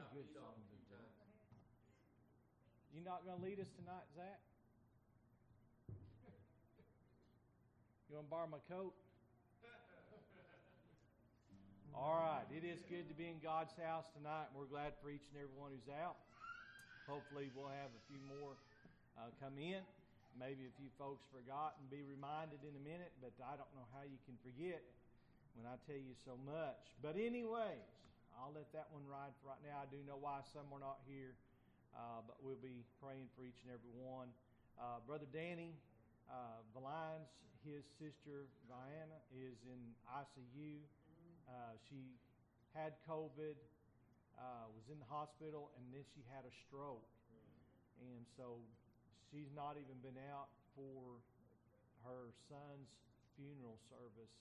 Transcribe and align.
a 0.00 0.08
good 0.16 0.32
song 0.32 0.56
to 0.56 0.76
do. 0.88 0.96
You 2.96 3.04
not 3.04 3.20
going 3.28 3.36
to 3.36 3.44
lead 3.44 3.60
us 3.60 3.68
tonight, 3.76 4.08
Zach? 4.16 4.40
You 8.08 8.16
want 8.16 8.26
to 8.26 8.32
borrow 8.32 8.48
my 8.48 8.64
coat? 8.64 8.96
All 11.92 12.16
right. 12.16 12.48
It 12.48 12.64
is 12.64 12.80
good 12.88 13.12
to 13.12 13.14
be 13.14 13.28
in 13.28 13.44
God's 13.44 13.76
house 13.76 14.08
tonight. 14.16 14.48
We're 14.56 14.72
glad 14.72 14.96
for 15.04 15.12
each 15.12 15.28
and 15.36 15.44
every 15.44 15.52
one 15.52 15.68
who's 15.76 15.92
out. 15.92 16.16
Hopefully, 17.04 17.52
we'll 17.52 17.68
have 17.68 17.92
a 17.92 18.02
few 18.08 18.24
more 18.24 18.56
uh, 19.20 19.28
come 19.36 19.60
in. 19.60 19.84
Maybe 20.40 20.64
a 20.64 20.74
few 20.80 20.88
folks 20.96 21.28
forgot 21.28 21.76
and 21.76 21.92
be 21.92 22.00
reminded 22.08 22.64
in 22.64 22.72
a 22.72 22.80
minute, 22.80 23.12
but 23.20 23.36
I 23.44 23.52
don't 23.52 23.68
know 23.76 23.84
how 23.92 24.08
you 24.08 24.16
can 24.24 24.40
forget 24.40 24.80
when 25.52 25.68
I 25.68 25.76
tell 25.84 26.00
you 26.00 26.16
so 26.24 26.40
much. 26.40 26.88
But, 27.04 27.20
anyways, 27.20 27.84
I'll 28.38 28.54
let 28.54 28.70
that 28.72 28.88
one 28.94 29.02
ride 29.06 29.34
for 29.40 29.50
right 29.54 29.62
now. 29.62 29.82
I 29.82 29.88
do 29.90 29.98
know 30.06 30.18
why 30.18 30.42
some 30.52 30.66
were 30.70 30.82
not 30.82 31.02
here, 31.06 31.34
uh, 31.94 32.22
but 32.26 32.38
we'll 32.42 32.60
be 32.60 32.86
praying 33.02 33.30
for 33.34 33.42
each 33.42 33.58
and 33.66 33.74
every 33.74 33.94
one. 33.94 34.30
Uh, 34.78 35.02
Brother 35.06 35.26
Danny 35.30 35.74
uh, 36.30 36.62
Valines, 36.72 37.30
his 37.66 37.82
sister 37.98 38.46
Diana, 38.70 39.18
is 39.34 39.58
in 39.66 39.80
ICU. 40.06 40.78
Uh, 41.50 41.74
she 41.90 42.14
had 42.72 42.94
COVID, 43.04 43.58
uh, 44.38 44.70
was 44.70 44.86
in 44.86 44.96
the 45.02 45.10
hospital, 45.10 45.74
and 45.74 45.84
then 45.90 46.06
she 46.14 46.22
had 46.30 46.46
a 46.46 46.54
stroke. 46.66 47.04
And 48.00 48.24
so 48.38 48.62
she's 49.28 49.50
not 49.52 49.76
even 49.76 49.98
been 50.00 50.16
out 50.32 50.48
for 50.72 51.20
her 52.06 52.32
son's 52.48 52.88
funeral 53.36 53.76
service. 53.92 54.32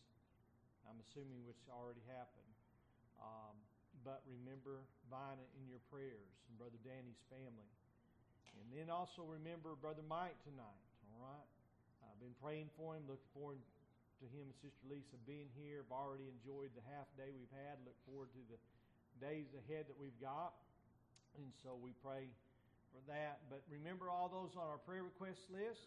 I'm 0.87 0.95
assuming 1.03 1.43
which 1.43 1.59
already 1.67 2.05
happened. 2.07 2.53
Um, 3.19 3.57
but 4.09 4.25
remember 4.25 4.81
Vina 5.13 5.45
in 5.61 5.69
your 5.69 5.77
prayers 5.93 6.33
and 6.49 6.57
Brother 6.57 6.81
Danny's 6.81 7.21
family. 7.29 7.69
And 8.57 8.65
then 8.73 8.89
also 8.89 9.21
remember 9.21 9.77
Brother 9.77 10.01
Mike 10.01 10.33
tonight, 10.41 10.81
all 11.13 11.21
right? 11.21 11.49
I've 12.01 12.17
been 12.17 12.33
praying 12.41 12.73
for 12.73 12.97
him, 12.97 13.05
looking 13.05 13.29
forward 13.37 13.61
to 13.61 14.25
him 14.33 14.49
and 14.49 14.57
Sister 14.65 14.81
Lisa 14.89 15.13
being 15.29 15.45
here. 15.53 15.85
I've 15.85 15.93
already 15.93 16.25
enjoyed 16.25 16.73
the 16.73 16.81
half 16.89 17.05
day 17.21 17.29
we've 17.29 17.53
had. 17.53 17.77
Look 17.85 17.93
forward 18.09 18.33
to 18.33 18.41
the 18.49 18.57
days 19.21 19.53
ahead 19.53 19.85
that 19.85 19.97
we've 20.01 20.17
got. 20.17 20.57
And 21.37 21.53
so 21.61 21.77
we 21.77 21.93
pray 22.01 22.25
for 22.89 23.05
that. 23.13 23.45
But 23.45 23.61
remember 23.69 24.09
all 24.09 24.25
those 24.25 24.57
on 24.57 24.65
our 24.65 24.81
prayer 24.89 25.05
request 25.05 25.45
list. 25.53 25.85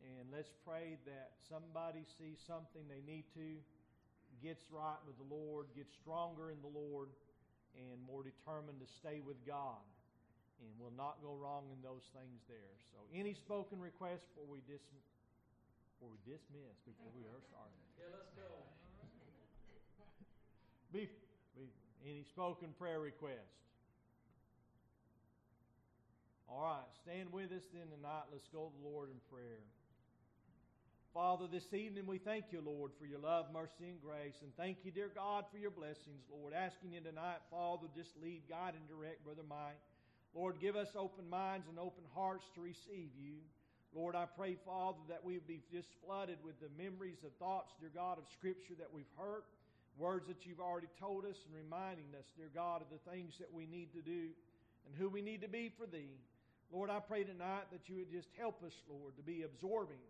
And 0.00 0.32
let's 0.32 0.50
pray 0.64 0.96
that 1.04 1.36
somebody 1.52 2.08
sees 2.16 2.40
something 2.48 2.80
they 2.88 3.04
need 3.04 3.28
to, 3.36 3.60
gets 4.40 4.64
right 4.72 4.98
with 5.04 5.20
the 5.20 5.28
Lord, 5.28 5.68
gets 5.76 5.92
stronger 6.00 6.50
in 6.50 6.58
the 6.64 6.72
Lord, 6.72 7.12
and 7.76 7.96
more 8.04 8.22
determined 8.22 8.80
to 8.80 8.88
stay 8.88 9.20
with 9.24 9.40
God. 9.46 9.80
And 10.62 10.70
will 10.78 10.94
not 10.94 11.18
go 11.18 11.34
wrong 11.34 11.66
in 11.74 11.82
those 11.82 12.06
things 12.14 12.38
there. 12.46 12.74
So, 12.94 13.02
any 13.10 13.34
spoken 13.34 13.82
requests 13.82 14.30
before 14.30 14.46
we, 14.46 14.62
dis- 14.70 14.94
before 15.98 16.06
we 16.14 16.22
dismiss, 16.22 16.78
before 16.86 17.10
we 17.18 17.26
are 17.26 17.42
started? 17.50 17.82
Yeah, 17.98 18.14
let's 18.14 18.30
go. 18.38 18.46
Be, 20.94 21.10
be, 21.58 21.66
any 22.06 22.22
spoken 22.22 22.70
prayer 22.78 23.00
request? 23.00 23.58
All 26.46 26.62
right, 26.62 26.86
stand 27.02 27.32
with 27.32 27.50
us 27.50 27.64
then 27.72 27.88
tonight. 27.88 28.28
Let's 28.30 28.46
go 28.52 28.68
to 28.68 28.72
the 28.76 28.84
Lord 28.86 29.08
in 29.08 29.18
prayer. 29.32 29.64
Father, 31.12 31.44
this 31.44 31.68
evening 31.76 32.08
we 32.08 32.16
thank 32.16 32.56
you, 32.56 32.64
Lord, 32.64 32.90
for 32.98 33.04
your 33.04 33.20
love, 33.20 33.52
mercy, 33.52 33.84
and 33.84 34.00
grace. 34.00 34.40
And 34.40 34.48
thank 34.56 34.78
you, 34.80 34.90
dear 34.90 35.12
God, 35.14 35.44
for 35.52 35.60
your 35.60 35.70
blessings, 35.70 36.24
Lord. 36.32 36.56
Asking 36.56 36.96
you 36.96 37.04
tonight, 37.04 37.44
Father, 37.52 37.84
just 37.92 38.16
lead, 38.16 38.48
guide, 38.48 38.72
and 38.72 38.88
direct 38.88 39.20
Brother 39.20 39.44
Mike. 39.44 39.76
Lord, 40.32 40.56
give 40.56 40.72
us 40.72 40.88
open 40.96 41.28
minds 41.28 41.68
and 41.68 41.76
open 41.76 42.08
hearts 42.16 42.48
to 42.54 42.64
receive 42.64 43.12
you. 43.12 43.44
Lord, 43.92 44.16
I 44.16 44.24
pray, 44.24 44.56
Father, 44.64 45.04
that 45.12 45.20
we 45.20 45.34
would 45.34 45.46
be 45.46 45.60
just 45.68 45.92
flooded 46.00 46.40
with 46.40 46.56
the 46.64 46.72
memories 46.80 47.20
and 47.20 47.36
thoughts, 47.36 47.76
dear 47.76 47.92
God, 47.92 48.16
of 48.16 48.24
Scripture 48.32 48.80
that 48.80 48.88
we've 48.88 49.12
heard, 49.20 49.44
words 50.00 50.24
that 50.32 50.48
you've 50.48 50.64
already 50.64 50.88
told 50.96 51.28
us, 51.28 51.36
and 51.44 51.52
reminding 51.52 52.08
us, 52.16 52.24
dear 52.40 52.48
God, 52.54 52.80
of 52.80 52.88
the 52.88 53.04
things 53.12 53.36
that 53.36 53.52
we 53.52 53.68
need 53.68 53.92
to 53.92 54.00
do 54.00 54.32
and 54.88 54.96
who 54.96 55.10
we 55.12 55.20
need 55.20 55.42
to 55.44 55.48
be 55.52 55.68
for 55.76 55.84
Thee. 55.84 56.16
Lord, 56.72 56.88
I 56.88 57.04
pray 57.04 57.24
tonight 57.24 57.68
that 57.68 57.84
you 57.92 57.96
would 58.00 58.10
just 58.10 58.32
help 58.40 58.64
us, 58.64 58.72
Lord, 58.88 59.12
to 59.20 59.22
be 59.22 59.44
absorbing. 59.44 60.00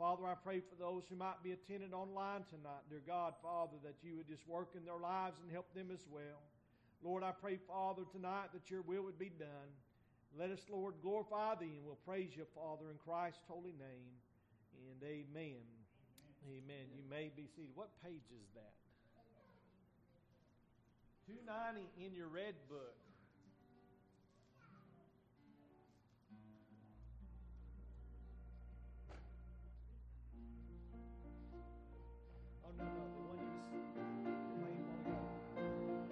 Father, 0.00 0.24
I 0.24 0.32
pray 0.32 0.64
for 0.64 0.80
those 0.80 1.04
who 1.12 1.14
might 1.14 1.44
be 1.44 1.52
attending 1.52 1.92
online 1.92 2.48
tonight, 2.48 2.88
dear 2.88 3.04
God, 3.04 3.36
Father, 3.44 3.76
that 3.84 4.00
you 4.00 4.16
would 4.16 4.24
just 4.24 4.48
work 4.48 4.72
in 4.72 4.88
their 4.88 4.96
lives 4.96 5.36
and 5.44 5.52
help 5.52 5.68
them 5.76 5.92
as 5.92 6.00
well. 6.08 6.40
Lord, 7.04 7.20
I 7.20 7.36
pray, 7.36 7.60
Father, 7.68 8.08
tonight 8.08 8.48
that 8.56 8.72
your 8.72 8.80
will 8.80 9.04
would 9.04 9.20
be 9.20 9.28
done. 9.28 9.68
Let 10.32 10.48
us, 10.48 10.64
Lord, 10.72 10.94
glorify 11.04 11.60
thee, 11.60 11.76
and 11.76 11.84
we'll 11.84 12.00
praise 12.08 12.32
you, 12.32 12.48
Father, 12.56 12.88
in 12.88 12.96
Christ's 12.96 13.44
holy 13.44 13.76
name. 13.76 14.16
And 14.88 15.04
amen. 15.04 15.60
Amen. 16.48 16.64
amen. 16.64 16.84
You 16.96 17.04
may 17.04 17.28
be 17.36 17.44
seated. 17.52 17.76
What 17.76 17.92
page 18.00 18.24
is 18.32 18.48
that? 18.56 18.72
290 21.28 21.84
in 22.00 22.16
your 22.16 22.32
red 22.32 22.56
book. 22.72 22.96
Oh, 32.78 32.84
no, 32.84 32.86
no, 32.86 33.02
the 33.10 33.22
one 33.26 33.38
you 33.40 34.62
way 34.62 34.72
you 34.76 34.84
want. 35.08 35.28
We'll 35.56 36.04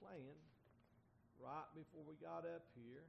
playing 0.00 0.38
right 1.40 1.68
before 1.74 2.02
we 2.06 2.14
got 2.20 2.44
up 2.46 2.62
here. 2.76 3.02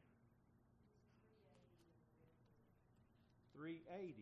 380. 3.55 4.20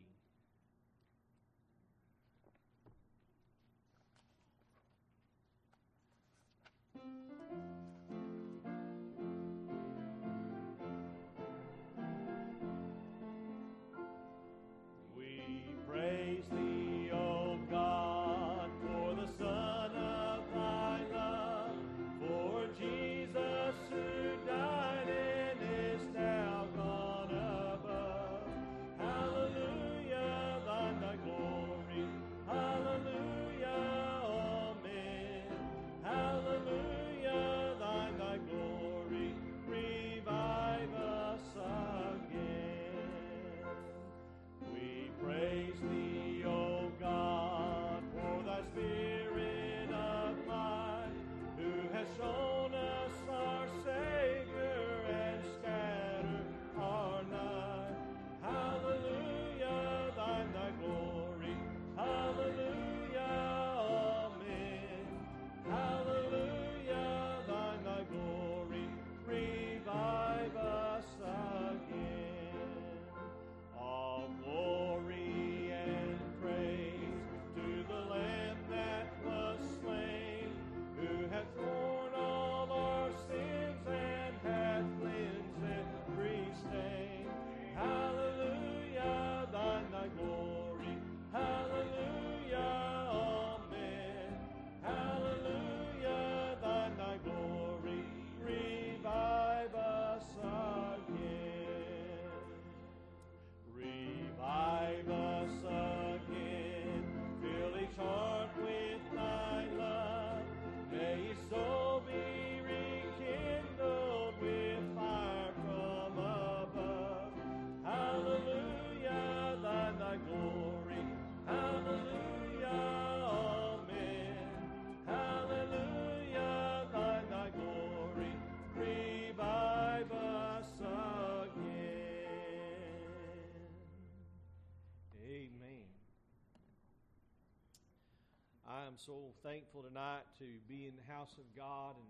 I 138.89 138.97
am 138.97 139.05
so 139.05 139.37
thankful 139.45 139.85
tonight 139.85 140.25
to 140.41 140.49
be 140.65 140.89
in 140.89 140.97
the 140.97 141.05
house 141.13 141.37
of 141.37 141.45
God, 141.53 141.93
and 141.93 142.09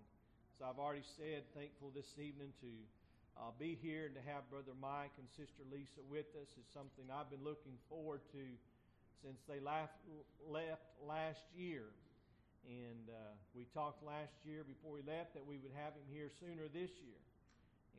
as 0.56 0.64
I've 0.64 0.80
already 0.80 1.04
said, 1.20 1.44
thankful 1.52 1.92
this 1.92 2.08
evening 2.16 2.56
to 2.64 2.72
uh, 3.36 3.52
be 3.60 3.76
here 3.84 4.08
and 4.08 4.16
to 4.16 4.24
have 4.24 4.48
Brother 4.48 4.72
Mike 4.80 5.12
and 5.20 5.28
Sister 5.36 5.68
Lisa 5.68 6.00
with 6.08 6.32
us 6.40 6.48
is 6.56 6.64
something 6.72 7.04
I've 7.12 7.28
been 7.28 7.44
looking 7.44 7.76
forward 7.92 8.24
to 8.32 8.46
since 9.20 9.44
they 9.44 9.60
left, 9.60 10.00
left 10.48 10.88
last 11.04 11.44
year. 11.52 11.84
And 12.64 13.12
uh, 13.12 13.36
we 13.52 13.68
talked 13.76 14.00
last 14.00 14.40
year 14.48 14.64
before 14.64 14.96
we 14.96 15.04
left 15.04 15.36
that 15.36 15.44
we 15.44 15.60
would 15.60 15.76
have 15.76 15.92
him 16.00 16.08
here 16.08 16.32
sooner 16.40 16.72
this 16.72 16.96
year. 17.04 17.20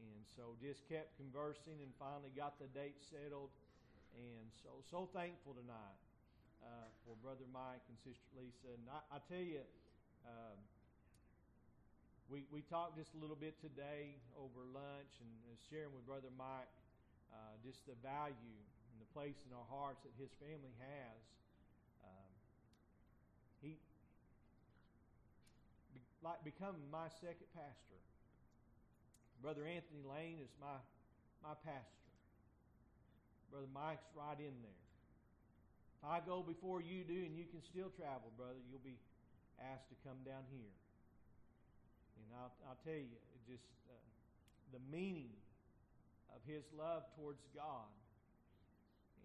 And 0.01 0.25
so 0.41 0.57
just 0.57 0.89
kept 0.89 1.21
conversing 1.21 1.85
and 1.85 1.93
finally 2.01 2.33
got 2.33 2.57
the 2.57 2.73
date 2.73 2.97
settled. 3.13 3.53
And 4.17 4.49
so, 4.65 4.81
so 4.89 5.05
thankful 5.13 5.53
tonight 5.53 6.01
uh, 6.63 6.89
for 7.05 7.17
Brother 7.25 7.47
Mike 7.53 7.83
and 7.89 7.97
Sister 8.05 8.29
Lisa. 8.37 8.71
And 8.77 8.85
I, 8.89 9.01
I 9.17 9.19
tell 9.29 9.43
you, 9.43 9.65
um, 10.25 10.59
we, 12.31 12.47
we 12.55 12.63
talked 12.71 12.95
just 12.95 13.11
a 13.17 13.21
little 13.21 13.39
bit 13.39 13.59
today 13.59 14.15
over 14.39 14.63
lunch 14.71 15.13
and 15.19 15.33
uh, 15.51 15.57
sharing 15.67 15.91
with 15.91 16.07
Brother 16.07 16.31
Mike 16.39 16.71
uh, 17.35 17.55
just 17.63 17.83
the 17.87 17.99
value 18.03 18.61
and 18.91 18.97
the 18.99 19.11
place 19.15 19.39
in 19.47 19.51
our 19.55 19.67
hearts 19.71 20.03
that 20.07 20.15
his 20.19 20.31
family 20.39 20.75
has. 20.79 21.21
Um, 22.07 22.31
he 23.63 23.79
be, 25.95 26.01
like 26.23 26.43
become 26.47 26.79
my 26.91 27.11
second 27.19 27.51
pastor. 27.55 28.01
Brother 29.43 29.65
Anthony 29.65 30.05
Lane 30.05 30.39
is 30.43 30.53
my 30.61 30.79
my 31.43 31.57
pastor. 31.65 32.01
Brother 33.51 33.71
Mike's 33.73 34.07
right 34.15 34.39
in 34.39 34.55
there. 34.63 34.90
If 36.01 36.09
I 36.09 36.25
go 36.25 36.41
before 36.41 36.81
you 36.81 37.05
do 37.05 37.29
and 37.29 37.37
you 37.37 37.45
can 37.45 37.61
still 37.61 37.93
travel, 37.93 38.33
brother, 38.41 38.57
you'll 38.73 38.81
be 38.81 38.97
asked 39.61 39.93
to 39.93 39.97
come 40.01 40.17
down 40.25 40.49
here. 40.49 40.73
And 42.17 42.41
I'll, 42.41 42.55
I'll 42.65 42.81
tell 42.89 42.97
you, 42.97 43.13
just 43.45 43.69
uh, 43.93 44.01
the 44.73 44.81
meaning 44.89 45.29
of 46.33 46.41
his 46.49 46.65
love 46.73 47.05
towards 47.21 47.45
God 47.53 47.93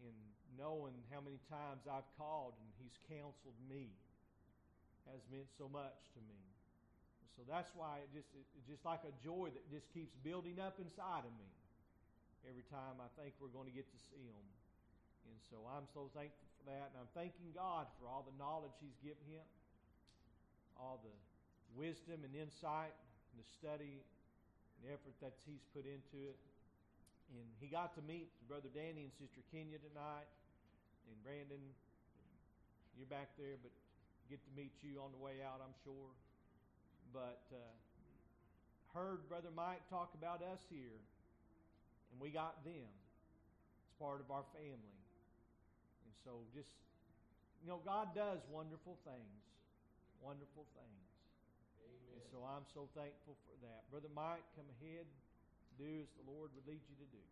and 0.04 0.18
knowing 0.60 1.00
how 1.16 1.24
many 1.24 1.40
times 1.48 1.88
I've 1.88 2.08
called 2.20 2.60
and 2.60 2.68
he's 2.76 3.00
counseled 3.08 3.56
me 3.72 3.88
has 5.08 5.24
meant 5.32 5.48
so 5.56 5.72
much 5.72 5.96
to 6.12 6.20
me. 6.28 6.44
So 7.40 7.48
that's 7.48 7.72
why 7.72 8.04
it 8.04 8.12
just 8.12 8.28
it, 8.36 8.44
it's 8.60 8.68
just 8.68 8.84
like 8.84 9.04
a 9.08 9.16
joy 9.24 9.48
that 9.52 9.64
just 9.72 9.88
keeps 9.96 10.12
building 10.28 10.60
up 10.60 10.76
inside 10.80 11.24
of 11.24 11.34
me 11.40 11.52
every 12.52 12.68
time 12.68 13.00
I 13.00 13.08
think 13.16 13.32
we're 13.40 13.54
going 13.56 13.68
to 13.72 13.76
get 13.76 13.88
to 13.88 14.00
see 14.12 14.28
him. 14.28 14.48
And 15.30 15.38
so 15.48 15.64
I'm 15.72 15.88
so 15.96 16.12
thankful 16.12 16.55
that, 16.66 16.94
and 16.94 16.98
I'm 17.02 17.12
thanking 17.14 17.54
God 17.54 17.88
for 17.98 18.10
all 18.10 18.26
the 18.26 18.36
knowledge 18.36 18.74
He's 18.82 18.98
given 19.02 19.22
him, 19.30 19.46
all 20.78 21.00
the 21.02 21.16
wisdom 21.78 22.22
and 22.26 22.34
insight, 22.34 22.94
and 23.32 23.36
the 23.38 23.48
study 23.58 24.02
and 24.82 24.92
effort 24.92 25.16
that 25.22 25.34
He's 25.46 25.64
put 25.72 25.86
into 25.86 26.20
it. 26.26 26.38
And 27.34 27.48
he 27.58 27.66
got 27.66 27.98
to 27.98 28.04
meet 28.06 28.30
Brother 28.46 28.70
Danny 28.70 29.10
and 29.10 29.14
Sister 29.18 29.42
Kenya 29.50 29.82
tonight, 29.82 30.30
and 31.10 31.16
Brandon, 31.26 31.62
you're 32.98 33.10
back 33.10 33.34
there, 33.38 33.58
but 33.62 33.74
get 34.30 34.42
to 34.46 34.52
meet 34.54 34.74
you 34.86 35.02
on 35.02 35.10
the 35.10 35.22
way 35.22 35.42
out, 35.42 35.58
I'm 35.62 35.74
sure. 35.82 36.14
But 37.14 37.42
uh, 37.50 37.74
heard 38.94 39.28
Brother 39.28 39.50
Mike 39.54 39.82
talk 39.90 40.14
about 40.16 40.42
us 40.42 40.62
here, 40.70 40.98
and 42.12 42.22
we 42.22 42.30
got 42.30 42.64
them 42.64 42.88
as 42.88 43.92
part 44.00 44.22
of 44.22 44.30
our 44.30 44.46
family. 44.54 44.96
So 46.24 46.46
just, 46.54 46.72
you 47.62 47.68
know, 47.68 47.82
God 47.84 48.16
does 48.16 48.40
wonderful 48.50 48.98
things, 49.04 49.42
wonderful 50.22 50.66
things. 50.78 51.06
And 52.16 52.22
so 52.32 52.42
I'm 52.46 52.66
so 52.74 52.88
thankful 52.96 53.36
for 53.46 53.56
that. 53.66 53.86
Brother 53.92 54.10
Mike, 54.14 54.46
come 54.56 54.66
ahead, 54.80 55.06
do 55.78 55.86
as 56.02 56.10
the 56.16 56.26
Lord 56.30 56.50
would 56.56 56.66
lead 56.66 56.82
you 56.88 56.98
to 56.98 57.08
do. 57.12 57.24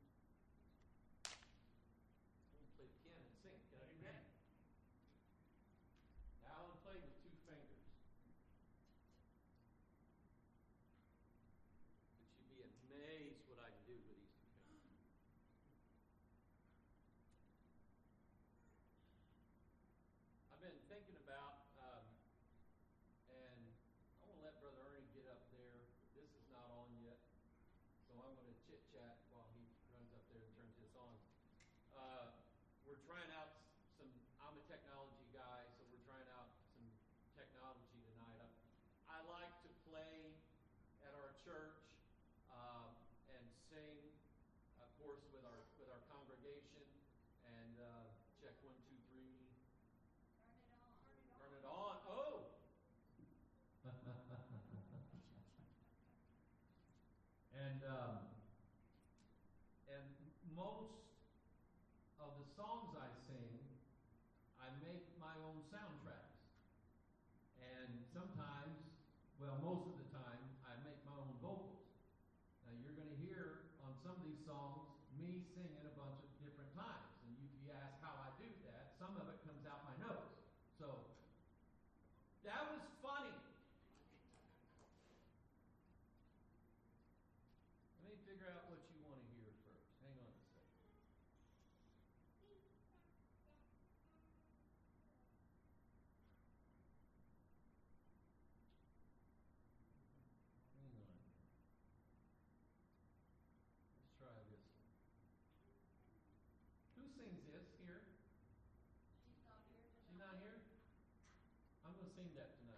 Sing 112.24 112.32
that 112.40 112.56
tonight. 112.58 112.73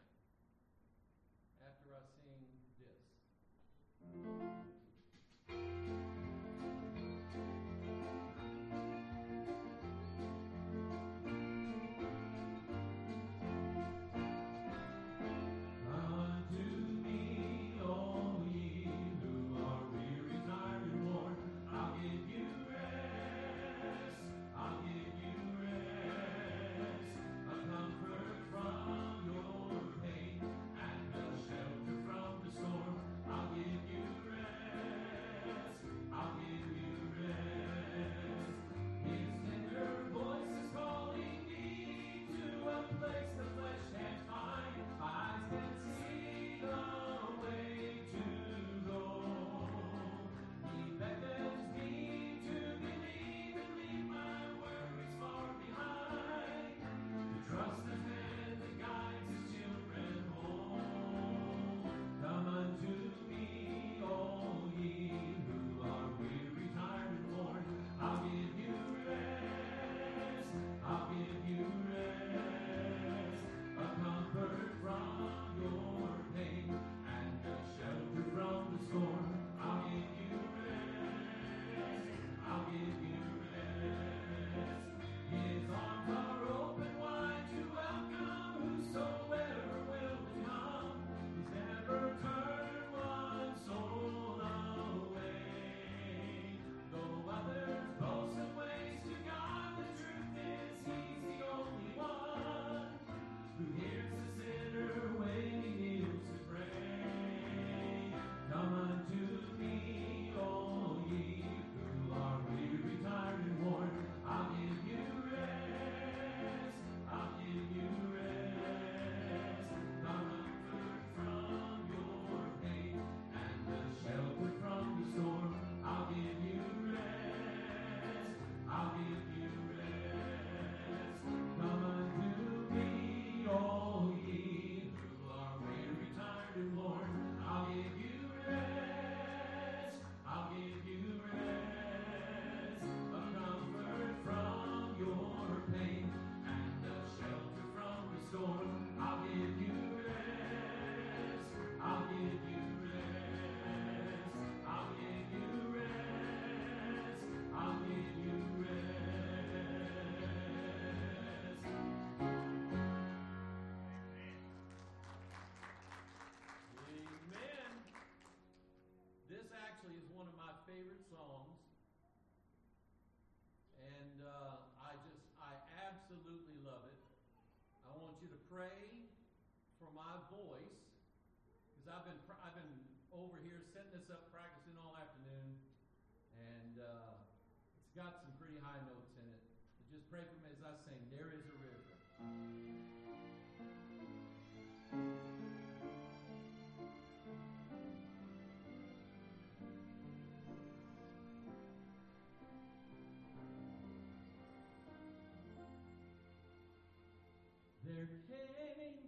There 208.28 209.05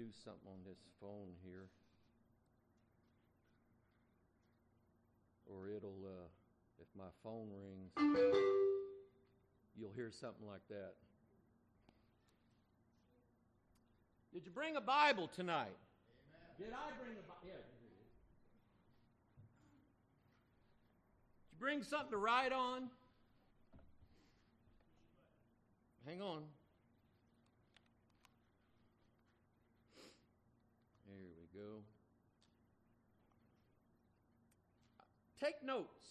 do 0.00 0.06
something 0.24 0.48
on 0.48 0.64
this 0.66 0.78
phone 0.98 1.28
here. 1.44 1.68
Or 5.44 5.68
it'll 5.68 6.00
uh, 6.06 6.28
if 6.80 6.86
my 6.96 7.10
phone 7.22 7.48
rings, 7.52 7.92
you'll 9.78 9.92
hear 9.94 10.10
something 10.10 10.46
like 10.46 10.66
that. 10.70 10.94
Did 14.32 14.46
you 14.46 14.50
bring 14.52 14.76
a 14.76 14.80
Bible 14.80 15.28
tonight? 15.28 15.76
Did 16.58 16.68
I 16.72 16.96
bring 16.98 17.18
a 17.18 17.22
Bible? 17.28 17.42
Yeah. 17.44 17.50
here 17.50 17.60
it 17.60 18.00
is. 18.00 18.16
Did 21.44 21.52
you 21.52 21.58
bring 21.58 21.82
something 21.82 22.12
to 22.12 22.16
write 22.16 22.52
on? 22.52 22.88
Hang 26.06 26.22
on. 26.22 26.44
There 31.10 31.28
we 31.36 31.60
go. 31.60 31.82
Take 35.42 35.64
notes. 35.64 36.04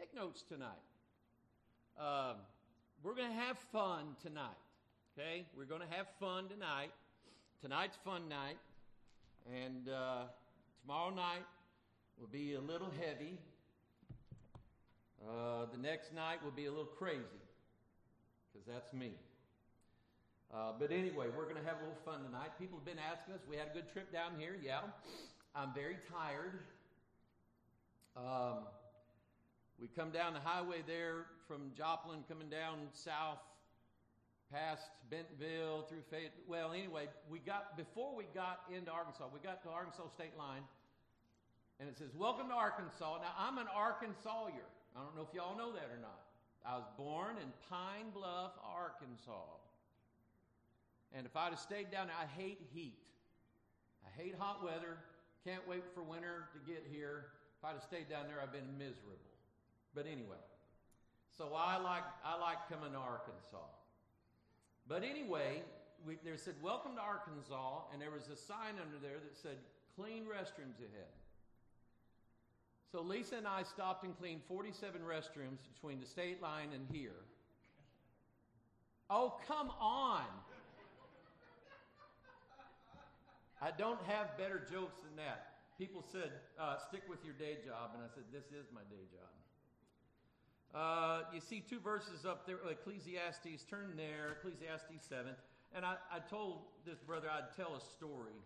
Take 0.00 0.14
notes 0.14 0.42
tonight. 0.48 0.70
Um, 2.00 2.36
we're 3.02 3.14
going 3.14 3.28
to 3.28 3.36
have 3.36 3.58
fun 3.70 4.16
tonight. 4.22 4.56
Okay? 5.12 5.44
We're 5.54 5.66
going 5.66 5.82
to 5.82 5.94
have 5.94 6.06
fun 6.18 6.48
tonight. 6.48 6.92
Tonight's 7.60 7.98
fun 8.06 8.26
night. 8.26 8.56
And 9.52 9.90
uh, 9.90 10.22
tomorrow 10.80 11.14
night 11.14 11.44
will 12.18 12.28
be 12.28 12.54
a 12.54 12.60
little 12.60 12.90
heavy. 13.04 13.36
Uh, 15.22 15.66
the 15.70 15.78
next 15.78 16.14
night 16.14 16.42
will 16.42 16.52
be 16.52 16.66
a 16.66 16.70
little 16.70 16.86
crazy. 16.86 17.20
Because 18.50 18.66
that's 18.66 18.94
me. 18.94 19.12
Uh, 20.54 20.72
but 20.78 20.90
anyway, 20.90 21.26
we're 21.36 21.44
going 21.44 21.62
to 21.62 21.68
have 21.68 21.76
a 21.76 21.84
little 21.84 22.00
fun 22.02 22.24
tonight. 22.24 22.48
People 22.58 22.78
have 22.78 22.86
been 22.86 23.04
asking 23.12 23.34
us. 23.34 23.40
We 23.46 23.56
had 23.56 23.68
a 23.72 23.74
good 23.74 23.92
trip 23.92 24.10
down 24.10 24.32
here. 24.38 24.56
Yeah. 24.64 24.80
I'm 25.54 25.74
very 25.74 25.98
tired. 26.10 26.60
Um, 28.18 28.66
we 29.78 29.86
come 29.86 30.10
down 30.10 30.34
the 30.34 30.40
highway 30.40 30.82
there 30.84 31.26
from 31.46 31.70
Joplin, 31.76 32.24
coming 32.28 32.48
down 32.48 32.90
south 32.92 33.38
past 34.52 34.90
Bentonville 35.08 35.86
through 35.88 36.02
Fayette. 36.10 36.34
Well, 36.48 36.72
anyway, 36.72 37.06
we 37.30 37.38
got 37.38 37.76
before 37.76 38.16
we 38.16 38.24
got 38.34 38.62
into 38.74 38.90
Arkansas, 38.90 39.26
we 39.32 39.38
got 39.38 39.62
to 39.62 39.68
Arkansas 39.68 40.08
state 40.08 40.36
line, 40.36 40.62
and 41.78 41.88
it 41.88 41.96
says, 41.96 42.10
"Welcome 42.16 42.48
to 42.48 42.54
Arkansas." 42.54 43.18
Now, 43.22 43.34
I'm 43.38 43.58
an 43.58 43.68
Arkansasier. 43.68 44.66
I 44.96 45.00
don't 45.00 45.14
know 45.14 45.22
if 45.22 45.32
y'all 45.32 45.56
know 45.56 45.70
that 45.72 45.88
or 45.94 46.00
not. 46.02 46.26
I 46.66 46.76
was 46.76 46.88
born 46.96 47.36
in 47.36 47.52
Pine 47.70 48.10
Bluff, 48.12 48.52
Arkansas. 48.64 49.46
And 51.12 51.24
if 51.24 51.36
I'd 51.36 51.50
have 51.50 51.60
stayed 51.60 51.92
down 51.92 52.08
there, 52.08 52.16
I 52.20 52.26
hate 52.26 52.60
heat. 52.74 52.98
I 54.04 54.20
hate 54.20 54.34
hot 54.36 54.64
weather. 54.64 54.98
Can't 55.44 55.66
wait 55.68 55.84
for 55.94 56.02
winter 56.02 56.48
to 56.52 56.58
get 56.70 56.84
here. 56.90 57.26
If 57.58 57.64
I'd 57.64 57.72
have 57.72 57.82
stayed 57.82 58.08
down 58.08 58.26
there, 58.28 58.38
I've 58.40 58.52
been 58.52 58.78
miserable. 58.78 59.18
But 59.94 60.06
anyway, 60.06 60.38
so 61.36 61.50
I 61.56 61.78
like 61.78 62.04
I 62.24 62.38
like 62.38 62.68
coming 62.70 62.92
to 62.92 62.98
Arkansas. 62.98 63.66
But 64.86 65.02
anyway, 65.02 65.62
we, 66.06 66.18
they 66.24 66.36
said, 66.36 66.54
Welcome 66.62 66.94
to 66.94 67.00
Arkansas, 67.00 67.82
and 67.92 68.00
there 68.00 68.10
was 68.10 68.28
a 68.32 68.36
sign 68.36 68.78
under 68.80 68.98
there 69.02 69.18
that 69.18 69.36
said, 69.36 69.56
Clean 69.96 70.22
restrooms 70.22 70.78
ahead. 70.78 71.10
So 72.92 73.02
Lisa 73.02 73.36
and 73.36 73.46
I 73.46 73.64
stopped 73.64 74.04
and 74.04 74.16
cleaned 74.16 74.40
47 74.48 75.00
restrooms 75.02 75.58
between 75.74 76.00
the 76.00 76.06
state 76.06 76.40
line 76.40 76.68
and 76.72 76.86
here. 76.90 77.20
Oh, 79.10 79.34
come 79.46 79.70
on. 79.80 80.24
I 83.60 83.72
don't 83.76 84.00
have 84.06 84.38
better 84.38 84.62
jokes 84.70 84.96
than 85.04 85.16
that. 85.16 85.47
People 85.78 86.02
said, 86.02 86.32
uh, 86.58 86.76
stick 86.88 87.02
with 87.08 87.24
your 87.24 87.34
day 87.34 87.62
job. 87.64 87.94
And 87.94 88.02
I 88.02 88.10
said, 88.12 88.24
this 88.34 88.50
is 88.50 88.66
my 88.74 88.82
day 88.90 89.06
job. 89.14 89.30
Uh, 90.74 91.22
you 91.32 91.40
see 91.40 91.62
two 91.62 91.78
verses 91.78 92.26
up 92.26 92.46
there, 92.46 92.58
Ecclesiastes, 92.68 93.64
turn 93.70 93.94
there, 93.96 94.36
Ecclesiastes 94.38 95.06
7. 95.08 95.32
And 95.72 95.86
I, 95.86 95.94
I 96.12 96.18
told 96.18 96.66
this 96.84 96.98
brother 96.98 97.28
I'd 97.30 97.54
tell 97.56 97.76
a 97.76 97.80
story. 97.80 98.42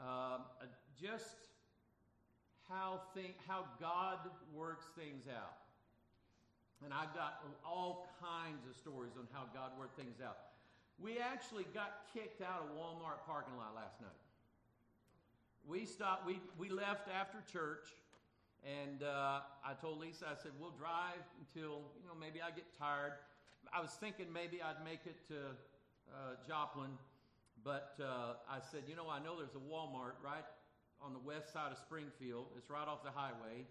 Uh, 0.00 0.38
just 1.00 1.48
how, 2.68 3.02
think, 3.14 3.36
how 3.46 3.64
God 3.80 4.18
works 4.52 4.86
things 4.98 5.24
out. 5.30 5.62
And 6.84 6.92
I've 6.92 7.14
got 7.14 7.40
all 7.64 8.08
kinds 8.20 8.66
of 8.68 8.76
stories 8.76 9.12
on 9.16 9.26
how 9.32 9.44
God 9.54 9.72
worked 9.78 9.96
things 9.96 10.20
out. 10.20 10.36
We 10.98 11.18
actually 11.18 11.64
got 11.72 12.04
kicked 12.12 12.42
out 12.42 12.66
of 12.66 12.76
Walmart 12.76 13.24
parking 13.26 13.56
lot 13.56 13.72
last 13.74 14.00
night. 14.00 14.25
We 15.66 15.84
stopped, 15.84 16.26
we, 16.26 16.38
we 16.58 16.70
left 16.70 17.08
after 17.10 17.42
church 17.50 17.90
and 18.62 19.02
uh, 19.02 19.46
I 19.66 19.74
told 19.80 19.98
Lisa, 19.98 20.26
I 20.30 20.38
said, 20.38 20.54
we'll 20.58 20.74
drive 20.78 21.22
until, 21.42 21.90
you 21.98 22.06
know, 22.06 22.14
maybe 22.18 22.38
I 22.38 22.54
get 22.54 22.66
tired. 22.78 23.18
I 23.74 23.82
was 23.82 23.90
thinking 23.98 24.26
maybe 24.30 24.62
I'd 24.62 24.82
make 24.86 25.02
it 25.06 25.18
to 25.30 25.54
uh, 26.10 26.38
Joplin, 26.46 26.94
but 27.66 27.98
uh, 27.98 28.38
I 28.46 28.62
said, 28.62 28.86
you 28.86 28.94
know, 28.94 29.10
I 29.10 29.18
know 29.18 29.34
there's 29.34 29.58
a 29.58 29.64
Walmart 29.66 30.18
right 30.22 30.46
on 31.02 31.14
the 31.14 31.22
west 31.22 31.50
side 31.50 31.74
of 31.74 31.78
Springfield. 31.78 32.46
It's 32.54 32.70
right 32.70 32.86
off 32.86 33.02
the 33.02 33.14
highway. 33.14 33.66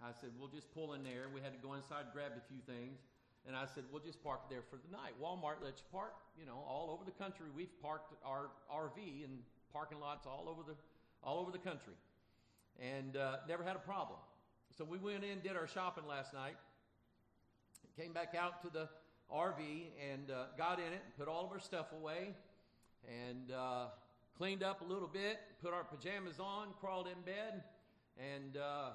I 0.00 0.12
said, 0.16 0.32
we'll 0.40 0.52
just 0.52 0.72
pull 0.72 0.92
in 0.92 1.04
there. 1.04 1.28
We 1.32 1.40
had 1.40 1.52
to 1.52 1.60
go 1.60 1.76
inside, 1.76 2.12
grab 2.12 2.32
a 2.36 2.44
few 2.48 2.60
things. 2.64 3.04
And 3.44 3.52
I 3.52 3.68
said, 3.68 3.84
we'll 3.92 4.04
just 4.04 4.24
park 4.24 4.48
there 4.48 4.64
for 4.64 4.80
the 4.80 4.88
night. 4.88 5.12
Walmart 5.20 5.60
lets 5.60 5.84
you 5.84 5.88
park, 5.92 6.16
you 6.40 6.48
know, 6.48 6.64
all 6.64 6.88
over 6.88 7.04
the 7.04 7.16
country. 7.16 7.52
We've 7.52 7.72
parked 7.80 8.16
our 8.24 8.48
RV 8.72 8.96
in 8.96 9.44
parking 9.72 10.00
lots 10.00 10.24
all 10.26 10.48
over 10.48 10.64
the, 10.64 10.76
all 11.24 11.40
over 11.40 11.50
the 11.50 11.58
country 11.58 11.94
and 12.80 13.16
uh, 13.16 13.36
never 13.48 13.62
had 13.62 13.76
a 13.76 13.80
problem. 13.80 14.18
So 14.76 14.84
we 14.84 14.98
went 14.98 15.24
in, 15.24 15.40
did 15.40 15.56
our 15.56 15.68
shopping 15.68 16.04
last 16.06 16.34
night, 16.34 16.56
came 17.98 18.12
back 18.12 18.34
out 18.38 18.60
to 18.62 18.70
the 18.70 18.88
RV 19.32 19.58
and 20.12 20.30
uh, 20.30 20.46
got 20.58 20.78
in 20.78 20.86
it, 20.86 21.00
and 21.04 21.16
put 21.16 21.28
all 21.28 21.44
of 21.44 21.52
our 21.52 21.60
stuff 21.60 21.92
away, 21.92 22.34
and 23.08 23.52
uh, 23.52 23.86
cleaned 24.36 24.62
up 24.62 24.80
a 24.80 24.84
little 24.84 25.08
bit, 25.08 25.38
put 25.62 25.72
our 25.72 25.84
pajamas 25.84 26.40
on, 26.40 26.68
crawled 26.80 27.06
in 27.06 27.20
bed, 27.24 27.62
and 28.18 28.56
uh, 28.56 28.90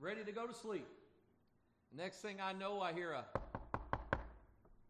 ready 0.00 0.24
to 0.24 0.32
go 0.32 0.46
to 0.46 0.54
sleep. 0.54 0.86
Next 1.94 2.16
thing 2.16 2.36
I 2.42 2.52
know, 2.52 2.80
I 2.80 2.92
hear 2.92 3.12
a 3.12 3.24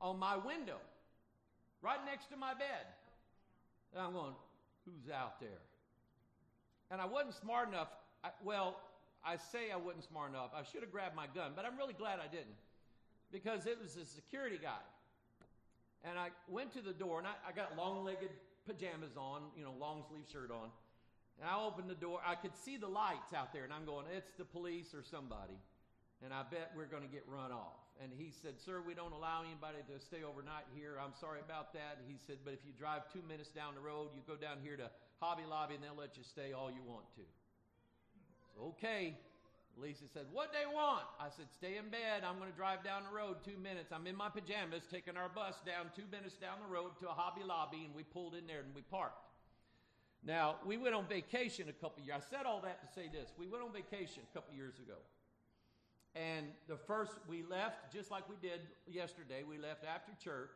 on 0.01 0.17
my 0.17 0.37
window, 0.37 0.77
right 1.83 1.99
next 2.07 2.27
to 2.31 2.37
my 2.37 2.55
bed. 2.55 2.87
And 3.93 4.03
I'm 4.03 4.13
going, 4.13 4.35
who's 4.85 5.11
out 5.13 5.41
there? 5.41 5.59
And 6.91 7.01
I 7.01 7.07
wasn't 7.07 7.35
smart 7.35 7.69
enough. 7.69 7.89
I, 8.25 8.31
well, 8.45 8.81
I 9.25 9.37
say 9.37 9.71
I 9.73 9.77
wasn't 9.77 10.05
smart 10.05 10.31
enough. 10.31 10.51
I 10.55 10.63
should 10.63 10.83
have 10.83 10.93
grabbed 10.93 11.17
my 11.17 11.27
gun, 11.35 11.53
but 11.55 11.65
I'm 11.65 11.77
really 11.77 11.93
glad 11.93 12.19
I 12.19 12.29
didn't 12.29 12.57
because 13.31 13.67
it 13.67 13.79
was 13.81 13.97
a 13.97 14.05
security 14.05 14.59
guy. 14.61 14.83
And 16.05 16.19
I 16.19 16.31
went 16.49 16.73
to 16.75 16.81
the 16.81 16.93
door, 16.93 17.19
and 17.19 17.27
I, 17.27 17.35
I 17.47 17.53
got 17.53 17.77
long 17.77 18.05
legged 18.05 18.31
pajamas 18.67 19.17
on, 19.17 19.43
you 19.57 19.65
know, 19.65 19.75
long 19.79 20.05
sleeve 20.09 20.25
shirt 20.31 20.51
on. 20.51 20.71
And 21.41 21.47
I 21.49 21.59
opened 21.59 21.91
the 21.91 21.99
door. 21.99 22.21
I 22.25 22.35
could 22.35 22.55
see 22.55 22.77
the 22.77 22.89
lights 22.89 23.35
out 23.35 23.53
there, 23.53 23.65
and 23.65 23.73
I'm 23.73 23.85
going, 23.85 24.07
it's 24.15 24.31
the 24.39 24.45
police 24.45 24.95
or 24.95 25.03
somebody. 25.03 25.59
And 26.23 26.35
I 26.35 26.43
bet 26.43 26.75
we're 26.75 26.91
going 26.91 27.07
to 27.07 27.11
get 27.11 27.23
run 27.31 27.53
off. 27.53 27.79
And 28.03 28.11
he 28.15 28.31
said, 28.31 28.59
Sir, 28.59 28.83
we 28.83 28.95
don't 28.95 29.15
allow 29.15 29.43
anybody 29.43 29.83
to 29.91 29.99
stay 29.99 30.23
overnight 30.23 30.67
here. 30.75 30.99
I'm 31.03 31.15
sorry 31.19 31.43
about 31.43 31.75
that. 31.75 31.99
He 32.07 32.15
said, 32.27 32.39
But 32.47 32.55
if 32.55 32.63
you 32.67 32.71
drive 32.75 33.07
two 33.11 33.23
minutes 33.27 33.51
down 33.51 33.75
the 33.75 33.83
road, 33.83 34.15
you 34.15 34.23
go 34.27 34.39
down 34.39 34.59
here 34.63 34.79
to 34.79 34.91
Hobby 35.21 35.43
Lobby, 35.49 35.75
and 35.75 35.83
they'll 35.83 35.99
let 35.99 36.17
you 36.17 36.23
stay 36.23 36.53
all 36.53 36.71
you 36.71 36.83
want 36.87 37.05
to. 37.17 37.23
So, 38.55 38.75
Okay. 38.75 39.17
Lisa 39.81 40.09
said, 40.13 40.27
What 40.33 40.53
they 40.53 40.67
want? 40.67 41.05
I 41.21 41.29
said, 41.31 41.47
Stay 41.55 41.77
in 41.77 41.89
bed. 41.89 42.27
I'm 42.27 42.39
going 42.39 42.51
to 42.51 42.57
drive 42.57 42.83
down 42.83 43.03
the 43.09 43.15
road 43.15 43.37
two 43.45 43.57
minutes. 43.63 43.93
I'm 43.93 44.07
in 44.07 44.17
my 44.17 44.29
pajamas 44.29 44.83
taking 44.91 45.17
our 45.17 45.29
bus 45.29 45.55
down 45.65 45.91
two 45.95 46.07
minutes 46.11 46.35
down 46.35 46.59
the 46.59 46.73
road 46.73 46.99
to 47.01 47.09
a 47.09 47.13
Hobby 47.13 47.43
Lobby, 47.47 47.85
and 47.87 47.95
we 47.95 48.03
pulled 48.03 48.35
in 48.35 48.47
there 48.47 48.61
and 48.61 48.75
we 48.75 48.83
parked. 48.83 49.27
Now, 50.25 50.57
we 50.67 50.77
went 50.77 50.95
on 50.95 51.07
vacation 51.07 51.69
a 51.69 51.73
couple 51.73 52.03
years. 52.03 52.19
I 52.27 52.37
said 52.37 52.45
all 52.45 52.61
that 52.63 52.83
to 52.83 52.89
say 52.93 53.07
this. 53.07 53.31
We 53.39 53.47
went 53.47 53.63
on 53.63 53.73
vacation 53.73 54.23
a 54.29 54.35
couple 54.35 54.55
years 54.55 54.75
ago. 54.79 54.99
And 56.17 56.47
the 56.67 56.77
first, 56.77 57.13
we 57.29 57.45
left 57.49 57.93
just 57.93 58.11
like 58.11 58.29
we 58.29 58.35
did 58.43 58.61
yesterday. 58.89 59.45
We 59.49 59.59
left 59.59 59.85
after 59.85 60.11
church, 60.23 60.51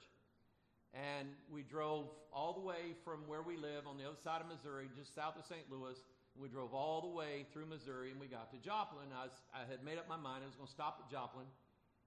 and 0.94 1.28
we 1.52 1.62
drove 1.62 2.06
all 2.32 2.52
the 2.52 2.60
way 2.60 2.94
from 3.04 3.20
where 3.26 3.42
we 3.42 3.56
live 3.56 3.86
on 3.88 3.96
the 3.96 4.04
other 4.04 4.20
side 4.22 4.40
of 4.40 4.48
Missouri, 4.48 4.88
just 4.96 5.14
south 5.14 5.36
of 5.38 5.44
St. 5.44 5.64
Louis, 5.70 5.96
we 6.36 6.48
drove 6.48 6.72
all 6.72 7.00
the 7.00 7.12
way 7.12 7.46
through 7.52 7.66
Missouri 7.66 8.10
and 8.10 8.20
we 8.20 8.26
got 8.26 8.50
to 8.52 8.58
Joplin. 8.58 9.08
I, 9.12 9.24
was, 9.24 9.36
I 9.52 9.68
had 9.70 9.84
made 9.84 9.98
up 9.98 10.08
my 10.08 10.16
mind 10.16 10.44
I 10.44 10.46
was 10.46 10.56
going 10.56 10.66
to 10.66 10.72
stop 10.72 11.00
at 11.04 11.10
Joplin. 11.10 11.44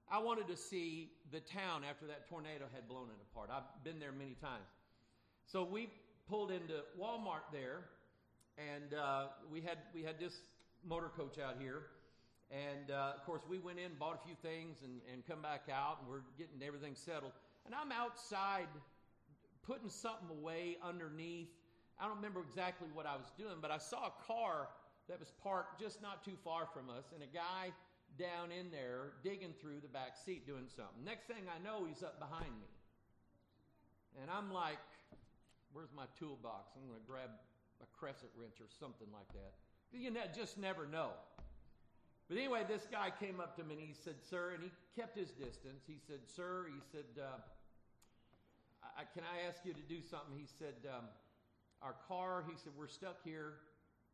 I 0.09 0.19
wanted 0.19 0.47
to 0.47 0.57
see 0.57 1.09
the 1.31 1.39
town 1.39 1.81
after 1.87 2.05
that 2.07 2.29
tornado 2.29 2.65
had 2.73 2.87
blown 2.87 3.09
it 3.09 3.17
apart. 3.31 3.49
I've 3.51 3.65
been 3.83 3.99
there 3.99 4.11
many 4.11 4.35
times. 4.41 4.69
So 5.45 5.63
we 5.63 5.89
pulled 6.29 6.51
into 6.51 6.81
Walmart 6.99 7.49
there, 7.51 7.85
and 8.57 8.93
uh, 8.93 9.27
we 9.51 9.61
had 9.61 9.77
we 9.93 10.03
had 10.03 10.19
this 10.19 10.41
motor 10.87 11.09
coach 11.15 11.37
out 11.39 11.55
here. 11.59 11.89
And 12.51 12.91
uh, 12.91 13.13
of 13.17 13.25
course, 13.25 13.41
we 13.49 13.57
went 13.57 13.79
in, 13.79 13.91
bought 13.99 14.21
a 14.21 14.25
few 14.25 14.35
things, 14.41 14.77
and, 14.83 15.01
and 15.11 15.25
come 15.25 15.41
back 15.41 15.65
out, 15.73 15.97
and 16.01 16.09
we're 16.09 16.21
getting 16.37 16.61
everything 16.65 16.93
settled. 16.93 17.33
And 17.65 17.73
I'm 17.73 17.91
outside 17.91 18.67
putting 19.63 19.89
something 19.89 20.29
away 20.29 20.77
underneath. 20.83 21.49
I 21.99 22.07
don't 22.07 22.17
remember 22.17 22.41
exactly 22.47 22.87
what 22.93 23.05
I 23.05 23.15
was 23.15 23.31
doing, 23.37 23.57
but 23.61 23.71
I 23.71 23.77
saw 23.77 24.07
a 24.07 24.15
car 24.27 24.69
that 25.09 25.19
was 25.19 25.31
parked 25.41 25.79
just 25.79 26.01
not 26.01 26.23
too 26.23 26.37
far 26.43 26.67
from 26.73 26.89
us, 26.89 27.05
and 27.13 27.23
a 27.23 27.31
guy 27.31 27.71
down 28.17 28.51
in 28.51 28.71
there 28.71 29.13
digging 29.23 29.53
through 29.59 29.79
the 29.81 29.87
back 29.87 30.17
seat 30.17 30.47
doing 30.47 30.67
something. 30.69 31.03
Next 31.03 31.27
thing 31.27 31.49
I 31.49 31.61
know, 31.63 31.85
he's 31.85 32.03
up 32.03 32.19
behind 32.19 32.51
me. 32.61 32.71
And 34.21 34.31
I'm 34.31 34.51
like, 34.53 34.79
where's 35.73 35.91
my 35.95 36.07
toolbox? 36.17 36.71
I'm 36.75 36.87
going 36.87 36.99
to 36.99 37.07
grab 37.07 37.29
a 37.83 37.87
crescent 37.97 38.31
wrench 38.39 38.61
or 38.61 38.71
something 38.79 39.07
like 39.11 39.27
that. 39.33 39.53
You 39.91 40.11
just 40.35 40.57
never 40.57 40.87
know. 40.87 41.11
But 42.27 42.37
anyway, 42.37 42.63
this 42.67 42.87
guy 42.89 43.11
came 43.19 43.39
up 43.39 43.55
to 43.57 43.63
me 43.63 43.75
and 43.75 43.83
he 43.83 43.93
said, 43.93 44.15
Sir, 44.19 44.51
and 44.55 44.63
he 44.63 44.71
kept 44.95 45.17
his 45.17 45.29
distance. 45.31 45.83
He 45.85 45.99
said, 46.07 46.19
Sir, 46.25 46.65
he 46.73 46.81
said, 46.91 47.05
uh, 47.21 47.37
I, 48.97 49.03
Can 49.13 49.23
I 49.27 49.47
ask 49.47 49.59
you 49.65 49.73
to 49.73 49.85
do 49.87 49.99
something? 50.01 50.31
He 50.35 50.47
said, 50.47 50.75
um, 50.87 51.05
Our 51.81 51.95
car, 52.07 52.43
he 52.47 52.55
said, 52.55 52.71
We're 52.77 52.87
stuck 52.87 53.19
here. 53.23 53.59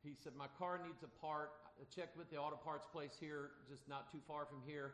He 0.03 0.17
said, 0.17 0.33
My 0.37 0.49
car 0.57 0.81
needs 0.83 1.03
a 1.03 1.11
part. 1.21 1.51
I 1.79 1.85
checked 1.93 2.17
with 2.17 2.29
the 2.29 2.37
auto 2.37 2.57
parts 2.57 2.87
place 2.91 3.17
here, 3.19 3.51
just 3.69 3.87
not 3.87 4.11
too 4.11 4.19
far 4.27 4.45
from 4.45 4.61
here. 4.65 4.93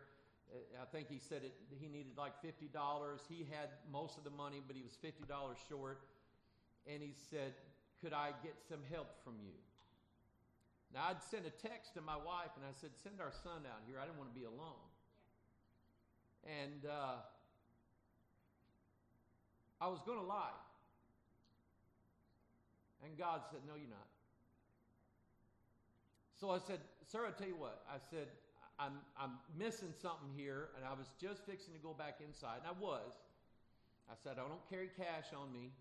Uh, 0.51 0.83
I 0.83 0.85
think 0.85 1.09
he 1.09 1.19
said 1.19 1.43
it, 1.43 1.55
he 1.79 1.87
needed 1.87 2.15
like 2.17 2.33
$50. 2.43 2.71
He 3.27 3.47
had 3.51 3.69
most 3.91 4.17
of 4.17 4.23
the 4.23 4.31
money, 4.31 4.61
but 4.65 4.75
he 4.75 4.83
was 4.83 4.95
$50 5.03 5.27
short. 5.67 5.99
And 6.87 7.01
he 7.01 7.13
said, 7.31 7.53
Could 8.01 8.13
I 8.13 8.31
get 8.43 8.55
some 8.67 8.79
help 8.91 9.23
from 9.23 9.35
you? 9.43 9.55
Now, 10.93 11.11
I'd 11.11 11.23
sent 11.23 11.43
a 11.45 11.51
text 11.51 11.95
to 11.95 12.01
my 12.01 12.15
wife 12.15 12.55
and 12.55 12.63
I 12.63 12.71
said, 12.79 12.91
Send 13.03 13.19
our 13.19 13.31
son 13.43 13.63
out 13.67 13.83
here. 13.87 13.99
I 13.99 14.05
didn't 14.05 14.19
want 14.19 14.31
to 14.33 14.39
be 14.39 14.47
alone. 14.47 14.87
And 16.47 16.87
uh, 16.87 17.23
I 19.79 19.87
was 19.87 19.99
going 20.05 20.19
to 20.19 20.25
lie. 20.25 20.57
And 23.05 23.17
God 23.17 23.41
said, 23.51 23.61
No, 23.67 23.75
you're 23.75 23.89
not. 23.89 24.09
So 26.39 26.49
I 26.49 26.59
said, 26.59 26.79
Sir, 27.05 27.25
I'll 27.25 27.33
tell 27.33 27.47
you 27.47 27.57
what. 27.57 27.85
I 27.89 27.97
said, 28.09 28.27
I'm, 28.77 29.01
I'm 29.17 29.41
missing 29.57 29.89
something 30.01 30.29
here, 30.37 30.69
and 30.77 30.85
I 30.85 30.93
was 30.93 31.09
just 31.17 31.41
fixing 31.45 31.73
to 31.73 31.81
go 31.81 31.97
back 31.97 32.21
inside, 32.21 32.61
and 32.61 32.69
I 32.69 32.77
was. 32.77 33.09
I 34.05 34.13
said, 34.21 34.37
I 34.37 34.45
don't 34.45 34.61
carry 34.69 34.89
cash 34.93 35.33
on 35.33 35.49
me, 35.49 35.73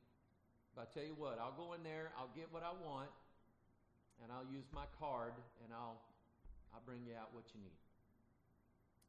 but 0.75 0.89
I 0.89 0.95
tell 0.97 1.05
you 1.05 1.15
what, 1.17 1.37
I'll 1.37 1.55
go 1.55 1.77
in 1.77 1.85
there, 1.85 2.11
I'll 2.17 2.33
get 2.33 2.49
what 2.51 2.65
I 2.65 2.73
want, 2.73 3.13
and 4.25 4.33
I'll 4.33 4.49
use 4.49 4.65
my 4.73 4.89
card, 4.99 5.37
and 5.61 5.77
I'll, 5.77 6.01
I'll 6.73 6.85
bring 6.89 7.05
you 7.05 7.13
out 7.13 7.37
what 7.37 7.45
you 7.53 7.61
need. 7.61 7.81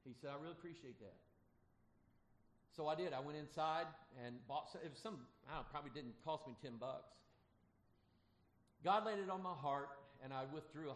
He 0.04 0.12
said, 0.20 0.36
I 0.36 0.38
really 0.40 0.56
appreciate 0.56 1.00
that. 1.00 1.16
So 2.78 2.86
I 2.88 2.94
did. 2.94 3.12
I 3.12 3.20
went 3.20 3.42
inside 3.42 3.90
and 4.24 4.38
bought 4.48 4.70
some, 4.70 4.82
it 4.86 4.94
was 4.94 5.02
some, 5.02 5.18
I 5.50 5.58
don't 5.58 5.66
know, 5.66 5.74
probably 5.74 5.90
didn't 5.98 6.14
cost 6.24 6.46
me 6.46 6.54
10 6.62 6.78
bucks. 6.78 7.10
God 8.86 9.04
laid 9.04 9.18
it 9.18 9.34
on 9.34 9.42
my 9.42 9.58
heart, 9.58 9.90
and 10.24 10.32
I 10.32 10.46
withdrew 10.54 10.86
$100. 10.86 10.94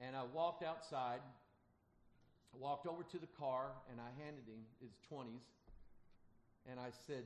And 0.00 0.16
I 0.16 0.24
walked 0.32 0.64
outside, 0.64 1.20
walked 2.56 2.86
over 2.86 3.04
to 3.04 3.18
the 3.18 3.28
car, 3.36 3.76
and 3.92 4.00
I 4.00 4.08
handed 4.24 4.48
him 4.48 4.64
his 4.80 4.96
20s. 5.12 5.44
And 6.72 6.80
I 6.80 6.88
said, 7.06 7.24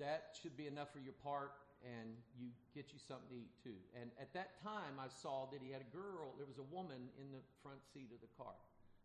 That 0.00 0.32
should 0.40 0.56
be 0.56 0.66
enough 0.66 0.96
for 0.96 0.98
your 0.98 1.12
part, 1.20 1.52
and 1.84 2.16
you 2.40 2.48
get 2.74 2.88
you 2.88 2.98
something 3.04 3.28
to 3.28 3.36
eat 3.36 3.52
too. 3.62 3.76
And 4.00 4.08
at 4.16 4.32
that 4.32 4.56
time, 4.64 4.96
I 4.96 5.12
saw 5.12 5.44
that 5.52 5.60
he 5.60 5.70
had 5.72 5.84
a 5.84 5.90
girl, 5.92 6.32
there 6.40 6.48
was 6.48 6.56
a 6.56 6.74
woman 6.74 7.12
in 7.20 7.28
the 7.36 7.44
front 7.62 7.84
seat 7.92 8.08
of 8.16 8.20
the 8.24 8.32
car, 8.40 8.56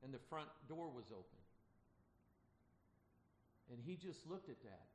and 0.03 0.13
the 0.13 0.21
front 0.29 0.49
door 0.67 0.89
was 0.89 1.05
open. 1.11 1.41
And 3.71 3.79
he 3.79 3.95
just 3.95 4.27
looked 4.27 4.49
at 4.49 4.59
that. 4.63 4.87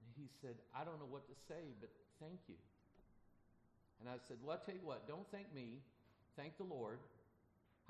And 0.00 0.08
he 0.16 0.30
said, 0.40 0.56
I 0.72 0.84
don't 0.84 0.96
know 0.96 1.10
what 1.10 1.28
to 1.28 1.36
say, 1.46 1.76
but 1.80 1.90
thank 2.20 2.40
you. 2.48 2.56
And 4.00 4.08
I 4.08 4.16
said, 4.26 4.38
Well, 4.42 4.56
I'll 4.56 4.64
tell 4.64 4.74
you 4.74 4.82
what, 4.82 5.06
don't 5.06 5.26
thank 5.30 5.52
me, 5.54 5.82
thank 6.36 6.56
the 6.56 6.66
Lord. 6.66 6.98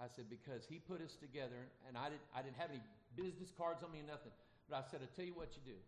I 0.01 0.09
said, 0.17 0.27
because 0.33 0.65
he 0.67 0.81
put 0.81 1.05
us 1.05 1.15
together, 1.21 1.69
and 1.87 2.01
I 2.01 2.09
didn't, 2.09 2.25
I 2.33 2.41
didn't 2.41 2.57
have 2.57 2.73
any 2.73 2.81
business 3.15 3.53
cards 3.55 3.85
on 3.85 3.93
me 3.93 4.01
or 4.01 4.09
nothing. 4.09 4.33
But 4.67 4.81
I 4.81 4.83
said, 4.89 5.05
I'll 5.05 5.15
tell 5.15 5.29
you 5.29 5.37
what 5.37 5.53
you 5.53 5.63
do. 5.69 5.79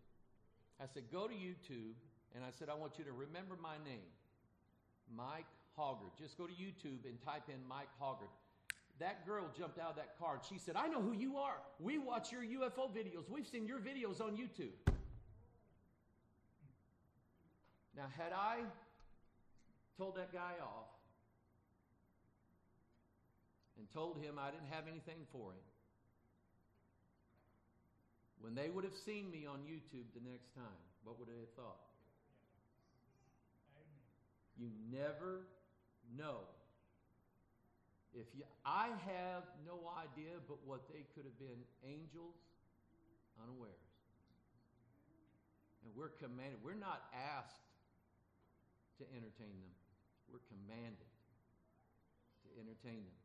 I 0.79 0.85
said, 0.93 1.09
go 1.11 1.25
to 1.25 1.33
YouTube, 1.33 1.97
and 2.37 2.45
I 2.45 2.53
said, 2.53 2.69
I 2.69 2.77
want 2.77 3.01
you 3.01 3.05
to 3.09 3.15
remember 3.15 3.57
my 3.57 3.81
name, 3.81 4.07
Mike 5.09 5.49
Hoggard. 5.73 6.13
Just 6.21 6.37
go 6.37 6.45
to 6.45 6.53
YouTube 6.53 7.03
and 7.03 7.17
type 7.25 7.49
in 7.49 7.59
Mike 7.67 7.91
Hoggard. 7.97 8.31
That 8.99 9.25
girl 9.25 9.49
jumped 9.57 9.77
out 9.77 9.89
of 9.89 9.95
that 9.97 10.17
car, 10.17 10.35
and 10.35 10.43
she 10.43 10.57
said, 10.57 10.75
I 10.77 10.87
know 10.87 11.01
who 11.01 11.11
you 11.11 11.37
are. 11.37 11.57
We 11.79 11.97
watch 11.97 12.31
your 12.31 12.41
UFO 12.41 12.89
videos. 12.89 13.29
We've 13.29 13.47
seen 13.47 13.67
your 13.67 13.79
videos 13.79 14.21
on 14.21 14.37
YouTube. 14.37 14.71
Now, 17.95 18.05
had 18.17 18.31
I 18.31 18.59
told 19.97 20.15
that 20.15 20.31
guy 20.31 20.53
off 20.61 20.87
and 23.77 23.89
told 23.91 24.17
him 24.17 24.35
I 24.39 24.51
didn't 24.51 24.69
have 24.69 24.85
anything 24.89 25.25
for 25.31 25.51
him, 25.51 25.65
when 28.39 28.55
they 28.55 28.69
would 28.69 28.83
have 28.83 28.95
seen 28.95 29.31
me 29.31 29.45
on 29.45 29.59
YouTube 29.59 30.05
the 30.13 30.29
next 30.29 30.53
time, 30.53 30.79
what 31.03 31.19
would 31.19 31.27
they 31.27 31.39
have 31.39 31.51
thought? 31.55 31.79
You 34.57 34.69
never 34.91 35.41
know. 36.17 36.39
If 38.15 38.31
you, 38.31 38.47
I 38.63 38.95
have 39.11 39.43
no 39.67 39.91
idea 39.99 40.39
but 40.47 40.63
what 40.63 40.87
they 40.87 41.03
could 41.11 41.27
have 41.27 41.35
been 41.35 41.59
angels 41.83 42.39
unawares. 43.35 43.91
And 45.83 45.91
we're 45.91 46.15
commanded, 46.15 46.63
we're 46.63 46.79
not 46.79 47.11
asked 47.11 47.59
to 48.97 49.03
entertain 49.11 49.59
them. 49.59 49.75
We're 50.31 50.47
commanded 50.47 51.11
to 52.47 52.49
entertain 52.55 53.03
them. 53.03 53.19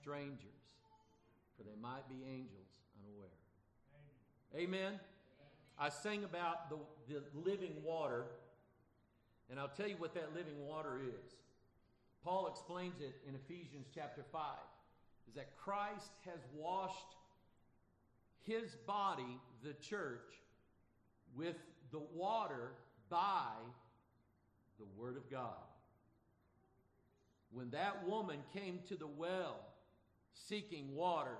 Strangers, 0.00 0.62
for 1.58 1.66
they 1.66 1.74
might 1.82 2.06
be 2.08 2.22
angels 2.22 2.70
unaware. 3.02 3.34
Amen. 4.54 5.00
I 5.78 5.88
sang 5.88 6.22
about 6.22 6.70
the, 6.70 6.78
the 7.10 7.22
living 7.34 7.82
water, 7.82 8.26
and 9.50 9.58
I'll 9.58 9.74
tell 9.74 9.88
you 9.88 9.96
what 9.98 10.14
that 10.14 10.30
living 10.34 10.64
water 10.64 11.00
is. 11.02 11.34
Paul 12.24 12.46
explains 12.46 13.00
it 13.00 13.16
in 13.28 13.34
Ephesians 13.34 13.86
chapter 13.94 14.24
5 14.32 14.40
is 15.28 15.34
that 15.34 15.56
Christ 15.58 16.10
has 16.24 16.40
washed 16.56 17.16
his 18.44 18.76
body, 18.86 19.38
the 19.62 19.74
church, 19.74 20.32
with 21.36 21.56
the 21.92 22.00
water 22.14 22.72
by 23.10 23.52
the 24.78 24.86
Word 24.96 25.18
of 25.18 25.30
God. 25.30 25.52
When 27.52 27.70
that 27.70 28.08
woman 28.08 28.38
came 28.54 28.80
to 28.88 28.96
the 28.96 29.06
well 29.06 29.60
seeking 30.32 30.94
water, 30.94 31.36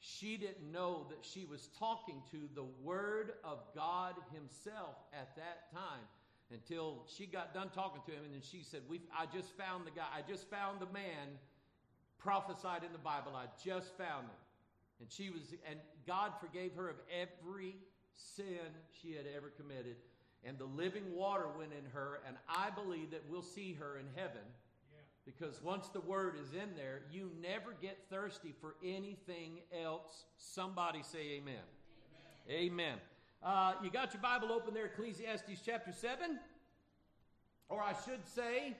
she 0.00 0.36
didn't 0.36 0.70
know 0.72 1.06
that 1.08 1.24
she 1.24 1.44
was 1.44 1.68
talking 1.78 2.20
to 2.32 2.48
the 2.54 2.66
Word 2.82 3.34
of 3.44 3.58
God 3.74 4.14
Himself 4.32 4.96
at 5.12 5.36
that 5.36 5.72
time 5.72 6.02
until 6.52 7.04
she 7.16 7.26
got 7.26 7.52
done 7.52 7.70
talking 7.74 8.02
to 8.06 8.12
him, 8.12 8.24
and 8.24 8.32
then 8.32 8.42
she 8.42 8.62
said, 8.62 8.82
we 8.88 9.00
I 9.16 9.26
just 9.26 9.56
found 9.56 9.86
the 9.86 9.90
guy, 9.90 10.06
I 10.16 10.22
just 10.28 10.48
found 10.48 10.80
the 10.80 10.92
man 10.92 11.38
prophesied 12.18 12.82
in 12.84 12.92
the 12.92 12.98
Bible. 12.98 13.32
I 13.34 13.46
just 13.64 13.96
found 13.96 14.24
him. 14.24 14.42
And 15.00 15.10
she 15.10 15.30
was, 15.30 15.42
and 15.68 15.78
God 16.06 16.32
forgave 16.40 16.72
her 16.74 16.88
of 16.88 16.96
every 17.10 17.76
sin 18.14 18.66
she 19.00 19.12
had 19.12 19.26
ever 19.36 19.50
committed. 19.50 19.96
And 20.44 20.58
the 20.58 20.64
living 20.64 21.14
water 21.14 21.46
went 21.58 21.72
in 21.72 21.90
her, 21.92 22.20
and 22.26 22.36
I 22.48 22.70
believe 22.70 23.10
that 23.10 23.22
we'll 23.28 23.42
see 23.42 23.74
her 23.74 23.98
in 23.98 24.06
heaven. 24.14 24.42
Because 25.24 25.60
once 25.60 25.88
the 25.88 26.00
word 26.00 26.36
is 26.40 26.52
in 26.52 26.76
there, 26.76 27.00
you 27.10 27.30
never 27.42 27.74
get 27.82 27.98
thirsty 28.08 28.54
for 28.60 28.76
anything 28.84 29.58
else. 29.84 30.24
Somebody 30.36 31.02
say 31.02 31.38
amen. 31.38 31.54
Amen. 32.48 32.70
amen. 32.70 32.98
Uh, 33.42 33.72
you 33.82 33.90
got 33.90 34.12
your 34.12 34.22
Bible 34.22 34.52
open 34.52 34.74
there, 34.74 34.86
Ecclesiastes 34.86 35.60
chapter 35.64 35.92
7? 35.92 36.38
Or 37.68 37.80
I 37.80 37.94
should 38.04 38.26
say, 38.34 38.76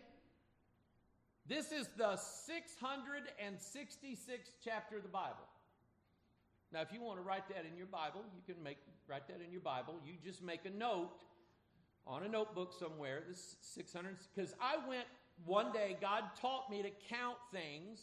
this 1.48 1.72
is 1.72 1.88
the 1.96 2.18
666th 2.18 4.50
chapter 4.64 4.96
of 4.96 5.02
the 5.02 5.08
Bible. 5.08 5.46
Now, 6.72 6.80
if 6.80 6.92
you 6.92 7.00
want 7.00 7.18
to 7.18 7.22
write 7.22 7.48
that 7.48 7.64
in 7.70 7.76
your 7.76 7.86
Bible, 7.86 8.22
you 8.34 8.42
can 8.52 8.60
make 8.62 8.78
write 9.08 9.28
that 9.28 9.40
in 9.44 9.52
your 9.52 9.60
Bible. 9.60 9.94
You 10.04 10.14
just 10.24 10.42
make 10.42 10.64
a 10.64 10.70
note 10.70 11.10
on 12.06 12.24
a 12.24 12.28
notebook 12.28 12.72
somewhere. 12.76 13.22
This 13.28 13.56
600 13.60 14.16
because 14.34 14.54
I 14.60 14.76
went 14.88 15.06
one 15.44 15.72
day. 15.72 15.96
God 16.00 16.24
taught 16.40 16.68
me 16.68 16.82
to 16.82 16.90
count 17.08 17.36
things 17.52 18.00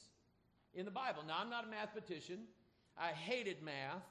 in 0.74 0.86
the 0.86 0.92
Bible. 0.92 1.24
Now, 1.28 1.40
I'm 1.40 1.50
not 1.50 1.66
a 1.66 1.70
mathematician. 1.70 2.40
I 2.98 3.10
hated 3.10 3.62
math. 3.62 4.04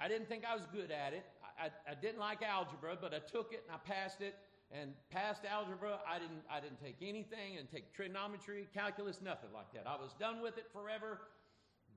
I 0.00 0.08
didn't 0.08 0.28
think 0.28 0.44
I 0.50 0.54
was 0.54 0.64
good 0.72 0.90
at 0.90 1.12
it. 1.12 1.26
I, 1.60 1.90
I, 1.90 1.94
didn't 1.94 2.18
like 2.18 2.42
algebra, 2.42 2.96
but 3.00 3.14
I 3.14 3.18
took 3.18 3.52
it 3.52 3.64
and 3.66 3.74
I 3.74 3.78
passed 3.78 4.20
it. 4.20 4.34
and 4.70 4.92
passed 5.10 5.44
algebra, 5.44 5.98
I 6.08 6.18
didn't, 6.18 6.42
I 6.50 6.60
didn't 6.60 6.80
take 6.82 6.96
anything 7.02 7.58
and 7.58 7.70
take 7.70 7.92
trigonometry, 7.94 8.68
calculus, 8.72 9.20
nothing 9.22 9.50
like 9.52 9.72
that. 9.74 9.86
I 9.86 9.96
was 9.96 10.12
done 10.18 10.42
with 10.42 10.56
it 10.58 10.66
forever. 10.72 11.20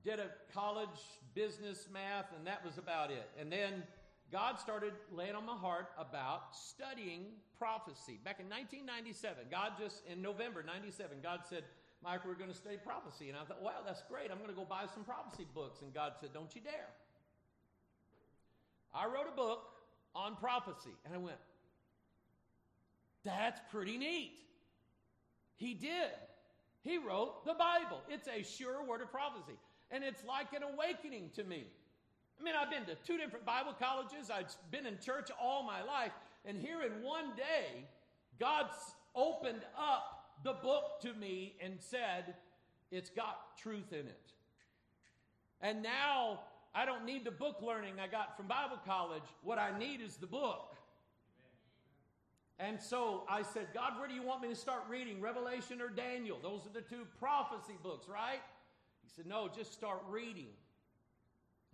Did 0.04 0.20
a 0.20 0.28
college 0.52 1.00
business 1.34 1.88
math, 1.92 2.26
and 2.36 2.46
that 2.46 2.64
was 2.64 2.78
about 2.78 3.10
it. 3.10 3.28
And 3.40 3.50
then 3.50 3.82
God 4.30 4.58
started 4.58 4.92
laying 5.12 5.34
on 5.34 5.46
my 5.46 5.56
heart 5.56 5.88
about 5.98 6.54
studying 6.54 7.26
prophecy. 7.58 8.18
Back 8.24 8.40
in 8.40 8.46
1997, 8.46 9.46
God 9.50 9.72
just, 9.78 10.02
in 10.10 10.20
November 10.20 10.62
97, 10.62 11.18
God 11.22 11.40
said, 11.48 11.62
Mike, 12.02 12.26
we're 12.26 12.34
going 12.34 12.50
to 12.50 12.56
study 12.56 12.76
prophecy. 12.76 13.28
And 13.28 13.38
I 13.38 13.44
thought, 13.44 13.62
wow, 13.62 13.80
that's 13.86 14.02
great. 14.10 14.30
I'm 14.30 14.38
going 14.38 14.50
to 14.50 14.56
go 14.56 14.64
buy 14.64 14.84
some 14.92 15.04
prophecy 15.04 15.46
books. 15.54 15.80
And 15.82 15.94
God 15.94 16.12
said, 16.20 16.30
don't 16.34 16.54
you 16.54 16.60
dare. 16.60 16.90
I 18.94 19.06
wrote 19.06 19.26
a 19.32 19.36
book 19.36 19.62
on 20.14 20.36
prophecy. 20.36 20.94
And 21.04 21.14
I 21.14 21.18
went, 21.18 21.36
that's 23.24 23.60
pretty 23.70 23.98
neat. 23.98 24.38
He 25.56 25.74
did. 25.74 26.10
He 26.82 26.98
wrote 26.98 27.44
the 27.44 27.54
Bible. 27.54 28.00
It's 28.08 28.28
a 28.28 28.42
sure 28.42 28.84
word 28.84 29.02
of 29.02 29.10
prophecy. 29.10 29.58
And 29.90 30.04
it's 30.04 30.24
like 30.24 30.52
an 30.52 30.62
awakening 30.62 31.30
to 31.34 31.44
me. 31.44 31.66
I 32.40 32.44
mean, 32.44 32.54
I've 32.60 32.70
been 32.70 32.84
to 32.84 32.94
two 33.06 33.16
different 33.16 33.46
Bible 33.46 33.74
colleges, 33.78 34.30
I've 34.30 34.54
been 34.70 34.86
in 34.86 34.98
church 34.98 35.30
all 35.40 35.62
my 35.62 35.82
life, 35.82 36.12
and 36.44 36.60
here 36.60 36.82
in 36.82 37.02
one 37.02 37.34
day, 37.34 37.86
God's 38.38 38.76
opened 39.14 39.62
up 39.76 40.34
the 40.44 40.52
book 40.52 41.00
to 41.00 41.14
me 41.14 41.54
and 41.62 41.74
said, 41.80 42.34
It's 42.90 43.08
got 43.08 43.56
truth 43.56 43.92
in 43.92 44.06
it. 44.06 44.32
And 45.62 45.82
now 45.82 46.40
I 46.76 46.84
don't 46.84 47.06
need 47.06 47.24
the 47.24 47.30
book 47.30 47.56
learning 47.62 47.94
I 47.98 48.06
got 48.06 48.36
from 48.36 48.48
Bible 48.48 48.78
college. 48.84 49.22
What 49.42 49.58
I 49.58 49.76
need 49.78 50.02
is 50.02 50.16
the 50.16 50.26
book. 50.26 50.76
And 52.58 52.78
so 52.78 53.22
I 53.30 53.42
said, 53.42 53.68
God, 53.72 53.98
where 53.98 54.06
do 54.06 54.14
you 54.14 54.22
want 54.22 54.42
me 54.42 54.48
to 54.48 54.54
start 54.54 54.82
reading? 54.86 55.18
Revelation 55.18 55.80
or 55.80 55.88
Daniel? 55.88 56.38
Those 56.42 56.66
are 56.66 56.72
the 56.74 56.82
two 56.82 57.06
prophecy 57.18 57.74
books, 57.82 58.08
right? 58.08 58.40
He 59.02 59.10
said, 59.14 59.26
No, 59.26 59.48
just 59.48 59.72
start 59.72 60.02
reading. 60.08 60.48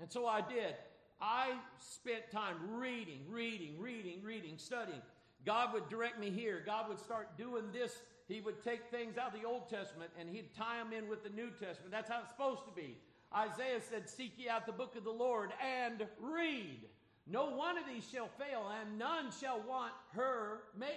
And 0.00 0.10
so 0.10 0.24
I 0.26 0.40
did. 0.40 0.74
I 1.20 1.50
spent 1.78 2.30
time 2.30 2.56
reading, 2.70 3.22
reading, 3.28 3.80
reading, 3.80 4.22
reading, 4.22 4.54
studying. 4.56 5.02
God 5.44 5.72
would 5.72 5.88
direct 5.88 6.20
me 6.20 6.30
here. 6.30 6.62
God 6.64 6.88
would 6.88 7.00
start 7.00 7.36
doing 7.36 7.64
this. 7.72 7.92
He 8.28 8.40
would 8.40 8.62
take 8.62 8.88
things 8.90 9.18
out 9.18 9.34
of 9.34 9.40
the 9.40 9.46
Old 9.46 9.68
Testament 9.68 10.10
and 10.18 10.28
he'd 10.28 10.54
tie 10.56 10.78
them 10.78 10.92
in 10.92 11.08
with 11.08 11.24
the 11.24 11.30
New 11.30 11.50
Testament. 11.50 11.90
That's 11.90 12.08
how 12.08 12.20
it's 12.20 12.30
supposed 12.30 12.64
to 12.66 12.72
be. 12.72 12.98
Isaiah 13.34 13.80
said, 13.88 14.08
Seek 14.08 14.34
ye 14.38 14.48
out 14.48 14.66
the 14.66 14.72
book 14.72 14.96
of 14.96 15.04
the 15.04 15.10
Lord 15.10 15.50
and 15.64 16.06
read. 16.20 16.80
No 17.26 17.50
one 17.50 17.78
of 17.78 17.84
these 17.86 18.04
shall 18.10 18.28
fail, 18.38 18.70
and 18.80 18.98
none 18.98 19.30
shall 19.40 19.60
want 19.68 19.92
her 20.14 20.62
mate. 20.78 20.88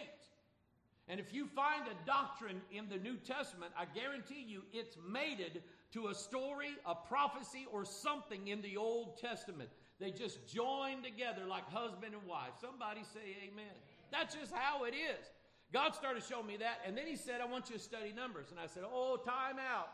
And 1.08 1.20
if 1.20 1.34
you 1.34 1.46
find 1.46 1.84
a 1.88 2.08
doctrine 2.08 2.62
in 2.72 2.90
the 2.90 2.98
New 2.98 3.18
Testament, 3.18 3.72
I 3.78 3.86
guarantee 3.86 4.44
you 4.48 4.64
it's 4.74 4.98
mated 5.08 5.62
to 5.94 6.08
a 6.08 6.16
story, 6.16 6.70
a 6.86 6.96
prophecy, 6.96 7.68
or 7.72 7.86
something 7.86 8.48
in 8.48 8.62
the 8.62 8.76
Old 8.76 9.20
Testament. 9.20 9.70
They 10.00 10.12
just 10.12 10.48
join 10.48 11.04
together 11.04 11.46
like 11.48 11.70
husband 11.70 12.16
and 12.16 12.28
wife. 12.28 12.54
Somebody 12.60 13.02
say 13.14 13.38
amen. 13.48 13.74
That's 14.12 14.36
just 14.36 14.52
how 14.52 14.86
it 14.86 14.94
is. 14.96 15.26
God 15.72 15.94
started 15.94 16.24
showing 16.24 16.48
me 16.48 16.58
that, 16.58 16.80
and 16.86 16.98
then 16.98 17.06
He 17.06 17.16
said, 17.16 17.40
I 17.40 17.46
want 17.46 17.70
you 17.70 17.78
to 17.78 17.82
study 17.82 18.12
numbers. 18.12 18.48
And 18.52 18.60
I 18.60 18.66
said, 18.66 18.84
Oh, 18.86 19.18
time 19.18 19.58
out. 19.60 19.90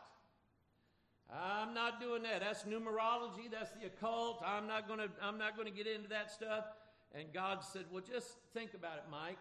I'm 1.32 1.72
not 1.72 1.98
doing 1.98 2.22
that. 2.24 2.40
That's 2.40 2.64
numerology. 2.64 3.50
That's 3.50 3.70
the 3.72 3.86
occult. 3.86 4.42
I'm 4.44 4.66
not 4.66 4.86
going 4.86 5.00
to. 5.00 5.08
I'm 5.22 5.38
not 5.38 5.56
going 5.56 5.66
to 5.66 5.72
get 5.74 5.86
into 5.86 6.08
that 6.10 6.30
stuff. 6.30 6.64
And 7.14 7.32
God 7.32 7.64
said, 7.64 7.84
"Well, 7.90 8.02
just 8.02 8.36
think 8.52 8.74
about 8.74 8.98
it, 8.98 9.04
Mike. 9.10 9.38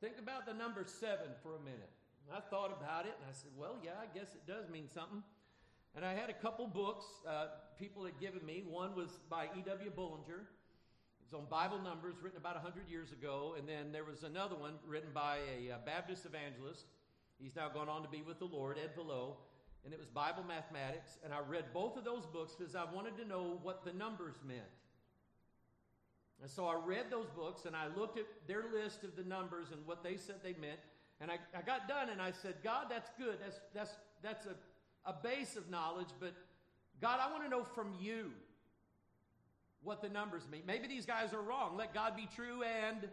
Think 0.00 0.14
about 0.18 0.44
the 0.44 0.54
number 0.54 0.84
seven 0.86 1.30
for 1.42 1.54
a 1.54 1.60
minute." 1.60 1.90
And 2.26 2.36
I 2.36 2.40
thought 2.50 2.76
about 2.76 3.06
it, 3.06 3.14
and 3.20 3.30
I 3.30 3.32
said, 3.32 3.50
"Well, 3.56 3.76
yeah, 3.84 3.92
I 4.00 4.06
guess 4.18 4.34
it 4.34 4.44
does 4.46 4.68
mean 4.68 4.88
something." 4.92 5.22
And 5.94 6.04
I 6.04 6.14
had 6.14 6.30
a 6.30 6.34
couple 6.34 6.66
books 6.66 7.04
uh, 7.28 7.46
people 7.78 8.04
had 8.04 8.18
given 8.18 8.44
me. 8.44 8.64
One 8.68 8.96
was 8.96 9.20
by 9.30 9.44
E.W. 9.56 9.90
Bullinger. 9.90 10.48
It's 11.22 11.34
on 11.34 11.44
Bible 11.48 11.78
numbers, 11.78 12.14
written 12.22 12.38
about 12.38 12.54
100 12.54 12.88
years 12.88 13.12
ago. 13.12 13.54
And 13.58 13.68
then 13.68 13.92
there 13.92 14.04
was 14.04 14.22
another 14.22 14.56
one 14.56 14.74
written 14.86 15.10
by 15.12 15.38
a 15.52 15.74
uh, 15.74 15.76
Baptist 15.84 16.24
evangelist. 16.24 16.86
He's 17.38 17.54
now 17.54 17.68
gone 17.68 17.90
on 17.90 18.02
to 18.02 18.08
be 18.08 18.22
with 18.22 18.38
the 18.38 18.46
Lord, 18.46 18.78
Ed 18.78 18.96
Vallowe 18.96 19.36
and 19.84 19.92
it 19.92 19.98
was 19.98 20.08
Bible 20.08 20.44
mathematics. 20.46 21.18
And 21.24 21.32
I 21.32 21.40
read 21.40 21.64
both 21.72 21.96
of 21.96 22.04
those 22.04 22.26
books 22.26 22.54
because 22.56 22.74
I 22.74 22.84
wanted 22.92 23.16
to 23.18 23.24
know 23.24 23.58
what 23.62 23.84
the 23.84 23.92
numbers 23.92 24.34
meant. 24.46 24.60
And 26.40 26.50
so 26.50 26.66
I 26.66 26.74
read 26.74 27.06
those 27.10 27.28
books 27.36 27.66
and 27.66 27.76
I 27.76 27.86
looked 27.96 28.18
at 28.18 28.26
their 28.46 28.64
list 28.72 29.04
of 29.04 29.14
the 29.16 29.22
numbers 29.22 29.68
and 29.72 29.86
what 29.86 30.02
they 30.02 30.16
said 30.16 30.36
they 30.42 30.54
meant. 30.60 30.80
And 31.20 31.30
I, 31.30 31.38
I 31.56 31.62
got 31.62 31.86
done 31.86 32.10
and 32.10 32.20
I 32.20 32.32
said, 32.32 32.56
God, 32.64 32.86
that's 32.90 33.10
good. 33.16 33.36
That's, 33.40 33.60
that's, 33.72 33.92
that's 34.22 34.46
a, 34.46 34.54
a 35.08 35.14
base 35.22 35.56
of 35.56 35.70
knowledge, 35.70 36.08
but 36.18 36.34
God, 37.00 37.20
I 37.20 37.30
want 37.30 37.44
to 37.44 37.50
know 37.50 37.64
from 37.64 37.94
you 38.00 38.30
what 39.82 40.02
the 40.02 40.08
numbers 40.08 40.42
mean. 40.50 40.62
Maybe 40.66 40.86
these 40.86 41.06
guys 41.06 41.32
are 41.32 41.40
wrong. 41.40 41.76
Let 41.76 41.92
God 41.92 42.16
be 42.16 42.28
true 42.34 42.62
and 42.62 43.08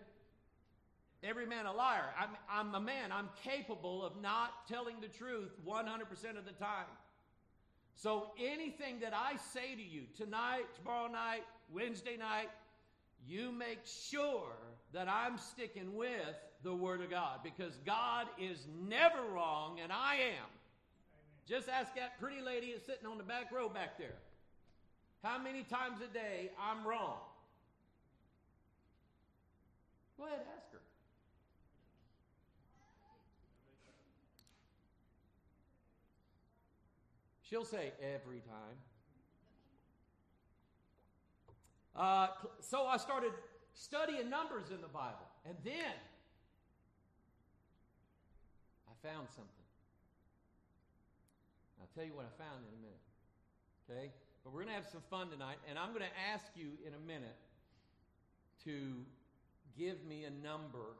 Every 1.23 1.45
man 1.45 1.65
a 1.65 1.73
liar. 1.73 2.05
I'm, 2.17 2.29
I'm 2.49 2.75
a 2.75 2.79
man. 2.79 3.11
I'm 3.11 3.29
capable 3.43 4.05
of 4.05 4.21
not 4.21 4.67
telling 4.67 4.95
the 5.01 5.07
truth 5.07 5.51
100% 5.67 6.37
of 6.37 6.45
the 6.45 6.51
time. 6.53 6.85
So 7.95 8.31
anything 8.39 9.01
that 9.01 9.13
I 9.13 9.35
say 9.53 9.75
to 9.75 9.81
you 9.81 10.03
tonight, 10.15 10.63
tomorrow 10.77 11.11
night, 11.11 11.43
Wednesday 11.73 12.15
night, 12.17 12.49
you 13.27 13.51
make 13.51 13.79
sure 13.85 14.55
that 14.93 15.09
I'm 15.09 15.37
sticking 15.37 15.95
with 15.95 16.35
the 16.63 16.73
Word 16.73 17.01
of 17.01 17.09
God 17.09 17.39
because 17.43 17.73
God 17.85 18.27
is 18.39 18.65
never 18.87 19.21
wrong 19.33 19.79
and 19.83 19.91
I 19.91 20.15
am. 20.15 20.47
Just 21.47 21.67
ask 21.67 21.93
that 21.95 22.19
pretty 22.19 22.41
lady 22.41 22.71
that's 22.71 22.85
sitting 22.85 23.05
on 23.05 23.17
the 23.17 23.23
back 23.23 23.51
row 23.51 23.67
back 23.67 23.97
there. 23.97 24.15
How 25.23 25.37
many 25.37 25.63
times 25.63 25.99
a 26.01 26.13
day 26.13 26.51
I'm 26.61 26.87
wrong? 26.87 27.17
Go 30.17 30.25
ahead, 30.25 30.39
ask 30.55 30.71
her. 30.71 30.79
She'll 37.49 37.65
say 37.65 37.91
every 38.01 38.41
time. 38.41 38.77
Uh, 41.95 42.27
so 42.61 42.85
I 42.85 42.97
started 42.97 43.31
studying 43.73 44.29
numbers 44.29 44.69
in 44.69 44.81
the 44.81 44.87
Bible. 44.87 45.25
And 45.45 45.55
then 45.63 45.97
I 48.87 49.07
found 49.07 49.27
something. 49.29 49.65
I'll 51.81 51.89
tell 51.95 52.05
you 52.05 52.13
what 52.13 52.25
I 52.25 52.33
found 52.37 52.61
in 52.61 52.73
a 52.77 52.81
minute. 52.81 53.05
Okay? 53.89 54.11
But 54.43 54.53
we're 54.53 54.61
going 54.61 54.75
to 54.75 54.79
have 54.79 54.91
some 54.91 55.01
fun 55.09 55.29
tonight. 55.29 55.57
And 55.67 55.79
I'm 55.79 55.89
going 55.89 56.05
to 56.05 56.17
ask 56.31 56.45
you 56.55 56.77
in 56.85 56.93
a 56.93 57.01
minute 57.07 57.35
to 58.65 58.93
give 59.77 60.05
me 60.05 60.25
a 60.25 60.33
number 60.45 60.93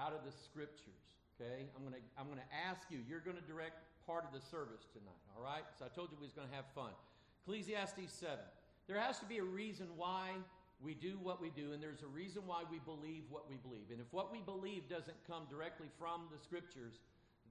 out 0.00 0.12
of 0.12 0.24
the 0.26 0.32
scriptures. 0.32 1.14
Okay? 1.38 1.70
I'm 1.76 1.82
going 1.82 1.94
to, 1.94 2.02
I'm 2.18 2.26
going 2.26 2.42
to 2.42 2.52
ask 2.68 2.90
you. 2.90 2.98
You're 3.08 3.20
going 3.20 3.36
to 3.38 3.46
direct 3.46 3.87
part 4.08 4.24
of 4.24 4.32
the 4.32 4.40
service 4.40 4.88
tonight, 4.96 5.20
all 5.36 5.44
right? 5.44 5.68
So 5.78 5.84
I 5.84 5.92
told 5.92 6.08
you 6.08 6.16
we 6.16 6.24
was 6.24 6.32
going 6.32 6.48
to 6.48 6.56
have 6.56 6.64
fun. 6.74 6.96
Ecclesiastes 7.44 8.08
7. 8.08 8.40
There 8.88 8.98
has 8.98 9.20
to 9.20 9.26
be 9.28 9.36
a 9.36 9.44
reason 9.44 9.86
why 10.00 10.32
we 10.80 10.94
do 10.94 11.20
what 11.22 11.42
we 11.42 11.50
do, 11.50 11.76
and 11.76 11.82
there's 11.82 12.00
a 12.00 12.08
reason 12.08 12.40
why 12.46 12.64
we 12.72 12.80
believe 12.88 13.24
what 13.28 13.44
we 13.50 13.56
believe. 13.60 13.92
And 13.92 14.00
if 14.00 14.08
what 14.10 14.32
we 14.32 14.40
believe 14.40 14.88
doesn't 14.88 15.16
come 15.28 15.44
directly 15.50 15.88
from 16.00 16.24
the 16.32 16.40
scriptures, 16.40 17.04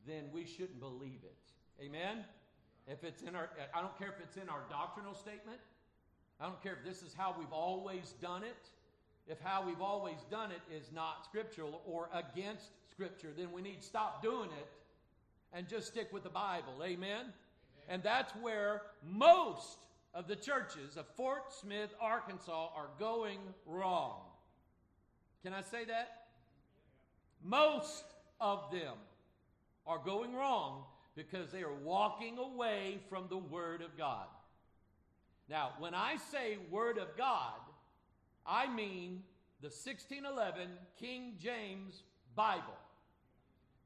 then 0.08 0.34
we 0.34 0.46
shouldn't 0.46 0.80
believe 0.80 1.22
it. 1.22 1.38
Amen? 1.78 2.26
If 2.88 3.04
it's 3.04 3.22
in 3.22 3.36
our, 3.36 3.50
I 3.76 3.82
don't 3.82 3.96
care 4.00 4.10
if 4.10 4.18
it's 4.24 4.38
in 4.38 4.50
our 4.50 4.66
doctrinal 4.68 5.14
statement. 5.14 5.60
I 6.42 6.46
don't 6.46 6.62
care 6.64 6.74
if 6.74 6.84
this 6.84 7.04
is 7.04 7.14
how 7.14 7.36
we've 7.38 7.54
always 7.54 8.16
done 8.20 8.42
it. 8.42 8.72
If 9.28 9.40
how 9.42 9.62
we've 9.62 9.82
always 9.82 10.26
done 10.32 10.50
it 10.50 10.62
is 10.74 10.90
not 10.92 11.24
scriptural 11.26 11.82
or 11.86 12.10
against 12.14 12.72
scripture, 12.90 13.30
then 13.38 13.52
we 13.52 13.62
need 13.62 13.82
to 13.82 13.86
stop 13.86 14.24
doing 14.24 14.50
it 14.58 14.68
and 15.54 15.68
just 15.68 15.88
stick 15.88 16.12
with 16.12 16.24
the 16.24 16.30
Bible. 16.30 16.74
Amen? 16.84 16.94
Amen? 16.94 17.34
And 17.90 18.04
that's 18.04 18.34
where 18.42 18.82
most 19.06 19.78
of 20.14 20.28
the 20.28 20.36
churches 20.36 20.98
of 20.98 21.06
Fort 21.16 21.54
Smith, 21.54 21.90
Arkansas 22.02 22.70
are 22.76 22.90
going 23.00 23.40
wrong. 23.66 24.22
Can 25.44 25.54
I 25.54 25.62
say 25.62 25.86
that? 25.86 26.28
Most 27.44 28.04
of 28.42 28.70
them 28.72 28.96
are 29.86 30.00
going 30.04 30.34
wrong 30.34 30.84
because 31.16 31.52
they 31.52 31.62
are 31.62 31.74
walking 31.74 32.38
away 32.38 33.00
from 33.10 33.26
the 33.30 33.38
Word 33.38 33.82
of 33.82 33.98
God. 33.98 34.28
Now, 35.50 35.72
when 35.80 35.94
I 35.94 36.18
say 36.32 36.58
Word 36.70 36.98
of 36.98 37.16
God, 37.18 37.54
I 38.46 38.68
mean 38.68 39.24
the 39.62 39.68
1611 39.68 40.70
King 41.00 41.34
James 41.40 42.04
Bible. 42.36 42.64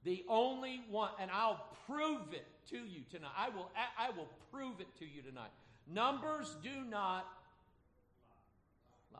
The 0.04 0.26
only 0.28 0.84
one, 0.90 1.12
and 1.20 1.30
I'll 1.32 1.66
prove 1.86 2.34
it 2.34 2.46
to 2.70 2.78
you 2.78 3.02
tonight. 3.12 3.32
I 3.38 3.50
will, 3.50 3.70
I 3.98 4.10
will 4.12 4.30
prove 4.52 4.80
it 4.80 4.88
to 5.00 5.06
you 5.06 5.22
tonight. 5.22 5.52
Numbers 5.88 6.56
do 6.64 6.84
not 6.90 7.28
lie. 9.14 9.20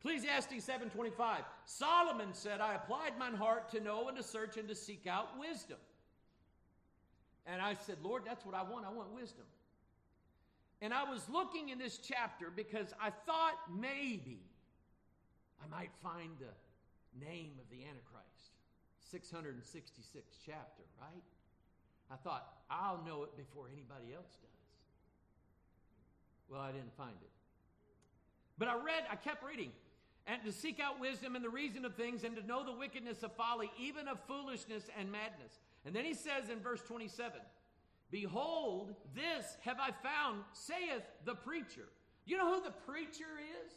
Ecclesiastes 0.00 0.64
7:25. 0.64 1.44
Solomon 1.64 2.32
said, 2.32 2.60
"I 2.60 2.74
applied 2.74 3.18
mine 3.18 3.34
heart 3.34 3.68
to 3.70 3.80
know 3.80 4.08
and 4.08 4.16
to 4.16 4.22
search 4.22 4.56
and 4.56 4.68
to 4.68 4.74
seek 4.74 5.06
out 5.06 5.36
wisdom." 5.38 5.78
And 7.44 7.60
I 7.60 7.74
said, 7.74 8.02
"Lord, 8.02 8.24
that's 8.24 8.44
what 8.46 8.54
I 8.54 8.62
want. 8.62 8.86
I 8.86 8.90
want 8.90 9.10
wisdom." 9.10 9.44
And 10.80 10.92
I 10.94 11.04
was 11.04 11.28
looking 11.28 11.68
in 11.70 11.78
this 11.78 11.98
chapter 11.98 12.50
because 12.50 12.94
I 13.00 13.10
thought 13.10 13.58
maybe 13.70 14.40
I 15.62 15.66
might 15.68 15.92
find 16.02 16.38
the 16.38 17.24
name 17.24 17.58
of 17.60 17.68
the 17.70 17.84
Antichrist. 17.84 18.15
666th 19.12 20.38
chapter, 20.44 20.82
right? 21.00 21.22
I 22.10 22.16
thought, 22.16 22.46
I'll 22.70 23.02
know 23.06 23.22
it 23.24 23.36
before 23.36 23.66
anybody 23.72 24.14
else 24.14 24.36
does. 24.40 24.50
Well, 26.48 26.60
I 26.60 26.72
didn't 26.72 26.96
find 26.96 27.16
it. 27.20 27.30
But 28.58 28.68
I 28.68 28.74
read, 28.74 29.04
I 29.10 29.16
kept 29.16 29.44
reading. 29.44 29.72
And 30.26 30.42
to 30.44 30.52
seek 30.52 30.80
out 30.80 31.00
wisdom 31.00 31.36
and 31.36 31.44
the 31.44 31.50
reason 31.50 31.84
of 31.84 31.94
things, 31.94 32.24
and 32.24 32.34
to 32.36 32.44
know 32.44 32.64
the 32.64 32.72
wickedness 32.72 33.22
of 33.22 33.32
folly, 33.36 33.70
even 33.80 34.08
of 34.08 34.18
foolishness 34.26 34.84
and 34.98 35.10
madness. 35.10 35.60
And 35.84 35.94
then 35.94 36.04
he 36.04 36.14
says 36.14 36.50
in 36.50 36.60
verse 36.60 36.80
27 36.82 37.32
Behold, 38.10 38.94
this 39.14 39.56
have 39.62 39.78
I 39.80 39.90
found, 39.90 40.42
saith 40.52 41.02
the 41.24 41.34
preacher. 41.34 41.88
You 42.24 42.36
know 42.36 42.54
who 42.54 42.62
the 42.62 42.74
preacher 42.86 43.30
is? 43.64 43.72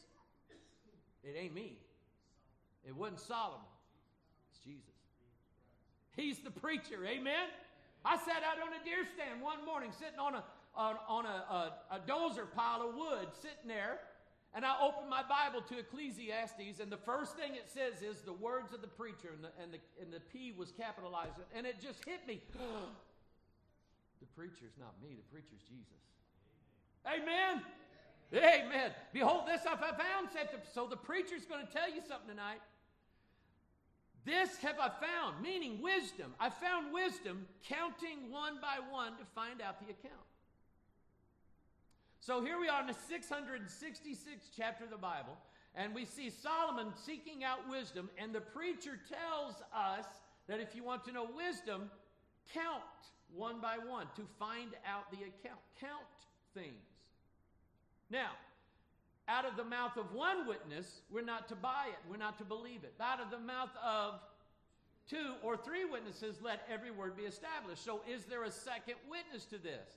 It 1.24 1.36
ain't 1.38 1.54
me. 1.54 1.78
It 2.88 2.96
wasn't 2.96 3.20
Solomon. 3.20 3.60
It's 4.52 4.60
Jesus. 4.60 4.99
He's 6.16 6.40
the 6.40 6.52
preacher. 6.52 7.06
Amen. 7.06 7.48
I 8.06 8.18
sat 8.18 8.44
out 8.44 8.62
on 8.62 8.74
a 8.74 8.84
deer 8.84 9.06
stand 9.14 9.42
one 9.42 9.66
morning, 9.66 9.92
sitting 9.92 10.20
on 10.20 10.36
a 10.36 10.44
on, 10.76 10.96
on 11.10 11.26
a, 11.26 11.74
a, 11.90 11.98
a 11.98 12.00
dozer 12.08 12.50
pile 12.56 12.88
of 12.88 12.96
wood, 12.96 13.28
sitting 13.34 13.68
there, 13.68 14.00
and 14.54 14.64
I 14.64 14.76
opened 14.82 15.10
my 15.10 15.24
Bible 15.24 15.62
to 15.68 15.80
Ecclesiastes, 15.80 16.80
and 16.80 16.92
the 16.92 17.02
first 17.04 17.36
thing 17.36 17.56
it 17.56 17.68
says 17.68 18.02
is 18.02 18.22
the 18.22 18.34
words 18.34 18.74
of 18.74 18.82
the 18.82 18.88
preacher, 18.88 19.30
and 19.34 19.44
the 19.44 19.52
and 19.62 19.74
the 19.74 19.80
and 20.02 20.14
the 20.14 20.22
P 20.32 20.54
was 20.58 20.72
capitalized, 20.72 21.36
and 21.54 21.66
it 21.66 21.82
just 21.82 22.06
hit 22.06 22.26
me. 22.28 22.42
the 24.22 24.30
preacher's 24.36 24.78
not 24.80 24.94
me. 25.02 25.18
The 25.18 25.30
preacher's 25.32 25.62
Jesus. 25.68 26.00
Amen. 27.06 27.62
Amen. 28.34 28.92
Behold, 29.12 29.48
this 29.48 29.62
I 29.66 29.76
found, 29.76 30.30
said 30.32 30.50
so 30.74 30.86
the 30.86 30.98
preacher's 30.98 31.46
going 31.46 31.66
to 31.66 31.72
tell 31.72 31.90
you 31.90 32.02
something 32.08 32.30
tonight. 32.30 32.62
This 34.26 34.58
have 34.58 34.80
I 34.80 34.90
found, 34.90 35.42
meaning 35.42 35.82
wisdom. 35.82 36.34
I 36.40 36.50
found 36.50 36.94
wisdom 36.94 37.48
counting 37.68 38.32
one 38.32 38.60
by 38.62 38.78
one 38.92 39.18
to 39.18 39.24
find 39.34 39.62
out 39.62 39.80
the 39.80 39.92
account. 39.92 40.26
So 42.20 42.42
here 42.42 42.60
we 42.60 42.68
are 42.68 42.82
in 42.82 42.88
the 42.88 42.94
666th 42.94 44.50
chapter 44.56 44.84
of 44.84 44.90
the 44.90 44.98
Bible, 44.98 45.38
and 45.74 45.96
we 45.96 46.06
see 46.06 46.30
Solomon 46.30 46.88
seeking 47.06 47.44
out 47.44 47.60
wisdom, 47.70 48.10
and 48.18 48.34
the 48.34 48.42
preacher 48.42 49.00
tells 49.10 49.56
us 49.74 50.06
that 50.48 50.60
if 50.60 50.76
you 50.76 50.84
want 50.84 51.06
to 51.06 51.12
know 51.12 51.28
wisdom, 51.36 51.90
count 52.54 52.84
one 53.34 53.62
by 53.62 53.78
one 53.78 54.08
to 54.16 54.24
find 54.38 54.72
out 54.86 55.10
the 55.12 55.18
account. 55.18 55.62
Count 55.80 56.04
things. 56.54 56.74
Now, 58.10 58.32
out 59.30 59.46
of 59.46 59.56
the 59.56 59.64
mouth 59.64 59.96
of 59.96 60.12
one 60.14 60.48
witness, 60.48 61.02
we're 61.12 61.22
not 61.22 61.48
to 61.50 61.56
buy 61.56 61.86
it, 61.90 62.00
we're 62.10 62.18
not 62.18 62.38
to 62.40 62.44
believe 62.44 62.84
it. 62.84 62.94
Out 63.00 63.22
of 63.22 63.30
the 63.30 63.38
mouth 63.38 63.70
of 63.86 64.20
two 65.08 65.36
or 65.44 65.56
three 65.56 65.86
witnesses, 65.86 66.38
let 66.42 66.66
every 66.72 66.90
word 66.90 67.16
be 67.16 67.24
established. 67.24 67.86
So, 67.86 68.02
is 68.10 68.26
there 68.26 68.44
a 68.44 68.52
second 68.52 68.96
witness 69.10 69.46
to 69.46 69.58
this? 69.60 69.88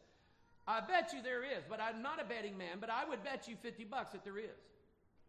I 0.69 0.81
bet 0.81 1.13
you 1.13 1.23
there 1.23 1.43
is, 1.43 1.65
but 1.69 1.81
I'm 1.81 2.03
not 2.03 2.21
a 2.21 2.25
betting 2.25 2.57
man, 2.57 2.77
but 2.79 2.91
I 2.91 3.05
would 3.09 3.25
bet 3.25 3.49
you 3.49 3.57
50 3.57 3.85
bucks 3.85 4.13
that 4.13 4.23
there 4.23 4.39
is. 4.39 4.61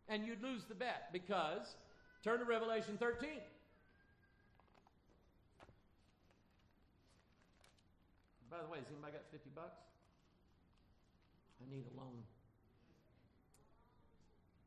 And 0.10 0.26
you'd 0.26 0.44
lose 0.44 0.66
the 0.66 0.76
bet 0.76 1.10
because, 1.12 1.76
turn 2.24 2.40
to 2.40 2.46
Revelation 2.46 2.98
13. 3.00 3.30
By 8.52 8.58
the 8.62 8.70
way, 8.70 8.78
has 8.78 8.88
anybody 8.92 9.14
got 9.14 9.24
50 9.32 9.50
bucks? 9.56 9.82
I 11.64 11.74
need 11.74 11.86
a 11.90 11.98
loan. 11.98 12.22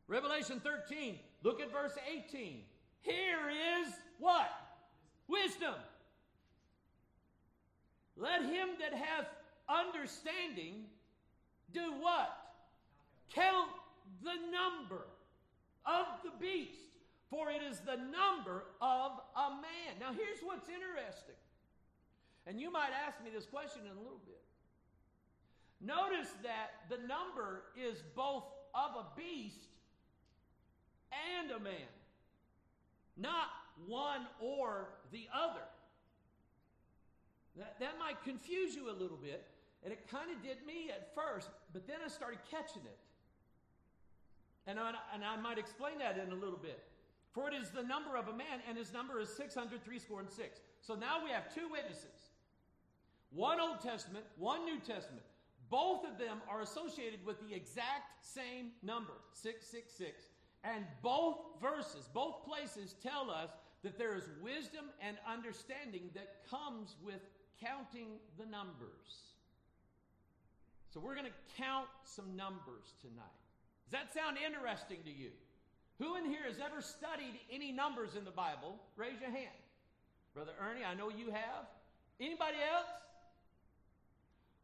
Revelation 0.08 0.60
13, 0.60 1.18
look 1.42 1.60
at 1.60 1.72
verse 1.72 1.94
18. 2.28 2.62
Here 3.02 3.50
is 3.80 3.92
what? 4.18 4.50
Wisdom. 5.28 5.74
Let 8.16 8.42
him 8.42 8.68
that 8.80 8.94
hath 8.94 9.26
understanding 9.68 10.84
do 11.72 11.92
what? 12.00 12.30
Count 13.34 13.70
the 14.22 14.34
number 14.50 15.06
of 15.84 16.06
the 16.24 16.30
beast, 16.40 16.80
for 17.28 17.50
it 17.50 17.60
is 17.68 17.80
the 17.80 17.96
number 17.96 18.64
of 18.80 19.12
a 19.36 19.50
man. 19.50 19.98
Now, 20.00 20.12
here's 20.12 20.38
what's 20.42 20.68
interesting. 20.68 21.34
And 22.46 22.60
you 22.60 22.70
might 22.70 22.90
ask 23.06 23.22
me 23.24 23.30
this 23.34 23.44
question 23.44 23.82
in 23.82 23.96
a 23.96 24.00
little 24.00 24.22
bit. 24.24 24.40
Notice 25.80 26.32
that 26.42 26.88
the 26.88 27.06
number 27.06 27.64
is 27.76 28.02
both 28.14 28.44
of 28.74 28.90
a 28.96 29.04
beast 29.16 29.68
and 31.38 31.50
a 31.50 31.60
man, 31.60 31.92
not 33.16 33.48
one 33.86 34.26
or 34.40 34.88
the 35.12 35.28
other. 35.34 35.64
That, 37.56 37.78
that 37.80 37.98
might 37.98 38.22
confuse 38.22 38.74
you 38.74 38.90
a 38.90 38.96
little 38.96 39.16
bit, 39.16 39.46
and 39.82 39.92
it 39.92 40.08
kind 40.10 40.30
of 40.30 40.42
did 40.42 40.58
me 40.66 40.90
at 40.90 41.14
first, 41.14 41.48
but 41.72 41.86
then 41.86 41.96
I 42.04 42.08
started 42.08 42.38
catching 42.50 42.82
it. 42.82 42.98
And 44.66 44.80
I, 44.80 44.92
and 45.14 45.24
I 45.24 45.36
might 45.36 45.58
explain 45.58 45.98
that 45.98 46.18
in 46.18 46.32
a 46.32 46.34
little 46.34 46.58
bit. 46.58 46.82
For 47.32 47.48
it 47.48 47.54
is 47.54 47.70
the 47.70 47.82
number 47.82 48.16
of 48.16 48.28
a 48.28 48.32
man, 48.32 48.60
and 48.68 48.76
his 48.76 48.92
number 48.92 49.20
is 49.20 49.28
600, 49.36 49.84
three 49.84 49.98
score 49.98 50.20
and 50.20 50.30
six. 50.30 50.60
So 50.80 50.94
now 50.94 51.22
we 51.22 51.30
have 51.30 51.54
two 51.54 51.68
witnesses 51.70 52.32
one 53.30 53.60
Old 53.60 53.80
Testament, 53.80 54.24
one 54.38 54.64
New 54.64 54.78
Testament. 54.78 55.22
Both 55.68 56.04
of 56.06 56.18
them 56.18 56.40
are 56.48 56.62
associated 56.62 57.24
with 57.26 57.40
the 57.40 57.54
exact 57.54 58.24
same 58.24 58.70
number, 58.82 59.12
666. 59.32 60.24
And 60.74 60.84
both 61.00 61.38
verses, 61.62 62.08
both 62.12 62.44
places 62.44 62.96
tell 63.02 63.30
us 63.30 63.50
that 63.84 63.98
there 63.98 64.16
is 64.16 64.24
wisdom 64.42 64.86
and 65.00 65.16
understanding 65.30 66.10
that 66.14 66.42
comes 66.50 66.96
with 67.04 67.20
counting 67.62 68.18
the 68.38 68.46
numbers. 68.46 69.30
So 70.92 70.98
we're 70.98 71.14
going 71.14 71.26
to 71.26 71.62
count 71.62 71.86
some 72.02 72.34
numbers 72.36 72.94
tonight. 73.00 73.38
Does 73.86 73.92
that 73.92 74.12
sound 74.12 74.38
interesting 74.44 74.98
to 75.04 75.10
you? 75.10 75.30
Who 75.98 76.16
in 76.16 76.24
here 76.24 76.42
has 76.48 76.56
ever 76.58 76.82
studied 76.82 77.38
any 77.50 77.70
numbers 77.70 78.16
in 78.16 78.24
the 78.24 78.30
Bible? 78.30 78.76
Raise 78.96 79.20
your 79.20 79.30
hand. 79.30 79.60
Brother 80.34 80.52
Ernie, 80.60 80.84
I 80.84 80.94
know 80.94 81.08
you 81.08 81.30
have. 81.30 81.70
Anybody 82.20 82.56
else? 82.74 82.88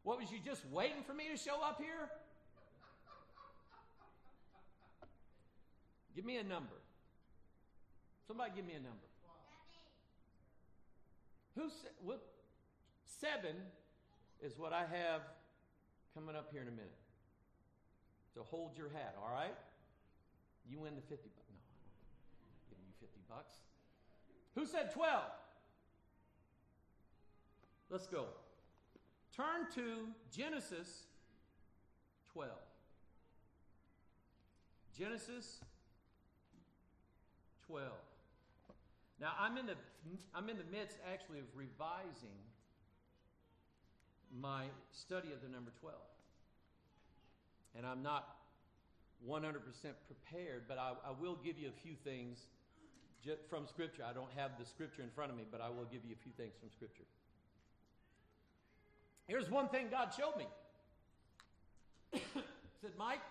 What 0.03 0.19
was 0.19 0.31
you 0.31 0.39
just 0.43 0.65
waiting 0.71 1.03
for 1.07 1.13
me 1.13 1.29
to 1.31 1.37
show 1.37 1.63
up 1.63 1.79
here? 1.79 2.09
Give 6.15 6.25
me 6.25 6.37
a 6.37 6.43
number. 6.43 6.75
Somebody 8.27 8.51
give 8.55 8.65
me 8.65 8.73
a 8.73 8.81
number. 8.81 9.07
Who 11.55 11.69
said 11.69 11.91
what? 12.03 12.21
Seven 13.05 13.55
is 14.41 14.57
what 14.57 14.73
I 14.73 14.81
have 14.81 15.21
coming 16.13 16.35
up 16.35 16.49
here 16.51 16.61
in 16.61 16.67
a 16.67 16.71
minute. 16.71 16.97
So 18.33 18.45
hold 18.49 18.77
your 18.77 18.89
hat, 18.89 19.15
all 19.21 19.31
right? 19.31 19.55
You 20.69 20.79
win 20.79 20.95
the 20.95 21.01
50 21.01 21.29
bucks. 21.35 21.51
No, 22.41 22.47
I'm 22.47 22.69
giving 22.69 22.85
you 22.85 22.93
50 22.99 23.19
bucks. 23.29 23.55
Who 24.55 24.65
said 24.65 24.91
12? 24.93 25.23
Let's 27.89 28.07
go. 28.07 28.25
Turn 29.35 29.67
to 29.75 30.07
Genesis 30.35 31.03
12. 32.33 32.51
Genesis 34.97 35.59
12. 37.73 37.89
Now 39.19 39.31
I'm 39.39 39.57
in 39.57 39.65
the 39.65 39.73
I'm 40.35 40.47
in 40.47 40.57
the 40.57 40.69
midst 40.69 40.97
actually 41.11 41.39
of 41.39 41.45
revising 41.55 42.37
my 44.39 44.65
study 44.91 45.29
of 45.33 45.41
the 45.41 45.49
number 45.49 45.71
12. 45.81 45.97
And 47.75 47.83
I'm 47.83 48.03
not 48.03 48.35
100% 49.27 49.57
prepared, 50.05 50.63
but 50.67 50.77
I, 50.77 50.91
I 51.03 51.11
will 51.19 51.37
give 51.43 51.57
you 51.57 51.69
a 51.69 51.81
few 51.81 51.95
things 52.03 52.45
from 53.49 53.65
Scripture. 53.65 54.03
I 54.07 54.13
don't 54.13 54.31
have 54.35 54.51
the 54.59 54.65
Scripture 54.65 55.01
in 55.01 55.09
front 55.09 55.31
of 55.31 55.37
me, 55.37 55.45
but 55.49 55.59
I 55.59 55.69
will 55.69 55.85
give 55.91 56.05
you 56.05 56.13
a 56.13 56.21
few 56.21 56.33
things 56.37 56.53
from 56.59 56.69
Scripture. 56.69 57.05
Here's 59.25 59.49
one 59.49 59.69
thing 59.69 59.87
God 59.89 60.11
showed 60.15 60.37
me. 60.37 60.45
said, 62.81 62.91
Mike, 62.99 63.21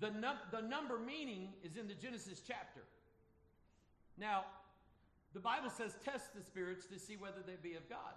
the, 0.00 0.10
num- 0.10 0.44
the 0.50 0.60
number 0.60 0.98
meaning 0.98 1.54
is 1.62 1.78
in 1.78 1.88
the 1.88 1.94
Genesis 1.94 2.42
chapter. 2.46 2.82
Now, 4.18 4.44
the 5.34 5.40
Bible 5.40 5.70
says, 5.70 5.96
test 6.04 6.34
the 6.34 6.42
spirits 6.42 6.86
to 6.86 6.98
see 6.98 7.16
whether 7.16 7.40
they 7.46 7.56
be 7.62 7.74
of 7.74 7.88
God. 7.88 8.14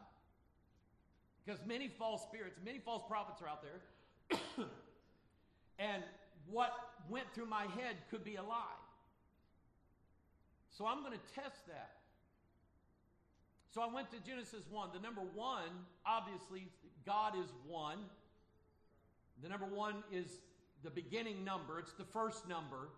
Because 1.45 1.59
many 1.65 1.87
false 1.87 2.23
spirits, 2.23 2.59
many 2.63 2.79
false 2.79 3.03
prophets 3.07 3.41
are 3.41 3.47
out 3.47 3.61
there. 3.61 4.39
and 5.79 6.03
what 6.49 6.71
went 7.09 7.25
through 7.33 7.47
my 7.47 7.63
head 7.63 7.97
could 8.09 8.23
be 8.23 8.35
a 8.35 8.43
lie. 8.43 8.79
So 10.69 10.85
I'm 10.85 11.01
going 11.01 11.13
to 11.13 11.41
test 11.41 11.67
that. 11.67 11.91
So 13.73 13.81
I 13.81 13.93
went 13.93 14.11
to 14.11 14.19
Genesis 14.19 14.63
1. 14.69 14.89
The 14.93 14.99
number 14.99 15.21
1, 15.21 15.61
obviously, 16.05 16.67
God 17.05 17.33
is 17.37 17.49
1. 17.67 17.97
The 19.43 19.49
number 19.49 19.65
1 19.65 19.95
is 20.11 20.27
the 20.83 20.89
beginning 20.89 21.43
number, 21.43 21.79
it's 21.79 21.93
the 21.93 22.05
first 22.05 22.47
number. 22.47 22.89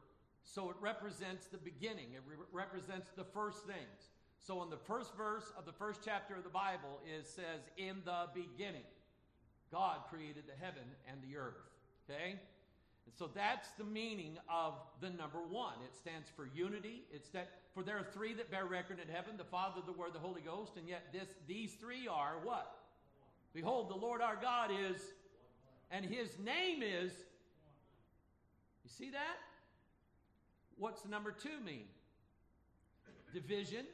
So 0.44 0.70
it 0.70 0.76
represents 0.82 1.48
the 1.48 1.58
beginning, 1.58 2.14
it 2.14 2.22
re- 2.28 2.36
represents 2.52 3.10
the 3.16 3.24
first 3.24 3.66
things. 3.66 4.10
So 4.40 4.64
in 4.64 4.70
the 4.70 4.78
first 4.78 5.16
verse 5.16 5.52
of 5.58 5.66
the 5.66 5.72
first 5.72 6.02
chapter 6.04 6.36
of 6.36 6.44
the 6.44 6.50
Bible 6.50 7.00
it 7.06 7.28
says 7.28 7.62
in 7.78 7.98
the 8.06 8.26
beginning 8.34 8.90
God 9.72 10.00
created 10.10 10.44
the 10.48 10.66
heaven 10.66 10.84
and 11.08 11.22
the 11.22 11.38
earth. 11.38 11.62
Okay? 12.10 12.32
And 13.06 13.16
so 13.16 13.30
that's 13.34 13.70
the 13.78 13.84
meaning 13.84 14.38
of 14.50 14.74
the 15.00 15.10
number 15.10 15.40
1. 15.40 15.74
It 15.86 15.96
stands 15.96 16.30
for 16.36 16.50
unity. 16.54 17.04
It's 17.12 17.30
that 17.30 17.50
for 17.74 17.84
there 17.84 17.98
are 17.98 18.04
three 18.04 18.34
that 18.34 18.52
bear 18.52 18.66
record 18.66 19.00
in 19.00 19.14
heaven, 19.14 19.38
the 19.38 19.46
Father, 19.46 19.82
the 19.86 19.94
Word, 19.94 20.14
the 20.14 20.20
Holy 20.20 20.42
Ghost, 20.42 20.74
and 20.76 20.88
yet 20.88 21.14
this 21.14 21.30
these 21.48 21.74
three 21.76 22.08
are 22.08 22.36
what? 22.44 22.80
Behold, 23.54 23.90
the 23.90 23.96
Lord 23.96 24.22
our 24.22 24.38
God 24.42 24.72
is 24.72 25.02
and 25.90 26.06
his 26.06 26.38
name 26.40 26.82
is 26.84 27.12
You 28.84 28.90
see 28.90 29.10
that? 29.12 29.38
What's 30.82 31.04
the 31.04 31.10
number 31.10 31.32
2 31.32 31.62
mean? 31.64 31.86
Division 33.36 33.86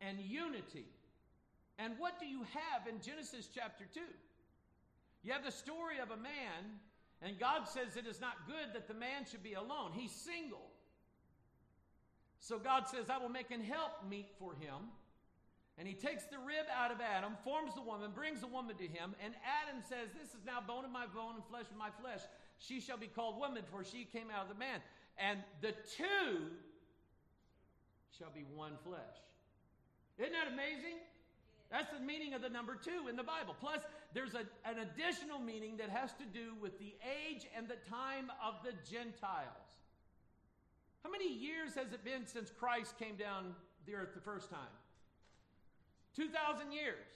and 0.00 0.18
unity. 0.18 0.86
And 1.78 1.92
what 1.98 2.18
do 2.18 2.24
you 2.24 2.40
have 2.56 2.88
in 2.88 3.02
Genesis 3.02 3.50
chapter 3.54 3.84
2? 3.92 4.00
You 5.24 5.32
have 5.34 5.44
the 5.44 5.52
story 5.52 5.98
of 6.00 6.10
a 6.10 6.16
man, 6.16 6.80
and 7.20 7.38
God 7.38 7.68
says 7.68 7.98
it 7.98 8.06
is 8.06 8.18
not 8.18 8.46
good 8.46 8.72
that 8.72 8.88
the 8.88 8.94
man 8.94 9.28
should 9.30 9.42
be 9.42 9.52
alone. 9.52 9.92
He's 9.92 10.10
single. 10.10 10.72
So 12.40 12.58
God 12.58 12.88
says, 12.88 13.10
I 13.10 13.18
will 13.18 13.28
make 13.28 13.50
an 13.50 13.60
help 13.60 14.08
meet 14.08 14.30
for 14.38 14.54
him. 14.54 14.88
And 15.76 15.86
he 15.86 15.92
takes 15.92 16.24
the 16.24 16.38
rib 16.38 16.64
out 16.74 16.90
of 16.90 17.02
Adam, 17.02 17.34
forms 17.44 17.74
the 17.74 17.82
woman, 17.82 18.12
brings 18.14 18.40
the 18.40 18.48
woman 18.48 18.74
to 18.76 18.86
him, 18.86 19.14
and 19.22 19.34
Adam 19.44 19.82
says, 19.86 20.08
This 20.16 20.30
is 20.30 20.46
now 20.46 20.64
bone 20.66 20.86
of 20.86 20.90
my 20.90 21.04
bone 21.06 21.34
and 21.36 21.44
flesh 21.44 21.68
of 21.70 21.76
my 21.76 21.90
flesh. 22.00 22.20
She 22.56 22.80
shall 22.80 22.96
be 22.96 23.06
called 23.06 23.38
woman, 23.38 23.62
for 23.70 23.84
she 23.84 24.08
came 24.10 24.32
out 24.34 24.42
of 24.42 24.48
the 24.48 24.58
man. 24.58 24.80
And 25.18 25.40
the 25.60 25.72
two 25.96 26.46
shall 28.16 28.30
be 28.34 28.44
one 28.54 28.72
flesh. 28.84 29.18
Isn't 30.18 30.32
that 30.32 30.52
amazing? 30.52 30.98
That's 31.70 31.92
the 31.92 32.00
meaning 32.00 32.34
of 32.34 32.42
the 32.42 32.48
number 32.48 32.74
two 32.74 33.08
in 33.08 33.16
the 33.16 33.22
Bible. 33.22 33.54
Plus, 33.60 33.80
there's 34.14 34.34
a, 34.34 34.46
an 34.64 34.78
additional 34.80 35.38
meaning 35.38 35.76
that 35.76 35.90
has 35.90 36.12
to 36.14 36.24
do 36.24 36.54
with 36.60 36.78
the 36.78 36.94
age 37.04 37.46
and 37.56 37.68
the 37.68 37.76
time 37.90 38.32
of 38.42 38.54
the 38.64 38.72
Gentiles. 38.90 39.68
How 41.04 41.10
many 41.10 41.32
years 41.32 41.74
has 41.74 41.92
it 41.92 42.04
been 42.04 42.26
since 42.26 42.50
Christ 42.50 42.98
came 42.98 43.16
down 43.16 43.54
the 43.86 43.94
earth 43.94 44.14
the 44.14 44.20
first 44.20 44.50
time? 44.50 44.72
2,000 46.16 46.72
years. 46.72 47.06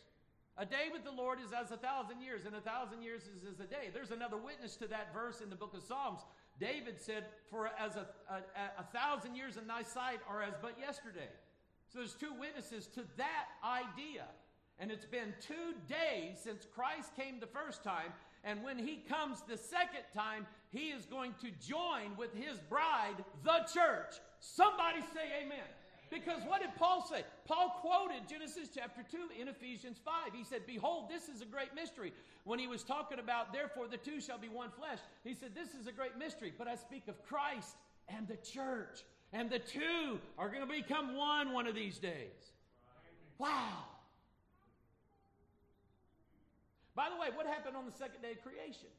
A 0.58 0.66
day 0.66 0.92
with 0.92 1.02
the 1.02 1.10
Lord 1.10 1.38
is 1.40 1.52
as 1.52 1.72
a 1.72 1.78
thousand 1.78 2.20
years, 2.20 2.44
and 2.44 2.54
a 2.54 2.60
thousand 2.60 3.02
years 3.02 3.22
is 3.22 3.42
as 3.48 3.58
a 3.58 3.66
day. 3.66 3.88
There's 3.92 4.10
another 4.10 4.36
witness 4.36 4.76
to 4.76 4.86
that 4.88 5.12
verse 5.14 5.40
in 5.40 5.48
the 5.48 5.56
book 5.56 5.72
of 5.74 5.82
Psalms. 5.82 6.20
David 6.62 7.00
said, 7.00 7.24
For 7.50 7.70
as 7.76 7.96
a, 7.96 8.06
a, 8.30 8.80
a 8.80 8.84
thousand 8.92 9.34
years 9.34 9.56
in 9.56 9.66
thy 9.66 9.82
sight 9.82 10.20
are 10.28 10.42
as 10.42 10.54
but 10.62 10.78
yesterday. 10.80 11.28
So 11.92 11.98
there's 11.98 12.14
two 12.14 12.32
witnesses 12.38 12.86
to 12.94 13.02
that 13.16 13.46
idea. 13.64 14.24
And 14.78 14.90
it's 14.90 15.04
been 15.04 15.34
two 15.40 15.74
days 15.88 16.38
since 16.42 16.66
Christ 16.72 17.14
came 17.16 17.40
the 17.40 17.46
first 17.48 17.82
time. 17.82 18.12
And 18.44 18.62
when 18.62 18.78
he 18.78 19.02
comes 19.08 19.42
the 19.42 19.56
second 19.56 20.04
time, 20.14 20.46
he 20.70 20.90
is 20.90 21.04
going 21.04 21.34
to 21.40 21.50
join 21.66 22.16
with 22.16 22.32
his 22.34 22.58
bride, 22.70 23.24
the 23.44 23.66
church. 23.72 24.14
Somebody 24.40 25.00
say 25.00 25.44
amen. 25.44 25.66
Because 26.12 26.42
what 26.46 26.60
did 26.60 26.76
Paul 26.76 27.06
say? 27.08 27.24
Paul 27.46 27.80
quoted 27.80 28.28
Genesis 28.28 28.68
chapter 28.72 29.02
2 29.10 29.40
in 29.40 29.48
Ephesians 29.48 29.96
5. 30.04 30.34
He 30.34 30.44
said, 30.44 30.66
Behold, 30.66 31.08
this 31.08 31.30
is 31.30 31.40
a 31.40 31.46
great 31.46 31.74
mystery. 31.74 32.12
When 32.44 32.58
he 32.58 32.66
was 32.66 32.82
talking 32.82 33.18
about, 33.18 33.50
therefore, 33.50 33.88
the 33.88 33.96
two 33.96 34.20
shall 34.20 34.36
be 34.36 34.48
one 34.48 34.68
flesh, 34.78 34.98
he 35.24 35.32
said, 35.32 35.54
This 35.54 35.72
is 35.74 35.86
a 35.86 35.92
great 35.92 36.18
mystery, 36.18 36.52
but 36.56 36.68
I 36.68 36.74
speak 36.74 37.08
of 37.08 37.24
Christ 37.24 37.76
and 38.08 38.28
the 38.28 38.36
church. 38.36 39.04
And 39.32 39.48
the 39.48 39.58
two 39.58 40.20
are 40.36 40.50
going 40.50 40.60
to 40.60 40.66
become 40.66 41.16
one 41.16 41.54
one 41.54 41.66
of 41.66 41.74
these 41.74 41.98
days. 41.98 42.52
Wow. 43.38 43.86
By 46.94 47.08
the 47.08 47.18
way, 47.18 47.28
what 47.34 47.46
happened 47.46 47.74
on 47.74 47.86
the 47.86 47.92
second 47.92 48.20
day 48.20 48.32
of 48.32 48.42
creation? 48.42 48.92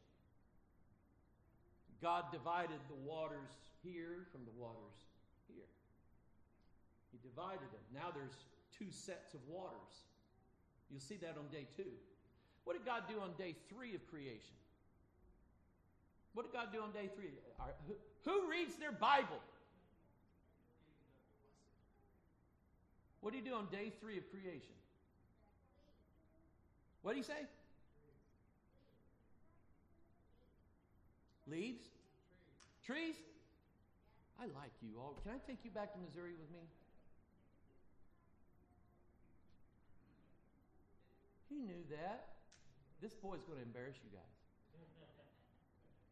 God 2.02 2.26
divided 2.32 2.80
the 2.90 3.08
waters 3.08 3.54
here 3.84 4.26
from 4.32 4.42
the 4.46 4.60
waters 4.60 4.98
here. 5.48 5.70
He 7.14 7.22
divided 7.22 7.70
them. 7.70 7.86
Now 7.94 8.10
there's 8.10 8.34
two 8.74 8.90
sets 8.90 9.38
of 9.38 9.40
waters. 9.48 10.02
You'll 10.90 11.00
see 11.00 11.18
that 11.22 11.38
on 11.38 11.46
day 11.54 11.70
two. 11.78 11.94
What 12.66 12.74
did 12.74 12.86
God 12.86 13.04
do 13.08 13.22
on 13.22 13.38
day 13.38 13.56
three 13.70 13.94
of 13.94 14.02
creation? 14.10 14.58
What 16.34 16.50
did 16.50 16.54
God 16.54 16.74
do 16.74 16.82
on 16.82 16.92
day 16.92 17.10
three? 17.16 17.30
Who, 18.26 18.50
reads 18.50 18.76
their 18.76 18.92
Bible? 18.92 19.38
What 23.22 23.32
do 23.32 23.38
you 23.38 23.46
do 23.46 23.54
on 23.54 23.68
day 23.72 23.92
three 24.02 24.18
of 24.18 24.30
creation? 24.32 24.74
What 27.04 27.12
do 27.12 27.18
you 27.18 27.24
say? 27.24 27.46
Leaves? 31.48 31.84
Trees? 32.86 33.16
I 34.40 34.46
like 34.46 34.72
you 34.82 35.00
all. 35.00 35.16
Can 35.24 35.32
I 35.32 35.40
take 35.48 35.60
you 35.64 35.72
back 35.72 35.94
to 35.94 36.00
Missouri 36.00 36.34
with 36.40 36.50
me? 36.52 36.66
He 41.50 41.53
knew 41.64 41.84
that. 41.90 42.36
This 43.02 43.14
boy's 43.16 43.44
going 43.44 43.60
to 43.60 43.66
embarrass 43.66 43.96
you 44.04 44.12
guys. 44.12 44.36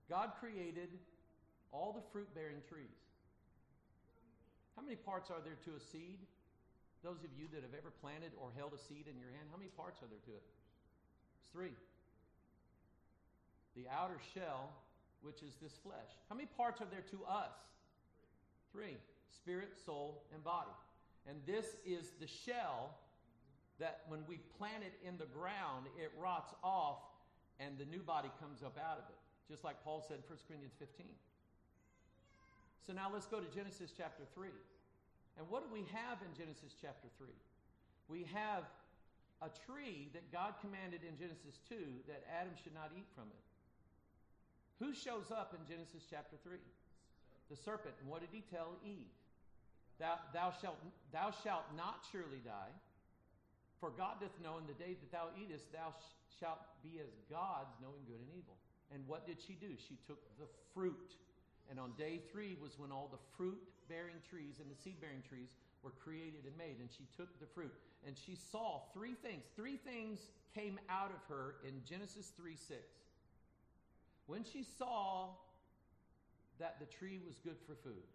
God 0.10 0.36
created 0.40 0.90
all 1.72 1.96
the 1.96 2.04
fruit 2.12 2.28
bearing 2.36 2.60
trees. 2.68 3.00
How 4.76 4.84
many 4.84 4.96
parts 4.96 5.32
are 5.32 5.40
there 5.40 5.56
to 5.68 5.72
a 5.76 5.80
seed? 5.80 6.20
Those 7.04 7.24
of 7.24 7.32
you 7.38 7.48
that 7.56 7.64
have 7.64 7.72
ever 7.72 7.92
planted 8.04 8.36
or 8.36 8.52
held 8.58 8.76
a 8.76 8.82
seed 8.82 9.08
in 9.08 9.16
your 9.16 9.32
hand, 9.32 9.48
how 9.52 9.58
many 9.58 9.72
parts 9.72 10.04
are 10.04 10.10
there 10.12 10.22
to 10.28 10.34
it? 10.36 10.44
It's 11.40 11.48
three. 11.52 11.76
The 13.76 13.88
outer 13.88 14.20
shell, 14.36 14.76
which 15.24 15.42
is 15.42 15.56
this 15.64 15.80
flesh. 15.80 16.12
How 16.28 16.36
many 16.36 16.52
parts 16.60 16.82
are 16.82 16.92
there 16.92 17.08
to 17.16 17.24
us? 17.24 17.56
Three 18.72 18.98
spirit, 19.32 19.74
soul, 19.86 20.24
and 20.34 20.44
body. 20.44 20.76
And 21.28 21.38
this 21.48 21.66
is 21.86 22.12
the 22.20 22.28
shell 22.28 22.94
that 23.82 24.06
when 24.08 24.22
we 24.30 24.38
plant 24.62 24.86
it 24.86 24.94
in 25.02 25.18
the 25.18 25.26
ground, 25.34 25.90
it 25.98 26.14
rots 26.22 26.54
off 26.64 27.02
and 27.58 27.78
the 27.82 27.90
new 27.90 28.06
body 28.06 28.30
comes 28.38 28.62
up 28.62 28.78
out 28.78 29.02
of 29.02 29.06
it. 29.10 29.20
Just 29.50 29.66
like 29.66 29.82
Paul 29.84 30.06
said 30.06 30.22
in 30.22 30.26
1 30.30 30.38
Corinthians 30.48 30.78
15. 30.78 31.10
So 32.86 32.94
now 32.94 33.10
let's 33.12 33.26
go 33.26 33.42
to 33.42 33.50
Genesis 33.50 33.90
chapter 33.92 34.24
3. 34.38 34.54
And 35.38 35.50
what 35.50 35.66
do 35.66 35.70
we 35.74 35.84
have 35.90 36.22
in 36.22 36.32
Genesis 36.38 36.78
chapter 36.78 37.10
3? 37.18 37.28
We 38.06 38.30
have 38.30 38.70
a 39.42 39.50
tree 39.66 40.14
that 40.14 40.30
God 40.30 40.54
commanded 40.62 41.02
in 41.02 41.18
Genesis 41.18 41.58
2 41.66 42.06
that 42.06 42.22
Adam 42.30 42.54
should 42.62 42.78
not 42.78 42.94
eat 42.94 43.10
from 43.18 43.34
it. 43.34 43.46
Who 44.78 44.94
shows 44.94 45.34
up 45.34 45.58
in 45.58 45.62
Genesis 45.66 46.06
chapter 46.06 46.38
3? 46.46 46.58
The 47.50 47.58
serpent. 47.58 47.98
And 48.02 48.10
what 48.10 48.22
did 48.22 48.30
he 48.30 48.46
tell 48.46 48.78
Eve? 48.86 49.10
Thou, 49.98 50.18
thou, 50.34 50.54
shalt, 50.62 50.78
thou 51.14 51.34
shalt 51.46 51.66
not 51.78 52.02
surely 52.10 52.42
die, 52.46 52.74
for 53.82 53.90
God 53.90 54.22
doth 54.22 54.38
know 54.46 54.62
in 54.62 54.70
the 54.70 54.78
day 54.78 54.94
that 54.94 55.12
thou 55.12 55.34
eatest, 55.34 55.74
thou 55.74 55.90
sh- 55.90 56.38
shalt 56.40 56.62
be 56.86 57.02
as 57.02 57.10
gods, 57.34 57.74
knowing 57.82 58.06
good 58.06 58.22
and 58.22 58.30
evil. 58.38 58.54
And 58.94 59.02
what 59.10 59.26
did 59.26 59.42
she 59.42 59.58
do? 59.58 59.74
She 59.74 59.98
took 60.06 60.22
the 60.38 60.46
fruit. 60.74 61.18
And 61.70 61.80
on 61.80 61.98
day 61.98 62.22
three 62.32 62.56
was 62.62 62.78
when 62.78 62.94
all 62.94 63.10
the 63.10 63.20
fruit 63.36 63.58
bearing 63.90 64.22
trees 64.30 64.62
and 64.62 64.70
the 64.70 64.78
seed 64.78 65.02
bearing 65.02 65.26
trees 65.28 65.50
were 65.82 65.98
created 65.98 66.46
and 66.46 66.56
made. 66.56 66.78
And 66.78 66.94
she 66.94 67.10
took 67.18 67.34
the 67.42 67.50
fruit. 67.58 67.74
And 68.06 68.16
she 68.16 68.38
saw 68.52 68.86
three 68.94 69.18
things. 69.18 69.42
Three 69.56 69.78
things 69.78 70.20
came 70.54 70.80
out 70.88 71.10
of 71.10 71.22
her 71.28 71.56
in 71.66 71.82
Genesis 71.90 72.32
3 72.38 72.56
6. 72.56 72.78
When 74.28 74.46
she 74.46 74.64
saw 74.78 75.34
that 76.60 76.78
the 76.80 76.86
tree 76.86 77.20
was 77.26 77.40
good 77.44 77.58
for 77.66 77.74
food, 77.82 78.06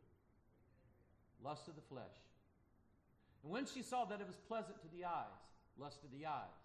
lust 1.43 1.67
of 1.67 1.75
the 1.75 1.83
flesh. 1.91 2.17
And 3.43 3.53
when 3.53 3.67
she 3.67 3.83
saw 3.83 4.05
that 4.05 4.21
it 4.21 4.27
was 4.27 4.37
pleasant 4.47 4.81
to 4.83 4.89
the 4.97 5.05
eyes, 5.05 5.43
lust 5.79 6.05
of 6.05 6.11
the 6.19 6.27
eyes. 6.27 6.61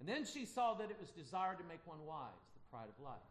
And 0.00 0.08
then 0.08 0.24
she 0.24 0.44
saw 0.44 0.74
that 0.74 0.90
it 0.90 0.96
was 1.00 1.10
desire 1.10 1.54
to 1.54 1.64
make 1.68 1.80
one 1.84 2.04
wise, 2.06 2.44
the 2.54 2.64
pride 2.70 2.88
of 2.88 3.04
life. 3.04 3.30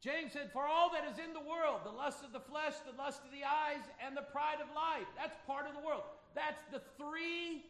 James 0.00 0.32
said, 0.32 0.52
For 0.52 0.66
all 0.66 0.90
that 0.92 1.04
is 1.10 1.18
in 1.18 1.32
the 1.32 1.40
world, 1.40 1.80
the 1.84 1.90
lust 1.90 2.22
of 2.22 2.32
the 2.32 2.40
flesh, 2.40 2.74
the 2.84 2.96
lust 2.96 3.20
of 3.24 3.32
the 3.32 3.44
eyes, 3.44 3.82
and 4.04 4.16
the 4.16 4.22
pride 4.22 4.60
of 4.60 4.68
life, 4.74 5.06
that's 5.16 5.36
part 5.46 5.66
of 5.66 5.72
the 5.72 5.80
world. 5.80 6.02
That's 6.34 6.60
the 6.70 6.82
three 6.98 7.64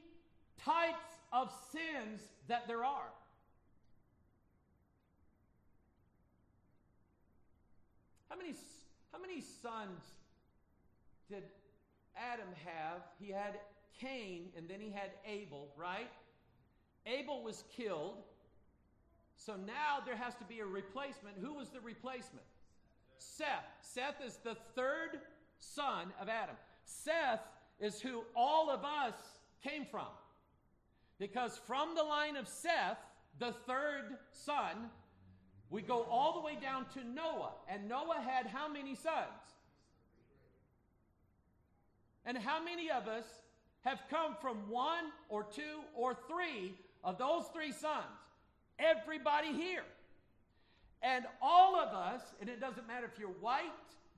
types 0.62 1.14
of 1.32 1.52
sins 1.70 2.20
that 2.48 2.66
there 2.66 2.84
are. 2.84 3.10
How 8.28 8.36
many, 8.36 8.54
how 9.12 9.20
many 9.20 9.40
sons 9.62 10.02
did 11.30 11.44
Adam 12.16 12.48
have? 12.64 13.02
He 13.20 13.30
had 13.30 13.60
Cain 14.00 14.48
and 14.56 14.68
then 14.68 14.80
he 14.80 14.90
had 14.90 15.10
Abel, 15.26 15.68
right? 15.76 16.10
Abel 17.06 17.42
was 17.42 17.64
killed. 17.76 18.22
So 19.36 19.54
now 19.56 19.98
there 20.04 20.16
has 20.16 20.34
to 20.36 20.44
be 20.44 20.60
a 20.60 20.66
replacement. 20.66 21.36
Who 21.40 21.54
was 21.54 21.68
the 21.68 21.80
replacement? 21.80 22.46
Seth. 23.18 23.66
Seth 23.82 24.20
is 24.24 24.38
the 24.42 24.56
third 24.74 25.20
son 25.58 26.12
of 26.20 26.28
Adam. 26.28 26.56
Seth 26.84 27.40
is 27.80 28.00
who 28.00 28.22
all 28.36 28.70
of 28.70 28.84
us 28.84 29.14
came 29.62 29.84
from. 29.90 30.06
Because 31.18 31.58
from 31.66 31.94
the 31.94 32.02
line 32.02 32.36
of 32.36 32.48
Seth, 32.48 32.98
the 33.38 33.52
third 33.66 34.16
son, 34.30 34.90
we 35.70 35.82
go 35.82 36.02
all 36.04 36.34
the 36.34 36.40
way 36.40 36.56
down 36.60 36.86
to 36.94 37.04
Noah. 37.04 37.52
And 37.68 37.88
Noah 37.88 38.20
had 38.20 38.46
how 38.46 38.68
many 38.68 38.94
sons? 38.94 39.28
And 42.24 42.38
how 42.38 42.62
many 42.62 42.90
of 42.90 43.06
us 43.06 43.24
have 43.84 44.00
come 44.10 44.36
from 44.40 44.68
one 44.68 45.04
or 45.28 45.44
two 45.44 45.82
or 45.94 46.16
three 46.28 46.74
of 47.02 47.18
those 47.18 47.44
three 47.52 47.72
sons? 47.72 48.04
Everybody 48.78 49.52
here. 49.52 49.84
And 51.02 51.26
all 51.42 51.76
of 51.76 51.94
us, 51.94 52.22
and 52.40 52.48
it 52.48 52.60
doesn't 52.60 52.86
matter 52.86 53.06
if 53.12 53.18
you're 53.18 53.28
white, 53.40 53.70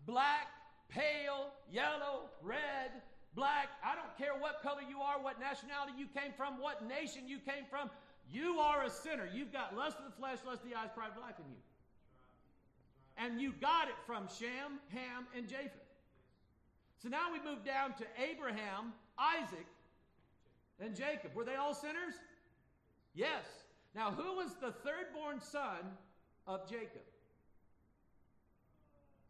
black, 0.07 0.47
pale, 0.89 1.51
yellow, 1.71 2.31
red, 2.43 3.03
black, 3.35 3.69
I 3.85 3.97
don't 3.97 4.17
care 4.17 4.41
what 4.41 4.63
color 4.63 4.83
you 4.89 5.01
are, 5.01 5.21
what 5.21 5.41
nationality 5.41 5.93
you 5.99 6.07
came 6.07 6.33
from, 6.37 6.61
what 6.61 6.87
nation 6.87 7.23
you 7.27 7.39
came 7.39 7.65
from, 7.69 7.91
you 8.31 8.59
are 8.61 8.85
a 8.85 8.91
sinner. 8.91 9.29
You've 9.33 9.53
got 9.53 9.77
lust 9.77 9.99
of 9.99 10.05
the 10.05 10.17
flesh, 10.17 10.39
lust 10.47 10.63
of 10.63 10.71
the 10.71 10.77
eyes, 10.77 10.91
pride 10.95 11.11
of 11.15 11.21
life 11.21 11.35
in 11.39 11.51
you. 11.51 11.61
And 13.19 13.41
you 13.41 13.53
got 13.61 13.89
it 13.89 13.95
from 14.07 14.29
Shem, 14.39 14.79
Ham, 14.89 15.27
and 15.37 15.49
Japheth. 15.49 15.73
So 17.03 17.09
now 17.09 17.33
we 17.33 17.39
move 17.39 17.65
down 17.65 17.95
to 17.95 18.05
Abraham, 18.19 18.93
Isaac, 19.19 19.67
and 20.81 20.95
Jacob. 20.95 21.35
Were 21.35 21.45
they 21.45 21.57
all 21.57 21.75
sinners? 21.75 22.15
Yes. 23.15 23.45
Now, 23.95 24.11
who 24.11 24.37
was 24.37 24.55
the 24.61 24.73
third 24.73 25.15
born 25.15 25.41
son 25.41 25.81
of 26.47 26.69
Jacob? 26.69 27.03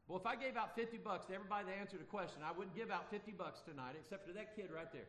Well, 0.08 0.18
if 0.18 0.26
I 0.26 0.36
gave 0.36 0.56
out 0.56 0.74
50 0.76 0.98
bucks 0.98 1.26
to 1.26 1.34
everybody 1.34 1.66
that 1.66 1.74
answered 1.80 2.00
a 2.00 2.04
question, 2.04 2.38
I 2.44 2.56
wouldn't 2.56 2.76
give 2.76 2.90
out 2.90 3.10
50 3.10 3.32
bucks 3.32 3.60
tonight, 3.60 3.94
except 3.98 4.26
for 4.26 4.32
that 4.34 4.54
kid 4.54 4.70
right 4.74 4.92
there. 4.92 5.08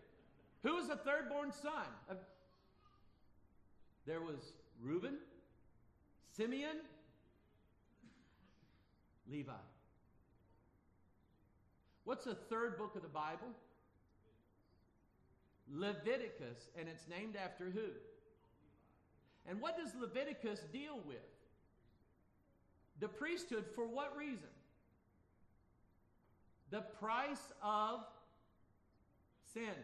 Who 0.63 0.75
was 0.75 0.87
the 0.87 0.95
third 0.95 1.29
born 1.29 1.51
son? 1.51 1.85
Of... 2.09 2.17
There 4.05 4.21
was 4.21 4.53
Reuben, 4.81 5.17
Simeon, 6.35 6.77
Levi. 9.29 9.51
What's 12.05 12.25
the 12.25 12.35
third 12.35 12.77
book 12.77 12.95
of 12.95 13.01
the 13.01 13.07
Bible? 13.09 13.49
Leviticus, 15.73 16.69
and 16.79 16.87
it's 16.87 17.07
named 17.09 17.35
after 17.35 17.65
who? 17.65 17.89
And 19.47 19.61
what 19.61 19.77
does 19.77 19.93
Leviticus 19.99 20.61
deal 20.71 20.99
with? 21.05 21.17
The 22.99 23.07
priesthood 23.07 23.65
for 23.75 23.85
what 23.85 24.15
reason? 24.17 24.49
The 26.69 26.81
price 26.99 27.53
of 27.61 28.01
sin. 29.53 29.75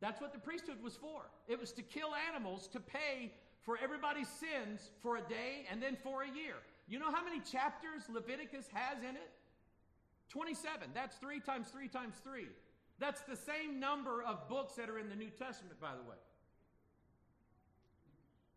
That's 0.00 0.20
what 0.20 0.32
the 0.32 0.38
priesthood 0.38 0.82
was 0.82 0.96
for. 0.96 1.22
It 1.48 1.58
was 1.60 1.72
to 1.72 1.82
kill 1.82 2.10
animals 2.28 2.68
to 2.68 2.80
pay 2.80 3.32
for 3.62 3.78
everybody's 3.82 4.28
sins 4.28 4.90
for 5.02 5.16
a 5.16 5.22
day 5.22 5.66
and 5.70 5.82
then 5.82 5.96
for 6.02 6.22
a 6.22 6.28
year. 6.28 6.54
You 6.88 6.98
know 6.98 7.10
how 7.10 7.22
many 7.22 7.40
chapters 7.40 8.02
Leviticus 8.08 8.66
has 8.72 8.98
in 9.02 9.16
it? 9.16 9.30
27. 10.30 10.88
That's 10.94 11.16
3 11.16 11.40
times 11.40 11.68
3 11.68 11.88
times 11.88 12.14
3. 12.22 12.46
That's 12.98 13.20
the 13.22 13.36
same 13.36 13.78
number 13.78 14.22
of 14.22 14.48
books 14.48 14.74
that 14.74 14.90
are 14.90 14.98
in 14.98 15.08
the 15.08 15.14
New 15.14 15.30
Testament, 15.30 15.80
by 15.80 15.92
the 15.94 16.08
way. 16.08 16.16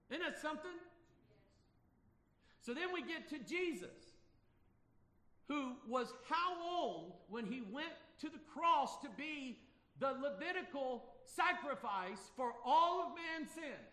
Isn't 0.09 0.23
that 0.23 0.41
something? 0.41 0.71
So 2.61 2.73
then 2.73 2.93
we 2.93 3.01
get 3.01 3.29
to 3.29 3.39
Jesus, 3.39 3.95
who 5.47 5.73
was 5.87 6.07
how 6.29 6.57
old 6.61 7.13
when 7.29 7.45
he 7.45 7.61
went 7.71 7.93
to 8.19 8.29
the 8.29 8.39
cross 8.53 8.99
to 9.01 9.09
be 9.17 9.57
the 9.99 10.11
Levitical 10.21 11.05
sacrifice 11.23 12.19
for 12.35 12.53
all 12.65 13.01
of 13.01 13.07
man's 13.15 13.51
sins? 13.51 13.91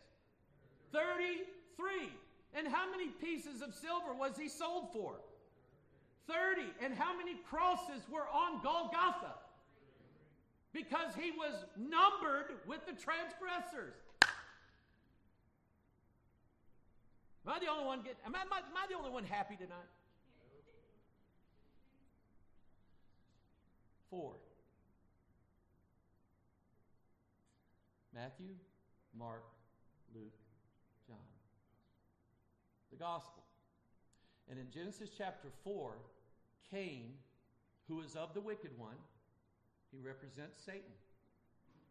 33. 0.92 2.11
And 2.55 2.66
how 2.66 2.90
many 2.90 3.09
pieces 3.09 3.62
of 3.62 3.74
silver 3.74 4.14
was 4.18 4.36
he 4.38 4.49
sold 4.49 4.92
for? 4.92 5.16
30. 6.26 6.62
And 6.82 6.94
how 6.94 7.16
many 7.16 7.36
crosses 7.49 8.03
were 8.11 8.28
on 8.28 8.62
Golgotha? 8.62 9.34
Because 10.79 11.12
he 11.16 11.33
was 11.33 11.64
numbered 11.76 12.55
with 12.68 12.87
the 12.87 12.93
transgressors. 12.93 13.95
Am 17.45 17.53
I 17.53 17.59
the 17.59 17.66
only 17.66 17.85
one 17.85 18.03
get? 18.03 18.16
Am 18.24 18.33
I, 18.33 18.43
am 18.43 18.53
I, 18.53 18.59
am 18.59 18.76
I 18.76 18.87
the 18.89 18.95
only 18.97 19.11
one 19.11 19.24
happy 19.24 19.57
tonight? 19.57 19.91
Four. 24.09 24.35
Matthew, 28.14 28.55
Mark, 29.18 29.43
Luke, 30.14 30.39
John. 31.09 31.16
The 32.93 32.99
gospel. 32.99 33.43
And 34.49 34.61
in 34.61 34.70
Genesis 34.70 35.11
chapter 35.16 35.49
4, 35.64 35.97
Cain, 36.70 37.14
who 37.89 38.01
is 38.01 38.14
of 38.14 38.33
the 38.33 38.41
wicked 38.41 38.70
one, 38.79 38.97
he 39.93 39.99
represents 40.01 40.61
Satan. 40.64 40.95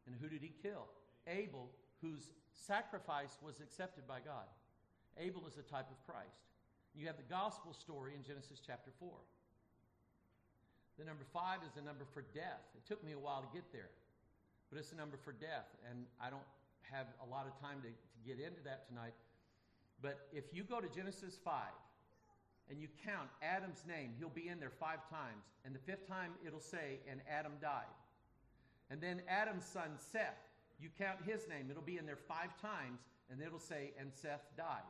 And 0.05 0.15
who 0.21 0.29
did 0.29 0.41
he 0.41 0.53
kill? 0.61 0.87
Abel, 1.27 1.69
whose 2.01 2.31
sacrifice 2.53 3.37
was 3.43 3.59
accepted 3.59 4.07
by 4.07 4.19
God. 4.23 4.47
Abel 5.19 5.43
is 5.47 5.57
a 5.57 5.65
type 5.65 5.89
of 5.89 5.97
Christ. 6.05 6.47
You 6.95 7.07
have 7.07 7.17
the 7.17 7.29
gospel 7.29 7.73
story 7.73 8.13
in 8.15 8.23
Genesis 8.23 8.61
chapter 8.65 8.91
4. 8.99 9.09
The 10.97 11.05
number 11.05 11.25
five 11.29 11.61
is 11.61 11.69
the 11.77 11.85
number 11.85 12.05
for 12.09 12.25
death. 12.33 12.65
It 12.73 12.81
took 12.89 13.03
me 13.05 13.13
a 13.13 13.19
while 13.21 13.45
to 13.45 13.51
get 13.53 13.69
there, 13.71 13.93
but 14.69 14.79
it's 14.79 14.89
the 14.89 14.97
number 14.97 15.17
for 15.17 15.31
death. 15.31 15.69
And 15.89 16.05
I 16.17 16.33
don't 16.33 16.47
have 16.89 17.05
a 17.21 17.27
lot 17.29 17.45
of 17.45 17.53
time 17.61 17.85
to, 17.85 17.89
to 17.89 18.19
get 18.25 18.41
into 18.41 18.61
that 18.65 18.89
tonight. 18.89 19.13
But 20.01 20.25
if 20.33 20.45
you 20.53 20.63
go 20.63 20.81
to 20.81 20.89
Genesis 20.89 21.37
5 21.43 21.53
and 22.69 22.81
you 22.81 22.87
count 23.05 23.29
Adam's 23.41 23.83
name, 23.87 24.11
he'll 24.19 24.29
be 24.29 24.49
in 24.49 24.59
there 24.59 24.71
five 24.71 25.07
times. 25.09 25.45
And 25.65 25.73
the 25.73 25.79
fifth 25.79 26.07
time 26.07 26.31
it'll 26.45 26.59
say, 26.59 26.99
and 27.09 27.21
Adam 27.29 27.53
died. 27.61 27.91
And 28.89 29.01
then 29.01 29.21
Adam's 29.27 29.65
son 29.65 29.91
Seth, 29.97 30.39
you 30.79 30.89
count 30.97 31.19
his 31.25 31.47
name, 31.47 31.67
it'll 31.69 31.81
be 31.81 31.97
in 31.97 32.05
there 32.05 32.19
five 32.27 32.59
times, 32.61 32.99
and 33.29 33.41
it'll 33.41 33.59
say, 33.59 33.91
and 33.99 34.11
Seth 34.13 34.45
died. 34.55 34.87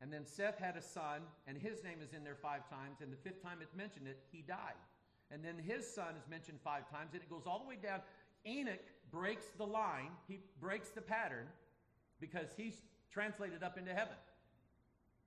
And 0.00 0.12
then 0.12 0.24
Seth 0.24 0.58
had 0.58 0.76
a 0.76 0.82
son, 0.82 1.22
and 1.46 1.58
his 1.58 1.82
name 1.82 1.98
is 2.02 2.12
in 2.12 2.22
there 2.22 2.36
five 2.40 2.68
times, 2.70 2.98
and 3.02 3.12
the 3.12 3.16
fifth 3.16 3.42
time 3.42 3.58
it 3.60 3.68
mentioned 3.76 4.06
it, 4.06 4.20
he 4.30 4.42
died. 4.42 4.78
And 5.30 5.44
then 5.44 5.56
his 5.58 5.86
son 5.86 6.14
is 6.16 6.28
mentioned 6.30 6.58
five 6.62 6.88
times, 6.90 7.10
and 7.12 7.22
it 7.22 7.28
goes 7.28 7.42
all 7.46 7.58
the 7.58 7.68
way 7.68 7.78
down. 7.82 8.00
Enoch 8.46 8.84
breaks 9.10 9.46
the 9.58 9.66
line, 9.66 10.10
he 10.28 10.40
breaks 10.60 10.90
the 10.90 11.00
pattern 11.02 11.46
because 12.20 12.48
he's 12.56 12.74
translated 13.12 13.62
up 13.62 13.76
into 13.76 13.92
heaven. 13.92 14.14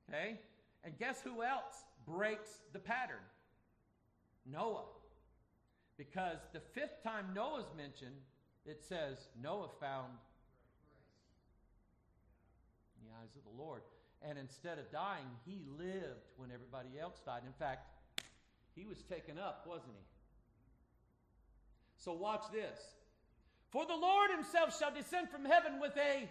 Okay? 0.10 0.40
And 0.84 0.98
guess 0.98 1.22
who 1.22 1.44
else 1.44 1.86
breaks 2.06 2.50
the 2.74 2.80
pattern? 2.80 3.24
Noah. 4.46 4.86
Because 5.98 6.38
the 6.54 6.62
fifth 6.74 7.04
time 7.04 7.26
Noah's 7.36 7.72
mentioned, 7.78 8.16
it 8.66 8.82
says 8.82 9.28
Noah 9.42 9.70
found 9.80 10.12
in 13.00 13.08
the 13.08 13.14
eyes 13.22 13.36
of 13.36 13.44
the 13.44 13.62
Lord. 13.62 13.82
And 14.24 14.38
instead 14.38 14.78
of 14.78 14.92
dying, 14.92 15.26
he 15.46 15.62
lived 15.78 16.26
when 16.38 16.52
everybody 16.52 17.00
else 17.00 17.22
died. 17.26 17.42
In 17.46 17.54
fact, 17.54 17.88
he 18.76 18.86
was 18.86 19.04
taken 19.04 19.38
up, 19.38 19.66
wasn't 19.68 19.94
he? 19.94 20.06
So 21.98 22.14
watch 22.14 22.44
this. 22.52 22.80
For 23.70 23.86
the 23.86 23.96
Lord 23.96 24.32
himself 24.32 24.78
shall 24.78 24.94
descend 24.94 25.30
from 25.30 25.46
heaven 25.46 25.80
with 25.80 25.96
a 25.98 26.30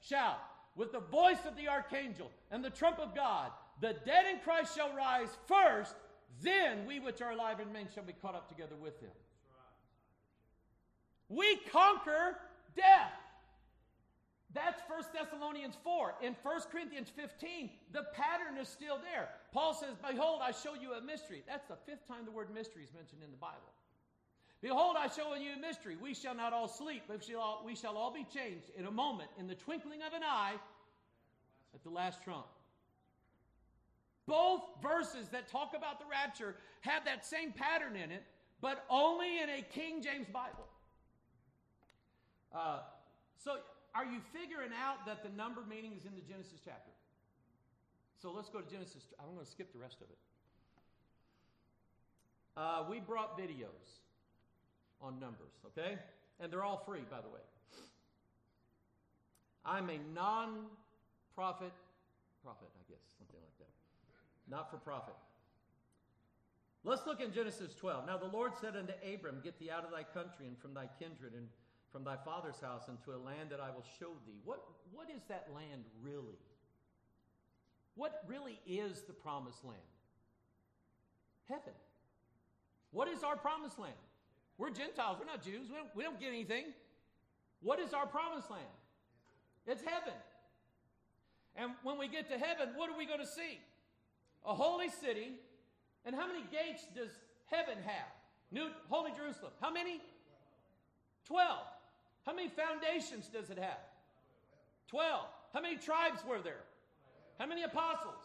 shout, 0.00 0.40
with 0.76 0.92
the 0.92 1.00
voice 1.00 1.44
of 1.46 1.56
the 1.56 1.68
archangel 1.68 2.30
and 2.50 2.64
the 2.64 2.70
trump 2.70 2.98
of 2.98 3.14
God. 3.14 3.50
The 3.80 3.96
dead 4.04 4.26
in 4.30 4.38
Christ 4.40 4.76
shall 4.76 4.94
rise 4.94 5.28
first, 5.46 5.94
then 6.40 6.86
we 6.86 7.00
which 7.00 7.20
are 7.20 7.32
alive 7.32 7.58
and 7.58 7.68
remain 7.68 7.88
shall 7.94 8.04
be 8.04 8.12
caught 8.12 8.34
up 8.34 8.48
together 8.48 8.76
with 8.80 9.00
him. 9.00 9.10
We 11.28 11.56
conquer 11.72 12.36
death. 12.76 13.12
That's 14.54 14.82
1 14.86 15.04
Thessalonians 15.14 15.76
4. 15.82 16.14
In 16.22 16.36
1 16.42 16.60
Corinthians 16.70 17.08
15, 17.16 17.70
the 17.92 18.04
pattern 18.12 18.58
is 18.60 18.68
still 18.68 18.98
there. 18.98 19.30
Paul 19.50 19.72
says, 19.72 19.96
Behold, 20.06 20.40
I 20.42 20.52
show 20.52 20.74
you 20.74 20.92
a 20.92 21.00
mystery. 21.00 21.42
That's 21.48 21.66
the 21.66 21.76
fifth 21.86 22.06
time 22.06 22.26
the 22.26 22.30
word 22.30 22.52
mystery 22.52 22.82
is 22.82 22.92
mentioned 22.94 23.22
in 23.24 23.30
the 23.30 23.38
Bible. 23.38 23.72
Behold, 24.60 24.96
I 24.98 25.08
show 25.08 25.34
you 25.34 25.52
a 25.56 25.60
mystery. 25.60 25.96
We 26.00 26.14
shall 26.14 26.34
not 26.34 26.52
all 26.52 26.68
sleep, 26.68 27.04
but 27.08 27.18
we 27.18 27.32
shall 27.32 27.40
all, 27.40 27.62
we 27.64 27.74
shall 27.74 27.96
all 27.96 28.12
be 28.12 28.24
changed 28.24 28.70
in 28.76 28.86
a 28.86 28.90
moment, 28.90 29.30
in 29.38 29.48
the 29.48 29.56
twinkling 29.56 30.02
of 30.06 30.12
an 30.12 30.22
eye, 30.22 30.54
at 31.74 31.82
the 31.82 31.90
last 31.90 32.22
trump. 32.22 32.46
Both 34.26 34.62
verses 34.82 35.28
that 35.32 35.48
talk 35.48 35.74
about 35.76 35.98
the 35.98 36.06
rapture 36.10 36.56
have 36.82 37.04
that 37.04 37.26
same 37.26 37.52
pattern 37.52 37.96
in 37.96 38.10
it, 38.10 38.22
but 38.60 38.84
only 38.88 39.40
in 39.42 39.50
a 39.50 39.62
King 39.62 40.02
James 40.02 40.28
Bible. 40.32 40.66
Uh, 42.54 42.80
so, 43.36 43.56
are 43.94 44.04
you 44.04 44.20
figuring 44.32 44.70
out 44.72 45.04
that 45.06 45.22
the 45.22 45.30
number 45.36 45.62
meaning 45.68 45.92
is 45.98 46.06
in 46.06 46.14
the 46.14 46.22
Genesis 46.22 46.60
chapter? 46.64 46.90
So 48.22 48.30
let's 48.30 48.48
go 48.48 48.60
to 48.60 48.70
Genesis. 48.70 49.02
I'm 49.18 49.34
going 49.34 49.44
to 49.44 49.50
skip 49.50 49.72
the 49.72 49.80
rest 49.80 49.96
of 50.00 50.06
it. 50.08 50.18
Uh, 52.56 52.84
we 52.88 53.00
brought 53.00 53.36
videos 53.36 53.98
on 55.00 55.18
numbers, 55.18 55.50
okay? 55.66 55.98
And 56.38 56.52
they're 56.52 56.62
all 56.62 56.82
free, 56.86 57.02
by 57.10 57.20
the 57.20 57.28
way. 57.28 57.40
I'm 59.64 59.90
a 59.90 59.98
non 60.14 60.66
profit, 61.34 61.72
profit, 62.44 62.68
I 62.76 62.84
guess, 62.88 63.02
something 63.18 63.36
like 63.40 63.48
that. 63.48 63.51
Not 64.52 64.70
for 64.70 64.76
profit. 64.76 65.14
Let's 66.84 67.06
look 67.06 67.22
in 67.22 67.32
Genesis 67.32 67.74
12. 67.74 68.06
Now 68.06 68.18
the 68.18 68.26
Lord 68.26 68.52
said 68.60 68.76
unto 68.76 68.92
Abram, 69.02 69.40
Get 69.42 69.58
thee 69.58 69.70
out 69.70 69.82
of 69.82 69.90
thy 69.90 70.02
country 70.02 70.46
and 70.46 70.58
from 70.58 70.74
thy 70.74 70.90
kindred 70.98 71.32
and 71.32 71.48
from 71.90 72.04
thy 72.04 72.16
father's 72.22 72.60
house 72.60 72.82
into 72.88 73.16
a 73.16 73.20
land 73.24 73.48
that 73.48 73.60
I 73.60 73.70
will 73.70 73.84
show 73.98 74.10
thee. 74.26 74.40
What, 74.44 74.62
what 74.92 75.08
is 75.08 75.22
that 75.28 75.48
land 75.54 75.84
really? 76.02 76.36
What 77.94 78.24
really 78.26 78.60
is 78.66 79.02
the 79.02 79.14
promised 79.14 79.64
land? 79.64 79.80
Heaven. 81.48 81.72
What 82.90 83.08
is 83.08 83.24
our 83.24 83.36
promised 83.36 83.78
land? 83.78 83.94
We're 84.58 84.70
Gentiles, 84.70 85.16
we're 85.18 85.26
not 85.26 85.42
Jews, 85.42 85.68
we 85.70 85.76
don't, 85.76 85.96
we 85.96 86.02
don't 86.02 86.20
get 86.20 86.28
anything. 86.28 86.66
What 87.62 87.78
is 87.80 87.94
our 87.94 88.06
promised 88.06 88.50
land? 88.50 88.64
It's 89.66 89.82
heaven. 89.82 90.14
And 91.56 91.72
when 91.82 91.98
we 91.98 92.06
get 92.06 92.28
to 92.30 92.38
heaven, 92.38 92.68
what 92.76 92.90
are 92.90 92.98
we 92.98 93.06
going 93.06 93.20
to 93.20 93.26
see? 93.26 93.60
A 94.44 94.54
holy 94.54 94.88
city. 94.88 95.32
And 96.04 96.14
how 96.14 96.26
many 96.26 96.42
gates 96.50 96.84
does 96.94 97.10
heaven 97.46 97.76
have? 97.84 98.10
New 98.50 98.68
Holy 98.88 99.12
Jerusalem. 99.16 99.52
How 99.60 99.70
many? 99.70 100.00
Twelve. 101.26 101.66
How 102.26 102.34
many 102.34 102.48
foundations 102.48 103.28
does 103.28 103.50
it 103.50 103.58
have? 103.58 103.80
Twelve. 104.88 105.26
How 105.54 105.60
many 105.60 105.76
tribes 105.76 106.20
were 106.28 106.40
there? 106.40 106.64
How 107.38 107.46
many 107.46 107.62
apostles? 107.62 108.24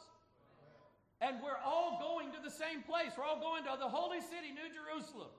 And 1.22 1.38
we're 1.41 1.57
all 1.65 1.97
going 1.99 2.32
to 2.32 2.38
the 2.43 2.51
same 2.51 2.84
place. 2.84 3.11
We're 3.18 3.24
all 3.24 3.39
going 3.39 3.63
to 3.63 3.78
the 3.80 3.89
holy 3.89 4.22
city, 4.22 4.53
New 4.53 4.70
Jerusalem. 4.70 5.30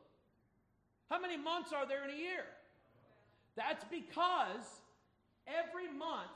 How 1.09 1.20
many 1.20 1.37
months 1.37 1.72
are 1.72 1.87
there 1.87 2.05
in 2.05 2.11
a 2.11 2.18
year? 2.18 2.45
That's 3.57 3.85
because 3.85 4.66
every 5.47 5.89
month 5.97 6.31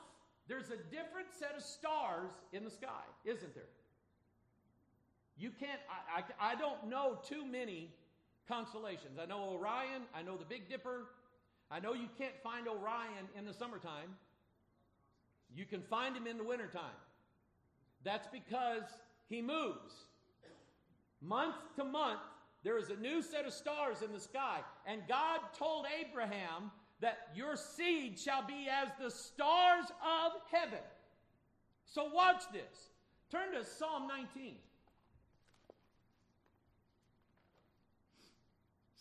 there's 0.47 0.69
a 0.69 0.77
different 0.91 1.27
set 1.37 1.55
of 1.55 1.63
stars 1.63 2.31
in 2.51 2.63
the 2.63 2.71
sky, 2.71 3.03
isn't 3.25 3.53
there? 3.53 3.69
You 5.43 5.51
can't, 5.59 5.81
I, 5.89 6.21
I, 6.21 6.51
I 6.53 6.55
don't 6.55 6.89
know 6.89 7.17
too 7.27 7.45
many 7.45 7.89
constellations. 8.47 9.19
I 9.21 9.25
know 9.25 9.57
Orion, 9.59 10.03
I 10.15 10.21
know 10.21 10.37
the 10.37 10.45
Big 10.45 10.69
Dipper. 10.69 11.07
I 11.69 11.81
know 11.81 11.91
you 11.91 12.07
can't 12.17 12.41
find 12.41 12.65
Orion 12.65 13.27
in 13.37 13.43
the 13.43 13.53
summertime. 13.53 14.15
You 15.53 15.65
can 15.65 15.81
find 15.81 16.15
him 16.15 16.27
in 16.27 16.37
the 16.37 16.45
wintertime. 16.45 16.95
That's 18.05 18.25
because 18.31 18.83
he 19.27 19.41
moves. 19.41 19.93
Month 21.21 21.55
to 21.75 21.83
month, 21.83 22.21
there 22.63 22.77
is 22.77 22.89
a 22.89 22.95
new 22.95 23.21
set 23.21 23.45
of 23.45 23.51
stars 23.51 23.97
in 24.01 24.13
the 24.13 24.21
sky. 24.21 24.59
And 24.85 25.01
God 25.09 25.41
told 25.59 25.87
Abraham 25.99 26.71
that 27.01 27.17
your 27.35 27.57
seed 27.57 28.17
shall 28.17 28.47
be 28.47 28.69
as 28.71 28.87
the 28.97 29.11
stars 29.11 29.87
of 30.01 30.31
heaven. 30.53 30.79
So 31.83 32.05
watch 32.13 32.43
this. 32.53 32.91
Turn 33.29 33.51
to 33.51 33.65
Psalm 33.65 34.07
19. 34.07 34.55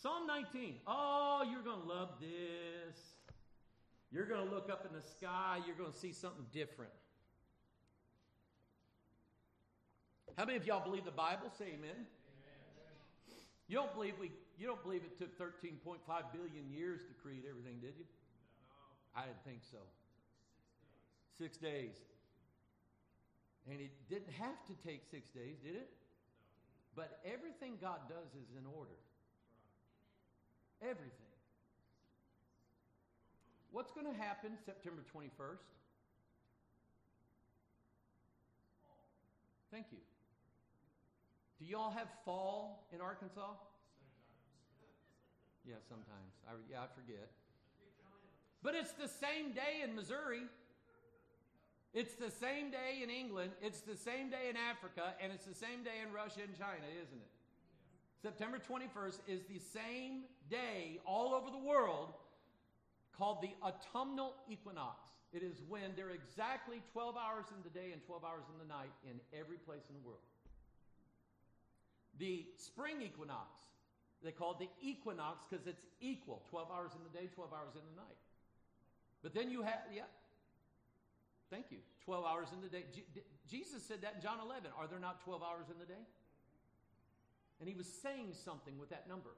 Psalm 0.03 0.27
19. 0.27 0.83
Oh, 0.85 1.47
you're 1.49 1.63
going 1.63 1.81
to 1.81 1.87
love 1.87 2.09
this. 2.19 2.99
You're 4.11 4.27
going 4.27 4.45
to 4.45 4.53
look 4.53 4.69
up 4.69 4.85
in 4.85 4.93
the 4.93 5.01
sky, 5.01 5.61
you're 5.65 5.77
going 5.77 5.93
to 5.93 5.99
see 5.99 6.13
something 6.13 6.45
different. 6.53 6.91
How 10.37 10.45
many 10.45 10.59
of 10.59 10.67
y'all 10.67 10.83
believe 10.83 11.05
the 11.05 11.13
Bible? 11.13 11.53
Say 11.57 11.67
amen. 11.79 11.95
amen. 11.95 13.39
You 13.69 13.77
don't 13.77 13.95
believe 13.95 14.15
we 14.19 14.33
you 14.59 14.67
don't 14.67 14.83
believe 14.83 15.03
it 15.05 15.17
took 15.19 15.39
13.5 15.39 15.99
billion 16.33 16.71
years 16.71 17.03
to 17.07 17.15
create 17.23 17.45
everything, 17.49 17.79
did 17.81 17.95
you? 17.97 18.05
No. 19.15 19.23
I 19.23 19.27
didn't 19.27 19.45
think 19.45 19.61
so. 19.71 19.79
Six 21.39 21.57
days. 21.59 21.95
And 23.71 23.81
it 23.81 23.93
didn't 24.11 24.33
have 24.41 24.65
to 24.67 24.75
take 24.87 25.03
six 25.11 25.31
days, 25.31 25.59
did 25.63 25.77
it? 25.77 25.91
No. 25.95 27.05
But 27.05 27.21
everything 27.25 27.79
God 27.81 28.01
does 28.09 28.35
is 28.35 28.51
in 28.59 28.67
order. 28.67 28.99
Everything. 30.83 31.33
What's 33.71 33.93
going 33.93 34.07
to 34.07 34.13
happen 34.13 34.53
September 34.67 35.03
21st? 35.17 35.65
Thank 39.71 39.87
you. 39.91 39.99
Do 41.59 41.65
y'all 41.65 41.91
have 41.91 42.09
fall 42.25 42.87
in 42.93 43.01
Arkansas? 43.01 43.55
Yeah, 45.65 45.77
sometimes. 45.89 46.35
I, 46.47 46.53
yeah, 46.71 46.83
I 46.83 46.87
forget. 46.93 47.31
But 48.63 48.75
it's 48.75 48.93
the 48.93 49.09
same 49.09 49.53
day 49.53 49.81
in 49.83 49.95
Missouri. 49.95 50.43
It's 51.95 52.15
the 52.15 52.31
same 52.31 52.71
day 52.71 53.01
in 53.03 53.09
England. 53.09 53.53
It's 53.63 53.81
the 53.81 53.97
same 53.97 54.29
day 54.29 54.51
in 54.51 54.57
Africa. 54.57 55.15
And 55.23 55.33
it's 55.33 55.47
the 55.47 55.55
same 55.55 55.83
day 55.83 56.03
in 56.05 56.13
Russia 56.13 56.41
and 56.45 56.53
China, 56.59 56.85
isn't 56.91 57.21
it? 57.23 57.33
September 58.23 58.59
21st 58.59 59.19
is 59.27 59.43
the 59.51 59.59
same 59.59 60.23
day 60.49 61.01
all 61.05 61.35
over 61.35 61.51
the 61.51 61.59
world 61.59 62.15
called 63.19 63.43
the 63.43 63.51
autumnal 63.67 64.35
equinox. 64.49 65.11
It 65.33 65.43
is 65.43 65.57
when 65.69 65.91
there 65.97 66.07
are 66.07 66.15
exactly 66.15 66.83
12 66.93 67.17
hours 67.17 67.47
in 67.51 67.63
the 67.65 67.71
day 67.71 67.91
and 67.93 68.01
12 68.07 68.23
hours 68.23 68.45
in 68.53 68.59
the 68.63 68.73
night 68.73 68.95
in 69.03 69.19
every 69.37 69.57
place 69.57 69.83
in 69.91 69.97
the 69.99 70.07
world. 70.07 70.23
The 72.21 72.47
spring 72.57 73.03
equinox, 73.03 73.59
they 74.23 74.31
call 74.31 74.53
it 74.53 74.59
the 74.61 74.71
equinox 74.87 75.45
because 75.49 75.67
it's 75.67 75.87
equal 76.01 76.43
12 76.51 76.69
hours 76.71 76.93
in 76.95 77.03
the 77.03 77.11
day, 77.11 77.27
12 77.35 77.51
hours 77.53 77.75
in 77.75 77.83
the 77.91 78.01
night. 78.01 78.21
But 79.23 79.35
then 79.35 79.51
you 79.51 79.63
have, 79.63 79.83
yeah, 79.93 80.07
thank 81.51 81.67
you, 81.71 81.79
12 82.05 82.25
hours 82.25 82.49
in 82.55 82.61
the 82.61 82.69
day. 82.69 82.85
Jesus 83.51 83.83
said 83.83 84.03
that 84.03 84.15
in 84.17 84.23
John 84.23 84.39
11. 84.39 84.71
Are 84.79 84.87
there 84.87 85.01
not 85.01 85.25
12 85.25 85.43
hours 85.43 85.67
in 85.73 85.79
the 85.81 85.87
day? 85.87 86.07
And 87.63 87.71
he 87.71 87.79
was 87.79 87.87
saying 87.87 88.35
something 88.35 88.75
with 88.75 88.91
that 88.91 89.07
number. 89.07 89.31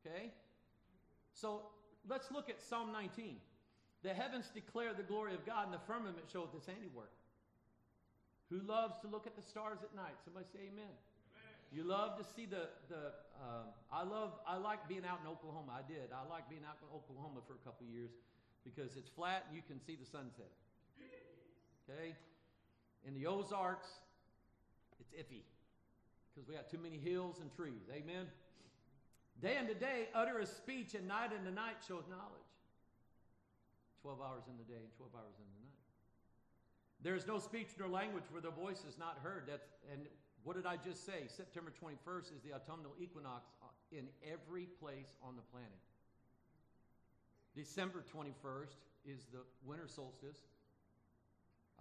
Okay? 0.00 0.32
So 1.36 1.68
let's 2.08 2.32
look 2.32 2.48
at 2.48 2.56
Psalm 2.56 2.88
19. 2.90 3.36
The 4.02 4.14
heavens 4.16 4.48
declare 4.48 4.96
the 4.96 5.04
glory 5.04 5.34
of 5.34 5.44
God, 5.44 5.68
and 5.68 5.74
the 5.74 5.84
firmament 5.84 6.24
showeth 6.32 6.56
his 6.56 6.64
handiwork. 6.64 7.12
Who 8.48 8.64
loves 8.64 8.96
to 9.04 9.12
look 9.12 9.26
at 9.26 9.36
the 9.36 9.42
stars 9.44 9.84
at 9.84 9.92
night? 9.94 10.16
Somebody 10.24 10.46
say 10.48 10.72
amen. 10.72 10.96
You 11.68 11.84
love 11.84 12.16
to 12.16 12.24
see 12.24 12.48
the 12.48 12.72
the. 12.88 13.12
Uh, 13.36 13.68
I 13.92 14.08
love. 14.08 14.32
I 14.48 14.56
like 14.56 14.88
being 14.88 15.04
out 15.04 15.20
in 15.20 15.28
Oklahoma. 15.28 15.76
I 15.76 15.84
did. 15.84 16.08
I 16.16 16.24
like 16.32 16.48
being 16.48 16.64
out 16.64 16.80
in 16.80 16.88
Oklahoma 16.88 17.44
for 17.44 17.60
a 17.60 17.62
couple 17.68 17.84
years 17.84 18.08
because 18.64 18.96
it's 18.96 19.10
flat 19.10 19.44
and 19.48 19.52
you 19.52 19.60
can 19.68 19.76
see 19.84 20.00
the 20.00 20.08
sunset. 20.08 20.48
Okay, 21.84 22.16
in 23.04 23.12
the 23.12 23.26
Ozarks, 23.26 24.00
it's 24.98 25.12
iffy 25.12 25.44
because 26.38 26.46
we 26.46 26.54
got 26.54 26.70
too 26.70 26.78
many 26.78 27.02
hills 27.02 27.42
and 27.42 27.50
trees. 27.50 27.90
Amen. 27.90 28.30
Day 29.42 29.58
unto 29.58 29.74
day 29.74 30.06
utter 30.14 30.38
a 30.38 30.46
speech, 30.46 30.94
and 30.94 31.08
night 31.08 31.34
unto 31.34 31.50
night 31.50 31.82
shows 31.82 32.06
knowledge. 32.06 32.46
Twelve 34.02 34.22
hours 34.22 34.46
in 34.46 34.54
the 34.54 34.62
day 34.62 34.78
and 34.78 34.94
twelve 34.94 35.10
hours 35.18 35.34
in 35.34 35.46
the 35.50 35.58
night. 35.66 35.74
There 37.02 37.18
is 37.18 37.26
no 37.26 37.42
speech 37.42 37.74
nor 37.74 37.88
language 37.88 38.22
where 38.30 38.42
the 38.42 38.54
voice 38.54 38.86
is 38.86 38.98
not 38.98 39.18
heard. 39.18 39.50
That's 39.50 39.66
and 39.90 40.06
what 40.44 40.54
did 40.54 40.66
I 40.66 40.76
just 40.78 41.04
say? 41.04 41.26
September 41.26 41.74
21st 41.74 42.30
is 42.30 42.40
the 42.46 42.54
autumnal 42.54 42.94
equinox 43.02 43.50
uh, 43.60 43.66
in 43.90 44.06
every 44.22 44.70
place 44.78 45.10
on 45.20 45.34
the 45.34 45.42
planet. 45.50 45.82
December 47.56 48.04
21st 48.14 48.78
is 49.04 49.26
the 49.34 49.42
winter 49.66 49.88
solstice. 49.88 50.38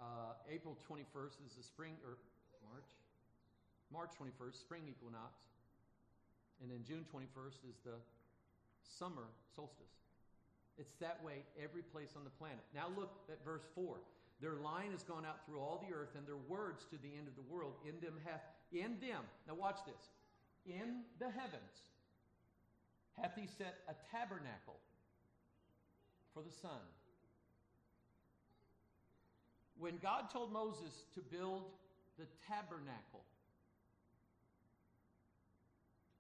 Uh, 0.01 0.33
April 0.51 0.75
21st 0.89 1.45
is 1.45 1.53
the 1.55 1.63
spring, 1.63 1.93
or? 2.03 2.17
March 3.91 4.11
21st, 4.19 4.59
spring 4.59 4.83
equinox. 4.89 5.33
And 6.61 6.71
then 6.71 6.83
June 6.87 7.05
21st 7.13 7.69
is 7.69 7.77
the 7.85 7.97
summer 8.81 9.29
solstice. 9.55 9.93
It's 10.77 10.93
that 11.01 11.23
way 11.23 11.45
every 11.61 11.81
place 11.81 12.13
on 12.15 12.23
the 12.23 12.33
planet. 12.37 12.61
Now 12.73 12.87
look 12.95 13.11
at 13.31 13.43
verse 13.43 13.65
4. 13.73 13.97
Their 14.41 14.61
line 14.61 14.91
has 14.91 15.01
gone 15.01 15.25
out 15.25 15.45
through 15.45 15.59
all 15.59 15.83
the 15.87 15.93
earth, 15.93 16.13
and 16.15 16.27
their 16.27 16.37
words 16.47 16.85
to 16.91 16.97
the 17.01 17.09
end 17.17 17.27
of 17.27 17.35
the 17.35 17.47
world. 17.49 17.73
In 17.85 17.99
them 17.99 18.13
hath 18.25 18.41
in 18.71 18.99
them, 19.01 19.25
now 19.47 19.55
watch 19.55 19.79
this. 19.85 20.13
In 20.65 21.01
the 21.19 21.31
heavens 21.31 21.89
hath 23.17 23.33
he 23.35 23.47
set 23.47 23.81
a 23.89 23.95
tabernacle 24.11 24.77
for 26.33 26.43
the 26.43 26.51
sun. 26.51 26.85
When 29.79 29.97
God 29.97 30.29
told 30.31 30.51
Moses 30.51 31.05
to 31.15 31.21
build 31.21 31.63
the 32.17 32.25
tabernacle. 32.47 33.25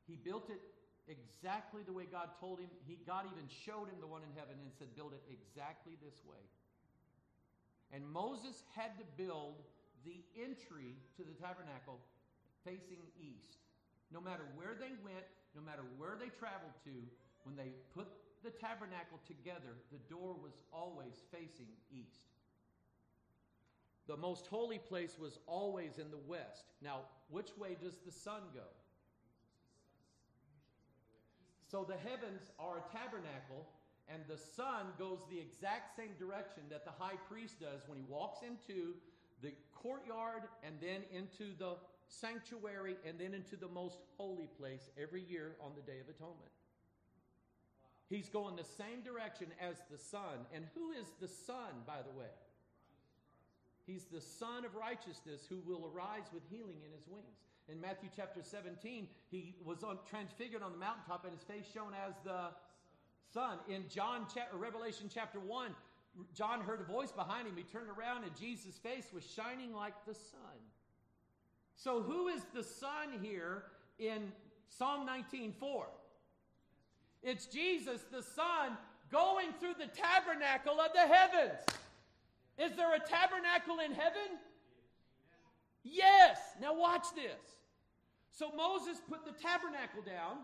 He 0.07 0.15
built 0.15 0.49
it 0.49 0.63
exactly 1.07 1.83
the 1.83 1.93
way 1.93 2.07
God 2.09 2.29
told 2.39 2.59
him. 2.59 2.71
He, 2.87 2.97
God 3.05 3.25
even 3.27 3.47
showed 3.47 3.91
him 3.91 3.99
the 3.99 4.07
one 4.07 4.23
in 4.23 4.31
heaven 4.35 4.55
and 4.57 4.71
said, 4.73 4.95
Build 4.95 5.13
it 5.13 5.23
exactly 5.27 5.99
this 6.03 6.23
way. 6.23 6.41
And 7.91 8.07
Moses 8.07 8.63
had 8.75 8.97
to 8.99 9.05
build 9.15 9.63
the 10.03 10.23
entry 10.35 10.95
to 11.15 11.23
the 11.23 11.35
tabernacle 11.35 11.99
facing 12.63 13.03
east. 13.19 13.63
No 14.11 14.19
matter 14.19 14.43
where 14.55 14.75
they 14.79 14.95
went, 15.03 15.27
no 15.55 15.61
matter 15.61 15.83
where 15.97 16.15
they 16.19 16.31
traveled 16.31 16.75
to, 16.83 16.95
when 17.43 17.55
they 17.55 17.71
put 17.95 18.07
the 18.43 18.51
tabernacle 18.51 19.19
together, 19.27 19.75
the 19.91 19.99
door 20.13 20.35
was 20.35 20.53
always 20.71 21.23
facing 21.31 21.67
east. 21.91 22.31
The 24.07 24.15
most 24.15 24.47
holy 24.47 24.79
place 24.79 25.17
was 25.19 25.39
always 25.47 25.97
in 25.97 26.11
the 26.11 26.23
west. 26.27 26.63
Now, 26.81 27.01
which 27.29 27.57
way 27.57 27.75
does 27.81 27.97
the 28.05 28.11
sun 28.11 28.41
go? 28.53 28.67
So 31.69 31.83
the 31.83 31.97
heavens 31.97 32.51
are 32.59 32.77
a 32.77 32.97
tabernacle, 32.97 33.67
and 34.07 34.23
the 34.27 34.37
sun 34.37 34.87
goes 34.97 35.19
the 35.29 35.39
exact 35.39 35.95
same 35.97 36.15
direction 36.17 36.63
that 36.69 36.85
the 36.85 36.95
high 36.97 37.19
priest 37.29 37.59
does 37.59 37.81
when 37.87 37.97
he 37.97 38.05
walks 38.07 38.39
into 38.41 38.95
the 39.41 39.51
courtyard 39.73 40.43
and 40.63 40.75
then 40.81 41.03
into 41.11 41.51
the 41.59 41.75
sanctuary 42.07 42.95
and 43.05 43.19
then 43.19 43.33
into 43.33 43.57
the 43.57 43.67
most 43.67 43.99
holy 44.17 44.47
place 44.57 44.89
every 45.01 45.23
year 45.23 45.55
on 45.61 45.71
the 45.75 45.81
Day 45.81 45.99
of 45.99 46.07
Atonement. 46.07 46.51
He's 48.09 48.29
going 48.29 48.55
the 48.55 48.63
same 48.63 49.03
direction 49.03 49.47
as 49.59 49.75
the 49.91 49.97
sun. 49.97 50.47
And 50.53 50.65
who 50.73 50.91
is 50.91 51.07
the 51.19 51.27
sun, 51.27 51.83
by 51.85 51.99
the 52.01 52.17
way? 52.17 52.31
He's 53.85 54.05
the 54.05 54.21
Son 54.21 54.63
of 54.63 54.75
righteousness 54.75 55.43
who 55.47 55.59
will 55.65 55.91
arise 55.93 56.27
with 56.33 56.43
healing 56.49 56.79
in 56.85 56.91
his 56.91 57.07
wings. 57.07 57.39
In 57.69 57.81
Matthew 57.81 58.09
chapter 58.15 58.41
17, 58.41 59.07
he 59.29 59.55
was 59.63 59.83
on, 59.83 59.99
transfigured 60.09 60.63
on 60.63 60.71
the 60.71 60.77
mountaintop 60.77 61.25
and 61.25 61.33
his 61.33 61.43
face 61.43 61.65
shone 61.73 61.91
as 62.07 62.13
the 62.23 62.47
sun. 63.33 63.57
In 63.67 63.83
John 63.89 64.25
cha- 64.33 64.47
Revelation 64.57 65.09
chapter 65.13 65.39
1, 65.39 65.71
John 66.33 66.61
heard 66.61 66.79
a 66.79 66.85
voice 66.85 67.11
behind 67.11 67.47
him. 67.47 67.57
He 67.57 67.63
turned 67.63 67.89
around 67.89 68.23
and 68.23 68.35
Jesus' 68.37 68.77
face 68.77 69.07
was 69.13 69.23
shining 69.25 69.73
like 69.73 69.93
the 70.05 70.13
sun. 70.13 70.57
So 71.75 72.01
who 72.01 72.29
is 72.29 72.41
the 72.53 72.63
sun 72.63 73.19
here 73.21 73.63
in 73.99 74.31
Psalm 74.69 75.05
19:4? 75.05 75.87
It's 77.21 77.45
Jesus 77.47 78.03
the 78.11 78.23
Son 78.23 78.77
going 79.11 79.53
through 79.59 79.75
the 79.75 79.87
tabernacle 79.87 80.79
of 80.79 80.93
the 80.93 81.01
heavens. 81.01 81.59
Is 82.57 82.71
there 82.75 82.93
a 82.95 82.99
tabernacle 82.99 83.79
in 83.79 83.91
heaven? 83.91 84.39
Yes. 85.91 86.37
Now 86.61 86.77
watch 86.77 87.05
this. 87.15 87.57
So 88.31 88.51
Moses 88.55 89.01
put 89.09 89.25
the 89.25 89.31
tabernacle 89.31 90.01
down, 90.05 90.37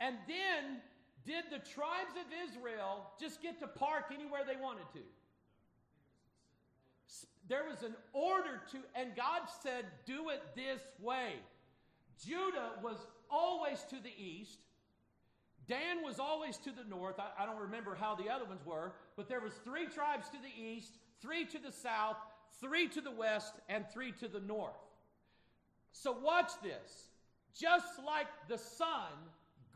and 0.00 0.16
then 0.26 0.80
did 1.24 1.44
the 1.50 1.58
tribes 1.58 2.14
of 2.18 2.26
Israel 2.48 3.10
just 3.20 3.40
get 3.40 3.60
to 3.60 3.68
park 3.68 4.06
anywhere 4.12 4.40
they 4.46 4.60
wanted 4.60 4.86
to? 4.94 5.00
There 7.48 7.64
was 7.68 7.82
an 7.82 7.94
order 8.12 8.60
to, 8.72 8.78
and 8.94 9.14
God 9.14 9.42
said, 9.62 9.84
do 10.06 10.30
it 10.30 10.42
this 10.56 10.80
way. 11.00 11.34
Judah 12.24 12.72
was 12.82 12.96
always 13.30 13.82
to 13.90 13.96
the 13.96 14.12
east. 14.16 14.58
Dan 15.68 16.02
was 16.04 16.18
always 16.18 16.56
to 16.58 16.70
the 16.70 16.84
north. 16.88 17.16
I, 17.18 17.42
I, 17.42 17.46
don't 17.46 17.60
remember 17.60 17.94
how 17.94 18.14
the 18.14 18.28
other 18.28 18.44
ones 18.44 18.60
were, 18.64 18.92
but 19.16 19.28
there 19.28 19.40
was 19.40 19.52
three 19.64 19.86
tribes 19.86 20.28
to 20.30 20.36
the 20.38 20.62
east, 20.62 20.98
three 21.20 21.44
to 21.46 21.58
the 21.58 21.72
south, 21.72 22.16
three 22.60 22.88
to 22.88 23.00
the 23.00 23.10
west, 23.10 23.54
and 23.68 23.84
three 23.92 24.12
to 24.12 24.28
the 24.28 24.40
north. 24.40 24.72
So 25.92 26.16
watch 26.22 26.50
this. 26.62 27.08
Just 27.58 27.98
like 28.04 28.28
the 28.48 28.58
sun 28.58 29.12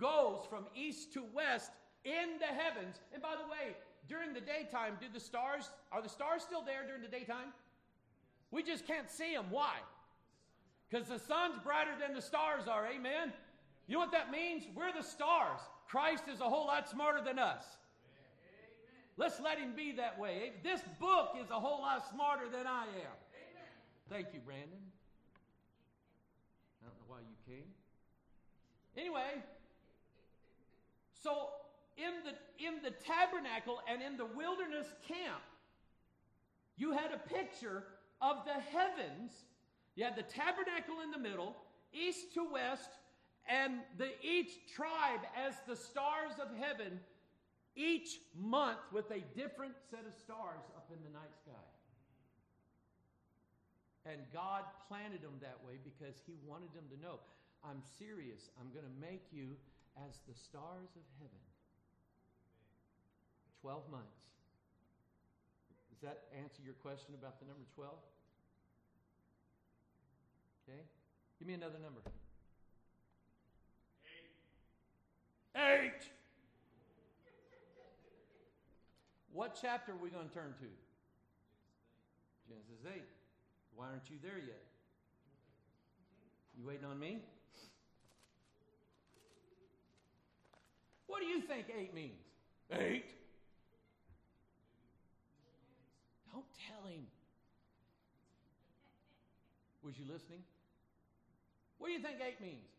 goes 0.00 0.44
from 0.48 0.66
east 0.74 1.12
to 1.14 1.22
west 1.34 1.70
in 2.04 2.38
the 2.38 2.46
heavens. 2.46 3.00
And 3.12 3.22
by 3.22 3.34
the 3.36 3.50
way, 3.50 3.76
during 4.08 4.32
the 4.32 4.40
daytime, 4.40 4.94
do 5.00 5.06
the 5.12 5.20
stars 5.20 5.70
are 5.92 6.00
the 6.00 6.08
stars 6.08 6.42
still 6.42 6.62
there 6.62 6.86
during 6.86 7.02
the 7.02 7.08
daytime? 7.08 7.52
We 8.50 8.62
just 8.62 8.86
can't 8.86 9.10
see 9.10 9.34
them. 9.34 9.46
Why? 9.50 9.74
Because 10.88 11.08
the 11.08 11.18
sun's 11.18 11.58
brighter 11.62 11.90
than 12.00 12.14
the 12.14 12.22
stars 12.22 12.68
are. 12.68 12.86
Amen. 12.86 13.32
You 13.88 13.94
know 13.94 14.00
what 14.00 14.12
that 14.12 14.30
means? 14.30 14.64
We're 14.74 14.92
the 14.92 15.02
stars. 15.02 15.60
Christ 15.88 16.24
is 16.32 16.40
a 16.40 16.44
whole 16.44 16.66
lot 16.66 16.88
smarter 16.88 17.22
than 17.24 17.38
us. 17.38 17.64
Let's 19.16 19.40
let 19.40 19.58
him 19.58 19.72
be 19.74 19.92
that 19.92 20.18
way. 20.18 20.52
This 20.62 20.80
book 21.00 21.36
is 21.42 21.50
a 21.50 21.58
whole 21.58 21.80
lot 21.80 22.08
smarter 22.12 22.48
than 22.50 22.66
I 22.66 22.82
am. 22.82 23.16
Thank 24.10 24.28
you, 24.34 24.40
Brandon. 24.40 24.78
I 26.82 26.86
don't 26.86 26.96
know 26.98 27.14
why 27.14 27.18
you 27.20 27.54
came. 27.54 27.64
Anyway, 28.96 29.42
so 31.22 31.48
in 31.96 32.12
the 32.24 32.64
in 32.64 32.82
the 32.82 32.90
tabernacle 32.90 33.80
and 33.90 34.02
in 34.02 34.16
the 34.16 34.26
wilderness 34.26 34.86
camp, 35.08 35.42
you 36.76 36.92
had 36.92 37.10
a 37.12 37.18
picture 37.28 37.84
of 38.20 38.44
the 38.44 38.52
heavens. 38.52 39.32
You 39.96 40.04
had 40.04 40.16
the 40.16 40.22
tabernacle 40.22 41.00
in 41.02 41.10
the 41.10 41.18
middle, 41.18 41.56
east 41.92 42.34
to 42.34 42.46
west, 42.52 42.90
and 43.48 43.80
the 43.98 44.10
each 44.22 44.72
tribe 44.74 45.20
as 45.36 45.54
the 45.66 45.76
stars 45.76 46.32
of 46.40 46.48
heaven, 46.56 47.00
each 47.76 48.18
month 48.34 48.80
with 48.90 49.10
a 49.12 49.20
different 49.36 49.76
set 49.90 50.08
of 50.08 50.14
stars 50.16 50.64
up 50.76 50.88
in 50.90 50.98
the 51.04 51.12
night 51.12 51.36
sky. 51.36 51.68
And 54.08 54.22
God 54.32 54.64
planted 54.88 55.20
them 55.22 55.36
that 55.42 55.58
way 55.66 55.78
because 55.84 56.16
He 56.26 56.34
wanted 56.46 56.72
them 56.72 56.88
to 56.88 56.98
know 57.02 57.20
I'm 57.64 57.82
serious. 57.98 58.48
I'm 58.60 58.70
going 58.72 58.86
to 58.86 58.96
make 59.00 59.26
you 59.32 59.56
as 60.08 60.20
the 60.28 60.34
stars 60.34 60.90
of 60.94 61.04
heaven. 61.18 61.44
12 63.62 63.82
months. 63.90 64.22
Does 65.90 66.00
that 66.02 66.30
answer 66.38 66.62
your 66.64 66.74
question 66.74 67.14
about 67.18 67.40
the 67.40 67.46
number 67.46 67.64
12? 67.74 67.90
Okay. 70.68 70.82
Give 71.38 71.48
me 71.48 71.54
another 71.54 71.78
number. 71.82 72.00
Eight. 74.06 75.90
Eight. 75.90 76.02
What 79.36 79.52
chapter 79.60 79.92
are 79.92 80.00
we 80.00 80.08
going 80.08 80.26
to 80.26 80.32
turn 80.32 80.54
to? 80.64 80.68
Genesis 82.48 82.80
8. 82.88 83.02
Why 83.76 83.88
aren't 83.92 84.08
you 84.08 84.16
there 84.22 84.38
yet? 84.38 84.64
You 86.56 86.64
waiting 86.66 86.86
on 86.86 86.98
me? 86.98 87.20
What 91.06 91.20
do 91.20 91.26
you 91.26 91.42
think 91.42 91.66
eight 91.68 91.92
means? 91.94 92.24
Eight? 92.72 93.12
Don't 96.32 96.46
tell 96.66 96.88
him. 96.88 97.04
Was 99.84 99.98
you 99.98 100.06
listening? 100.10 100.40
What 101.76 101.88
do 101.88 101.92
you 101.92 102.00
think 102.00 102.16
eight 102.26 102.40
means? 102.40 102.72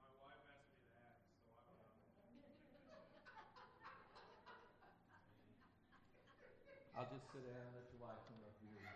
My 0.00 0.08
wife 0.24 0.40
asked 0.56 0.72
me 0.80 0.88
that, 0.96 1.20
so 1.44 1.52
I'm 1.52 1.84
I'll 6.94 7.10
just 7.10 7.26
sit 7.34 7.42
down 7.42 7.58
and 7.58 7.74
let 7.74 7.90
your 7.90 8.06
wife 8.06 8.22
come 8.30 8.38
up 8.46 8.54
here. 8.62 8.86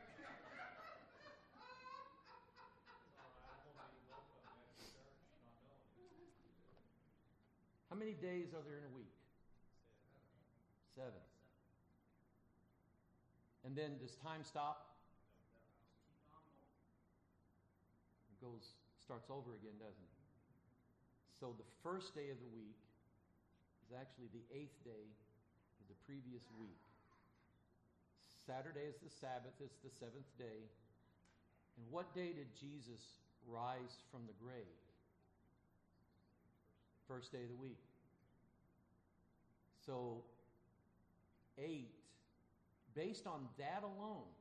How 7.91 7.99
many 7.99 8.15
days 8.15 8.55
are 8.55 8.63
there 8.63 8.79
in 8.79 8.87
a 8.87 8.95
week? 8.95 9.11
Seven. 10.95 11.27
And 13.67 13.75
then 13.75 13.99
does 13.99 14.15
time 14.23 14.47
stop? 14.47 14.95
It 18.31 18.39
goes 18.39 18.79
starts 19.03 19.27
over 19.27 19.59
again, 19.59 19.75
doesn't 19.83 20.07
it? 20.07 20.19
So 21.41 21.59
the 21.59 21.67
first 21.83 22.15
day 22.15 22.31
of 22.31 22.39
the 22.39 22.51
week 22.55 22.79
is 23.83 23.91
actually 23.91 24.31
the 24.31 24.45
eighth 24.55 24.79
day 24.85 25.11
of 25.83 25.85
the 25.91 25.99
previous 26.07 26.47
week. 26.63 26.88
Saturday 28.49 28.89
is 28.89 28.97
the 29.05 29.13
Sabbath, 29.21 29.53
it's 29.61 29.77
the 29.85 29.93
seventh 30.01 30.33
day. 30.39 30.65
And 31.77 31.85
what 31.91 32.15
day 32.15 32.33
did 32.33 32.49
Jesus 32.57 33.21
rise 33.47 34.01
from 34.11 34.23
the 34.25 34.33
grave? 34.43 34.81
First 37.07 37.31
day 37.31 37.45
of 37.45 37.51
the 37.51 37.61
week. 37.61 37.77
So, 39.85 40.25
eight, 41.59 41.93
based 42.97 43.27
on 43.27 43.49
that 43.59 43.85
alone, 43.85 44.33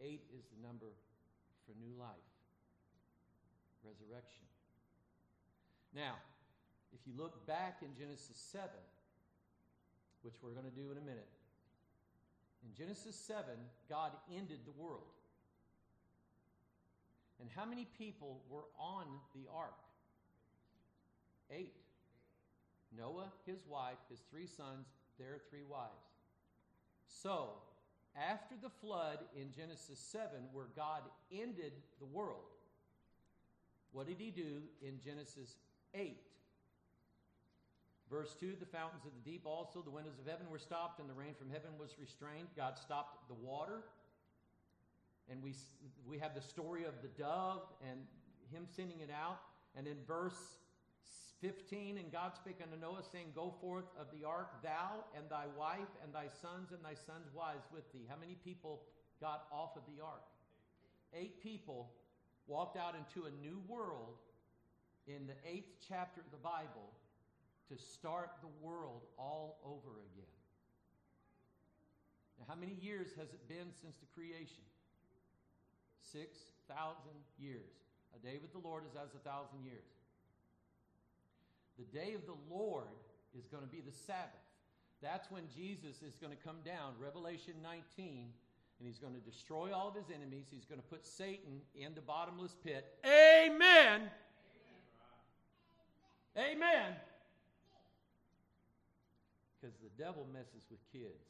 eight 0.00 0.22
is 0.30 0.44
the 0.54 0.64
number 0.64 0.94
for 1.66 1.74
new 1.82 1.98
life, 1.98 2.30
resurrection. 3.82 4.46
Now, 5.92 6.14
if 6.94 7.00
you 7.04 7.14
look 7.18 7.46
back 7.48 7.78
in 7.82 7.88
Genesis 7.98 8.38
7, 8.52 8.70
which 10.22 10.34
we're 10.40 10.54
going 10.54 10.70
to 10.70 10.76
do 10.76 10.92
in 10.92 10.98
a 10.98 11.00
minute, 11.00 11.26
in 12.66 12.74
Genesis 12.76 13.16
7, 13.16 13.44
God 13.88 14.12
ended 14.34 14.60
the 14.64 14.82
world. 14.82 15.02
And 17.40 17.48
how 17.54 17.64
many 17.64 17.86
people 17.98 18.40
were 18.48 18.64
on 18.78 19.04
the 19.34 19.48
ark? 19.54 19.76
Eight. 21.50 21.74
Noah, 22.96 23.30
his 23.44 23.66
wife, 23.68 23.98
his 24.10 24.20
three 24.30 24.46
sons, 24.46 24.86
their 25.18 25.38
three 25.50 25.62
wives. 25.68 25.90
So, 27.06 27.50
after 28.16 28.54
the 28.60 28.70
flood 28.70 29.18
in 29.36 29.52
Genesis 29.52 29.98
7, 29.98 30.28
where 30.52 30.68
God 30.74 31.02
ended 31.30 31.72
the 31.98 32.06
world, 32.06 32.56
what 33.92 34.06
did 34.06 34.16
he 34.18 34.30
do 34.30 34.62
in 34.82 34.98
Genesis 35.04 35.56
8? 35.94 36.16
Verse 38.10 38.34
2 38.38 38.54
The 38.58 38.66
fountains 38.66 39.04
of 39.04 39.12
the 39.12 39.30
deep 39.30 39.42
also, 39.44 39.82
the 39.82 39.90
windows 39.90 40.18
of 40.18 40.30
heaven 40.30 40.46
were 40.50 40.58
stopped, 40.58 41.00
and 41.00 41.08
the 41.08 41.14
rain 41.14 41.34
from 41.38 41.50
heaven 41.50 41.70
was 41.78 41.90
restrained. 42.00 42.48
God 42.56 42.78
stopped 42.78 43.28
the 43.28 43.34
water. 43.34 43.82
And 45.28 45.42
we, 45.42 45.54
we 46.06 46.18
have 46.18 46.34
the 46.34 46.40
story 46.40 46.84
of 46.84 46.94
the 47.02 47.08
dove 47.20 47.62
and 47.82 47.98
him 48.52 48.66
sending 48.76 49.00
it 49.00 49.10
out. 49.10 49.40
And 49.76 49.88
in 49.88 49.96
verse 50.06 50.38
15, 51.40 51.98
and 51.98 52.12
God 52.12 52.32
spake 52.34 52.58
unto 52.62 52.80
Noah, 52.80 53.02
saying, 53.10 53.32
Go 53.34 53.52
forth 53.60 53.86
of 53.98 54.06
the 54.12 54.26
ark, 54.26 54.62
thou 54.62 55.04
and 55.16 55.28
thy 55.28 55.46
wife 55.58 55.90
and 56.02 56.14
thy 56.14 56.28
sons 56.40 56.70
and 56.70 56.82
thy 56.84 56.94
sons' 56.94 57.34
wives 57.34 57.66
with 57.74 57.90
thee. 57.92 58.06
How 58.08 58.16
many 58.16 58.36
people 58.44 58.82
got 59.20 59.46
off 59.52 59.76
of 59.76 59.82
the 59.86 60.02
ark? 60.02 60.22
Eight 61.12 61.42
people 61.42 61.90
walked 62.46 62.76
out 62.76 62.94
into 62.94 63.26
a 63.26 63.30
new 63.42 63.60
world 63.68 64.18
in 65.06 65.26
the 65.26 65.34
eighth 65.48 65.74
chapter 65.88 66.20
of 66.20 66.30
the 66.30 66.38
Bible 66.38 66.94
to 67.68 67.76
start 67.76 68.30
the 68.40 68.66
world 68.66 69.02
all 69.18 69.58
over 69.64 69.98
again. 70.12 70.36
Now, 72.38 72.44
how 72.48 72.54
many 72.54 72.76
years 72.80 73.08
has 73.18 73.32
it 73.32 73.48
been 73.48 73.72
since 73.80 73.96
the 73.96 74.06
creation? 74.14 74.64
6,000 76.12 76.94
years. 77.38 77.74
A 78.14 78.18
day 78.24 78.38
with 78.40 78.52
the 78.52 78.58
Lord 78.58 78.84
is 78.88 78.94
as 78.94 79.14
a 79.14 79.18
thousand 79.18 79.64
years. 79.64 79.84
The 81.78 81.84
day 81.84 82.14
of 82.14 82.24
the 82.26 82.38
Lord 82.48 82.88
is 83.36 83.46
going 83.46 83.62
to 83.62 83.68
be 83.68 83.80
the 83.80 83.92
Sabbath. 83.92 84.46
That's 85.02 85.30
when 85.30 85.44
Jesus 85.54 86.02
is 86.02 86.16
going 86.16 86.32
to 86.32 86.42
come 86.42 86.56
down, 86.64 86.94
Revelation 86.98 87.54
19, 87.62 88.28
and 88.78 88.86
he's 88.86 88.98
going 88.98 89.12
to 89.14 89.20
destroy 89.20 89.72
all 89.74 89.88
of 89.88 89.94
his 89.94 90.06
enemies. 90.14 90.46
He's 90.50 90.64
going 90.64 90.80
to 90.80 90.86
put 90.86 91.04
Satan 91.04 91.60
in 91.74 91.94
the 91.94 92.00
bottomless 92.00 92.54
pit. 92.64 92.86
Amen. 93.04 94.08
Amen. 96.36 96.56
Amen. 96.56 96.96
Because 99.66 99.82
the 99.82 99.90
devil 99.98 100.22
messes 100.32 100.62
with 100.70 100.78
kids. 100.94 101.26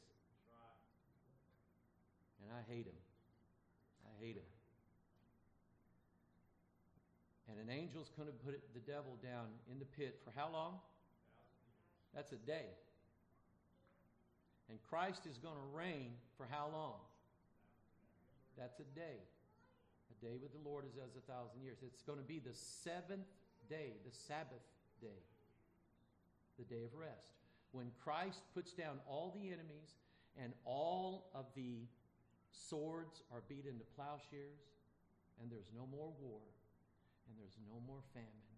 And 2.37 2.53
I 2.53 2.61
hate 2.69 2.85
him. 2.85 3.01
I 4.05 4.13
hate 4.21 4.37
him. 4.37 4.51
And 7.49 7.57
an 7.57 7.73
angel's 7.73 8.11
going 8.13 8.29
to 8.29 8.37
put 8.45 8.61
the 8.75 8.85
devil 8.85 9.17
down 9.23 9.49
in 9.71 9.79
the 9.79 9.89
pit 9.89 10.21
for 10.23 10.29
how 10.37 10.53
long? 10.53 10.77
That's 12.13 12.31
a 12.31 12.37
day. 12.45 12.77
And 14.69 14.77
Christ 14.87 15.25
is 15.25 15.39
going 15.39 15.57
to 15.57 15.67
reign 15.75 16.13
for 16.37 16.45
how 16.45 16.69
long? 16.71 17.01
That's 18.55 18.77
a 18.79 18.87
day. 18.93 19.17
A 20.13 20.17
day 20.23 20.37
with 20.37 20.51
the 20.53 20.61
Lord 20.61 20.85
is 20.85 20.93
as 21.01 21.17
a 21.17 21.25
thousand 21.25 21.63
years. 21.63 21.77
It's 21.81 22.03
going 22.03 22.19
to 22.19 22.25
be 22.25 22.37
the 22.37 22.53
seventh 22.53 23.33
day, 23.67 23.97
the 24.05 24.13
Sabbath 24.27 24.61
day, 25.01 25.25
the 26.59 26.65
day 26.65 26.83
of 26.85 26.93
rest. 26.93 27.33
When 27.77 27.93
Christ 28.01 28.41
puts 28.57 28.73
down 28.73 28.97
all 29.05 29.29
the 29.37 29.53
enemies 29.53 30.01
and 30.33 30.49
all 30.65 31.29
of 31.37 31.45
the 31.53 31.85
swords 32.49 33.21
are 33.29 33.45
beat 33.45 33.69
into 33.69 33.85
plowshares 33.93 34.65
and 35.37 35.45
there's 35.53 35.69
no 35.77 35.85
more 35.85 36.09
war 36.17 36.41
and 37.29 37.37
there's 37.37 37.53
no 37.69 37.77
more 37.85 38.01
famine, 38.17 38.49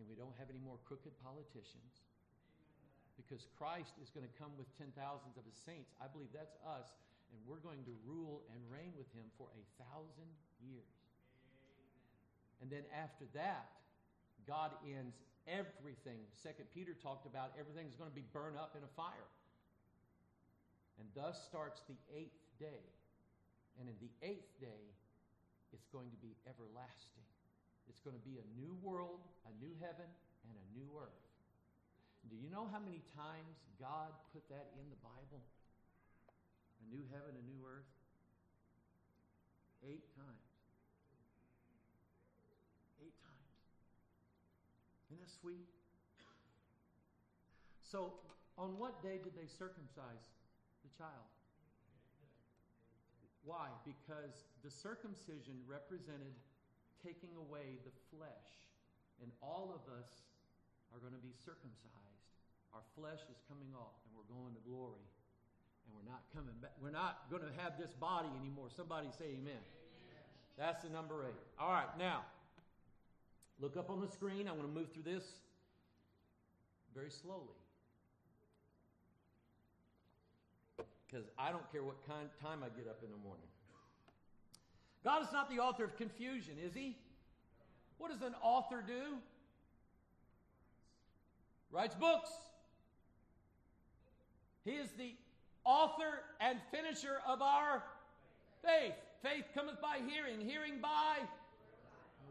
and 0.00 0.08
we 0.10 0.18
don't 0.18 0.34
have 0.40 0.50
any 0.50 0.58
more 0.58 0.82
crooked 0.82 1.14
politicians. 1.22 2.02
Because 3.14 3.46
Christ 3.54 3.94
is 4.02 4.10
going 4.10 4.24
to 4.26 4.34
come 4.40 4.50
with 4.58 4.66
ten 4.80 4.90
thousands 4.96 5.36
of 5.36 5.44
his 5.44 5.54
saints. 5.54 5.92
I 6.00 6.08
believe 6.08 6.32
that's 6.32 6.56
us, 6.64 6.96
and 7.30 7.38
we're 7.44 7.60
going 7.60 7.84
to 7.84 7.94
rule 8.02 8.42
and 8.50 8.58
reign 8.66 8.96
with 8.96 9.06
him 9.12 9.28
for 9.36 9.52
a 9.52 9.62
thousand 9.78 10.32
years. 10.58 10.96
And 12.64 12.72
then 12.72 12.88
after 12.96 13.28
that, 13.36 13.79
God 14.46 14.72
ends 14.86 15.16
everything. 15.48 16.20
Second 16.32 16.66
Peter 16.74 16.94
talked 16.94 17.26
about 17.26 17.52
everything 17.58 17.86
is 17.88 17.96
going 17.96 18.10
to 18.10 18.14
be 18.14 18.26
burned 18.32 18.56
up 18.56 18.76
in 18.76 18.82
a 18.84 18.92
fire. 18.96 19.28
And 20.98 21.08
thus 21.16 21.40
starts 21.48 21.80
the 21.88 21.96
eighth 22.12 22.36
day. 22.60 22.84
And 23.80 23.88
in 23.88 23.96
the 24.00 24.12
eighth 24.20 24.52
day, 24.60 24.84
it's 25.72 25.88
going 25.88 26.10
to 26.10 26.20
be 26.20 26.36
everlasting. 26.44 27.24
It's 27.88 28.00
going 28.00 28.14
to 28.14 28.26
be 28.26 28.38
a 28.38 28.46
new 28.54 28.76
world, 28.82 29.24
a 29.48 29.52
new 29.58 29.72
heaven, 29.80 30.06
and 30.44 30.54
a 30.54 30.66
new 30.76 30.86
earth. 31.00 31.24
Do 32.28 32.36
you 32.36 32.50
know 32.52 32.68
how 32.68 32.78
many 32.78 33.00
times 33.16 33.64
God 33.80 34.12
put 34.36 34.44
that 34.52 34.76
in 34.76 34.84
the 34.92 35.00
Bible? 35.00 35.40
A 36.84 36.86
new 36.92 37.02
heaven, 37.08 37.32
a 37.32 37.44
new 37.48 37.64
earth? 37.64 37.88
Eight 39.80 40.04
times. 40.12 40.46
Eight 43.00 43.16
times. 43.24 43.50
Isn't 45.10 45.18
that 45.18 45.34
sweet? 45.42 45.66
So, 47.82 48.14
on 48.54 48.78
what 48.78 49.02
day 49.02 49.18
did 49.18 49.34
they 49.34 49.50
circumcise 49.50 50.22
the 50.86 50.90
child? 50.94 51.26
Why? 53.42 53.74
Because 53.82 54.46
the 54.62 54.70
circumcision 54.70 55.58
represented 55.66 56.38
taking 57.02 57.34
away 57.34 57.82
the 57.82 57.94
flesh. 58.14 58.50
And 59.18 59.32
all 59.42 59.74
of 59.74 59.82
us 59.90 60.08
are 60.94 61.00
going 61.02 61.16
to 61.16 61.24
be 61.24 61.34
circumcised. 61.34 62.24
Our 62.70 62.86
flesh 62.94 63.26
is 63.26 63.42
coming 63.50 63.74
off, 63.74 63.98
and 64.06 64.14
we're 64.14 64.30
going 64.30 64.54
to 64.54 64.62
glory. 64.62 65.02
And 65.84 65.90
we're 65.90 66.06
not 66.06 66.22
coming 66.30 66.54
back. 66.62 66.78
We're 66.78 66.94
not 66.94 67.26
going 67.26 67.42
to 67.42 67.54
have 67.58 67.74
this 67.74 67.90
body 67.98 68.30
anymore. 68.38 68.70
Somebody 68.70 69.10
say 69.10 69.34
amen. 69.34 69.58
amen. 69.58 70.24
That's 70.54 70.86
the 70.86 70.92
number 70.94 71.26
eight. 71.26 71.42
All 71.58 71.74
right, 71.74 71.90
now, 71.98 72.22
look 73.60 73.76
up 73.76 73.90
on 73.90 74.00
the 74.00 74.08
screen. 74.08 74.48
I 74.48 74.52
want 74.52 74.62
to 74.62 74.80
move 74.80 74.92
through 74.92 75.02
this 75.02 75.24
very 76.94 77.10
slowly. 77.10 77.40
Because 81.06 81.26
I 81.38 81.50
don't 81.50 81.70
care 81.72 81.82
what 81.82 81.96
kind, 82.06 82.28
time 82.40 82.60
I 82.64 82.68
get 82.76 82.88
up 82.88 83.02
in 83.02 83.10
the 83.10 83.16
morning. 83.18 83.46
God 85.02 85.22
is 85.22 85.32
not 85.32 85.50
the 85.50 85.58
author 85.58 85.84
of 85.84 85.96
confusion, 85.96 86.54
is 86.64 86.74
he? 86.74 86.96
What 87.98 88.10
does 88.10 88.22
an 88.22 88.34
author 88.42 88.82
do? 88.86 89.16
Writes 91.72 91.94
books. 91.94 92.30
He 94.64 94.72
is 94.72 94.88
the 94.98 95.12
author 95.64 96.22
and 96.40 96.58
finisher 96.70 97.18
of 97.26 97.42
our 97.42 97.82
faith. 98.62 98.94
Faith 99.22 99.44
cometh 99.54 99.80
by 99.80 99.98
hearing, 100.06 100.40
hearing 100.40 100.80
by 100.80 101.18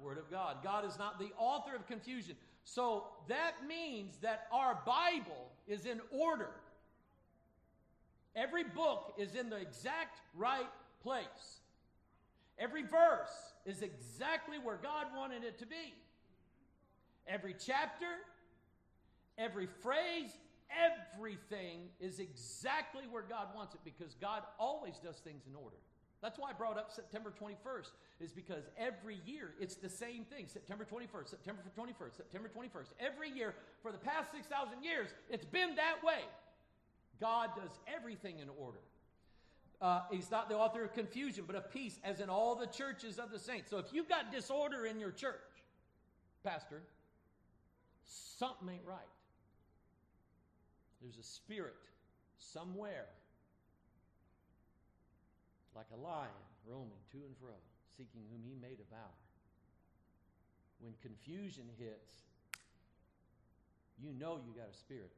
Word 0.04 0.18
of 0.18 0.30
God. 0.30 0.58
God 0.64 0.86
is 0.86 0.98
not 0.98 1.20
the 1.20 1.30
author 1.38 1.76
of 1.76 1.88
confusion. 1.88 2.36
So 2.64 3.06
that 3.28 3.54
means 3.68 4.18
that 4.22 4.48
our 4.52 4.80
Bible 4.86 5.52
is 5.68 5.86
in 5.86 6.02
order. 6.12 6.52
Every 8.36 8.64
book 8.64 9.14
is 9.18 9.36
in 9.36 9.50
the 9.50 9.58
exact 9.58 10.22
right 10.36 10.70
place. 11.02 11.60
Every 12.58 12.84
verse 12.84 13.54
is 13.66 13.82
exactly 13.82 14.58
where 14.58 14.78
God 14.78 15.08
wanted 15.16 15.44
it 15.44 15.58
to 15.60 15.66
be. 15.66 15.94
Every 17.28 17.56
chapter, 17.58 18.08
every 19.38 19.68
phrase, 19.82 20.32
everything 20.70 21.90
is 22.00 22.20
exactly 22.20 23.04
where 23.10 23.24
God 23.24 23.48
wants 23.56 23.76
it 23.76 23.82
because 23.84 24.16
God 24.16 24.44
always 24.60 24.96
does 25.04 25.18
things 25.18 25.44
in 25.48 25.56
order. 25.56 25.78
That's 26.22 26.38
why 26.38 26.50
I 26.50 26.54
brought 26.54 26.78
up 26.78 26.92
September 26.92 27.32
21st, 27.42 27.92
is 28.20 28.32
because 28.32 28.64
every 28.78 29.20
year 29.26 29.52
it's 29.60 29.76
the 29.76 29.90
same 29.90 30.26
thing. 30.26 30.48
September 30.48 30.86
21st, 30.86 31.30
September 31.30 31.62
21st, 31.78 32.18
September 32.18 32.50
21st. 32.50 32.88
Every 33.00 33.30
year 33.30 33.56
for 33.82 33.92
the 33.92 33.98
past 33.98 34.32
6,000 34.34 34.84
years, 34.84 35.10
it's 35.30 35.46
been 35.46 35.76
that 35.76 36.04
way. 36.04 36.22
God 37.22 37.52
does 37.56 37.72
everything 37.88 38.40
in 38.40 38.50
order. 38.60 38.80
Uh, 39.82 40.02
he's 40.12 40.30
not 40.30 40.50
the 40.50 40.56
author 40.56 40.84
of 40.84 40.94
confusion, 40.94 41.46
but 41.48 41.56
of 41.56 41.72
peace, 41.72 42.00
as 42.04 42.20
in 42.20 42.30
all 42.30 42.56
the 42.56 42.68
churches 42.68 43.18
of 43.18 43.32
the 43.32 43.40
saints. 43.40 43.70
So 43.70 43.78
if 43.78 43.94
you've 43.94 44.10
got 44.10 44.32
disorder 44.32 44.86
in 44.86 45.00
your 45.00 45.12
church, 45.12 45.40
Pastor, 46.44 46.82
something 48.38 48.68
ain't 48.70 48.86
right. 48.86 49.00
There's 51.02 51.18
a 51.18 51.24
spirit 51.24 51.76
somewhere, 52.38 53.06
like 55.76 55.88
a 55.94 56.00
lion 56.00 56.44
roaming 56.68 57.02
to 57.12 57.18
and 57.18 57.36
fro, 57.40 57.56
seeking 57.98 58.22
whom 58.32 58.42
he 58.44 58.56
may 58.60 58.76
devour. 58.76 59.18
When 60.80 60.94
confusion 61.02 61.66
hits, 61.78 62.24
you 64.02 64.14
know 64.14 64.40
you 64.40 64.54
got 64.56 64.70
a 64.72 64.78
spirit. 64.78 65.12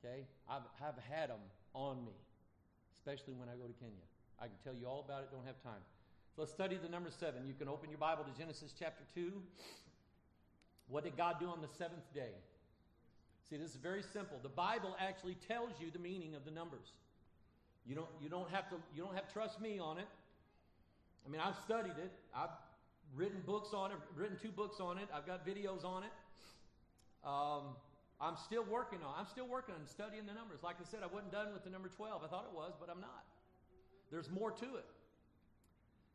Okay? 0.00 0.24
I've, 0.48 0.64
I've 0.80 0.98
had 1.10 1.30
them 1.30 1.44
on 1.74 2.04
me 2.04 2.16
especially 3.02 3.34
when 3.34 3.48
I 3.48 3.58
go 3.58 3.66
to 3.66 3.74
Kenya. 3.82 4.06
I 4.38 4.46
can 4.46 4.54
tell 4.62 4.74
you 4.78 4.86
all 4.86 5.02
about 5.04 5.22
it, 5.22 5.34
don't 5.34 5.46
have 5.46 5.60
time. 5.62 5.82
So 6.36 6.42
let's 6.42 6.52
study 6.52 6.78
the 6.80 6.88
number 6.88 7.10
seven. 7.10 7.42
You 7.46 7.54
can 7.54 7.68
open 7.68 7.90
your 7.90 7.98
Bible 7.98 8.22
to 8.22 8.38
Genesis 8.38 8.72
chapter 8.78 9.02
2. 9.14 9.32
What 10.86 11.02
did 11.02 11.16
God 11.16 11.40
do 11.40 11.46
on 11.46 11.60
the 11.60 11.68
seventh 11.78 12.06
day? 12.14 12.30
See, 13.50 13.56
this 13.56 13.70
is 13.70 13.76
very 13.76 14.02
simple. 14.02 14.38
The 14.42 14.48
Bible 14.48 14.96
actually 15.00 15.34
tells 15.34 15.72
you 15.80 15.90
the 15.90 15.98
meaning 15.98 16.34
of 16.34 16.44
the 16.44 16.52
numbers. 16.52 16.94
You 17.86 17.94
don't, 17.94 18.08
you 18.20 18.28
don't 18.28 18.48
have 18.50 18.68
to 18.70 18.76
you 18.94 19.02
don't 19.02 19.14
have 19.14 19.26
to 19.26 19.32
trust 19.32 19.60
me 19.60 19.78
on 19.78 19.98
it. 19.98 20.06
I 21.26 21.30
mean, 21.30 21.40
I've 21.40 21.56
studied 21.64 21.98
it. 21.98 22.12
I've 22.34 22.50
written 23.14 23.42
books 23.46 23.70
on 23.74 23.90
it, 23.90 23.96
written 24.16 24.36
two 24.40 24.50
books 24.50 24.80
on 24.80 24.98
it. 24.98 25.08
I've 25.14 25.26
got 25.26 25.46
videos 25.46 25.84
on 25.84 26.04
it. 26.04 26.12
Um, 27.24 27.76
I'm 28.20 28.36
still 28.36 28.64
working 28.64 29.00
on. 29.04 29.14
I'm 29.18 29.26
still 29.26 29.46
working 29.46 29.74
on 29.74 29.86
studying 29.86 30.26
the 30.26 30.32
numbers. 30.32 30.62
Like 30.62 30.76
I 30.80 30.84
said, 30.84 31.00
I 31.02 31.06
wasn't 31.06 31.32
done 31.32 31.52
with 31.52 31.64
the 31.64 31.70
number 31.70 31.88
12. 31.88 32.22
I 32.24 32.28
thought 32.28 32.46
it 32.50 32.56
was, 32.56 32.72
but 32.78 32.88
I'm 32.88 33.00
not. 33.00 33.24
There's 34.10 34.30
more 34.30 34.50
to 34.50 34.64
it. 34.76 34.86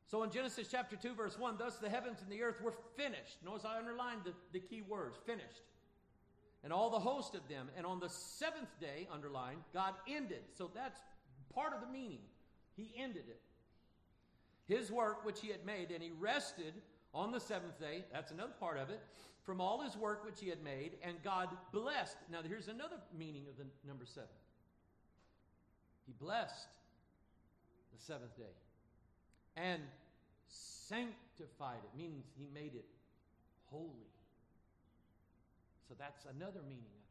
So 0.10 0.24
in 0.24 0.32
Genesis 0.32 0.70
chapter 0.72 0.96
2, 0.96 1.16
verse 1.16 1.38
1, 1.38 1.56
thus 1.58 1.78
the 1.78 1.90
heavens 1.90 2.20
and 2.22 2.32
the 2.32 2.42
earth 2.42 2.62
were 2.62 2.74
finished. 2.96 3.44
Notice 3.44 3.66
I 3.66 3.78
underlined 3.78 4.22
the, 4.24 4.34
the 4.54 4.60
key 4.60 4.82
words 4.82 5.18
finished. 5.26 5.64
And 6.64 6.72
all 6.72 6.90
the 6.90 7.00
host 7.00 7.36
of 7.36 7.48
them. 7.50 7.68
And 7.76 7.86
on 7.86 8.00
the 8.00 8.10
seventh 8.10 8.70
day, 8.80 9.08
underlined, 9.14 9.60
God 9.74 9.94
ended. 10.08 10.44
So 10.58 10.72
that's 10.74 11.00
part 11.58 11.74
of 11.74 11.82
the 11.82 11.88
meaning. 11.88 12.22
He 12.76 12.94
ended 12.96 13.24
it. 13.28 13.42
His 14.72 14.92
work 14.92 15.26
which 15.26 15.42
he 15.42 15.48
had 15.48 15.66
made, 15.66 15.92
and 15.92 16.04
he 16.04 16.12
rested 16.12 16.74
on 17.14 17.32
the 17.32 17.40
seventh 17.40 17.80
day. 17.80 18.06
That's 18.14 18.32
another 18.32 18.54
part 18.60 18.78
of 18.78 18.90
it. 18.92 19.02
From 19.44 19.60
all 19.60 19.82
his 19.82 19.96
work 19.98 20.24
which 20.24 20.40
he 20.40 20.50
had 20.50 20.62
made, 20.62 20.98
and 21.02 21.16
God 21.24 21.50
blessed. 21.72 22.18
Now, 22.32 22.40
here's 22.48 22.68
another 22.68 22.98
meaning 23.18 23.46
of 23.50 23.58
the 23.58 23.66
number 23.88 24.06
seven. 24.06 24.30
He 26.06 26.14
blessed 26.20 26.68
the 27.92 28.04
seventh 28.04 28.38
day 28.38 28.44
and 29.56 29.82
sanctified 30.48 31.80
it, 31.84 31.98
means 31.98 32.26
he 32.38 32.48
made 32.54 32.76
it 32.76 32.86
holy. 33.72 34.12
So 35.88 35.96
that's 35.98 36.26
another 36.26 36.62
meaning. 36.68 37.07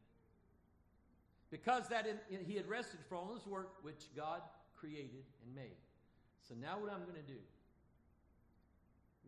Because 1.49 1.87
that 1.89 2.05
in, 2.05 2.17
in, 2.29 2.45
he 2.45 2.55
had 2.55 2.67
rested 2.67 2.99
from 3.07 3.17
all 3.19 3.33
his 3.33 3.45
work 3.47 3.75
which 3.81 4.05
God 4.15 4.41
created 4.75 5.23
and 5.45 5.55
made. 5.55 5.77
So 6.47 6.55
now 6.59 6.79
what 6.79 6.91
I'm 6.91 7.03
going 7.03 7.15
to 7.15 7.31
do. 7.31 7.39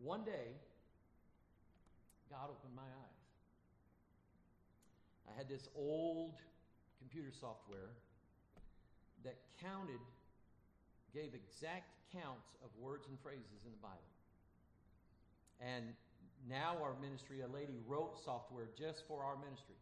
One 0.02 0.24
day, 0.24 0.56
God 2.30 2.48
opened 2.50 2.74
my 2.74 2.82
eyes. 2.82 3.20
I 5.28 5.36
had 5.36 5.48
this 5.48 5.68
old 5.76 6.34
computer 6.98 7.30
software 7.32 7.90
that 9.24 9.36
counted, 9.60 10.00
gave 11.12 11.34
exact 11.34 11.90
counts 12.12 12.56
of 12.64 12.70
words 12.80 13.06
and 13.08 13.18
phrases 13.20 13.64
in 13.64 13.70
the 13.70 13.82
Bible. 13.82 14.10
And 15.60 15.84
now 16.48 16.76
our 16.82 16.94
ministry, 17.00 17.42
a 17.42 17.52
lady 17.52 17.76
wrote 17.86 18.18
software 18.24 18.68
just 18.78 19.06
for 19.06 19.22
our 19.22 19.36
ministry. 19.36 19.76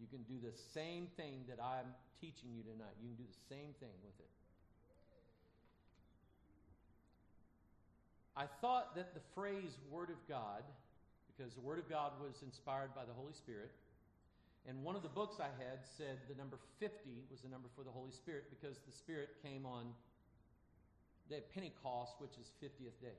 You 0.00 0.08
can 0.08 0.24
do 0.24 0.40
the 0.40 0.56
same 0.72 1.06
thing 1.16 1.44
that 1.48 1.60
I'm 1.62 1.92
teaching 2.20 2.50
you 2.56 2.64
tonight. 2.64 2.96
You 3.04 3.12
can 3.12 3.20
do 3.20 3.28
the 3.28 3.42
same 3.52 3.76
thing 3.78 3.92
with 4.00 4.16
it. 4.18 4.32
I 8.36 8.48
thought 8.64 8.96
that 8.96 9.12
the 9.12 9.20
phrase 9.34 9.76
Word 9.90 10.08
of 10.08 10.16
God, 10.26 10.64
because 11.28 11.52
the 11.52 11.60
Word 11.60 11.78
of 11.78 11.88
God 11.90 12.12
was 12.16 12.40
inspired 12.40 12.94
by 12.94 13.04
the 13.04 13.12
Holy 13.12 13.34
Spirit, 13.34 13.70
and 14.68 14.82
one 14.82 14.96
of 14.96 15.02
the 15.02 15.12
books 15.12 15.36
I 15.40 15.52
had 15.60 15.84
said 15.84 16.16
the 16.28 16.36
number 16.36 16.56
50 16.80 16.94
was 17.30 17.40
the 17.40 17.48
number 17.48 17.68
for 17.76 17.84
the 17.84 17.90
Holy 17.90 18.12
Spirit 18.12 18.44
because 18.48 18.76
the 18.86 18.92
Spirit 18.92 19.36
came 19.42 19.66
on 19.66 19.92
of 21.30 21.54
Pentecost, 21.54 22.14
which 22.18 22.36
is 22.40 22.50
50th 22.62 22.96
day. 23.00 23.18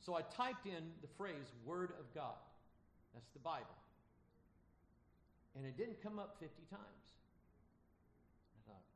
So 0.00 0.14
I 0.14 0.22
typed 0.22 0.66
in 0.66 0.92
the 1.02 1.08
phrase 1.16 1.52
Word 1.64 1.92
of 1.98 2.12
God. 2.14 2.40
That's 3.14 3.28
the 3.32 3.40
Bible. 3.40 3.76
And 5.56 5.66
it 5.66 5.76
didn't 5.76 6.02
come 6.02 6.18
up 6.18 6.36
50 6.38 6.54
times. 6.70 7.06
I 8.54 8.60
thought. 8.70 8.86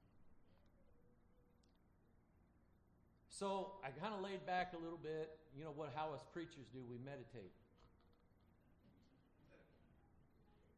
So 3.29 3.73
I 3.83 3.91
kind 3.91 4.15
of 4.15 4.23
laid 4.23 4.47
back 4.47 4.73
a 4.73 4.79
little 4.79 5.01
bit. 5.03 5.39
You 5.57 5.65
know 5.65 5.73
what 5.75 5.93
how 5.95 6.13
us 6.15 6.23
preachers 6.33 6.67
do, 6.73 6.81
we 6.89 6.99
meditate 7.05 7.53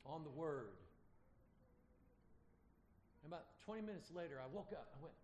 on 0.04 0.22
the 0.22 0.30
word. 0.30 0.76
And 3.22 3.32
about 3.32 3.46
20 3.66 3.82
minutes 3.82 4.10
later 4.14 4.38
I 4.38 4.46
woke 4.54 4.72
up. 4.72 4.94
I 4.94 5.02
went, 5.02 5.14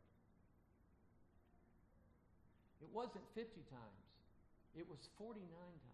it 2.83 2.91
wasn't 2.93 3.23
50 3.35 3.63
times, 3.71 4.05
it 4.75 4.85
was 4.91 4.99
49 5.19 5.39
times. 5.47 5.93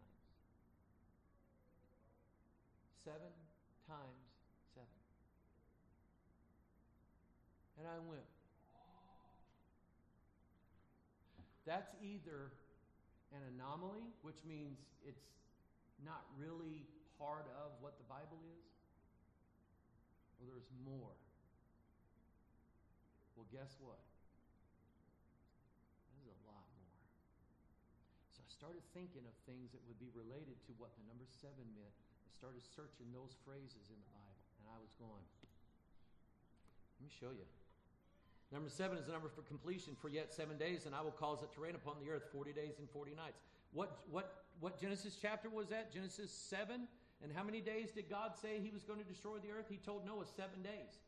Seven 3.04 3.32
times 3.86 4.28
seven. 4.74 5.00
And 7.78 7.86
I 7.86 7.98
went, 8.10 8.26
That's 11.68 11.92
either 12.00 12.48
an 13.36 13.44
anomaly, 13.52 14.08
which 14.24 14.40
means 14.48 14.80
it's 15.04 15.28
not 16.00 16.24
really 16.40 16.88
part 17.20 17.44
of 17.60 17.76
what 17.84 18.00
the 18.00 18.08
Bible 18.08 18.40
is, 18.56 18.64
or 20.40 20.48
there's 20.48 20.72
more. 20.88 21.12
Well, 23.36 23.44
guess 23.52 23.76
what? 23.84 24.00
There's 26.16 26.32
a 26.32 26.40
lot 26.48 26.64
more. 26.80 27.04
So 28.32 28.40
I 28.40 28.48
started 28.48 28.80
thinking 28.96 29.28
of 29.28 29.36
things 29.44 29.68
that 29.76 29.84
would 29.84 30.00
be 30.00 30.08
related 30.16 30.56
to 30.56 30.70
what 30.80 30.96
the 30.96 31.04
number 31.04 31.28
seven 31.28 31.68
meant. 31.76 31.92
I 32.24 32.32
started 32.32 32.64
searching 32.64 33.12
those 33.12 33.36
phrases 33.44 33.92
in 33.92 34.00
the 34.00 34.10
Bible, 34.16 34.40
and 34.64 34.72
I 34.72 34.80
was 34.80 34.96
going, 34.96 35.20
let 36.96 37.00
me 37.04 37.12
show 37.12 37.36
you. 37.36 37.44
Number 38.52 38.70
seven 38.70 38.96
is 38.96 39.06
the 39.06 39.12
number 39.12 39.28
for 39.28 39.42
completion. 39.42 39.94
For 40.00 40.08
yet 40.08 40.32
seven 40.32 40.56
days, 40.56 40.86
and 40.86 40.94
I 40.94 41.02
will 41.02 41.12
cause 41.12 41.42
it 41.42 41.52
to 41.52 41.60
rain 41.60 41.74
upon 41.74 41.96
the 42.02 42.10
earth 42.10 42.24
forty 42.32 42.52
days 42.52 42.78
and 42.78 42.88
forty 42.90 43.14
nights. 43.14 43.40
What 43.72 43.98
what 44.10 44.44
what 44.60 44.80
Genesis 44.80 45.18
chapter 45.20 45.50
was 45.50 45.68
that? 45.68 45.92
Genesis 45.92 46.30
seven. 46.32 46.88
And 47.22 47.32
how 47.34 47.42
many 47.42 47.60
days 47.60 47.90
did 47.90 48.08
God 48.08 48.32
say 48.40 48.60
He 48.62 48.70
was 48.70 48.84
going 48.84 49.00
to 49.00 49.04
destroy 49.04 49.38
the 49.38 49.50
earth? 49.50 49.66
He 49.68 49.76
told 49.76 50.06
Noah 50.06 50.24
seven 50.36 50.62
days. 50.62 51.02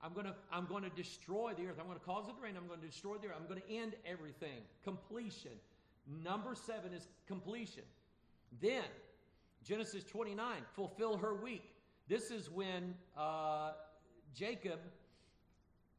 I'm 0.00 0.12
going 0.14 0.26
to 0.26 0.34
I'm 0.50 0.66
going 0.66 0.84
to 0.84 0.90
destroy 0.90 1.52
the 1.56 1.66
earth. 1.66 1.76
I'm 1.78 1.86
going 1.86 1.98
to 1.98 2.04
cause 2.04 2.28
it 2.28 2.36
to 2.36 2.42
rain. 2.42 2.56
I'm 2.56 2.66
going 2.66 2.80
to 2.80 2.86
destroy 2.86 3.16
the 3.16 3.28
earth. 3.28 3.36
I'm 3.38 3.46
going 3.46 3.60
to 3.60 3.74
end 3.74 3.94
everything. 4.06 4.62
Completion. 4.84 5.52
Number 6.24 6.54
seven 6.54 6.92
is 6.92 7.06
completion. 7.28 7.84
Then 8.60 8.84
Genesis 9.64 10.02
29, 10.04 10.62
fulfill 10.74 11.16
her 11.18 11.34
week. 11.34 11.62
This 12.08 12.30
is 12.30 12.50
when 12.50 12.94
uh, 13.16 13.72
Jacob 14.34 14.80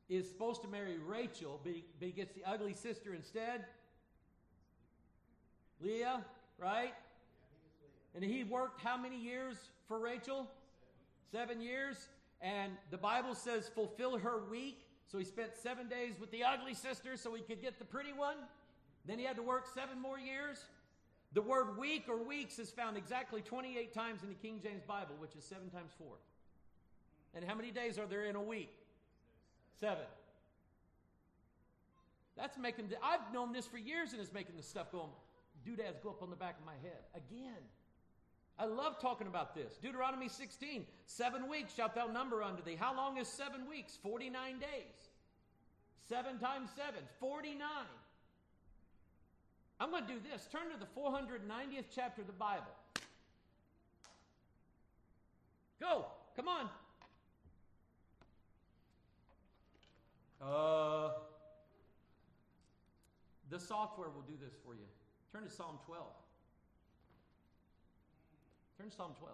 is 0.10 0.28
supposed 0.28 0.62
to 0.62 0.68
marry 0.68 0.98
Rachel, 0.98 1.60
but 1.64 1.74
he, 1.74 1.86
but 2.00 2.06
he 2.08 2.12
gets 2.12 2.34
the 2.34 2.44
ugly 2.46 2.74
sister 2.74 3.14
instead. 3.14 3.66
Leah, 5.82 6.24
right? 6.58 6.94
And 8.16 8.24
he 8.24 8.44
worked 8.44 8.82
how 8.82 8.98
many 8.98 9.20
years 9.20 9.56
for 9.88 10.00
Rachel? 10.00 10.48
Seven 11.32 11.62
years. 11.62 11.98
And 12.42 12.74
the 12.92 12.98
Bible 12.98 13.36
says, 13.36 13.70
fulfill 13.74 14.18
her 14.18 14.44
week. 14.50 14.86
So 15.08 15.18
he 15.18 15.26
spent 15.26 15.56
seven 15.56 15.88
days 15.88 16.14
with 16.20 16.32
the 16.32 16.44
ugly 16.44 16.74
sister 16.74 17.18
so 17.18 17.34
he 17.34 17.42
could 17.42 17.62
get 17.62 17.80
the 17.80 17.86
pretty 17.86 18.14
one. 18.14 18.38
Then 19.06 19.20
he 19.20 19.26
had 19.26 19.36
to 19.38 19.44
work 19.44 19.68
seven 19.74 20.02
more 20.02 20.20
years. 20.20 20.64
The 21.34 21.42
word 21.42 21.78
week 21.78 22.06
or 22.08 22.24
weeks 22.24 22.60
is 22.60 22.70
found 22.70 22.96
exactly 22.98 23.42
28 23.42 23.94
times 23.94 24.22
in 24.22 24.30
the 24.30 24.36
King 24.36 24.60
James 24.62 24.84
Bible, 24.88 25.16
which 25.18 25.36
is 25.36 25.44
seven 25.44 25.70
times 25.70 25.92
four. 25.98 26.16
And 27.34 27.44
how 27.44 27.56
many 27.56 27.72
days 27.72 27.98
are 27.98 28.06
there 28.06 28.26
in 28.26 28.36
a 28.36 28.42
week? 28.42 28.74
Seven. 29.80 30.06
That's 32.38 32.58
making, 32.58 32.88
the, 32.88 32.96
I've 33.04 33.34
known 33.34 33.54
this 33.54 33.66
for 33.66 33.78
years 33.78 34.12
and 34.12 34.22
it's 34.22 34.34
making 34.34 34.56
the 34.58 34.64
stuff 34.64 34.92
go, 34.92 35.10
doodads 35.66 36.00
go 36.02 36.10
up 36.10 36.24
on 36.24 36.30
the 36.30 36.36
back 36.36 36.58
of 36.60 36.66
my 36.66 36.76
head. 36.82 37.04
Again. 37.16 37.62
I 38.58 38.66
love 38.66 39.00
talking 39.00 39.28
about 39.28 39.56
this. 39.56 39.78
Deuteronomy 39.82 40.30
16, 40.30 40.86
seven 41.08 41.50
weeks 41.50 41.74
shalt 41.74 41.96
thou 41.96 42.08
number 42.08 42.44
unto 42.44 42.64
thee. 42.64 42.78
How 42.80 42.96
long 42.96 43.18
is 43.18 43.28
seven 43.28 43.68
weeks? 43.68 43.98
49 44.04 44.60
days. 44.60 45.10
Seven 46.08 46.38
times 46.38 46.70
seven, 46.76 47.02
49. 47.20 47.60
I'm 49.80 49.90
going 49.90 50.06
to 50.06 50.14
do 50.14 50.20
this. 50.32 50.48
Turn 50.52 50.70
to 50.72 50.80
the 50.80 50.86
490th 51.00 51.86
chapter 51.94 52.22
of 52.22 52.28
the 52.28 52.34
Bible. 52.34 52.72
Go. 55.80 56.06
Come 56.36 56.48
on. 56.48 56.70
Uh, 60.44 61.16
the 63.50 63.60
software 63.60 64.12
will 64.12 64.28
do 64.28 64.36
this 64.36 64.52
for 64.60 64.76
you. 64.76 64.84
Turn 65.32 65.48
to 65.48 65.50
Psalm 65.50 65.80
12. 65.88 66.04
Turn 68.78 68.92
to 68.92 68.96
Psalm 68.96 69.16
12. 69.16 69.32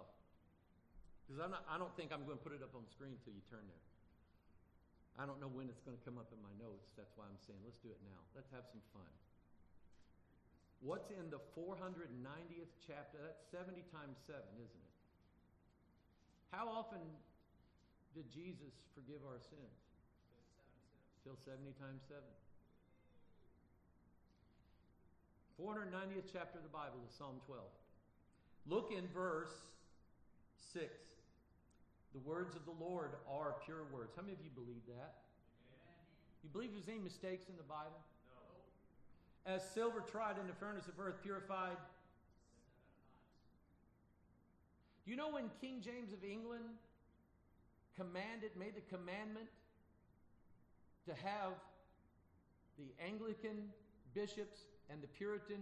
Because 1.26 1.42
I 1.42 1.76
don't 1.78 1.94
think 1.98 2.14
I'm 2.14 2.22
going 2.26 2.38
to 2.38 2.44
put 2.44 2.54
it 2.54 2.62
up 2.62 2.74
on 2.78 2.86
screen 2.86 3.18
until 3.18 3.34
you 3.34 3.42
turn 3.50 3.66
there. 3.66 3.86
I 5.18 5.26
don't 5.26 5.42
know 5.42 5.50
when 5.50 5.66
it's 5.66 5.82
going 5.82 5.98
to 5.98 6.04
come 6.06 6.16
up 6.16 6.30
in 6.30 6.38
my 6.38 6.54
notes. 6.62 6.94
That's 6.94 7.10
why 7.18 7.26
I'm 7.26 7.38
saying 7.42 7.58
let's 7.66 7.78
do 7.82 7.90
it 7.90 7.98
now. 8.06 8.20
Let's 8.38 8.50
have 8.54 8.64
some 8.70 8.82
fun. 8.94 9.10
What's 10.80 11.10
in 11.12 11.28
the 11.28 11.42
490th 11.52 12.72
chapter? 12.86 13.20
That's 13.20 13.42
70 13.52 13.84
times 13.92 14.16
7, 14.24 14.40
isn't 14.56 14.84
it? 14.86 14.94
How 16.54 16.70
often 16.70 17.02
did 18.16 18.30
Jesus 18.32 18.72
forgive 18.96 19.20
our 19.26 19.38
sins? 19.38 19.89
Till 21.24 21.36
70 21.36 21.72
times 21.76 22.00
7. 22.08 22.22
490th 25.60 26.32
chapter 26.32 26.56
of 26.56 26.64
the 26.64 26.72
Bible 26.72 26.96
is 27.04 27.12
Psalm 27.12 27.36
12. 27.44 27.60
Look 28.66 28.92
in 28.96 29.04
verse 29.12 29.52
6. 30.72 30.88
The 32.14 32.18
words 32.20 32.56
of 32.56 32.64
the 32.64 32.72
Lord 32.82 33.10
are 33.28 33.54
pure 33.64 33.84
words. 33.92 34.12
How 34.16 34.22
many 34.22 34.32
of 34.32 34.40
you 34.40 34.50
believe 34.54 34.80
that? 34.88 35.20
You 36.42 36.48
believe 36.48 36.72
there's 36.72 36.88
any 36.88 37.04
mistakes 37.04 37.48
in 37.48 37.56
the 37.56 37.68
Bible? 37.68 38.00
No. 39.46 39.54
As 39.54 39.62
silver 39.62 40.00
tried 40.00 40.38
in 40.40 40.46
the 40.46 40.56
furnace 40.56 40.88
of 40.88 40.98
earth, 40.98 41.20
purified. 41.22 41.76
Do 45.04 45.10
you 45.10 45.16
know 45.16 45.28
when 45.28 45.50
King 45.60 45.82
James 45.84 46.12
of 46.12 46.24
England 46.24 46.64
commanded, 47.96 48.56
made 48.58 48.74
the 48.74 48.86
commandment 48.88 49.48
to 51.10 51.14
have 51.26 51.58
the 52.78 52.86
Anglican 53.02 53.66
bishops 54.14 54.70
and 54.88 55.02
the 55.02 55.10
Puritan 55.10 55.58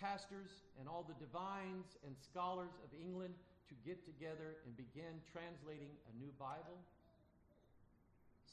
pastors 0.00 0.64
and 0.80 0.88
all 0.88 1.04
the 1.04 1.14
divines 1.20 2.00
and 2.08 2.16
scholars 2.16 2.72
of 2.80 2.88
England 2.96 3.34
to 3.68 3.74
get 3.84 4.00
together 4.08 4.56
and 4.64 4.72
begin 4.72 5.20
translating 5.28 5.92
a 6.08 6.12
new 6.16 6.32
Bible? 6.40 6.80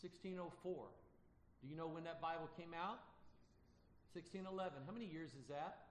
1604. 0.03 0.43
Do 1.63 1.67
you 1.67 1.75
know 1.79 1.87
when 1.87 2.03
that 2.03 2.19
Bible 2.19 2.51
came 2.59 2.75
out? 2.75 2.99
1611. 4.11 4.83
How 4.83 4.91
many 4.91 5.07
years 5.07 5.31
is 5.39 5.47
that? 5.47 5.87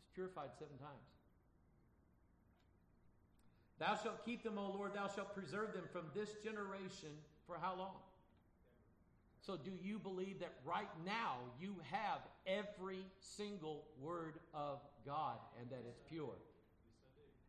It's 0.00 0.08
purified 0.16 0.56
seven 0.56 0.80
times. 0.80 1.08
Thou 3.76 3.96
shalt 4.00 4.24
keep 4.24 4.44
them, 4.44 4.56
O 4.56 4.72
Lord, 4.72 4.92
thou 4.92 5.08
shalt 5.08 5.32
preserve 5.36 5.72
them 5.72 5.84
from 5.92 6.08
this 6.14 6.36
generation 6.44 7.12
for 7.50 7.58
how 7.60 7.74
long? 7.76 7.98
So, 9.40 9.56
do 9.56 9.72
you 9.82 9.98
believe 9.98 10.38
that 10.40 10.52
right 10.64 10.90
now 11.04 11.38
you 11.58 11.74
have 11.90 12.20
every 12.46 13.04
single 13.18 13.84
word 14.00 14.34
of 14.54 14.78
God 15.04 15.38
and 15.58 15.68
that 15.70 15.82
it's 15.88 15.98
pure? 16.08 16.36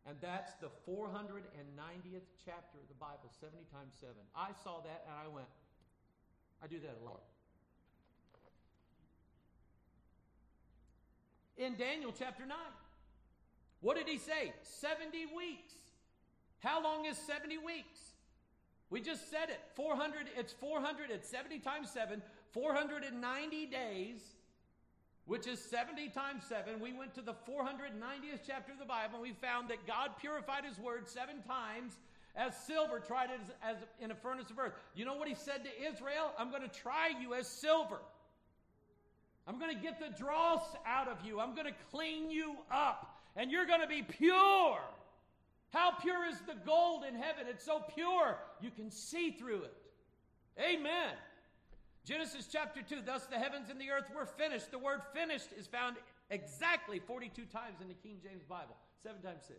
And 0.08 0.16
that's 0.20 0.54
the 0.54 0.70
490th 0.88 2.26
chapter 2.44 2.78
of 2.82 2.88
the 2.88 2.98
Bible, 2.98 3.30
70 3.40 3.58
times 3.70 3.94
7. 4.00 4.14
I 4.34 4.48
saw 4.64 4.80
that 4.80 5.06
and 5.06 5.14
I 5.14 5.32
went, 5.32 5.46
I 6.62 6.66
do 6.66 6.80
that 6.80 6.96
a 7.00 7.04
lot. 7.04 7.22
In 11.56 11.76
Daniel 11.76 12.12
chapter 12.18 12.44
9, 12.44 12.56
what 13.80 13.96
did 13.96 14.08
he 14.08 14.18
say? 14.18 14.52
70 14.62 15.26
weeks. 15.36 15.74
How 16.58 16.82
long 16.82 17.04
is 17.06 17.16
70 17.18 17.58
weeks? 17.58 18.11
We 18.92 19.00
just 19.00 19.30
said 19.30 19.48
it. 19.48 19.58
400, 19.74 20.28
it's 20.36 20.52
400, 20.52 21.10
it's 21.10 21.26
70 21.30 21.60
times 21.60 21.90
7, 21.90 22.20
490 22.52 23.66
days, 23.66 24.20
which 25.24 25.46
is 25.46 25.58
70 25.58 26.10
times 26.10 26.44
7. 26.46 26.78
We 26.78 26.92
went 26.92 27.14
to 27.14 27.22
the 27.22 27.32
490th 27.32 28.40
chapter 28.46 28.70
of 28.70 28.78
the 28.78 28.84
Bible 28.84 29.14
and 29.14 29.22
we 29.22 29.32
found 29.32 29.70
that 29.70 29.86
God 29.86 30.10
purified 30.20 30.66
his 30.66 30.78
word 30.78 31.08
seven 31.08 31.42
times 31.48 31.94
as 32.36 32.54
silver 32.66 33.00
tried 33.00 33.30
it 33.30 33.40
as, 33.64 33.76
as 33.76 33.82
in 33.98 34.10
a 34.10 34.14
furnace 34.14 34.50
of 34.50 34.58
earth. 34.58 34.74
You 34.94 35.06
know 35.06 35.14
what 35.14 35.26
he 35.26 35.34
said 35.34 35.64
to 35.64 35.90
Israel? 35.90 36.30
I'm 36.38 36.50
going 36.50 36.62
to 36.62 36.68
try 36.68 37.12
you 37.18 37.32
as 37.32 37.48
silver. 37.48 37.98
I'm 39.48 39.58
going 39.58 39.74
to 39.74 39.82
get 39.82 40.00
the 40.00 40.14
dross 40.22 40.64
out 40.86 41.08
of 41.08 41.16
you. 41.24 41.40
I'm 41.40 41.54
going 41.54 41.66
to 41.66 41.74
clean 41.90 42.30
you 42.30 42.56
up. 42.70 43.20
And 43.36 43.50
you're 43.50 43.66
going 43.66 43.80
to 43.80 43.86
be 43.86 44.02
pure. 44.02 44.78
How 45.72 45.92
pure 45.92 46.26
is 46.26 46.36
the 46.46 46.54
gold 46.66 47.04
in 47.04 47.14
heaven? 47.14 47.46
It's 47.48 47.64
so 47.64 47.82
pure 47.94 48.36
you 48.60 48.70
can 48.70 48.90
see 48.90 49.30
through 49.30 49.62
it. 49.62 49.74
Amen. 50.60 51.14
Genesis 52.04 52.48
chapter 52.50 52.82
2 52.82 52.96
Thus 53.06 53.24
the 53.26 53.38
heavens 53.38 53.70
and 53.70 53.80
the 53.80 53.90
earth 53.90 54.10
were 54.14 54.26
finished. 54.26 54.70
The 54.70 54.78
word 54.78 55.00
finished 55.14 55.48
is 55.58 55.66
found 55.66 55.96
exactly 56.30 56.98
42 56.98 57.44
times 57.46 57.80
in 57.80 57.88
the 57.88 57.94
King 57.94 58.18
James 58.22 58.44
Bible, 58.44 58.76
7 59.02 59.20
times 59.22 59.44
6. 59.48 59.58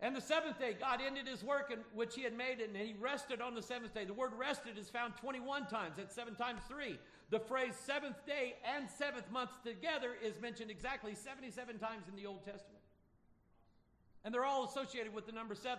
And 0.00 0.16
the 0.16 0.20
seventh 0.20 0.58
day, 0.58 0.76
God 0.78 1.00
ended 1.04 1.28
his 1.28 1.44
work 1.44 1.70
in, 1.70 1.78
which 1.94 2.16
he 2.16 2.22
had 2.22 2.36
made, 2.36 2.60
and 2.60 2.76
he 2.76 2.94
rested 3.00 3.40
on 3.40 3.54
the 3.54 3.62
seventh 3.62 3.94
day. 3.94 4.04
The 4.04 4.12
word 4.12 4.32
rested 4.36 4.76
is 4.76 4.90
found 4.90 5.16
21 5.16 5.66
times. 5.66 5.94
That's 5.96 6.14
7 6.14 6.34
times 6.34 6.60
3. 6.68 6.98
The 7.30 7.38
phrase 7.38 7.74
seventh 7.74 8.26
day 8.26 8.54
and 8.76 8.90
seventh 8.90 9.30
month 9.30 9.50
together 9.62 10.10
is 10.22 10.40
mentioned 10.40 10.70
exactly 10.70 11.14
77 11.14 11.78
times 11.78 12.04
in 12.08 12.16
the 12.16 12.26
Old 12.26 12.44
Testament. 12.44 12.73
And 14.24 14.32
they're 14.32 14.44
all 14.44 14.64
associated 14.64 15.14
with 15.14 15.26
the 15.26 15.32
number 15.32 15.54
7. 15.54 15.78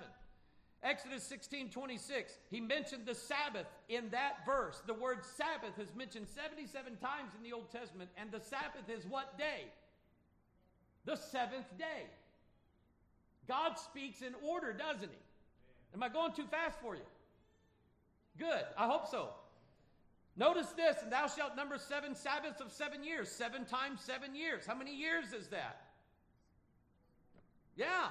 Exodus 0.84 1.24
16 1.24 1.70
26, 1.72 2.34
he 2.52 2.62
mentioned 2.62 3.08
the 3.08 3.16
Sabbath 3.16 3.66
in 3.90 4.10
that 4.12 4.46
verse. 4.46 4.84
The 4.86 4.94
word 4.94 5.20
Sabbath 5.36 5.80
is 5.80 5.96
mentioned 5.96 6.28
77 6.28 6.98
times 6.98 7.32
in 7.36 7.44
the 7.44 7.54
Old 7.54 7.72
Testament, 7.72 8.12
and 8.18 8.32
the 8.32 8.40
Sabbath 8.40 8.88
is 8.88 9.04
what 9.08 9.36
day? 9.38 9.66
The 11.06 11.16
seventh 11.16 11.76
day. 11.78 12.06
God 13.48 13.80
speaks 13.80 14.22
in 14.22 14.36
order, 14.48 14.74
doesn't 14.74 15.10
he? 15.10 15.18
Am 15.96 16.04
I 16.04 16.10
going 16.10 16.34
too 16.34 16.46
fast 16.52 16.78
for 16.82 16.96
you? 16.96 17.02
Good. 18.38 18.64
I 18.78 18.86
hope 18.86 19.08
so. 19.08 19.30
Notice 20.38 20.68
this, 20.76 20.98
and 21.02 21.12
thou 21.12 21.28
shalt 21.28 21.56
number 21.56 21.78
seven 21.78 22.14
Sabbaths 22.14 22.60
of 22.60 22.72
seven 22.72 23.04
years. 23.04 23.30
Seven 23.30 23.66
times 23.66 24.02
seven 24.02 24.36
years. 24.36 24.66
How 24.68 24.76
many 24.76 24.94
years 24.94 25.32
is 25.32 25.48
that? 25.48 25.82
Yeah. 27.78 28.08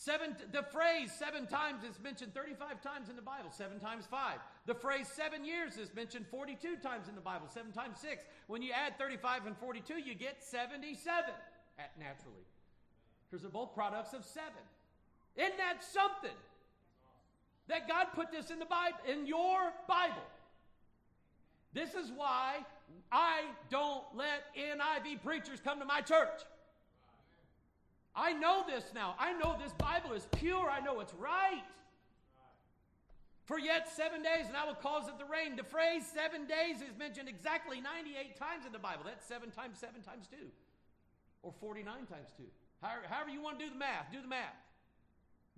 Seven, 0.00 0.36
the 0.52 0.62
phrase 0.62 1.10
seven 1.10 1.48
times 1.48 1.82
is 1.82 1.98
mentioned 2.00 2.32
35 2.32 2.80
times 2.80 3.08
in 3.08 3.16
the 3.16 3.22
Bible, 3.22 3.50
seven 3.50 3.80
times 3.80 4.04
five. 4.08 4.38
The 4.64 4.74
phrase 4.74 5.08
seven 5.08 5.44
years 5.44 5.76
is 5.76 5.92
mentioned 5.92 6.24
42 6.30 6.76
times 6.76 7.08
in 7.08 7.16
the 7.16 7.20
Bible, 7.20 7.48
seven 7.52 7.72
times 7.72 7.98
six. 7.98 8.22
When 8.46 8.62
you 8.62 8.70
add 8.70 8.96
35 8.96 9.46
and 9.46 9.56
42, 9.56 9.94
you 9.94 10.14
get 10.14 10.40
77 10.40 11.24
at 11.80 11.90
naturally. 11.98 12.46
Because 13.28 13.42
they're 13.42 13.50
both 13.50 13.74
products 13.74 14.14
of 14.14 14.24
seven. 14.24 14.62
Isn't 15.34 15.58
that 15.58 15.82
something? 15.82 16.38
That 17.66 17.88
God 17.88 18.06
put 18.14 18.30
this 18.30 18.52
in 18.52 18.60
the 18.60 18.66
Bible, 18.66 18.98
in 19.04 19.26
your 19.26 19.72
Bible. 19.88 20.22
This 21.74 21.94
is 21.94 22.12
why 22.14 22.58
I 23.10 23.46
don't 23.68 24.04
let 24.14 24.54
NIV 24.56 25.24
preachers 25.24 25.58
come 25.58 25.80
to 25.80 25.84
my 25.84 26.02
church. 26.02 26.40
I 28.14 28.32
know 28.32 28.64
this 28.66 28.84
now. 28.94 29.14
I 29.18 29.32
know 29.32 29.56
this 29.62 29.72
Bible 29.72 30.12
is 30.12 30.26
pure. 30.36 30.70
I 30.70 30.80
know 30.80 31.00
it's 31.00 31.14
right. 31.14 31.62
For 33.44 33.58
yet 33.58 33.88
seven 33.88 34.22
days, 34.22 34.44
and 34.46 34.56
I 34.56 34.66
will 34.66 34.74
cause 34.74 35.08
it 35.08 35.18
to 35.18 35.24
rain. 35.24 35.56
The 35.56 35.64
phrase 35.64 36.02
seven 36.04 36.46
days 36.46 36.82
is 36.82 36.98
mentioned 36.98 37.28
exactly 37.28 37.80
98 37.80 38.36
times 38.36 38.66
in 38.66 38.72
the 38.72 38.78
Bible. 38.78 39.04
That's 39.06 39.26
seven 39.26 39.50
times 39.50 39.78
seven 39.78 40.02
times 40.02 40.28
two, 40.28 40.52
or 41.42 41.52
49 41.58 41.86
times 42.06 42.28
two. 42.36 42.50
However, 42.82 43.02
however 43.08 43.30
you 43.30 43.40
want 43.40 43.58
to 43.58 43.64
do 43.64 43.70
the 43.72 43.78
math, 43.78 44.12
do 44.12 44.20
the 44.20 44.28
math. 44.28 44.52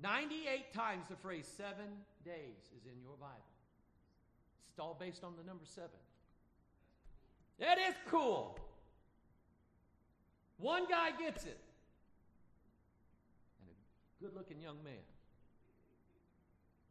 98 0.03 0.73
times 0.73 1.07
the 1.11 1.17
phrase 1.17 1.51
seven 1.57 2.07
days 2.25 2.71
is 2.79 2.87
in 2.87 3.03
your 3.03 3.17
Bible. 3.19 3.51
It's 4.71 4.79
all 4.79 4.97
based 4.99 5.25
on 5.25 5.35
the 5.37 5.43
number 5.43 5.65
seven. 5.65 5.99
It 7.59 7.79
is 7.89 7.95
cool. 8.09 8.57
One 10.59 10.87
guy 10.89 11.11
gets 11.19 11.45
it 11.45 11.59
good 14.21 14.37
looking 14.37 14.61
young 14.61 14.83
man. 14.85 15.03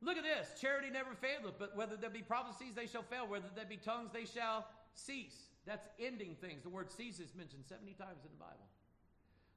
Look 0.01 0.17
at 0.17 0.23
this. 0.23 0.59
Charity 0.59 0.89
never 0.89 1.13
faileth, 1.13 1.59
but 1.59 1.75
whether 1.75 1.97
there 1.97 2.09
be 2.09 2.21
prophecies, 2.21 2.73
they 2.73 2.87
shall 2.87 3.03
fail. 3.03 3.27
Whether 3.27 3.51
there 3.55 3.65
be 3.65 3.77
tongues, 3.77 4.11
they 4.13 4.25
shall 4.25 4.65
cease. 4.95 5.51
That's 5.65 5.87
ending 5.99 6.35
things. 6.39 6.63
The 6.63 6.69
word 6.69 6.89
cease 6.89 7.19
is 7.19 7.35
mentioned 7.35 7.65
70 7.67 7.93
times 7.93 8.23
in 8.23 8.31
the 8.31 8.39
Bible. 8.39 8.65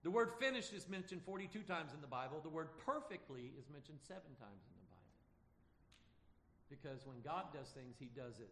The 0.02 0.10
word 0.10 0.32
finished 0.40 0.72
is 0.72 0.88
mentioned 0.88 1.22
42 1.22 1.62
times 1.62 1.94
in 1.94 2.00
the 2.00 2.10
Bible. 2.10 2.40
The 2.42 2.50
word 2.50 2.68
perfectly 2.84 3.54
is 3.56 3.70
mentioned 3.70 3.98
seven 4.02 4.34
times 4.34 4.66
in 4.66 4.74
the 4.74 4.88
Bible. 4.90 5.14
Because 6.74 7.06
when 7.06 7.22
God 7.22 7.54
does 7.54 7.70
things, 7.70 7.94
He 8.00 8.10
does 8.10 8.40
it 8.42 8.50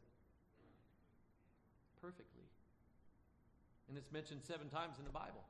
perfectly. 2.01 2.47
And 3.89 3.99
it's 3.99 4.13
mentioned 4.13 4.47
seven 4.47 4.71
times 4.71 5.03
in 5.03 5.05
the 5.05 5.11
Bible. 5.11 5.43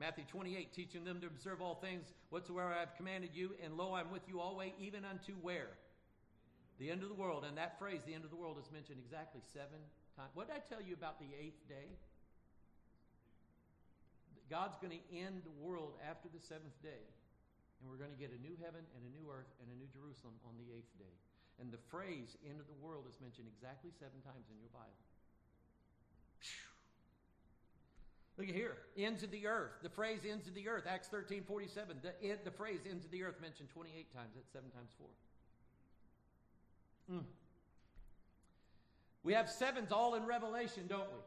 Matthew 0.00 0.24
28, 0.32 0.72
teaching 0.72 1.04
them 1.04 1.20
to 1.20 1.28
observe 1.28 1.60
all 1.60 1.76
things 1.76 2.08
whatsoever 2.32 2.72
I 2.72 2.80
have 2.80 2.96
commanded 2.96 3.36
you, 3.36 3.52
and 3.60 3.76
lo, 3.76 3.92
I'm 3.92 4.08
with 4.08 4.24
you 4.24 4.40
always, 4.40 4.72
even 4.80 5.04
unto 5.04 5.36
where? 5.44 5.76
The 6.80 6.88
end 6.88 7.04
of 7.04 7.12
the 7.12 7.20
world. 7.20 7.44
And 7.44 7.52
that 7.60 7.76
phrase, 7.76 8.00
the 8.08 8.16
end 8.16 8.24
of 8.24 8.32
the 8.32 8.40
world, 8.40 8.56
is 8.56 8.72
mentioned 8.72 8.96
exactly 8.96 9.44
seven 9.52 9.76
times. 10.16 10.32
What 10.32 10.48
did 10.48 10.56
I 10.56 10.64
tell 10.64 10.80
you 10.80 10.96
about 10.96 11.20
the 11.20 11.28
eighth 11.36 11.60
day? 11.68 11.92
God's 14.48 14.80
going 14.80 14.96
to 14.96 15.04
end 15.12 15.44
the 15.44 15.52
world 15.60 16.00
after 16.00 16.32
the 16.32 16.40
seventh 16.40 16.80
day, 16.80 17.04
and 17.78 17.84
we're 17.92 18.00
going 18.00 18.10
to 18.10 18.18
get 18.18 18.32
a 18.32 18.40
new 18.40 18.56
heaven 18.56 18.80
and 18.96 19.04
a 19.04 19.12
new 19.12 19.28
earth 19.28 19.52
and 19.60 19.68
a 19.68 19.76
new 19.76 19.86
Jerusalem 19.92 20.40
on 20.48 20.56
the 20.56 20.72
eighth 20.72 20.90
day. 20.96 21.12
And 21.60 21.68
the 21.68 21.82
phrase 21.92 22.40
end 22.48 22.56
of 22.56 22.64
the 22.72 22.80
world 22.80 23.04
is 23.04 23.20
mentioned 23.20 23.52
exactly 23.52 23.92
seven 23.92 24.16
times 24.24 24.48
in 24.48 24.56
your 24.56 24.72
Bible. 24.72 24.96
Look 28.40 28.48
at 28.48 28.54
here. 28.54 28.78
Ends 28.96 29.22
of 29.22 29.30
the 29.30 29.46
earth. 29.46 29.72
The 29.82 29.90
phrase 29.90 30.20
ends 30.26 30.48
of 30.48 30.54
the 30.54 30.66
earth. 30.66 30.84
Acts 30.88 31.08
13 31.08 31.42
47. 31.42 31.98
The, 32.00 32.08
it, 32.26 32.42
the 32.42 32.50
phrase 32.50 32.80
ends 32.88 33.04
of 33.04 33.10
the 33.10 33.22
earth 33.22 33.34
mentioned 33.42 33.68
28 33.68 34.14
times. 34.14 34.30
That's 34.34 34.50
seven 34.50 34.70
times 34.70 34.88
four. 34.96 35.08
Mm. 37.18 37.24
We 39.24 39.34
have 39.34 39.50
sevens 39.50 39.92
all 39.92 40.14
in 40.14 40.24
Revelation, 40.24 40.84
don't 40.88 41.02
we? 41.02 41.20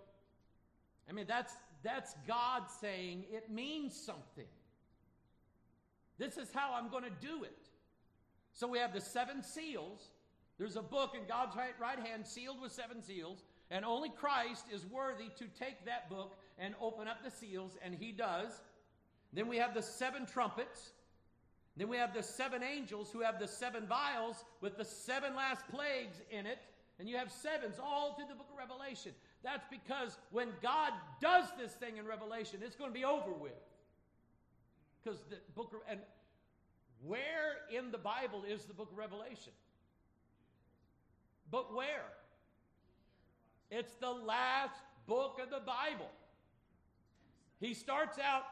I 1.08 1.12
mean, 1.14 1.26
that's, 1.28 1.54
that's 1.84 2.16
God 2.28 2.64
saying 2.82 3.26
it 3.32 3.52
means 3.52 3.96
something. 3.96 4.50
This 6.18 6.38
is 6.38 6.50
how 6.52 6.74
I'm 6.74 6.90
going 6.90 7.04
to 7.04 7.12
do 7.22 7.44
it. 7.44 7.68
So 8.54 8.68
we 8.68 8.80
have 8.80 8.92
the 8.92 9.02
seven 9.02 9.44
seals. 9.44 10.10
There's 10.58 10.78
a 10.78 10.82
book 10.82 11.12
in 11.14 11.28
God's 11.28 11.56
right 11.80 12.00
hand 12.00 12.26
sealed 12.26 12.60
with 12.60 12.72
seven 12.72 13.04
seals, 13.04 13.44
and 13.70 13.86
only 13.86 14.10
Christ 14.10 14.66
is 14.74 14.84
worthy 14.88 15.26
to 15.38 15.46
take 15.60 15.86
that 15.86 16.10
book 16.10 16.38
and 16.58 16.76
open 16.82 17.08
up 17.08 17.24
the 17.24 17.32
seals, 17.32 17.78
and 17.84 17.94
he 17.94 18.12
does. 18.12 18.52
Then 19.34 19.48
we 19.48 19.58
have 19.58 19.74
the 19.74 19.82
seven 19.82 20.26
trumpets. 20.26 20.92
Then 21.76 21.90
we 21.90 21.98
have 21.98 22.14
the 22.14 22.22
seven 22.22 22.62
angels 22.62 23.10
who 23.12 23.22
have 23.22 23.40
the 23.40 23.48
seven 23.48 23.88
vials 23.88 24.44
with 24.62 24.78
the 24.78 24.86
seven 24.86 25.36
last 25.36 25.68
plagues 25.70 26.18
in 26.30 26.46
it. 26.46 26.60
And 27.00 27.10
you 27.10 27.18
have 27.18 27.32
sevens 27.32 27.78
all 27.84 28.14
through 28.14 28.28
the 28.30 28.36
book 28.36 28.48
of 28.52 28.58
Revelation. 28.58 29.12
That's 29.44 29.66
because 29.72 30.18
when 30.32 30.50
God 30.62 30.94
does 31.20 31.46
this 31.58 31.74
thing 31.74 31.98
in 31.98 32.06
Revelation, 32.06 32.60
it's 32.64 32.76
going 32.76 32.92
to 32.92 32.94
be 32.94 33.04
over 33.04 33.32
with. 33.32 33.52
Because 35.04 35.20
the 35.30 35.38
book 35.56 35.74
of, 35.74 35.80
and 35.90 36.00
where 37.06 37.58
in 37.76 37.92
the 37.92 37.98
Bible 37.98 38.44
is 38.48 38.66
the 38.66 38.74
book 38.74 38.92
of 38.92 38.98
Revelation? 38.98 39.52
But 41.52 41.74
where? 41.76 42.06
It's 43.70 43.94
the 43.96 44.12
last 44.12 44.76
book 45.08 45.40
of 45.44 45.50
the 45.50 45.66
Bible. 45.66 46.10
He 47.64 47.74
starts 47.74 48.20
out 48.20 48.44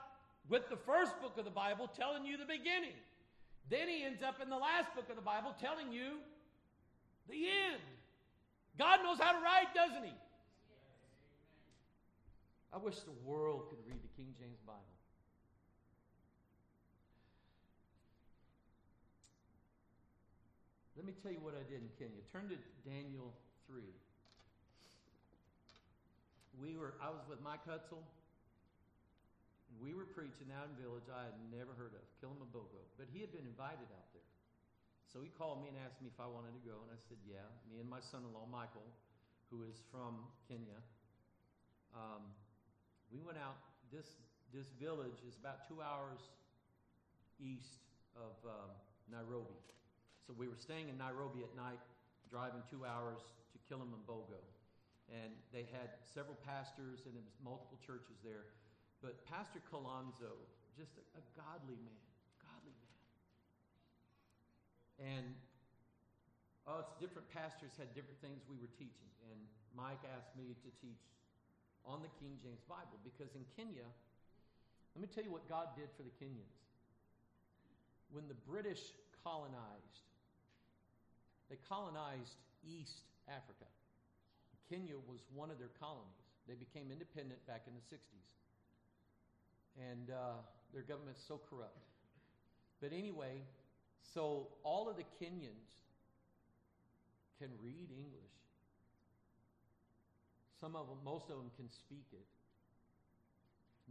with 0.48 0.70
the 0.70 0.78
first 0.78 1.20
book 1.20 1.38
of 1.38 1.44
the 1.44 1.52
Bible 1.52 1.92
telling 1.92 2.24
you 2.24 2.38
the 2.38 2.46
beginning. 2.46 2.96
Then 3.70 3.90
he 3.90 4.06
ends 4.06 4.24
up 4.24 4.42
in 4.42 4.50
the 4.50 4.56
last 4.56 4.96
book 4.96 5.10
of 5.10 5.18
the 5.18 5.22
Bible 5.22 5.54
telling 5.60 5.92
you 5.92 6.16
the 7.28 7.44
end. 7.44 7.84
God 8.80 9.04
knows 9.04 9.20
how 9.20 9.34
to 9.34 9.44
write, 9.44 9.76
doesn't 9.76 10.06
he? 10.06 10.14
I 12.72 12.78
wish 12.78 12.96
the 13.00 13.12
world 13.26 13.68
could 13.70 13.80
read 13.86 14.00
the 14.02 14.16
King 14.16 14.34
James 14.40 14.60
Bible. 14.66 14.80
Let 20.96 21.06
me 21.06 21.12
tell 21.22 21.34
you 21.34 21.40
what 21.42 21.56
I 21.60 21.70
did 21.70 21.82
in 21.82 21.90
Kenya. 22.00 22.24
Turn 22.32 22.48
to 22.48 22.56
Daniel 22.90 23.34
3. 23.68 23.82
We 26.62 26.78
were, 26.78 26.94
I 27.04 27.10
was 27.10 27.28
with 27.28 27.42
Mike 27.44 27.68
Hutzel, 27.68 28.04
we 29.80 29.96
were 29.96 30.10
preaching 30.10 30.52
out 30.52 30.68
in 30.68 30.76
a 30.76 30.80
village 30.82 31.08
I 31.08 31.32
had 31.32 31.38
never 31.54 31.72
heard 31.78 31.96
of, 31.96 32.04
Kilimambogo. 32.20 32.82
But 33.00 33.08
he 33.14 33.24
had 33.24 33.32
been 33.32 33.48
invited 33.48 33.88
out 33.96 34.10
there. 34.12 34.28
So 35.08 35.20
he 35.20 35.32
called 35.32 35.64
me 35.64 35.72
and 35.72 35.78
asked 35.80 36.00
me 36.00 36.08
if 36.08 36.20
I 36.20 36.28
wanted 36.28 36.56
to 36.56 36.64
go, 36.64 36.80
and 36.84 36.92
I 36.92 37.00
said, 37.08 37.20
yeah. 37.28 37.44
Me 37.68 37.84
and 37.84 37.88
my 37.88 38.00
son-in-law, 38.00 38.48
Michael, 38.48 38.88
who 39.52 39.68
is 39.68 39.84
from 39.92 40.24
Kenya, 40.48 40.80
um, 41.92 42.24
we 43.12 43.20
went 43.20 43.36
out. 43.36 43.60
This, 43.92 44.08
this 44.56 44.72
village 44.80 45.20
is 45.28 45.36
about 45.36 45.68
two 45.68 45.84
hours 45.84 46.24
east 47.44 47.84
of 48.16 48.40
um, 48.48 48.72
Nairobi. 49.12 49.60
So 50.24 50.32
we 50.32 50.48
were 50.48 50.56
staying 50.56 50.88
in 50.88 50.96
Nairobi 50.96 51.44
at 51.44 51.52
night, 51.60 51.84
driving 52.32 52.64
two 52.72 52.88
hours 52.88 53.20
to 53.52 53.58
Kilimambogo. 53.68 54.40
And 55.12 55.36
they 55.52 55.68
had 55.76 56.00
several 56.08 56.40
pastors 56.48 57.04
and 57.04 57.20
multiple 57.44 57.76
churches 57.84 58.16
there. 58.24 58.48
But 59.02 59.26
Pastor 59.26 59.60
Colonzo, 59.74 60.38
just 60.78 60.94
a, 60.96 61.04
a 61.18 61.24
godly 61.34 61.78
man, 61.82 62.06
godly 62.38 62.74
man. 62.78 62.98
And 65.02 65.28
oh, 66.70 66.86
it's 66.86 66.94
different 67.02 67.26
pastors 67.34 67.74
had 67.82 67.90
different 67.98 68.22
things 68.22 68.46
we 68.46 68.62
were 68.62 68.70
teaching. 68.78 69.10
And 69.34 69.42
Mike 69.74 70.06
asked 70.14 70.38
me 70.38 70.54
to 70.54 70.70
teach 70.78 71.02
on 71.82 72.06
the 72.06 72.14
King 72.22 72.38
James 72.38 72.62
Bible 72.70 73.02
because 73.02 73.34
in 73.34 73.42
Kenya, 73.58 73.90
let 74.94 75.02
me 75.02 75.10
tell 75.10 75.26
you 75.26 75.34
what 75.34 75.50
God 75.50 75.74
did 75.74 75.90
for 75.98 76.06
the 76.06 76.14
Kenyans. 76.22 76.62
When 78.14 78.30
the 78.30 78.38
British 78.46 78.94
colonized, 79.24 80.06
they 81.50 81.58
colonized 81.66 82.38
East 82.62 83.02
Africa. 83.26 83.66
Kenya 84.70 84.96
was 85.10 85.26
one 85.34 85.50
of 85.50 85.58
their 85.58 85.74
colonies. 85.80 86.28
They 86.48 86.56
became 86.56 86.92
independent 86.92 87.42
back 87.48 87.66
in 87.68 87.74
the 87.74 87.84
60s. 87.90 88.30
And 89.80 90.10
uh, 90.10 90.42
their 90.74 90.84
government's 90.84 91.24
so 91.28 91.40
corrupt. 91.50 91.86
But 92.82 92.94
anyway, 92.94 93.42
so 94.14 94.48
all 94.64 94.90
of 94.90 94.98
the 94.98 95.06
Kenyans 95.24 95.72
can 97.40 97.50
read 97.62 97.90
English. 97.92 98.36
Some 100.60 100.76
of 100.76 100.88
them, 100.88 100.98
most 101.04 101.30
of 101.30 101.38
them 101.38 101.52
can 101.58 101.70
speak 101.70 102.06
it. 102.12 102.26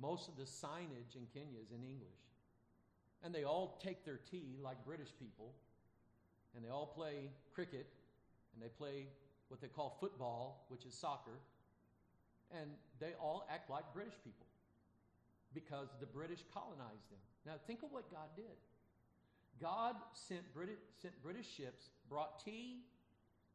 Most 0.01 0.29
of 0.29 0.37
the 0.37 0.45
signage 0.45 1.17
in 1.17 1.27
Kenya 1.35 1.59
is 1.61 1.71
in 1.71 1.83
English. 1.83 2.21
And 3.23 3.35
they 3.35 3.45
all 3.45 3.79
take 3.83 4.05
their 4.05 4.21
tea 4.31 4.57
like 4.63 4.85
British 4.85 5.11
people 5.19 5.55
and 6.55 6.65
they 6.65 6.69
all 6.69 6.87
play 6.87 7.31
cricket, 7.55 7.87
and 8.55 8.63
they 8.63 8.69
play 8.69 9.07
what 9.49 9.61
they 9.61 9.69
call 9.69 9.97
football, 10.01 10.67
which 10.69 10.85
is 10.85 10.95
soccer, 10.95 11.39
and 12.51 12.71
they 12.99 13.13
all 13.21 13.47
act 13.53 13.71
like 13.71 13.85
British 13.95 14.15
people 14.25 14.47
because 15.55 15.89
the 16.01 16.07
British 16.07 16.41
colonized 16.53 17.11
them. 17.11 17.21
Now, 17.47 17.55
think 17.67 17.83
of 17.83 17.93
what 17.93 18.11
God 18.11 18.29
did. 18.37 18.57
God 19.61 19.97
sent 20.15 20.43
British, 20.55 20.79
sent 21.03 21.15
British 21.23 21.47
ships, 21.47 21.91
brought 22.09 22.43
tea, 22.45 22.85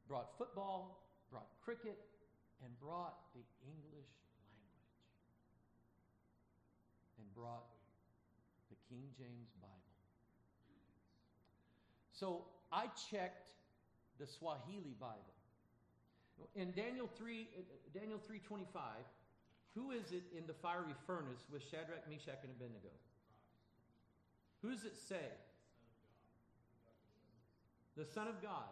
brought 0.07 0.38
football, 0.38 1.03
brought 1.31 1.47
cricket, 1.63 1.97
and 2.63 2.72
brought 2.80 3.17
the 3.34 3.41
English 3.65 4.11
language. 4.45 4.93
And 7.19 7.34
brought 7.34 7.65
the 8.69 8.77
King 8.89 9.09
James 9.17 9.49
Bible. 9.61 9.76
So 12.11 12.45
I 12.72 12.85
checked 13.09 13.49
the 14.19 14.27
Swahili 14.27 14.95
Bible. 14.99 15.35
In 16.55 16.72
Daniel 16.72 17.09
3, 17.17 17.47
uh, 17.57 17.61
Daniel 17.97 18.19
3.25, 18.19 18.65
who 19.76 19.91
is 19.91 20.11
it 20.11 20.23
in 20.35 20.47
the 20.47 20.53
fiery 20.53 20.95
furnace 21.06 21.43
with 21.52 21.61
Shadrach, 21.61 22.07
Meshach, 22.10 22.39
and 22.43 22.52
Abednego? 22.56 22.89
Who 24.61 24.72
does 24.72 24.85
it 24.85 24.97
say? 24.97 25.27
The 27.97 28.06
Son 28.06 28.27
of 28.27 28.41
God. 28.41 28.72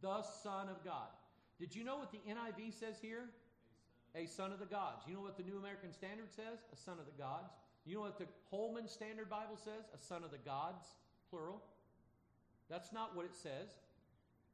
The 0.00 0.22
Son 0.42 0.68
of 0.68 0.82
God. 0.84 1.12
Did 1.60 1.74
you 1.74 1.84
know 1.84 1.96
what 1.96 2.10
the 2.10 2.20
NIV 2.28 2.72
says 2.78 2.96
here? 3.00 3.24
A 4.14 4.26
son 4.26 4.52
of 4.52 4.58
the 4.58 4.66
gods. 4.66 5.04
You 5.06 5.14
know 5.14 5.20
what 5.20 5.36
the 5.36 5.42
New 5.42 5.58
American 5.58 5.92
Standard 5.92 6.30
says? 6.30 6.64
A 6.72 6.76
son 6.76 6.96
of 6.98 7.06
the 7.06 7.22
gods. 7.22 7.52
You 7.84 7.96
know 7.96 8.00
what 8.02 8.18
the 8.18 8.26
Holman 8.50 8.88
Standard 8.88 9.28
Bible 9.28 9.56
says? 9.56 9.88
A 9.94 9.98
son 9.98 10.24
of 10.24 10.30
the 10.30 10.38
gods, 10.38 10.84
plural. 11.30 11.62
That's 12.68 12.92
not 12.92 13.14
what 13.14 13.24
it 13.24 13.34
says. 13.34 13.76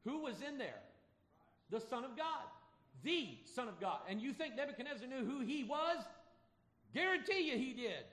Who 0.03 0.19
was 0.19 0.41
in 0.41 0.57
there? 0.57 0.81
The 1.69 1.79
Son 1.79 2.03
of 2.03 2.15
God. 2.15 2.45
The 3.03 3.37
Son 3.45 3.67
of 3.67 3.79
God. 3.79 3.99
And 4.09 4.21
you 4.21 4.33
think 4.33 4.55
Nebuchadnezzar 4.55 5.07
knew 5.07 5.25
who 5.25 5.41
he 5.41 5.63
was? 5.63 5.97
Guarantee 6.93 7.49
you 7.51 7.57
he 7.57 7.73
did. 7.73 8.05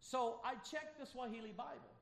So 0.00 0.36
I 0.44 0.54
checked 0.54 0.98
the 1.00 1.06
Swahili 1.06 1.52
Bible. 1.56 1.92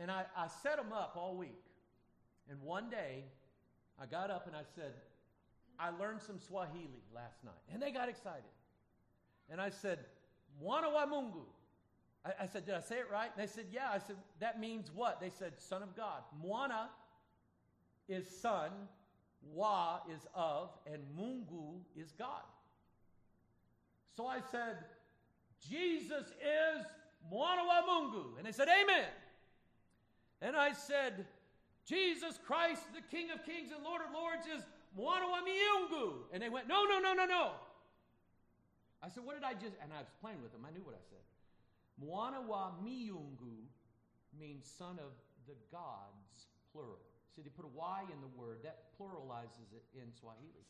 And 0.00 0.10
I, 0.10 0.24
I 0.36 0.46
set 0.62 0.76
them 0.76 0.92
up 0.92 1.14
all 1.16 1.36
week. 1.36 1.62
And 2.50 2.60
one 2.62 2.88
day, 2.88 3.24
I 4.00 4.06
got 4.06 4.30
up 4.30 4.46
and 4.46 4.54
I 4.54 4.62
said, 4.74 4.92
I 5.78 5.90
learned 5.90 6.20
some 6.22 6.38
Swahili 6.38 7.02
last 7.14 7.44
night. 7.44 7.54
And 7.72 7.82
they 7.82 7.90
got 7.90 8.08
excited. 8.08 8.42
And 9.50 9.60
I 9.60 9.70
said, 9.70 9.98
Mwana 10.62 10.92
wa 10.92 11.06
Mungu. 11.06 11.44
I, 12.24 12.44
I, 12.44 12.46
said, 12.46 12.66
Did 12.66 12.74
I 12.74 12.80
say 12.80 12.96
it 12.96 13.06
right? 13.12 13.30
And 13.36 13.46
they 13.46 13.50
said, 13.50 13.66
Yeah. 13.72 13.88
I 13.92 13.98
said, 13.98 14.16
That 14.40 14.60
means 14.60 14.90
what? 14.94 15.20
They 15.20 15.30
said, 15.30 15.52
Son 15.58 15.82
of 15.82 15.96
God. 15.96 16.22
Mwana 16.44 16.86
is 18.08 18.26
son, 18.40 18.70
Wa 19.42 20.00
is 20.14 20.26
of, 20.34 20.70
and 20.86 21.02
Mungu 21.18 21.80
is 21.96 22.12
God. 22.12 22.42
So 24.16 24.26
I 24.26 24.40
said, 24.50 24.78
Jesus 25.68 26.26
is 26.26 26.86
Mwana 27.32 27.66
wa 27.66 27.82
Mungu. 27.88 28.36
And 28.36 28.46
they 28.46 28.52
said, 28.52 28.68
Amen. 28.68 29.06
And 30.40 30.56
I 30.56 30.72
said, 30.72 31.26
Jesus 31.86 32.38
Christ, 32.44 32.82
the 32.94 33.16
King 33.16 33.30
of 33.30 33.44
Kings 33.44 33.70
and 33.74 33.82
Lord 33.84 34.02
of 34.06 34.12
Lords, 34.12 34.46
is 34.46 34.64
Mwana 34.98 35.30
wa 35.30 35.40
Miungu. 35.40 36.12
And 36.32 36.42
they 36.42 36.48
went, 36.48 36.68
No, 36.68 36.84
no, 36.84 37.00
no, 37.00 37.14
no, 37.14 37.26
no. 37.26 37.50
I 39.02 39.08
said, 39.08 39.24
What 39.24 39.34
did 39.34 39.44
I 39.44 39.54
just? 39.54 39.76
And 39.82 39.92
I 39.92 39.98
was 39.98 40.10
playing 40.20 40.42
with 40.42 40.52
them. 40.52 40.62
I 40.66 40.70
knew 40.70 40.84
what 40.84 40.94
I 40.94 41.04
said. 41.08 41.24
Mwana 42.02 42.46
wa 42.46 42.72
Miungu 42.84 43.66
means 44.38 44.66
son 44.78 44.98
of 44.98 45.12
the 45.46 45.54
gods, 45.72 46.46
plural. 46.72 47.07
See, 47.38 47.46
they 47.46 47.54
put 47.54 47.70
a 47.70 47.70
Y 47.70 48.02
in 48.10 48.18
the 48.18 48.34
word, 48.34 48.66
that 48.66 48.90
pluralizes 48.98 49.70
it 49.70 49.86
in 49.94 50.10
Swahili. 50.10 50.66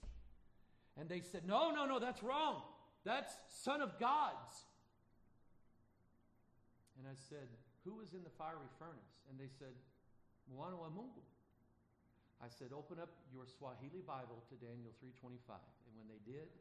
And 1.01 1.09
they 1.09 1.24
said, 1.24 1.49
No, 1.49 1.73
no, 1.73 1.86
no, 1.89 1.97
that's 1.99 2.20
wrong. 2.23 2.61
That's 3.09 3.32
Son 3.49 3.81
of 3.81 3.97
God's. 3.97 4.69
And 7.01 7.09
I 7.09 7.16
said, 7.16 7.49
Who 7.89 7.97
was 7.97 8.12
in 8.12 8.20
the 8.20 8.28
fiery 8.36 8.69
furnace? 8.77 9.16
And 9.32 9.40
they 9.40 9.49
said, 9.49 9.73
Mwana 10.53 10.77
wa 10.77 10.93
Mungu. 10.93 11.24
I 12.45 12.53
said, 12.53 12.69
Open 12.77 13.01
up 13.01 13.16
your 13.32 13.49
Swahili 13.49 14.05
Bible 14.05 14.45
to 14.53 14.55
Daniel 14.61 14.93
3.25. 15.01 15.57
And 15.89 15.97
when 15.97 16.05
they 16.05 16.20
did, 16.28 16.53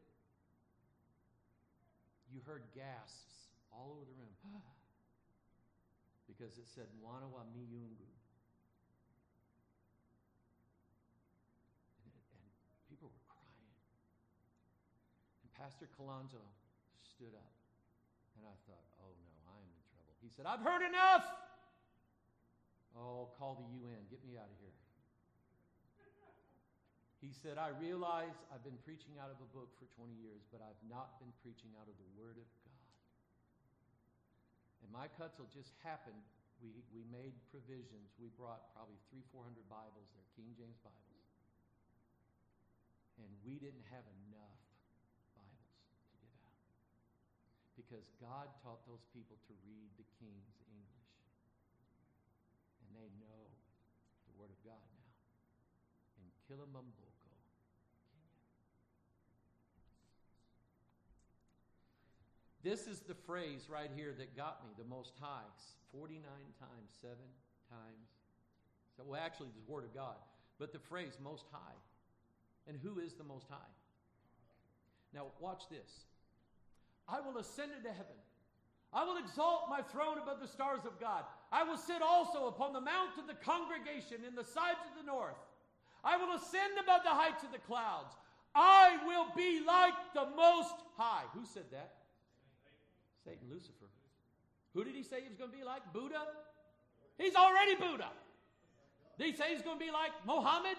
you 2.32 2.40
heard 2.48 2.62
gasps 2.72 3.52
all 3.68 3.92
over 3.92 4.08
the 4.08 4.16
room. 4.16 4.32
because 6.32 6.56
it 6.56 6.64
said, 6.64 6.88
Mwana 7.04 7.28
wa 7.28 7.44
Miungu. 7.52 8.08
And, 12.04 12.12
it- 12.12 12.28
and 12.36 12.44
people 12.88 13.08
were 13.08 13.24
crying. 13.26 13.72
And 15.42 15.47
Pastor 15.58 15.90
Colonzo 15.98 16.40
stood 17.02 17.34
up. 17.34 17.52
And 18.38 18.46
I 18.46 18.54
thought, 18.70 18.86
oh 19.02 19.10
no, 19.10 19.34
I'm 19.50 19.66
in 19.66 19.82
trouble. 19.90 20.14
He 20.22 20.30
said, 20.30 20.46
I've 20.46 20.62
heard 20.62 20.86
enough. 20.86 21.26
Oh, 22.94 23.34
call 23.36 23.58
the 23.58 23.68
UN. 23.82 24.06
Get 24.06 24.22
me 24.22 24.38
out 24.38 24.46
of 24.46 24.58
here. 24.62 24.78
He 27.18 27.34
said, 27.34 27.58
I 27.58 27.74
realize 27.82 28.38
I've 28.54 28.62
been 28.62 28.78
preaching 28.86 29.18
out 29.18 29.34
of 29.34 29.42
a 29.42 29.48
book 29.50 29.74
for 29.82 29.90
20 29.98 30.14
years, 30.22 30.46
but 30.54 30.62
I've 30.62 30.78
not 30.86 31.18
been 31.18 31.34
preaching 31.42 31.74
out 31.74 31.90
of 31.90 31.98
the 31.98 32.06
Word 32.14 32.38
of 32.38 32.46
God. 32.62 32.86
And 34.86 34.88
my 34.94 35.10
cuts 35.18 35.42
Hutzel 35.42 35.50
just 35.50 35.74
happened. 35.82 36.22
We, 36.62 36.70
we 36.94 37.02
made 37.10 37.34
provisions. 37.50 38.14
We 38.22 38.30
brought 38.38 38.70
probably 38.70 38.98
three, 39.10 39.26
400 39.34 39.66
Bibles 39.66 40.06
there, 40.14 40.26
King 40.38 40.54
James 40.54 40.78
Bibles. 40.86 41.26
And 43.18 43.30
we 43.42 43.58
didn't 43.58 43.82
have 43.90 44.06
enough 44.30 44.62
Bibles 45.34 45.74
to 46.14 46.18
give 46.22 46.30
out. 46.38 47.77
Because 47.88 48.04
God 48.20 48.52
taught 48.60 48.84
those 48.84 49.00
people 49.16 49.40
to 49.48 49.54
read 49.64 49.88
the 49.96 50.04
King's 50.20 50.60
English. 50.68 51.08
And 52.84 52.92
they 52.92 53.08
know 53.16 53.48
the 54.28 54.34
Word 54.36 54.52
of 54.52 54.60
God 54.60 54.84
now. 54.92 55.08
In 56.20 56.28
Kilimambogo, 56.44 57.08
Kenya. 57.24 57.48
This 62.60 62.84
is 62.84 63.00
the 63.00 63.16
phrase 63.16 63.72
right 63.72 63.90
here 63.96 64.12
that 64.20 64.36
got 64.36 64.60
me 64.68 64.76
the 64.76 64.84
most 64.84 65.16
high 65.18 65.48
49 65.90 66.20
times, 66.60 66.92
seven 67.00 67.32
times. 67.70 68.08
So, 68.98 69.04
well, 69.06 69.20
actually, 69.24 69.48
the 69.56 69.72
Word 69.72 69.84
of 69.84 69.94
God. 69.94 70.20
But 70.58 70.72
the 70.72 70.78
phrase 70.78 71.16
most 71.22 71.46
high. 71.50 71.78
And 72.66 72.76
who 72.76 72.98
is 72.98 73.14
the 73.14 73.24
most 73.24 73.46
high? 73.48 73.72
Now, 75.14 75.32
watch 75.40 75.62
this. 75.70 76.04
I 77.08 77.20
will 77.20 77.38
ascend 77.38 77.72
into 77.76 77.88
heaven. 77.88 78.18
I 78.92 79.04
will 79.04 79.16
exalt 79.18 79.68
my 79.68 79.82
throne 79.82 80.18
above 80.18 80.40
the 80.40 80.48
stars 80.48 80.84
of 80.84 80.98
God. 81.00 81.24
I 81.52 81.62
will 81.62 81.76
sit 81.76 82.02
also 82.02 82.46
upon 82.46 82.72
the 82.72 82.80
mount 82.80 83.18
of 83.18 83.26
the 83.26 83.34
congregation 83.34 84.24
in 84.26 84.34
the 84.34 84.44
sides 84.44 84.80
of 84.88 84.96
the 84.96 85.06
north. 85.06 85.36
I 86.04 86.16
will 86.16 86.36
ascend 86.36 86.78
above 86.80 87.02
the 87.04 87.10
heights 87.10 87.42
of 87.42 87.52
the 87.52 87.58
clouds. 87.58 88.14
I 88.54 88.98
will 89.06 89.26
be 89.36 89.60
like 89.66 89.94
the 90.14 90.26
Most 90.36 90.74
High. 90.96 91.24
Who 91.34 91.44
said 91.44 91.64
that? 91.72 91.94
Satan, 93.24 93.48
Lucifer. 93.50 93.86
Who 94.74 94.84
did 94.84 94.94
he 94.94 95.02
say 95.02 95.20
he 95.22 95.28
was 95.28 95.36
going 95.36 95.50
to 95.50 95.56
be 95.56 95.64
like? 95.64 95.82
Buddha? 95.92 96.22
He's 97.18 97.34
already 97.34 97.74
Buddha. 97.74 98.08
Did 99.18 99.26
he 99.26 99.36
say 99.36 99.52
he's 99.52 99.62
going 99.62 99.78
to 99.78 99.84
be 99.84 99.90
like 99.90 100.12
Mohammed? 100.24 100.76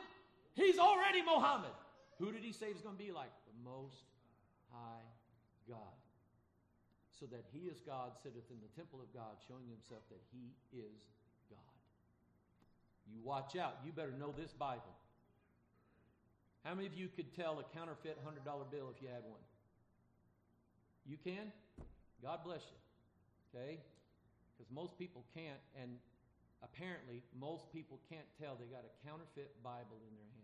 He's 0.56 0.80
already 0.80 1.22
Mohammed. 1.22 1.72
Who 2.18 2.32
did 2.32 2.44
he 2.44 2.54
say 2.54 2.68
he's 2.72 2.82
going 2.82 2.98
to 2.98 3.04
be 3.04 3.12
like? 3.12 3.32
The 3.46 3.70
Most 3.70 4.04
High 4.72 5.06
God. 5.68 5.99
So 7.20 7.28
that 7.36 7.44
he 7.52 7.68
is 7.68 7.84
God, 7.84 8.16
sitteth 8.24 8.48
in 8.48 8.64
the 8.64 8.72
temple 8.80 9.04
of 9.04 9.12
God, 9.12 9.36
showing 9.44 9.68
himself 9.68 10.08
that 10.08 10.24
he 10.32 10.56
is 10.72 11.04
God. 11.52 11.76
You 13.12 13.20
watch 13.20 13.60
out. 13.60 13.84
You 13.84 13.92
better 13.92 14.16
know 14.16 14.32
this 14.32 14.54
Bible. 14.56 14.96
How 16.64 16.76
many 16.76 16.88
of 16.88 16.96
you 16.96 17.10
could 17.12 17.36
tell 17.36 17.60
a 17.60 17.66
counterfeit 17.76 18.18
$100 18.24 18.44
bill 18.72 18.88
if 18.96 19.02
you 19.04 19.12
had 19.12 19.28
one? 19.28 19.44
You 21.04 21.18
can? 21.20 21.52
God 22.24 22.40
bless 22.44 22.64
you. 22.72 22.80
Okay? 23.52 23.80
Because 24.56 24.72
most 24.72 24.96
people 24.96 25.26
can't, 25.36 25.60
and 25.76 26.00
apparently 26.64 27.24
most 27.36 27.68
people 27.74 28.00
can't 28.08 28.28
tell 28.40 28.56
they 28.56 28.68
got 28.72 28.88
a 28.88 28.94
counterfeit 29.08 29.52
Bible 29.64 30.00
in 30.08 30.16
their 30.16 30.30
hand. 30.32 30.39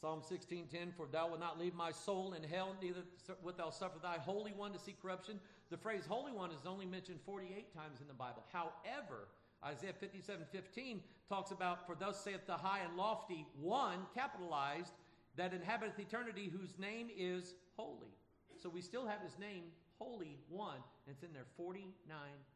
Psalm 0.00 0.22
16:10 0.22 0.94
For 0.96 1.06
thou 1.06 1.28
wilt 1.28 1.40
not 1.40 1.58
leave 1.58 1.74
my 1.74 1.90
soul 1.90 2.34
in 2.34 2.42
hell 2.42 2.76
neither 2.80 3.02
wilt 3.42 3.56
thou 3.56 3.70
suffer 3.70 3.98
thy 3.98 4.18
holy 4.18 4.52
one 4.52 4.72
to 4.72 4.78
see 4.78 4.94
corruption. 5.00 5.40
The 5.70 5.76
phrase 5.76 6.06
holy 6.06 6.32
one 6.32 6.52
is 6.52 6.66
only 6.66 6.86
mentioned 6.86 7.20
48 7.26 7.74
times 7.74 8.00
in 8.00 8.06
the 8.06 8.14
Bible. 8.14 8.44
However, 8.52 9.28
Isaiah 9.64 9.92
57:15 9.92 11.02
talks 11.28 11.50
about 11.50 11.86
for 11.86 11.96
thus 11.96 12.22
saith 12.22 12.46
the 12.46 12.56
high 12.56 12.80
and 12.80 12.96
lofty 12.96 13.46
one 13.60 14.06
capitalized 14.14 14.92
that 15.36 15.52
inhabiteth 15.52 15.98
eternity 15.98 16.48
whose 16.48 16.78
name 16.78 17.10
is 17.16 17.54
holy. 17.76 18.14
So 18.56 18.68
we 18.68 18.80
still 18.80 19.06
have 19.06 19.20
his 19.20 19.38
name 19.38 19.64
holy 19.98 20.38
one 20.48 20.82
and 21.06 21.14
it's 21.14 21.24
in 21.24 21.32
there 21.32 21.46
49 21.56 21.92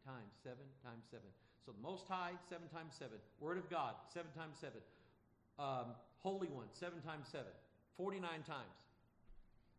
times, 0.06 0.32
7 0.42 0.56
times 0.82 1.04
7. 1.10 1.22
So 1.66 1.72
the 1.72 1.82
most 1.82 2.06
high 2.06 2.32
7 2.48 2.68
times 2.68 2.94
7. 2.98 3.18
Word 3.40 3.58
of 3.58 3.68
God 3.68 3.94
7 4.12 4.30
times 4.32 4.58
7 4.60 4.80
um, 5.58 5.94
Holy 6.22 6.48
One, 6.48 6.66
seven 6.72 7.00
times 7.00 7.26
seven, 7.30 7.52
49 7.96 8.30
times. 8.46 8.78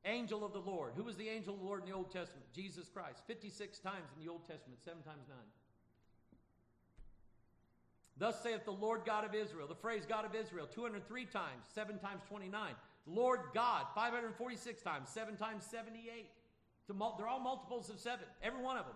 Angel 0.05 0.43
of 0.43 0.51
the 0.51 0.59
Lord. 0.59 0.93
Who 0.95 1.03
was 1.03 1.15
the 1.15 1.29
angel 1.29 1.53
of 1.53 1.61
the 1.61 1.65
Lord 1.65 1.81
in 1.83 1.89
the 1.89 1.95
Old 1.95 2.11
Testament? 2.11 2.45
Jesus 2.53 2.89
Christ. 2.89 3.23
56 3.25 3.79
times 3.79 4.11
in 4.17 4.25
the 4.25 4.29
Old 4.29 4.41
Testament, 4.41 4.79
seven 4.83 5.01
times 5.01 5.23
nine. 5.29 5.47
Thus 8.17 8.41
saith 8.43 8.65
the 8.65 8.71
Lord 8.71 9.01
God 9.05 9.25
of 9.25 9.33
Israel. 9.33 9.67
The 9.67 9.75
phrase 9.75 10.03
God 10.07 10.25
of 10.25 10.35
Israel, 10.35 10.67
203 10.67 11.25
times, 11.25 11.65
seven 11.73 11.97
times 11.97 12.21
29. 12.27 12.73
Lord 13.07 13.39
God, 13.53 13.85
546 13.95 14.81
times, 14.81 15.09
seven 15.09 15.35
times 15.35 15.63
78. 15.69 16.27
They're 16.87 17.27
all 17.27 17.39
multiples 17.39 17.89
of 17.89 17.99
seven, 17.99 18.25
every 18.41 18.61
one 18.61 18.77
of 18.77 18.85
them. 18.85 18.95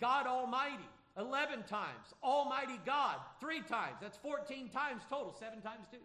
God 0.00 0.26
Almighty, 0.26 0.88
11 1.18 1.62
times. 1.64 2.14
Almighty 2.22 2.78
God, 2.84 3.16
three 3.40 3.60
times. 3.60 3.96
That's 4.00 4.16
14 4.18 4.70
times 4.70 5.02
total, 5.08 5.34
seven 5.38 5.60
times 5.60 5.86
two. 5.90 5.98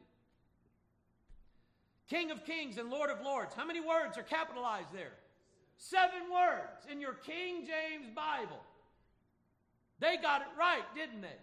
King 2.12 2.30
of 2.30 2.46
Kings 2.46 2.78
and 2.78 2.90
Lord 2.90 3.10
of 3.10 3.22
Lords. 3.22 3.54
How 3.56 3.64
many 3.64 3.80
words 3.80 4.18
are 4.18 4.24
capitalized 4.24 4.90
there? 4.94 5.14
Seven 5.78 6.30
words 6.30 6.86
in 6.92 7.00
your 7.00 7.14
King 7.14 7.66
James 7.66 8.10
Bible. 8.14 8.60
They 10.00 10.18
got 10.18 10.42
it 10.42 10.48
right, 10.60 10.84
didn't 10.94 11.22
they? 11.22 11.40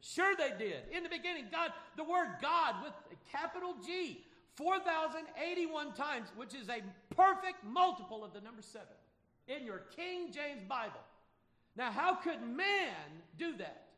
Sure, 0.00 0.34
they 0.34 0.52
did. 0.58 0.84
In 0.96 1.02
the 1.02 1.10
beginning, 1.10 1.44
God, 1.52 1.72
the 1.98 2.04
word 2.04 2.36
God 2.40 2.76
with 2.82 2.94
a 3.12 3.36
capital 3.36 3.74
G, 3.84 4.24
4,081 4.56 5.92
times, 5.92 6.28
which 6.36 6.54
is 6.54 6.70
a 6.70 6.80
perfect 7.14 7.62
multiple 7.62 8.24
of 8.24 8.32
the 8.32 8.40
number 8.40 8.62
seven 8.62 8.96
in 9.46 9.66
your 9.66 9.82
King 9.94 10.32
James 10.32 10.62
Bible. 10.66 11.02
Now, 11.76 11.92
how 11.92 12.14
could 12.14 12.40
man 12.40 12.96
do 13.38 13.58
that? 13.58 13.88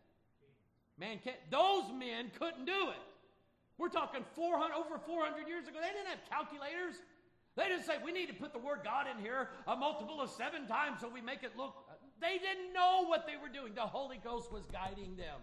Man 0.98 1.20
can't. 1.22 1.36
Those 1.52 1.84
men 1.96 2.32
couldn't 2.36 2.64
do 2.64 2.88
it. 2.90 3.13
We're 3.78 3.88
talking 3.88 4.24
400, 4.34 4.74
over 4.74 4.98
400 4.98 5.48
years 5.48 5.66
ago. 5.66 5.78
They 5.80 5.90
didn't 5.90 6.08
have 6.08 6.22
calculators. 6.30 7.02
They 7.56 7.68
didn't 7.68 7.84
say, 7.84 7.94
we 8.04 8.12
need 8.12 8.28
to 8.28 8.34
put 8.34 8.52
the 8.52 8.58
word 8.58 8.80
God 8.84 9.06
in 9.06 9.22
here 9.22 9.50
a 9.66 9.76
multiple 9.76 10.20
of 10.20 10.30
seven 10.30 10.66
times 10.66 11.00
so 11.00 11.08
we 11.08 11.20
make 11.20 11.42
it 11.42 11.52
look. 11.56 11.74
They 12.20 12.38
didn't 12.38 12.72
know 12.72 13.06
what 13.06 13.26
they 13.26 13.36
were 13.36 13.52
doing. 13.52 13.74
The 13.74 13.82
Holy 13.82 14.18
Ghost 14.22 14.52
was 14.52 14.64
guiding 14.66 15.16
them. 15.16 15.40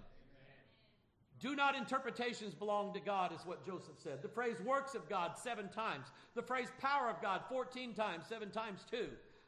Do 1.40 1.56
not 1.56 1.76
interpretations 1.76 2.54
belong 2.54 2.94
to 2.94 3.00
God, 3.00 3.34
is 3.34 3.46
what 3.46 3.66
Joseph 3.66 3.96
said. 3.98 4.22
The 4.22 4.30
phrase 4.30 4.58
works 4.64 4.94
of 4.94 5.10
God, 5.10 5.32
seven 5.42 5.70
times. 5.70 6.08
The 6.36 6.44
phrase 6.44 6.68
power 6.80 7.10
of 7.10 7.20
God, 7.22 7.42
14 7.50 7.96
times, 7.96 8.26
seven 8.30 8.52
times 8.52 8.86
two. 8.90 9.08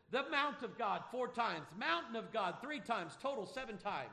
The 0.09 0.23
mount 0.31 0.63
of 0.63 0.77
God, 0.77 1.03
four 1.11 1.27
times. 1.27 1.67
Mountain 1.77 2.15
of 2.15 2.33
God, 2.33 2.55
three 2.61 2.79
times, 2.79 3.13
total 3.21 3.45
seven 3.45 3.77
times. 3.77 4.09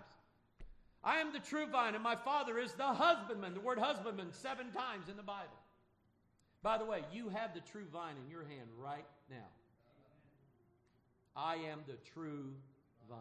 I 1.03 1.19
am 1.19 1.33
the 1.33 1.39
true 1.39 1.67
vine, 1.67 1.95
and 1.95 2.05
my 2.05 2.17
Father 2.17 2.59
is 2.59 2.73
the 2.73 2.85
husbandman. 2.85 3.55
The 3.55 3.61
word 3.61 3.79
husbandman, 3.79 4.33
seven 4.33 4.71
times 4.71 5.09
in 5.09 5.17
the 5.17 5.23
Bible. 5.23 5.59
By 6.63 6.77
the 6.77 6.85
way, 6.85 7.03
you 7.11 7.31
have 7.31 7.55
the 7.55 7.61
true 7.61 7.87
vine 7.91 8.17
in 8.23 8.31
your 8.31 8.43
hand 8.43 8.69
right 8.79 9.07
now. 9.31 9.49
I 11.35 11.55
am 11.55 11.81
the 11.87 11.97
true 12.13 12.53
vine. 13.09 13.19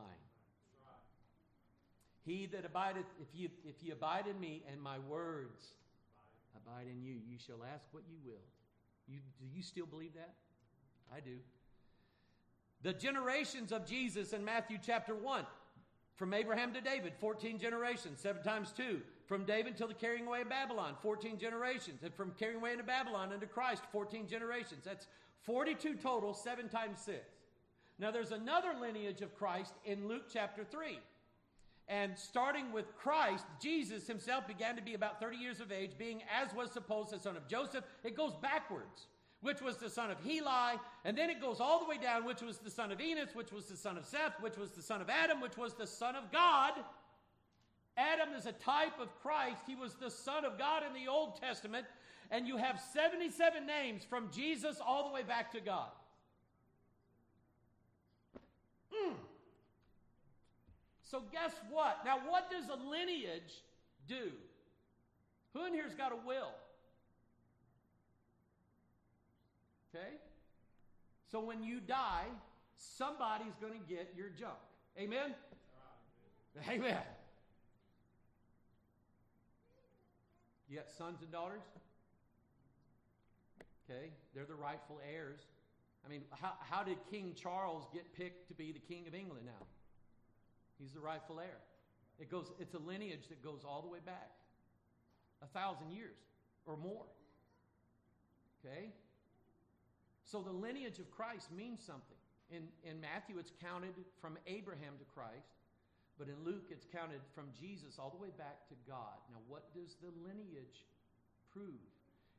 He 2.26 2.48
that 2.48 2.66
abideth, 2.66 3.06
if 3.22 3.28
you, 3.34 3.50
if 3.66 3.82
you 3.82 3.94
abide 3.94 4.28
in 4.28 4.40
me 4.40 4.62
and 4.72 4.82
my 4.82 5.00
words 5.00 5.74
abide 6.56 6.88
in 6.92 7.02
you, 7.02 7.16
you 7.28 7.38
shall 7.38 7.64
ask 7.74 7.88
what 7.92 8.04
you 8.10 8.18
will. 8.26 8.44
You, 9.08 9.20
do 9.40 9.46
you 9.56 9.64
still 9.64 9.86
believe 9.86 10.14
that? 10.16 10.34
I 11.16 11.22
do. 11.22 11.38
The 12.84 12.94
generations 12.94 13.72
of 13.72 13.86
Jesus 13.86 14.34
in 14.34 14.44
Matthew 14.44 14.78
chapter 14.86 15.16
1 15.16 15.46
From 16.20 16.34
Abraham 16.34 16.74
to 16.74 16.82
David, 16.82 17.14
14 17.18 17.58
generations, 17.58 18.20
7 18.20 18.44
times 18.44 18.74
2. 18.76 19.00
From 19.26 19.46
David 19.46 19.78
till 19.78 19.88
the 19.88 19.94
carrying 19.94 20.28
away 20.28 20.42
of 20.42 20.50
Babylon, 20.50 20.96
14 21.02 21.40
generations. 21.40 22.04
And 22.04 22.14
from 22.14 22.34
carrying 22.38 22.60
away 22.60 22.74
into 22.74 22.84
Babylon 22.84 23.32
unto 23.32 23.46
Christ, 23.46 23.84
14 23.94 24.28
generations. 24.28 24.84
That's 24.84 25.08
42 25.44 25.96
total, 25.96 26.34
7 26.34 26.68
times 26.68 27.00
6. 27.06 27.18
Now 28.00 28.12
there's 28.12 28.34
another 28.34 28.74
lineage 28.82 29.22
of 29.22 29.34
Christ 29.38 29.72
in 29.86 30.10
Luke 30.10 30.24
chapter 30.32 30.66
3. 30.66 31.00
And 31.88 32.20
starting 32.20 32.74
with 32.74 32.98
Christ, 32.98 33.46
Jesus 33.62 34.06
himself 34.06 34.46
began 34.46 34.76
to 34.76 34.82
be 34.82 34.96
about 34.96 35.22
30 35.22 35.38
years 35.38 35.62
of 35.62 35.72
age, 35.72 35.92
being 35.98 36.22
as 36.30 36.54
was 36.54 36.70
supposed 36.70 37.12
the 37.12 37.20
son 37.20 37.38
of 37.38 37.48
Joseph. 37.48 37.86
It 38.04 38.18
goes 38.18 38.34
backwards, 38.42 39.08
which 39.42 39.62
was 39.62 39.78
the 39.78 39.90
son 39.90 40.12
of 40.12 40.20
Heli, 40.22 40.80
and 41.06 41.18
then 41.18 41.30
it 41.30 41.40
goes 41.40 41.60
all 41.60 41.80
the 41.80 41.86
way 41.86 41.98
down, 41.98 42.26
which 42.26 42.42
was 42.42 42.58
the 42.58 42.70
son 42.70 42.92
of 42.92 43.00
Enos, 43.00 43.34
which 43.34 43.52
was 43.52 43.66
the 43.66 43.78
son 43.78 43.98
of 43.98 44.06
Seth, 44.06 44.34
which 44.42 44.58
was 44.58 44.72
the 44.72 44.82
son 44.82 45.02
of 45.02 45.10
Adam, 45.10 45.40
which 45.40 45.58
was 45.58 45.74
the 45.74 45.88
son 45.88 46.16
of 46.16 46.32
God. 46.32 46.74
Adam 47.96 48.34
is 48.38 48.46
a 48.46 48.52
type 48.52 49.00
of 49.00 49.08
Christ. 49.22 49.62
He 49.66 49.76
was 49.76 49.96
the 49.96 50.10
son 50.10 50.46
of 50.46 50.58
God 50.58 50.84
in 50.86 50.94
the 50.94 51.10
Old 51.10 51.40
Testament, 51.40 51.86
and 52.32 52.48
you 52.48 52.58
have 52.58 52.80
77 52.94 53.66
names 53.66 54.04
from 54.04 54.30
Jesus 54.32 54.78
all 54.86 55.08
the 55.08 55.14
way 55.14 55.24
back 55.24 55.52
to 55.54 55.62
God. 55.62 55.90
Mm. 58.94 59.14
So, 61.04 61.24
guess 61.32 61.54
what? 61.70 62.00
Now, 62.06 62.20
what 62.28 62.52
does 62.52 62.66
a 62.70 62.90
lineage 62.90 63.64
do? 64.08 64.32
Who 65.54 65.66
in 65.66 65.74
here's 65.74 65.96
got 65.96 66.12
a 66.12 66.28
will? 66.28 66.52
Okay? 69.94 70.14
So, 71.32 71.40
when 71.40 71.64
you 71.64 71.80
die, 71.80 72.26
somebody's 72.78 73.56
going 73.62 73.74
to 73.74 73.88
get 73.88 74.14
your 74.16 74.30
junk. 74.30 74.58
Amen? 74.98 75.34
Amen. 76.70 76.98
You 80.70 80.78
got 80.78 80.90
sons 80.92 81.22
and 81.22 81.32
daughters? 81.32 81.64
Okay, 83.90 84.12
they're 84.36 84.46
the 84.46 84.56
rightful 84.56 85.00
heirs. 85.12 85.40
I 86.06 86.10
mean, 86.10 86.22
how, 86.30 86.54
how 86.60 86.84
did 86.84 86.98
King 87.10 87.34
Charles 87.36 87.86
get 87.92 88.14
picked 88.14 88.48
to 88.50 88.54
be 88.54 88.72
the 88.72 88.80
King 88.80 89.08
of 89.08 89.16
England 89.16 89.46
now? 89.46 89.66
He's 90.80 90.92
the 90.92 91.00
rightful 91.00 91.40
heir. 91.40 91.58
It 92.20 92.30
goes, 92.30 92.52
it's 92.60 92.74
a 92.76 92.80
lineage 92.80 93.28
that 93.30 93.44
goes 93.44 93.62
all 93.68 93.82
the 93.82 93.88
way 93.88 94.00
back. 94.06 94.30
A 95.42 95.48
thousand 95.48 95.92
years 95.92 96.18
or 96.66 96.78
more. 96.78 97.06
Okay? 98.64 98.92
So 100.30 100.46
the 100.46 100.54
lineage 100.54 101.02
of 101.02 101.10
Christ 101.10 101.50
means 101.50 101.82
something. 101.82 102.22
In, 102.54 102.70
in 102.86 103.02
Matthew, 103.02 103.42
it's 103.42 103.54
counted 103.58 103.98
from 104.22 104.38
Abraham 104.46 104.94
to 105.02 105.06
Christ, 105.10 105.58
but 106.22 106.30
in 106.30 106.38
Luke, 106.46 106.70
it's 106.70 106.86
counted 106.86 107.22
from 107.34 107.50
Jesus 107.58 107.98
all 107.98 108.14
the 108.14 108.22
way 108.22 108.30
back 108.38 108.70
to 108.70 108.78
God. 108.86 109.18
Now, 109.34 109.42
what 109.50 109.74
does 109.74 109.98
the 110.02 110.14
lineage 110.22 110.86
prove? 111.50 111.82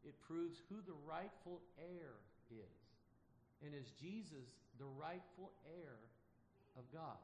It 0.06 0.14
proves 0.22 0.62
who 0.70 0.78
the 0.86 0.94
rightful 1.02 1.58
heir 1.78 2.14
is. 2.50 2.78
And 3.66 3.74
is 3.74 3.90
Jesus 3.98 4.54
the 4.78 4.86
rightful 4.94 5.50
heir 5.66 5.98
of 6.78 6.86
God? 6.94 7.18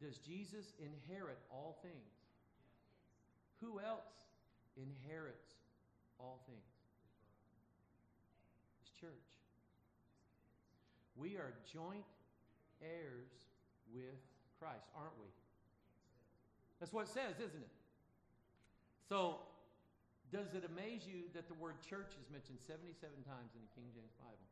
Does 0.00 0.18
Jesus 0.18 0.70
inherit 0.78 1.38
all 1.50 1.78
things? 1.82 2.14
Who 3.60 3.80
else 3.80 4.06
inherits 4.76 5.58
all 6.20 6.44
things? 6.46 6.75
Church. 9.00 9.28
We 11.16 11.36
are 11.36 11.52
joint 11.72 12.04
heirs 12.80 13.32
with 13.92 14.20
Christ, 14.58 14.88
aren't 14.96 15.16
we? 15.20 15.28
That's 16.80 16.92
what 16.92 17.08
it 17.08 17.12
says, 17.12 17.40
isn't 17.40 17.62
it? 17.62 17.76
So, 19.08 19.40
does 20.32 20.52
it 20.52 20.64
amaze 20.66 21.06
you 21.06 21.30
that 21.32 21.48
the 21.48 21.54
word 21.54 21.80
church 21.80 22.12
is 22.20 22.28
mentioned 22.28 22.58
77 22.60 22.92
times 23.24 23.54
in 23.54 23.62
the 23.62 23.72
King 23.72 23.88
James 23.94 24.12
Bible? 24.18 24.48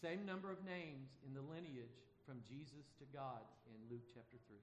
Same 0.00 0.24
number 0.24 0.50
of 0.50 0.62
names 0.64 1.10
in 1.26 1.34
the 1.34 1.42
lineage 1.42 1.98
from 2.26 2.38
Jesus 2.46 2.90
to 2.98 3.04
God 3.12 3.42
in 3.66 3.78
Luke 3.90 4.06
chapter 4.14 4.38
3. 4.46 4.56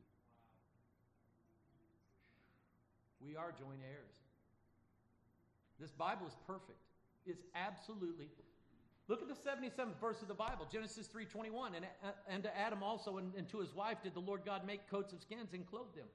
We 3.23 3.35
are 3.35 3.51
joint 3.51 3.83
heirs. 3.83 4.15
This 5.79 5.91
Bible 5.91 6.27
is 6.27 6.35
perfect. 6.47 6.79
It's 7.25 7.43
absolutely 7.55 8.29
Look 9.07 9.21
at 9.21 9.27
the 9.27 9.35
77th 9.35 9.99
verse 10.01 10.21
of 10.21 10.27
the 10.27 10.33
Bible, 10.33 10.67
Genesis 10.71 11.07
3:21, 11.07 11.75
and, 11.75 11.85
uh, 12.03 12.11
and 12.27 12.41
to 12.43 12.57
Adam 12.57 12.81
also 12.81 13.17
and, 13.17 13.33
and 13.35 13.47
to 13.49 13.59
his 13.59 13.73
wife 13.75 14.01
did 14.01 14.15
the 14.15 14.19
Lord 14.19 14.41
God 14.43 14.65
make 14.65 14.89
coats 14.89 15.13
of 15.13 15.21
skins 15.21 15.53
and 15.53 15.65
clothe 15.67 15.93
them. 15.95 16.07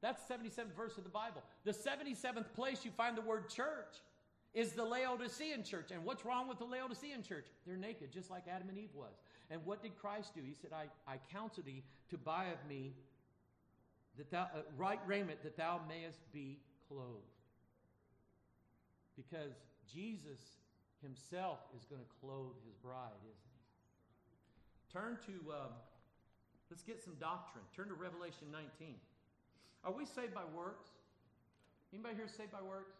That's 0.00 0.22
the 0.24 0.34
77th 0.34 0.76
verse 0.76 0.96
of 0.96 1.04
the 1.04 1.10
Bible. 1.10 1.42
The 1.64 1.72
77th 1.72 2.52
place 2.54 2.84
you 2.84 2.90
find 2.92 3.16
the 3.16 3.22
word 3.22 3.48
church 3.48 3.96
is 4.52 4.72
the 4.72 4.84
Laodicean 4.84 5.64
church. 5.64 5.90
And 5.90 6.04
what's 6.04 6.24
wrong 6.24 6.46
with 6.46 6.58
the 6.58 6.66
Laodicean 6.66 7.22
church? 7.22 7.46
They're 7.66 7.76
naked, 7.76 8.12
just 8.12 8.30
like 8.30 8.46
Adam 8.46 8.68
and 8.68 8.78
Eve 8.78 8.94
was. 8.94 9.14
And 9.50 9.64
what 9.64 9.82
did 9.82 9.96
Christ 9.96 10.34
do? 10.34 10.42
He 10.46 10.54
said, 10.54 10.70
I, 10.72 10.84
I 11.10 11.16
counsel 11.32 11.64
thee 11.64 11.82
to 12.10 12.18
buy 12.18 12.46
of 12.46 12.68
me 12.68 12.92
that 14.18 14.30
thou, 14.30 14.42
uh, 14.42 14.60
right 14.76 15.00
raiment 15.06 15.42
that 15.42 15.56
thou 15.56 15.80
mayest 15.88 16.20
be 16.32 16.58
clothed. 16.86 17.24
Because 19.16 19.54
Jesus 19.92 20.40
himself 21.02 21.58
is 21.76 21.84
going 21.84 22.00
to 22.00 22.10
clothe 22.20 22.56
his 22.64 22.74
bride, 22.82 23.20
isn't 23.22 23.50
he? 23.52 23.60
Turn 24.92 25.18
to, 25.26 25.52
um, 25.52 25.72
let's 26.70 26.82
get 26.82 27.02
some 27.02 27.14
doctrine. 27.20 27.64
Turn 27.74 27.88
to 27.88 27.94
Revelation 27.94 28.48
19. 28.52 28.94
Are 29.84 29.92
we 29.92 30.06
saved 30.06 30.34
by 30.34 30.44
works? 30.56 30.88
Anybody 31.92 32.16
here 32.16 32.28
saved 32.28 32.50
by 32.50 32.62
works? 32.62 32.96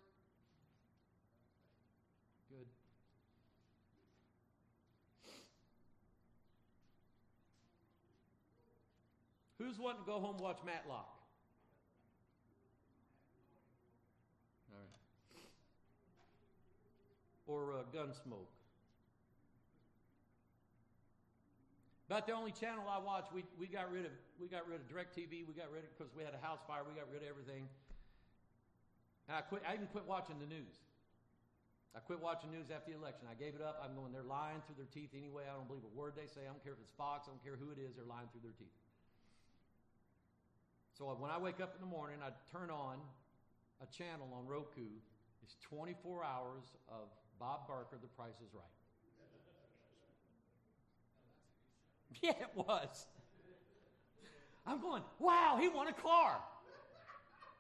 Good. 2.51 2.67
Who's 9.59 9.79
wanting 9.79 10.03
to 10.03 10.07
go 10.07 10.21
home 10.21 10.37
watch 10.39 10.59
Matlock? 10.67 11.09
All 14.71 14.79
right. 14.79 14.89
Or 17.47 17.73
uh, 17.73 17.83
Gunsmoke. 17.95 18.49
About 22.09 22.27
the 22.27 22.37
only 22.37 22.53
channel 22.53 22.85
I 22.85 23.01
watch, 23.01 23.25
we, 23.33 23.45
we 23.59 23.67
got 23.67 23.91
rid 23.91 24.05
of 24.05 24.13
we 24.37 24.49
got 24.49 24.69
rid 24.69 24.77
of 24.77 24.85
DirecTV. 24.93 25.49
We 25.49 25.57
got 25.57 25.73
rid 25.73 25.89
of 25.89 25.91
because 25.97 26.13
we 26.13 26.21
had 26.21 26.37
a 26.37 26.43
house 26.45 26.61
fire. 26.69 26.85
We 26.85 26.93
got 26.93 27.09
rid 27.09 27.25
of 27.25 27.29
everything. 27.29 27.65
And 29.29 29.37
I 29.37 29.41
quit. 29.41 29.65
I 29.65 29.73
even 29.75 29.89
quit 29.89 30.05
watching 30.05 30.37
the 30.37 30.47
news. 30.47 30.85
I 31.97 32.03
quit 32.05 32.21
watching 32.21 32.51
news 32.53 32.69
after 32.69 32.93
the 32.93 32.99
election. 32.99 33.25
I 33.31 33.39
gave 33.39 33.57
it 33.57 33.65
up. 33.65 33.81
I'm 33.81 33.97
going. 33.97 34.13
They're 34.13 34.27
lying 34.27 34.61
through 34.69 34.77
their 34.77 34.91
teeth 34.93 35.17
anyway. 35.17 35.49
I 35.49 35.57
don't 35.57 35.65
believe 35.65 35.87
a 35.87 35.95
word 35.97 36.13
they 36.13 36.29
say. 36.29 36.45
I 36.45 36.53
don't 36.53 36.61
care 36.61 36.77
if 36.77 36.83
it's 36.85 36.93
Fox. 36.93 37.25
I 37.25 37.33
don't 37.33 37.41
care 37.41 37.57
who 37.57 37.73
it 37.73 37.81
is. 37.81 37.97
They're 37.97 38.05
lying 38.05 38.29
through 38.37 38.45
their 38.45 38.57
teeth. 38.61 38.77
So 40.93 41.09
when 41.17 41.33
I 41.33 41.41
wake 41.41 41.65
up 41.65 41.73
in 41.73 41.81
the 41.81 41.91
morning, 41.91 42.21
I 42.21 42.37
turn 42.53 42.69
on 42.69 43.01
a 43.81 43.89
channel 43.89 44.29
on 44.37 44.45
Roku. 44.45 44.87
It's 45.43 45.57
24 45.67 46.23
hours 46.23 46.69
of 46.87 47.09
Bob 47.39 47.67
Barker, 47.69 47.97
The 48.01 48.09
Price 48.09 48.41
is 48.45 48.55
Right. 48.55 48.65
Yeah, 52.23 52.31
it 52.31 52.51
was. 52.55 53.07
I'm 54.67 54.81
going, 54.81 55.03
wow, 55.19 55.59
he 55.61 55.69
won 55.69 55.89
a 55.89 55.93
car. 55.93 56.39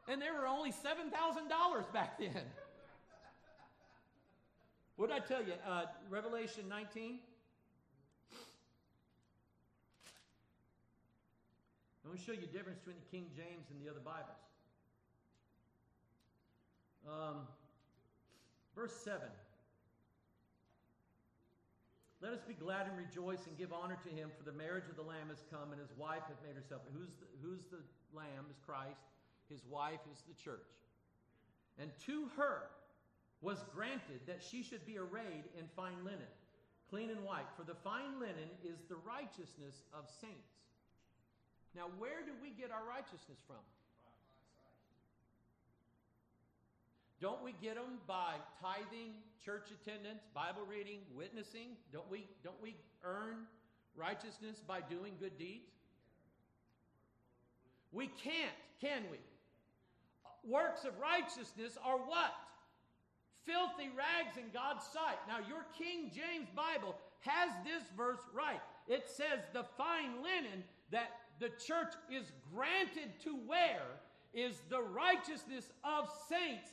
And 0.09 0.23
they 0.23 0.31
were 0.31 0.47
only 0.47 0.71
$7,000 0.71 1.93
back 1.93 2.19
then. 2.19 2.43
What 4.97 5.11
did 5.11 5.17
I 5.17 5.27
tell 5.27 5.43
you? 5.43 5.55
Uh, 5.67 5.87
Revelation 6.09 6.69
19? 6.69 7.19
I'm 12.05 12.11
going 12.11 12.19
to 12.19 12.25
show 12.25 12.33
you 12.33 12.41
the 12.41 12.47
difference 12.47 12.79
between 12.79 12.97
the 12.97 13.11
King 13.11 13.27
James 13.35 13.71
and 13.71 13.85
the 13.85 13.91
other 13.91 14.01
Bibles. 14.01 14.45
Um, 17.09 17.49
verse 18.77 18.93
7. 19.03 19.21
Let 22.25 22.33
us 22.33 22.41
be 22.49 22.57
glad 22.57 22.89
and 22.89 22.97
rejoice 22.97 23.45
and 23.45 23.53
give 23.53 23.69
honor 23.69 24.01
to 24.01 24.09
him, 24.09 24.33
for 24.33 24.49
the 24.49 24.57
marriage 24.57 24.89
of 24.89 24.97
the 24.97 25.05
Lamb 25.05 25.29
has 25.29 25.45
come, 25.53 25.77
and 25.77 25.79
his 25.79 25.93
wife 25.93 26.25
hath 26.25 26.41
made 26.41 26.57
herself. 26.57 26.81
Who's 26.97 27.13
the, 27.21 27.29
who's 27.45 27.69
the 27.69 27.85
Lamb? 28.17 28.49
Is 28.49 28.57
Christ. 28.65 29.05
His 29.53 29.61
wife 29.69 30.01
is 30.09 30.25
the 30.25 30.33
church. 30.33 30.73
And 31.77 31.93
to 32.09 32.33
her 32.41 32.73
was 33.45 33.61
granted 33.77 34.25
that 34.25 34.41
she 34.41 34.65
should 34.65 34.89
be 34.89 34.97
arrayed 34.97 35.45
in 35.53 35.69
fine 35.77 36.01
linen, 36.01 36.33
clean 36.89 37.13
and 37.13 37.21
white. 37.29 37.45
For 37.61 37.63
the 37.69 37.77
fine 37.85 38.17
linen 38.17 38.49
is 38.65 38.81
the 38.89 38.97
righteousness 39.05 39.85
of 39.93 40.09
saints. 40.09 40.65
Now, 41.77 41.93
where 42.01 42.25
do 42.25 42.33
we 42.41 42.57
get 42.57 42.73
our 42.73 42.89
righteousness 42.89 43.45
from? 43.45 43.61
Don't 47.21 47.43
we 47.43 47.55
get 47.63 47.77
them 47.77 47.99
by 48.07 48.35
tithing, 48.61 49.15
church 49.45 49.69
attendance, 49.71 50.23
Bible 50.35 50.63
reading, 50.69 50.99
witnessing? 51.15 51.77
Don't 51.93 52.11
we, 52.11 52.27
don't 52.43 52.61
we 52.63 52.77
earn 53.05 53.47
righteousness 53.97 54.61
by 54.67 54.81
doing 54.81 55.13
good 55.21 55.39
deeds? 55.39 55.71
We 57.93 58.09
can't, 58.23 58.57
can 58.81 59.03
we? 59.11 59.19
Works 60.45 60.85
of 60.85 60.93
righteousness 61.01 61.79
are 61.85 61.99
what? 61.99 62.35
Filthy 63.47 63.91
rags 63.97 64.37
in 64.37 64.51
God's 64.53 64.85
sight. 64.85 65.19
Now, 65.29 65.39
your 65.47 65.65
King 65.79 66.11
James 66.15 66.49
Bible 66.57 66.97
has 67.21 67.51
this 67.65 67.83
verse 67.97 68.21
right. 68.35 68.61
It 68.89 69.09
says 69.09 69.41
the 69.53 69.65
fine 69.79 70.23
linen 70.23 70.65
that 70.91 71.11
the 71.41 71.49
church 71.49 71.93
is 72.11 72.33
granted 72.53 73.11
to 73.23 73.37
wear 73.47 73.81
is 74.35 74.57
the 74.69 74.83
righteousness 74.83 75.71
of 75.85 76.11
saints 76.29 76.71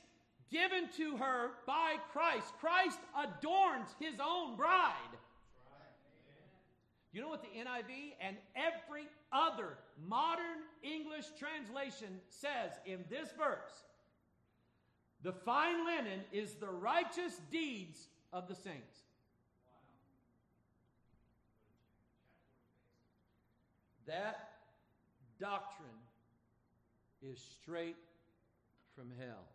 given 0.51 0.89
to 0.97 1.17
her 1.17 1.51
by 1.65 1.95
Christ. 2.11 2.53
Christ 2.59 2.99
adorns 3.17 3.95
his 3.99 4.15
own 4.23 4.55
bride. 4.55 4.93
You 7.13 7.21
know 7.21 7.29
what 7.29 7.41
the 7.41 7.59
NIV 7.59 8.13
and 8.21 8.37
every 8.55 9.07
other 9.33 9.77
modern 10.07 10.63
English 10.81 11.25
translation 11.37 12.19
says 12.29 12.71
in 12.85 13.03
this 13.09 13.29
verse? 13.37 13.83
The 15.23 15.33
fine 15.33 15.85
linen 15.85 16.21
is 16.31 16.53
the 16.53 16.69
righteous 16.69 17.39
deeds 17.51 18.07
of 18.31 18.47
the 18.47 18.55
saints. 18.55 18.99
That 24.07 24.49
doctrine 25.39 25.89
is 27.21 27.39
straight 27.61 27.97
from 28.95 29.11
hell. 29.19 29.45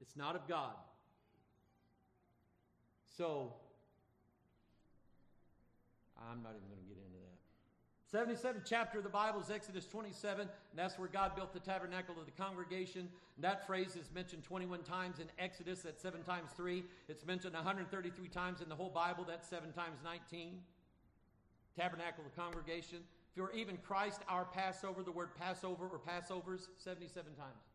It's 0.00 0.16
not 0.16 0.34
of 0.34 0.48
God. 0.48 0.74
So, 3.16 3.52
I'm 6.18 6.42
not 6.42 6.52
even 6.56 6.68
going 6.68 6.80
to 6.80 6.88
get 6.88 6.96
into 6.96 7.18
that. 7.20 7.30
77th 8.10 8.64
chapter 8.64 8.98
of 8.98 9.04
the 9.04 9.10
Bible 9.10 9.40
is 9.40 9.50
Exodus 9.50 9.86
27, 9.86 10.40
and 10.40 10.50
that's 10.74 10.98
where 10.98 11.08
God 11.08 11.36
built 11.36 11.52
the 11.52 11.60
tabernacle 11.60 12.16
of 12.18 12.26
the 12.26 12.32
congregation. 12.32 13.08
And 13.36 13.44
that 13.44 13.66
phrase 13.66 13.94
is 13.94 14.10
mentioned 14.12 14.42
21 14.42 14.82
times 14.82 15.20
in 15.20 15.26
Exodus, 15.38 15.82
that's 15.82 16.02
7 16.02 16.22
times 16.22 16.50
3. 16.56 16.82
It's 17.08 17.24
mentioned 17.24 17.54
133 17.54 18.28
times 18.28 18.62
in 18.62 18.68
the 18.68 18.74
whole 18.74 18.90
Bible, 18.90 19.24
that's 19.26 19.48
7 19.48 19.70
times 19.72 19.98
19. 20.04 20.58
Tabernacle 21.76 22.24
of 22.24 22.34
the 22.34 22.40
congregation. 22.40 22.98
If 23.30 23.36
you're 23.36 23.52
even 23.52 23.76
Christ, 23.76 24.22
our 24.28 24.44
Passover, 24.44 25.04
the 25.04 25.12
word 25.12 25.28
Passover 25.38 25.86
or 25.86 26.00
Passovers, 26.00 26.66
77 26.78 27.34
times. 27.34 27.69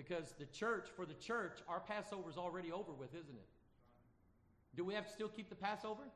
Because 0.00 0.32
the 0.38 0.46
church, 0.46 0.88
for 0.96 1.04
the 1.04 1.18
church, 1.20 1.60
our 1.68 1.80
Passover 1.80 2.30
is 2.30 2.38
already 2.40 2.72
over 2.72 2.96
with, 2.96 3.12
isn't 3.12 3.36
it? 3.36 3.48
Do 4.74 4.82
we 4.82 4.94
have 4.94 5.04
to 5.04 5.12
still 5.12 5.28
keep 5.28 5.50
the 5.50 5.60
Passover? 5.60 6.08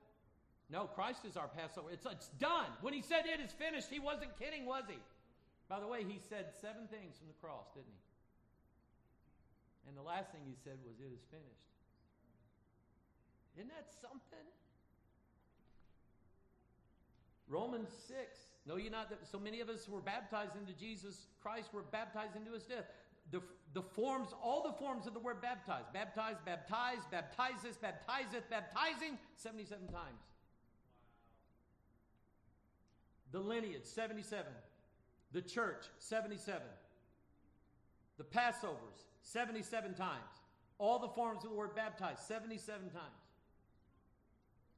No, 0.71 0.89
Christ 0.89 1.29
is 1.29 1.37
our 1.37 1.49
Passover. 1.49 1.93
It's, 1.93 2.07
it's 2.09 2.33
done. 2.41 2.73
When 2.81 2.95
he 2.95 3.03
said 3.03 3.29
it 3.29 3.45
is 3.45 3.53
finished, 3.53 3.89
he 3.93 4.01
wasn't 4.01 4.39
kidding, 4.39 4.65
was 4.65 4.85
he? 4.89 4.97
By 5.69 5.81
the 5.81 5.87
way, 5.87 6.01
he 6.01 6.17
said 6.17 6.57
seven 6.57 6.89
things 6.89 7.21
from 7.21 7.29
the 7.29 7.37
cross, 7.45 7.69
didn't 7.77 7.93
he? 7.93 8.01
And 9.89 9.99
the 10.01 10.07
last 10.07 10.33
thing 10.33 10.41
he 10.49 10.57
said 10.65 10.81
was, 10.81 10.97
It 10.97 11.13
is 11.13 11.21
finished. 11.29 11.69
Isn't 13.61 13.69
that 13.69 13.93
something? 14.01 14.49
Romans 17.53 17.93
6. 18.09 18.17
Know 18.65 18.77
you 18.77 18.89
not 18.89 19.11
that 19.11 19.29
so 19.29 19.39
many 19.39 19.61
of 19.61 19.69
us 19.69 19.87
were 19.91 20.01
baptized 20.01 20.57
into 20.57 20.73
Jesus 20.73 21.27
Christ 21.45 21.75
were 21.75 21.83
baptized 21.83 22.35
into 22.35 22.53
his 22.53 22.65
death. 22.65 22.89
The, 23.31 23.41
the 23.73 23.83
forms, 23.83 24.29
all 24.43 24.63
the 24.63 24.73
forms 24.73 25.07
of 25.07 25.15
the 25.15 25.21
word 25.21 25.41
baptized. 25.41 25.93
Baptized, 25.93 26.39
baptized, 26.45 27.11
baptizes, 27.11 27.77
baptizeth, 27.77 28.49
baptizing, 28.51 29.19
77 29.37 29.89
times. 29.89 30.23
The 33.33 33.41
lineage, 33.41 33.85
77. 33.85 34.47
The 35.33 35.43
church, 35.43 35.87
77. 35.99 36.63
The 38.17 38.25
Passovers, 38.25 39.07
77 39.23 39.95
times. 39.95 40.21
All 40.79 41.01
the 41.01 41.09
forms 41.09 41.43
of 41.43 41.51
the 41.51 41.57
word 41.57 41.75
baptized, 41.75 42.21
77 42.21 42.91
times. 42.91 43.03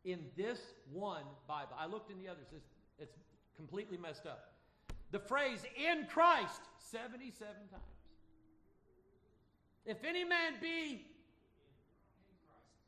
In 0.05 0.21
this 0.37 0.61
one 0.91 1.25
Bible. 1.47 1.73
I 1.79 1.87
looked 1.87 2.11
in 2.11 2.19
the 2.19 2.29
others, 2.29 2.47
it's, 2.55 2.71
it's 2.99 3.19
completely 3.57 3.99
messed 3.99 4.25
up. 4.25 4.53
The 5.11 5.19
phrase 5.19 5.61
in 5.77 6.07
Christ, 6.07 6.63
77 6.79 7.53
times. 7.71 7.83
If 9.87 10.03
any 10.05 10.25
man 10.25 10.55
be. 10.61 11.07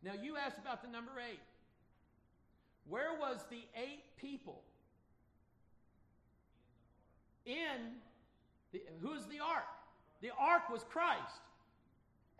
Now 0.03 0.13
you 0.21 0.37
asked 0.37 0.59
about 0.59 0.83
the 0.83 0.89
number 0.89 1.13
eight. 1.31 1.41
Where 2.89 3.19
was 3.19 3.45
the 3.51 3.63
eight 3.77 4.03
people? 4.17 4.63
In 7.47 7.97
the, 8.73 8.83
who's 9.01 9.27
the 9.27 9.41
ark? 9.41 9.65
The 10.21 10.31
ark 10.39 10.69
was 10.71 10.85
Christ. 10.91 11.41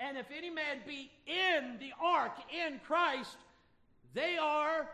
And 0.01 0.17
if 0.17 0.27
any 0.37 0.51
man 0.51 0.79
be 0.87 1.11
in 1.27 1.79
the 1.79 1.93
ark, 2.01 2.33
in 2.53 2.81
Christ, 2.87 3.37
they 4.15 4.37
are, 4.37 4.89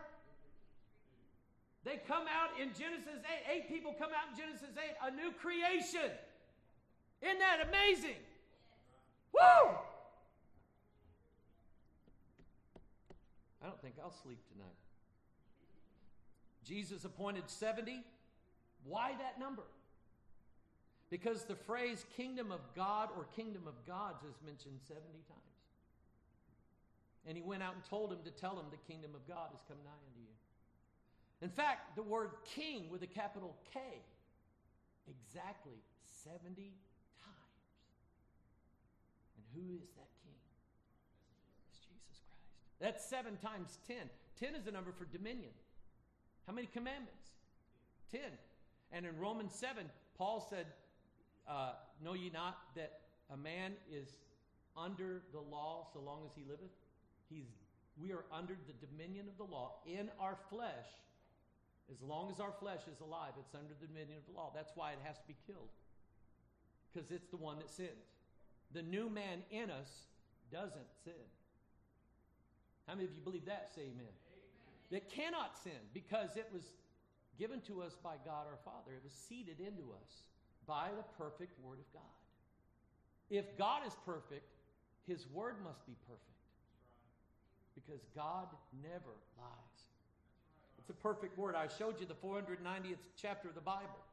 they 1.83 2.01
come 2.07 2.23
out 2.23 2.59
in 2.59 2.69
Genesis 2.69 3.21
8. 3.49 3.55
Eight 3.55 3.69
people 3.69 3.93
come 3.97 4.09
out 4.09 4.31
in 4.31 4.37
Genesis 4.37 4.69
8, 5.03 5.13
a 5.13 5.15
new 5.15 5.31
creation. 5.31 6.11
Isn't 7.21 7.39
that 7.39 7.67
amazing? 7.67 8.17
Woo! 9.35 9.75
I 13.61 13.67
don't 13.67 13.81
think 13.81 13.95
I'll 14.01 14.11
sleep 14.11 14.39
tonight. 14.51 14.67
Jesus 16.63 17.05
appointed 17.05 17.43
70. 17.47 18.03
Why 18.83 19.13
that 19.19 19.39
number? 19.39 19.63
Because 21.09 21.43
the 21.43 21.55
phrase 21.55 22.05
kingdom 22.17 22.51
of 22.51 22.61
God 22.75 23.09
or 23.15 23.25
kingdom 23.35 23.63
of 23.67 23.73
gods 23.85 24.23
is 24.23 24.35
mentioned 24.45 24.79
70 24.87 25.03
times. 25.27 25.41
And 27.27 27.35
he 27.35 27.43
went 27.43 27.63
out 27.63 27.73
and 27.73 27.83
told 27.83 28.11
him 28.11 28.19
to 28.25 28.31
tell 28.31 28.51
him 28.51 28.65
the 28.71 28.91
kingdom 28.91 29.11
of 29.15 29.27
God 29.27 29.49
has 29.51 29.61
come 29.67 29.77
nigh 29.83 30.01
unto 30.07 30.19
you. 30.19 30.35
In 31.41 31.49
fact, 31.49 31.95
the 31.95 32.03
word 32.03 32.31
king 32.43 32.89
with 32.89 33.01
a 33.03 33.07
capital 33.07 33.55
K, 33.73 33.79
exactly 35.07 35.77
70 36.23 36.71
who 39.55 39.75
is 39.79 39.89
that 39.95 40.11
king? 40.21 40.37
It's 41.71 41.79
Jesus 41.79 42.21
Christ. 42.27 42.51
That's 42.79 43.03
seven 43.03 43.37
times 43.37 43.79
ten. 43.87 44.11
Ten 44.39 44.53
is 44.55 44.63
the 44.63 44.71
number 44.71 44.91
for 44.91 45.05
dominion. 45.05 45.51
How 46.45 46.53
many 46.53 46.67
commandments? 46.67 47.31
Ten. 48.11 48.31
And 48.91 49.05
in 49.05 49.17
Romans 49.17 49.53
7, 49.55 49.85
Paul 50.17 50.45
said, 50.49 50.67
uh, 51.47 51.71
Know 52.03 52.13
ye 52.13 52.29
not 52.29 52.57
that 52.75 52.99
a 53.33 53.37
man 53.37 53.73
is 53.91 54.09
under 54.77 55.23
the 55.31 55.39
law 55.39 55.87
so 55.93 55.99
long 55.99 56.21
as 56.25 56.35
he 56.35 56.43
liveth? 56.43 56.71
He's, 57.29 57.47
we 57.97 58.11
are 58.11 58.25
under 58.31 58.55
the 58.67 58.85
dominion 58.85 59.27
of 59.27 59.37
the 59.37 59.51
law 59.51 59.79
in 59.85 60.09
our 60.19 60.37
flesh. 60.49 60.87
As 61.91 62.01
long 62.01 62.31
as 62.31 62.39
our 62.39 62.51
flesh 62.59 62.81
is 62.91 62.99
alive, 62.99 63.33
it's 63.39 63.55
under 63.55 63.73
the 63.79 63.87
dominion 63.87 64.17
of 64.17 64.25
the 64.25 64.37
law. 64.37 64.51
That's 64.53 64.71
why 64.75 64.91
it 64.91 64.99
has 65.03 65.17
to 65.17 65.27
be 65.27 65.35
killed. 65.47 65.69
Because 66.93 67.11
it's 67.11 67.29
the 67.29 67.37
one 67.37 67.57
that 67.59 67.69
sins 67.69 68.14
the 68.75 68.83
new 68.83 69.09
man 69.09 69.39
in 69.49 69.71
us 69.71 69.87
doesn't 70.51 70.91
sin. 71.03 71.13
How 72.87 72.93
many 72.93 73.07
of 73.07 73.15
you 73.15 73.21
believe 73.21 73.45
that? 73.45 73.71
Say 73.73 73.81
amen. 73.81 73.95
amen. 74.03 74.11
It 74.91 75.09
cannot 75.09 75.57
sin 75.57 75.79
because 75.93 76.35
it 76.35 76.47
was 76.53 76.63
given 77.39 77.61
to 77.61 77.81
us 77.81 77.95
by 78.03 78.15
God 78.25 78.45
our 78.51 78.59
Father. 78.63 78.93
It 78.93 79.03
was 79.03 79.13
seeded 79.13 79.59
into 79.59 79.91
us 80.03 80.11
by 80.67 80.89
the 80.95 81.03
perfect 81.17 81.57
Word 81.63 81.79
of 81.79 81.93
God. 81.93 82.15
If 83.29 83.57
God 83.57 83.81
is 83.87 83.95
perfect, 84.05 84.45
His 85.07 85.25
Word 85.33 85.55
must 85.63 85.85
be 85.87 85.95
perfect. 86.05 86.21
Because 87.73 88.01
God 88.15 88.47
never 88.83 89.15
lies. 89.37 89.79
It's 90.77 90.89
a 90.89 90.93
perfect 90.93 91.37
Word. 91.37 91.55
I 91.55 91.67
showed 91.79 91.99
you 91.99 92.05
the 92.05 92.13
490th 92.13 93.01
chapter 93.19 93.49
of 93.49 93.55
the 93.55 93.61
Bible. 93.61 94.03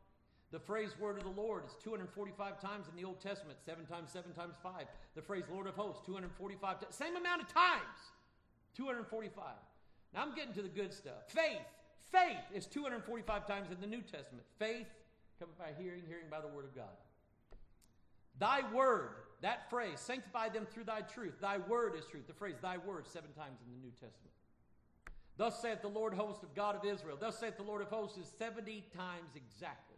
The 0.52 0.60
phrase 0.60 0.90
word 1.00 1.16
of 1.16 1.24
the 1.24 1.40
Lord 1.40 1.64
is 1.64 1.74
245 1.82 2.60
times 2.60 2.86
in 2.86 2.94
the 2.94 3.08
Old 3.08 3.20
Testament, 3.20 3.58
seven 3.64 3.86
times, 3.86 4.12
seven 4.12 4.32
times 4.34 4.54
five. 4.62 4.84
The 5.14 5.22
phrase 5.22 5.44
Lord 5.50 5.66
of 5.66 5.74
hosts, 5.74 6.02
245 6.04 6.80
times, 6.80 6.94
same 6.94 7.16
amount 7.16 7.40
of 7.40 7.48
times, 7.48 8.12
245. 8.76 9.44
Now 10.12 10.20
I'm 10.22 10.34
getting 10.34 10.52
to 10.52 10.62
the 10.62 10.68
good 10.68 10.92
stuff. 10.92 11.24
Faith. 11.28 11.64
Faith 12.12 12.44
is 12.54 12.66
245 12.66 13.46
times 13.46 13.70
in 13.72 13.80
the 13.80 13.86
New 13.86 14.02
Testament. 14.02 14.44
Faith 14.58 14.86
coming 15.38 15.54
by 15.58 15.72
hearing, 15.82 16.02
hearing 16.06 16.26
by 16.30 16.42
the 16.42 16.48
word 16.48 16.66
of 16.66 16.76
God. 16.76 17.00
Thy 18.38 18.60
word, 18.74 19.14
that 19.40 19.70
phrase, 19.70 20.00
sanctify 20.00 20.50
them 20.50 20.66
through 20.70 20.84
thy 20.84 21.00
truth. 21.00 21.40
Thy 21.40 21.56
word 21.56 21.94
is 21.96 22.04
truth. 22.04 22.26
The 22.26 22.34
phrase, 22.34 22.56
thy 22.60 22.76
word, 22.76 23.06
seven 23.06 23.30
times 23.32 23.58
in 23.64 23.72
the 23.72 23.80
New 23.80 23.92
Testament. 23.92 24.32
Thus 25.38 25.62
saith 25.62 25.80
the 25.80 25.88
Lord 25.88 26.12
host 26.12 26.42
of 26.42 26.54
God 26.54 26.76
of 26.76 26.84
Israel. 26.84 27.16
Thus 27.18 27.38
saith 27.38 27.56
the 27.56 27.62
Lord 27.62 27.80
of 27.80 27.88
hosts 27.88 28.18
is 28.18 28.30
70 28.38 28.84
times 28.94 29.30
exactly 29.34 29.91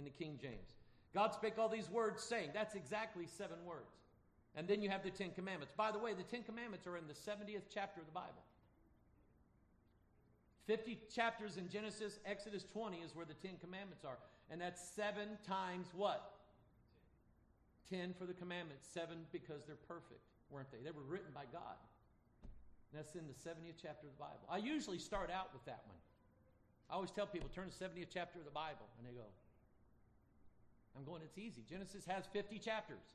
in 0.00 0.04
the 0.04 0.10
King 0.10 0.38
James. 0.40 0.72
God 1.12 1.34
spake 1.34 1.58
all 1.58 1.68
these 1.68 1.90
words, 1.90 2.22
saying, 2.22 2.50
that's 2.54 2.74
exactly 2.74 3.26
seven 3.26 3.58
words. 3.66 3.92
And 4.56 4.66
then 4.66 4.82
you 4.82 4.88
have 4.88 5.04
the 5.04 5.10
Ten 5.10 5.30
Commandments. 5.30 5.74
By 5.76 5.92
the 5.92 5.98
way, 5.98 6.14
the 6.14 6.24
Ten 6.24 6.42
Commandments 6.42 6.86
are 6.86 6.96
in 6.96 7.06
the 7.06 7.14
70th 7.14 7.68
chapter 7.72 8.00
of 8.00 8.06
the 8.06 8.12
Bible. 8.12 8.42
50 10.66 10.98
chapters 11.12 11.56
in 11.56 11.68
Genesis, 11.68 12.18
Exodus 12.24 12.64
20 12.72 12.98
is 12.98 13.14
where 13.14 13.26
the 13.26 13.34
Ten 13.34 13.56
Commandments 13.60 14.04
are. 14.04 14.18
And 14.50 14.60
that's 14.60 14.80
seven 14.80 15.38
times 15.46 15.88
what? 15.94 16.34
10 17.90 18.14
for 18.18 18.24
the 18.24 18.34
commandments, 18.34 18.86
seven 18.86 19.18
because 19.32 19.66
they're 19.66 19.82
perfect, 19.88 20.22
weren't 20.48 20.70
they? 20.70 20.78
They 20.82 20.94
were 20.94 21.02
written 21.02 21.30
by 21.34 21.44
God. 21.52 21.78
And 22.90 22.98
that's 22.98 23.14
in 23.14 23.26
the 23.26 23.34
70th 23.34 23.82
chapter 23.82 24.06
of 24.06 24.14
the 24.14 24.22
Bible. 24.22 24.46
I 24.48 24.58
usually 24.58 24.98
start 24.98 25.30
out 25.30 25.52
with 25.52 25.64
that 25.66 25.82
one. 25.86 25.98
I 26.90 26.94
always 26.94 27.10
tell 27.10 27.26
people, 27.26 27.48
turn 27.54 27.70
to 27.70 27.78
the 27.78 27.84
70th 27.84 28.10
chapter 28.12 28.38
of 28.38 28.44
the 28.44 28.54
Bible. 28.54 28.86
And 28.98 29.06
they 29.06 29.14
go, 29.14 29.26
I'm 30.96 31.04
going, 31.04 31.22
it's 31.24 31.38
easy. 31.38 31.62
Genesis 31.68 32.04
has 32.06 32.24
50 32.32 32.58
chapters. 32.58 33.14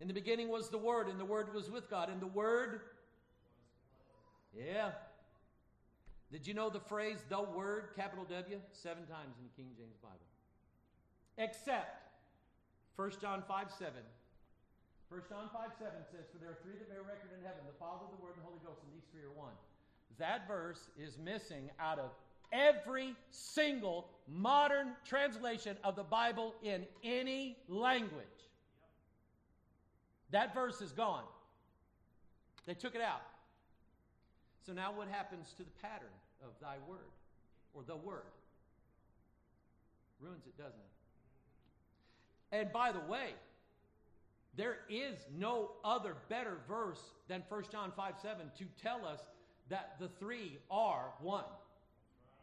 In 0.00 0.08
the 0.08 0.14
beginning 0.14 0.48
was 0.48 0.68
the 0.68 0.78
Word, 0.78 1.08
and 1.08 1.18
the 1.18 1.24
Word 1.24 1.54
was 1.54 1.70
with 1.70 1.88
God, 1.88 2.10
and 2.10 2.20
the 2.20 2.26
Word. 2.26 2.80
Yeah. 4.54 4.90
Did 6.30 6.46
you 6.46 6.54
know 6.54 6.68
the 6.68 6.80
phrase 6.80 7.24
the 7.28 7.40
Word, 7.40 7.90
capital 7.96 8.24
W, 8.28 8.60
seven 8.72 9.06
times 9.06 9.36
in 9.38 9.44
the 9.44 9.54
King 9.56 9.72
James 9.76 9.96
Bible? 10.02 10.16
Except 11.38 12.02
1 12.96 13.12
John 13.20 13.42
5 13.46 13.70
7. 13.78 13.92
1 15.08 15.20
John 15.30 15.48
5 15.52 15.70
7 15.78 15.92
says, 16.10 16.26
For 16.32 16.38
there 16.38 16.50
are 16.50 16.60
three 16.64 16.76
that 16.76 16.90
bear 16.90 17.06
record 17.06 17.30
in 17.32 17.40
heaven 17.44 17.62
the 17.64 17.78
Father, 17.78 18.04
the 18.10 18.20
Word, 18.20 18.36
and 18.36 18.44
the 18.44 18.48
Holy 18.48 18.60
Ghost, 18.66 18.82
and 18.84 18.92
these 18.92 19.06
three 19.12 19.22
are 19.22 19.32
one. 19.32 19.54
That 20.18 20.48
verse 20.48 20.90
is 20.98 21.16
missing 21.16 21.70
out 21.78 21.98
of 21.98 22.10
every 22.52 23.14
single 23.30 24.08
modern 24.28 24.88
translation 25.04 25.76
of 25.84 25.96
the 25.96 26.02
Bible 26.02 26.54
in 26.62 26.84
any 27.04 27.56
language. 27.68 28.24
That 30.30 30.54
verse 30.54 30.80
is 30.80 30.92
gone. 30.92 31.24
They 32.66 32.74
took 32.74 32.94
it 32.94 33.00
out. 33.00 33.22
So 34.66 34.72
now 34.72 34.92
what 34.92 35.08
happens 35.08 35.54
to 35.56 35.62
the 35.62 35.70
pattern 35.80 36.08
of 36.42 36.50
thy 36.60 36.76
word 36.88 37.12
or 37.72 37.82
the 37.86 37.96
word? 37.96 38.22
Ruins 40.20 40.46
it, 40.46 40.58
doesn't 40.58 40.72
it? 40.72 40.96
And 42.58 42.72
by 42.72 42.90
the 42.90 43.00
way, 43.00 43.34
there 44.56 44.78
is 44.88 45.14
no 45.36 45.72
other 45.84 46.16
better 46.28 46.58
verse 46.66 47.00
than 47.28 47.42
1 47.48 47.64
John 47.70 47.92
5 47.94 48.14
7 48.20 48.50
to 48.58 48.64
tell 48.82 49.04
us 49.04 49.20
that 49.68 49.96
the 50.00 50.08
three 50.08 50.58
are 50.70 51.10
one. 51.20 51.44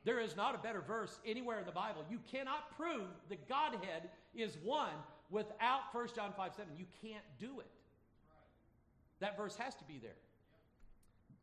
There 0.06 0.20
is 0.20 0.36
not 0.36 0.56
a 0.56 0.58
better 0.58 0.82
verse 0.82 1.20
anywhere 1.26 1.60
in 1.60 1.66
the 1.66 1.72
Bible. 1.72 2.04
You 2.10 2.20
cannot 2.30 2.76
prove 2.78 3.08
the 3.30 3.38
Godhead 3.48 4.10
is 4.36 4.58
one 4.64 4.94
without 5.30 5.94
1 5.94 6.08
John 6.16 6.34
5 6.36 6.54
7. 6.56 6.72
You 6.78 6.86
can't 7.02 7.24
do 7.40 7.60
it. 7.60 7.68
That 9.20 9.38
verse 9.38 9.56
has 9.56 9.76
to 9.76 9.84
be 9.86 10.00
there. 10.02 10.16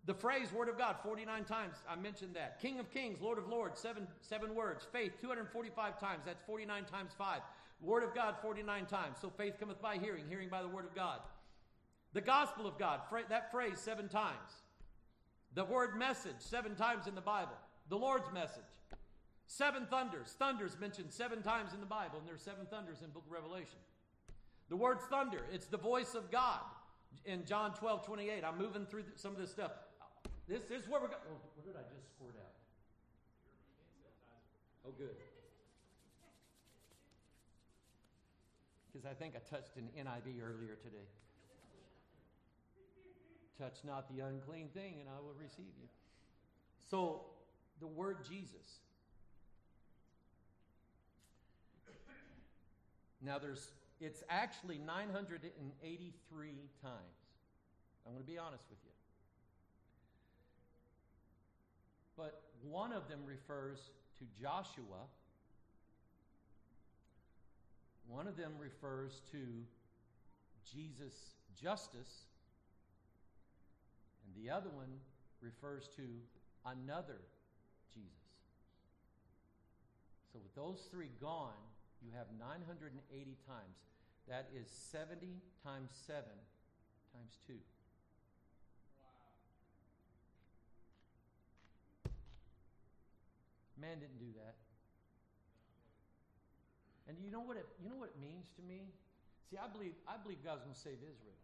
The 0.07 0.15
phrase 0.15 0.53
Word 0.53 0.69
of 0.69 0.77
God, 0.77 0.97
49 1.03 1.45
times, 1.45 1.77
I 1.89 1.97
mentioned 1.97 2.35
that. 2.35 2.61
King 2.61 2.81
of 2.81 2.91
Kings, 2.91 3.21
Lord 3.21 3.39
of 3.39 3.49
Lords, 3.49 3.81
seven, 3.81 4.07
seven 4.21 4.55
words. 4.55 4.87
Faith, 4.93 5.13
245 5.21 6.01
times, 6.01 6.23
that's 6.27 6.43
49 6.47 6.85
times 6.85 7.13
5. 7.17 7.41
Word 7.83 8.03
of 8.03 8.15
God, 8.15 8.37
49 8.43 8.87
times. 8.87 9.17
So 9.21 9.31
faith 9.31 9.55
cometh 9.59 9.81
by 9.81 9.97
hearing, 9.97 10.25
hearing 10.29 10.49
by 10.49 10.63
the 10.63 10.69
Word 10.69 10.85
of 10.85 10.95
God. 10.95 11.21
The 12.13 12.21
gospel 12.21 12.67
of 12.67 12.79
God, 12.79 13.01
that 13.29 13.51
phrase, 13.51 13.79
seven 13.79 14.09
times. 14.09 14.63
The 15.55 15.65
word 15.65 15.97
message, 15.97 16.37
seven 16.39 16.75
times 16.75 17.07
in 17.07 17.15
the 17.15 17.21
Bible. 17.21 17.57
The 17.91 17.99
Lord's 17.99 18.33
message. 18.33 18.63
Seven 19.49 19.85
thunders. 19.87 20.37
Thunders 20.39 20.79
mentioned 20.81 21.13
seven 21.13 21.43
times 21.43 21.75
in 21.75 21.81
the 21.81 21.87
Bible, 21.87 22.19
and 22.19 22.27
there's 22.27 22.41
seven 22.41 22.67
thunders 22.71 23.03
in 23.03 23.11
book 23.11 23.25
of 23.27 23.33
Revelation. 23.33 23.83
The 24.69 24.77
word 24.77 25.01
thunder, 25.11 25.41
it's 25.53 25.67
the 25.67 25.77
voice 25.77 26.15
of 26.15 26.31
God. 26.31 26.61
In 27.25 27.45
John 27.45 27.75
12, 27.75 28.07
28, 28.07 28.45
I'm 28.45 28.57
moving 28.57 28.87
through 28.87 29.03
some 29.17 29.33
of 29.33 29.39
this 29.39 29.51
stuff. 29.51 29.73
This, 30.47 30.61
this 30.69 30.85
is 30.85 30.89
where 30.89 31.01
we're 31.01 31.09
going. 31.09 31.21
Oh, 31.29 31.43
what 31.57 31.67
did 31.67 31.75
I 31.75 31.83
just 31.93 32.07
squirt 32.15 32.37
out? 32.39 32.55
Oh, 34.87 34.93
good. 34.97 35.17
Because 38.87 39.05
I 39.05 39.15
think 39.15 39.35
I 39.35 39.41
touched 39.51 39.77
an 39.77 39.89
NIV 39.99 40.39
earlier 40.39 40.79
today. 40.81 41.11
Touch 43.59 43.79
not 43.85 44.09
the 44.15 44.23
unclean 44.25 44.69
thing, 44.69 44.99
and 45.01 45.09
I 45.09 45.21
will 45.21 45.35
receive 45.35 45.75
you. 45.83 45.89
So, 46.89 47.27
the 47.81 47.87
word 47.87 48.19
Jesus. 48.29 48.81
Now, 53.23 53.39
there's 53.39 53.71
it's 54.01 54.23
actually 54.31 54.79
983 54.79 56.49
times. 56.83 56.95
I'm 58.07 58.13
going 58.13 58.25
to 58.25 58.31
be 58.31 58.39
honest 58.39 58.65
with 58.71 58.79
you. 58.83 58.91
But 62.17 62.43
one 62.63 62.93
of 62.93 63.09
them 63.09 63.21
refers 63.27 63.79
to 64.19 64.25
Joshua. 64.41 65.05
One 68.09 68.27
of 68.27 68.37
them 68.39 68.53
refers 68.59 69.21
to 69.33 69.39
Jesus' 70.73 71.35
Justus. 71.61 72.25
And 74.25 74.45
the 74.45 74.51
other 74.51 74.71
one 74.71 74.89
refers 75.43 75.89
to 75.97 76.03
another 76.65 77.21
Jesus. 77.95 78.31
So 80.33 80.39
with 80.39 80.55
those 80.55 80.87
three 80.91 81.11
gone, 81.21 81.59
you 82.01 82.13
have 82.17 82.27
980 82.39 82.97
times. 83.47 83.77
That 84.29 84.49
is 84.55 84.69
70 84.93 85.27
times 85.65 85.91
7 86.07 86.23
times 87.13 87.35
2. 87.47 87.55
Man 93.81 93.99
didn't 93.99 94.21
do 94.21 94.31
that. 94.37 94.55
And 97.09 97.19
you 97.19 97.33
know 97.33 97.41
what 97.41 97.57
it, 97.57 97.67
you 97.83 97.89
know 97.89 97.97
what 97.97 98.13
it 98.15 98.21
means 98.21 98.47
to 98.55 98.63
me? 98.63 98.93
See, 99.51 99.59
I 99.59 99.67
believe, 99.67 99.99
I 100.07 100.15
believe 100.21 100.45
God's 100.45 100.63
going 100.63 100.77
to 100.77 100.81
save 100.81 101.01
Israel. 101.03 101.41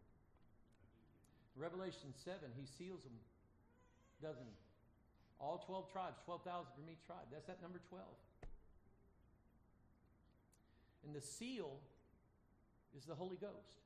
Revelation 1.57 2.13
7, 2.13 2.39
he 2.55 2.69
seals 2.69 3.03
them, 3.03 3.17
doesn't 4.23 4.45
he? 4.45 4.66
All 5.39 5.63
12 5.67 5.93
tribes, 5.93 6.17
12,000 6.25 6.73
from 6.73 6.89
each 6.89 7.05
tribe. 7.05 7.29
That's 7.31 7.47
that 7.47 7.61
number 7.61 7.81
12. 7.89 8.03
And 11.05 11.15
the 11.15 11.21
seal 11.21 11.79
is 12.97 13.05
the 13.05 13.15
Holy 13.15 13.37
Ghost. 13.37 13.85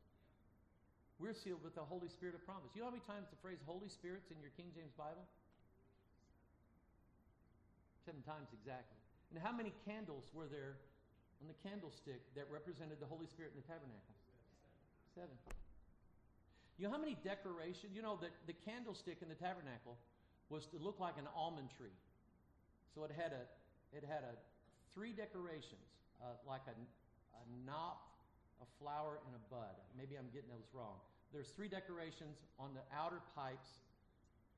We're 1.21 1.37
sealed 1.37 1.61
with 1.61 1.77
the 1.77 1.85
Holy 1.85 2.09
Spirit 2.09 2.33
of 2.33 2.41
promise. 2.49 2.73
You 2.73 2.81
know 2.81 2.89
how 2.89 2.97
many 2.97 3.05
times 3.05 3.29
the 3.29 3.37
phrase 3.45 3.61
Holy 3.69 3.93
Spirit's 3.93 4.33
in 4.33 4.41
your 4.41 4.55
King 4.57 4.73
James 4.73 4.97
Bible? 4.97 5.27
Seven 8.09 8.25
times 8.25 8.49
exactly. 8.57 8.97
And 9.29 9.37
how 9.37 9.53
many 9.53 9.77
candles 9.85 10.33
were 10.33 10.49
there 10.49 10.81
on 11.45 11.53
the 11.53 11.59
candlestick 11.61 12.25
that 12.33 12.49
represented 12.49 13.05
the 13.05 13.11
Holy 13.11 13.29
Spirit 13.29 13.53
in 13.53 13.61
the 13.61 13.69
tabernacle? 13.69 14.17
Seven. 15.13 15.37
You 16.81 16.89
know 16.89 16.97
how 16.97 17.03
many 17.03 17.21
decorations? 17.21 17.93
You 17.93 18.01
know, 18.01 18.17
the, 18.17 18.33
the 18.49 18.57
candlestick 18.65 19.21
in 19.21 19.29
the 19.29 19.37
tabernacle 19.37 20.01
was 20.51 20.67
to 20.67 20.77
look 20.77 20.99
like 20.99 21.15
an 21.17 21.31
almond 21.35 21.71
tree. 21.79 21.95
So 22.95 23.05
it 23.05 23.13
had 23.17 23.33
a, 23.33 23.47
it 23.97 24.05
had 24.05 24.27
a 24.27 24.35
three 24.93 25.13
decorations, 25.13 25.87
uh, 26.21 26.35
like 26.47 26.67
a, 26.67 26.75
a 26.75 27.45
knot, 27.65 28.03
a 28.61 28.69
flower, 28.83 29.23
and 29.25 29.35
a 29.35 29.43
bud. 29.49 29.73
Maybe 29.97 30.19
I'm 30.19 30.29
getting 30.35 30.51
those 30.51 30.67
wrong. 30.75 30.99
There's 31.33 31.49
three 31.55 31.69
decorations 31.69 32.43
on 32.59 32.75
the 32.75 32.83
outer 32.91 33.23
pipes, 33.37 33.79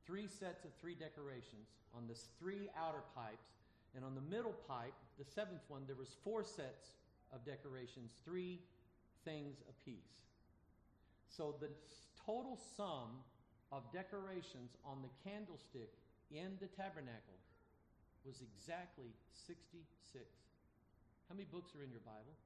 three 0.06 0.26
sets 0.26 0.64
of 0.64 0.72
three 0.80 0.96
decorations 0.96 1.68
on 1.94 2.08
the 2.08 2.16
three 2.40 2.72
outer 2.74 3.04
pipes, 3.14 3.52
and 3.94 4.04
on 4.04 4.14
the 4.14 4.24
middle 4.34 4.56
pipe, 4.66 4.96
the 5.18 5.24
seventh 5.24 5.60
one, 5.68 5.82
there 5.86 6.00
was 6.00 6.16
four 6.24 6.42
sets 6.42 6.96
of 7.32 7.44
decorations, 7.44 8.10
three 8.24 8.58
things 9.24 9.60
apiece. 9.68 10.24
So 11.28 11.54
the 11.60 11.68
total 12.24 12.58
sum 12.76 13.20
of 13.72 13.80
decorations 13.90 14.76
on 14.84 15.00
the 15.00 15.08
candlestick 15.24 15.88
in 16.30 16.60
the 16.60 16.68
tabernacle 16.76 17.40
was 18.22 18.44
exactly 18.44 19.08
66. 19.48 19.88
How 21.26 21.34
many 21.34 21.48
books 21.48 21.72
are 21.74 21.82
in 21.82 21.90
your 21.90 22.04
Bible? 22.04 22.36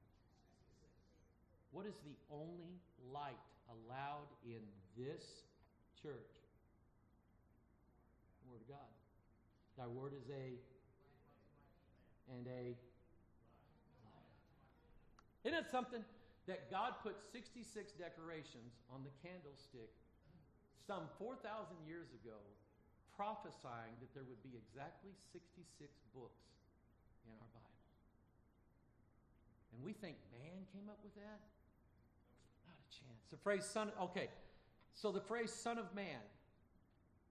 What 1.75 1.85
is 1.85 1.99
the 2.07 2.15
only 2.31 2.79
light 3.11 3.43
allowed 3.67 4.31
in 4.47 4.63
this 4.95 5.43
church? 6.01 6.31
Word 8.47 8.63
of 8.63 8.67
God. 8.71 8.91
Thy 9.75 9.85
word 9.85 10.13
is 10.15 10.31
a 10.31 10.55
and 12.31 12.47
a 12.47 12.75
Isn't 15.43 15.59
it 15.59 15.69
something 15.71 16.03
that 16.47 16.71
God 16.71 16.93
put 17.03 17.15
66 17.31 17.67
decorations 17.93 18.79
on 18.91 19.03
the 19.03 19.11
candlestick 19.23 19.91
some 20.85 21.09
4,000 21.17 21.41
years 21.87 22.11
ago, 22.23 22.37
prophesying 23.15 23.97
that 24.03 24.13
there 24.13 24.27
would 24.27 24.41
be 24.43 24.53
exactly 24.53 25.11
66 25.33 25.65
books 26.13 26.45
in 27.25 27.33
our 27.33 27.49
Bible? 27.55 27.81
And 29.73 29.81
we 29.81 29.93
think 29.93 30.17
man 30.29 30.67
came 30.73 30.85
up 30.89 31.01
with 31.01 31.15
that? 31.15 31.41
Not 32.69 32.77
a 32.77 32.89
chance. 32.93 33.25
The 33.31 33.41
phrase 33.41 33.65
son, 33.65 33.91
okay, 34.11 34.29
so 34.93 35.11
the 35.11 35.21
phrase 35.21 35.51
son 35.51 35.77
of 35.77 35.93
man 35.95 36.21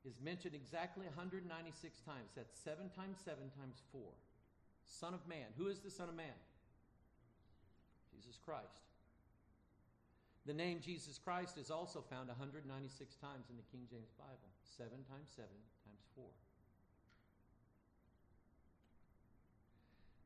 is 0.07 0.19
mentioned 0.23 0.55
exactly 0.55 1.05
196 1.07 1.51
times. 2.03 2.31
That's 2.37 2.55
7 2.63 2.91
times 2.95 3.19
7 3.25 3.37
times 3.59 3.83
4. 3.91 4.01
Son 4.87 5.15
of 5.15 5.27
Man. 5.27 5.51
Who 5.59 5.67
is 5.67 5.81
the 5.81 5.91
Son 5.91 6.09
of 6.09 6.15
Man? 6.15 6.39
Jesus 8.15 8.39
Christ. 8.45 8.86
The 10.47 10.55
name 10.55 10.79
Jesus 10.81 11.19
Christ 11.19 11.59
is 11.59 11.73
also 11.73 12.05
found 12.09 12.29
196 12.29 13.17
times 13.17 13.51
in 13.51 13.57
the 13.57 13.67
King 13.73 13.83
James 13.91 14.13
Bible. 14.17 14.51
7 14.79 14.89
times 15.11 15.29
7 15.35 15.49
times 15.85 16.05
4. 16.15 16.25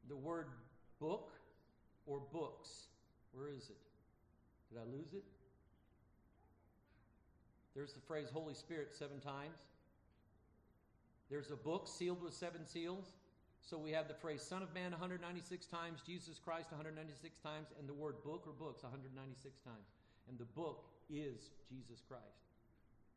The 0.08 0.16
word 0.16 0.48
book 1.00 1.32
or 2.06 2.20
books, 2.32 2.88
where 3.32 3.48
is 3.48 3.70
it? 3.70 3.80
Did 4.70 4.80
I 4.80 4.84
lose 4.84 5.14
it? 5.14 5.24
There's 7.74 7.94
the 7.94 8.00
phrase 8.00 8.28
Holy 8.32 8.54
Spirit 8.54 8.92
seven 8.92 9.20
times. 9.20 9.56
There's 11.30 11.50
a 11.50 11.56
book 11.56 11.88
sealed 11.88 12.22
with 12.22 12.34
seven 12.34 12.66
seals. 12.66 13.06
So 13.62 13.78
we 13.78 13.92
have 13.92 14.08
the 14.08 14.14
phrase 14.14 14.42
Son 14.42 14.62
of 14.62 14.74
Man 14.74 14.90
196 14.90 15.66
times, 15.66 16.00
Jesus 16.04 16.40
Christ 16.42 16.72
196 16.72 17.38
times, 17.38 17.68
and 17.78 17.88
the 17.88 17.94
word 17.94 18.16
book 18.24 18.44
or 18.46 18.52
books 18.52 18.82
196 18.82 19.60
times. 19.60 19.99
And 20.30 20.38
the 20.38 20.46
book 20.54 20.86
is 21.10 21.50
Jesus 21.68 22.00
Christ. 22.06 22.46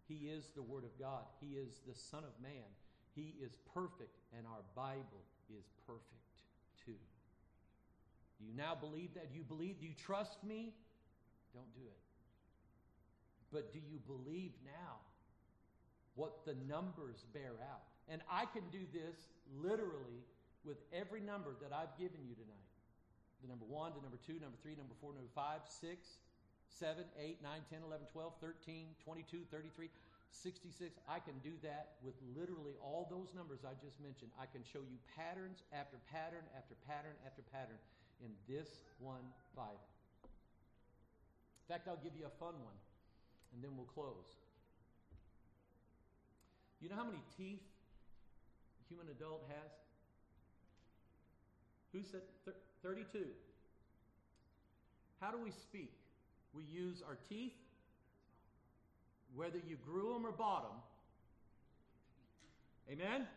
He 0.10 0.34
is 0.34 0.50
the 0.56 0.64
Word 0.64 0.84
of 0.84 0.98
God. 1.00 1.30
He 1.40 1.54
is 1.54 1.80
the 1.88 1.94
Son 1.94 2.24
of 2.24 2.34
Man. 2.42 2.66
He 3.14 3.36
is 3.40 3.54
perfect, 3.72 4.18
and 4.36 4.48
our 4.48 4.66
Bible 4.76 5.22
is 5.48 5.64
perfect 5.86 6.42
too. 6.84 6.98
Do 8.40 8.46
you 8.50 8.58
now 8.58 8.74
believe 8.74 9.14
that? 9.14 9.32
Do 9.32 9.38
you 9.38 9.46
believe? 9.46 9.80
Do 9.80 9.86
you 9.86 9.94
trust 9.94 10.44
me? 10.44 10.74
Don't 11.54 11.72
do 11.76 11.86
it. 11.86 12.02
But 13.52 13.72
do 13.72 13.80
you 13.80 14.02
believe 14.08 14.52
now 14.66 14.98
what 16.16 16.44
the 16.46 16.56
numbers 16.68 17.26
bear 17.32 17.54
out? 17.70 17.86
And 18.10 18.24
I 18.26 18.46
can 18.46 18.64
do 18.72 18.82
this 18.92 19.30
literally 19.62 20.26
with 20.66 20.78
every 20.92 21.22
number 21.22 21.54
that 21.62 21.72
I've 21.72 21.94
given 22.00 22.26
you 22.26 22.34
tonight 22.34 22.74
the 23.44 23.52
number 23.52 23.68
1, 23.68 23.92
the 23.92 24.02
number 24.02 24.18
2, 24.24 24.40
number 24.40 24.56
3, 24.64 24.80
number 24.80 24.96
4, 25.04 25.20
number 25.20 25.28
5, 25.36 25.68
6, 25.68 26.23
7, 26.80 27.06
8, 27.20 27.38
9, 27.42 27.62
10, 27.70 27.80
11, 27.86 28.08
12, 28.12 28.34
13, 28.42 28.88
22, 29.06 29.38
33, 29.52 29.90
66. 30.34 30.98
I 31.06 31.20
can 31.20 31.38
do 31.46 31.54
that 31.62 32.02
with 32.02 32.18
literally 32.34 32.74
all 32.82 33.06
those 33.10 33.30
numbers 33.38 33.62
I 33.62 33.78
just 33.78 34.02
mentioned. 34.02 34.34
I 34.42 34.50
can 34.50 34.66
show 34.66 34.82
you 34.82 34.98
patterns 35.14 35.62
after 35.70 36.02
pattern 36.10 36.42
after 36.58 36.74
pattern 36.90 37.14
after 37.26 37.46
pattern 37.54 37.78
in 38.26 38.34
this 38.50 38.82
one 38.98 39.22
Bible. 39.56 39.86
In 40.26 41.68
fact, 41.70 41.88
I'll 41.88 42.02
give 42.02 42.18
you 42.18 42.26
a 42.26 42.36
fun 42.42 42.58
one, 42.60 42.78
and 43.54 43.64
then 43.64 43.78
we'll 43.78 43.90
close. 43.94 44.28
You 46.82 46.90
know 46.90 46.98
how 46.98 47.06
many 47.06 47.22
teeth 47.38 47.64
a 47.64 48.84
human 48.90 49.08
adult 49.08 49.46
has? 49.48 49.72
Who 51.94 52.04
said 52.04 52.26
thir- 52.44 52.60
32? 52.82 53.24
How 55.22 55.32
do 55.32 55.38
we 55.38 55.52
speak? 55.52 55.94
We 56.54 56.64
use 56.64 57.02
our 57.08 57.18
teeth, 57.30 57.54
whether 59.36 59.58
you 59.58 59.78
grew 59.78 60.14
them 60.14 60.26
or 60.26 60.32
bought 60.32 60.64
them. 60.64 60.80
Amen. 62.92 63.28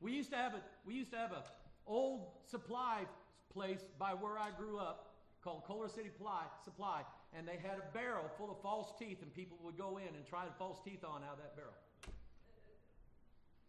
We 0.00 0.12
used 0.12 0.30
to 0.30 0.36
have 0.36 0.54
a 0.54 0.60
we 0.86 0.94
used 0.94 1.10
to 1.12 1.16
have 1.16 1.32
a 1.32 1.42
old 1.86 2.26
supply 2.48 3.06
place 3.52 3.80
by 3.98 4.12
where 4.12 4.38
I 4.38 4.50
grew 4.50 4.78
up 4.78 5.14
called 5.42 5.64
Kohler 5.64 5.88
City 5.88 6.10
Ply, 6.20 6.42
Supply, 6.64 7.02
and 7.32 7.46
they 7.46 7.56
had 7.56 7.78
a 7.78 7.92
barrel 7.94 8.24
full 8.36 8.50
of 8.50 8.60
false 8.62 8.92
teeth, 8.98 9.22
and 9.22 9.32
people 9.32 9.56
would 9.62 9.78
go 9.78 9.98
in 9.98 10.14
and 10.14 10.26
try 10.26 10.44
the 10.44 10.52
false 10.58 10.78
teeth 10.84 11.04
on 11.04 11.22
out 11.22 11.34
of 11.34 11.38
that 11.38 11.56
barrel. 11.56 11.72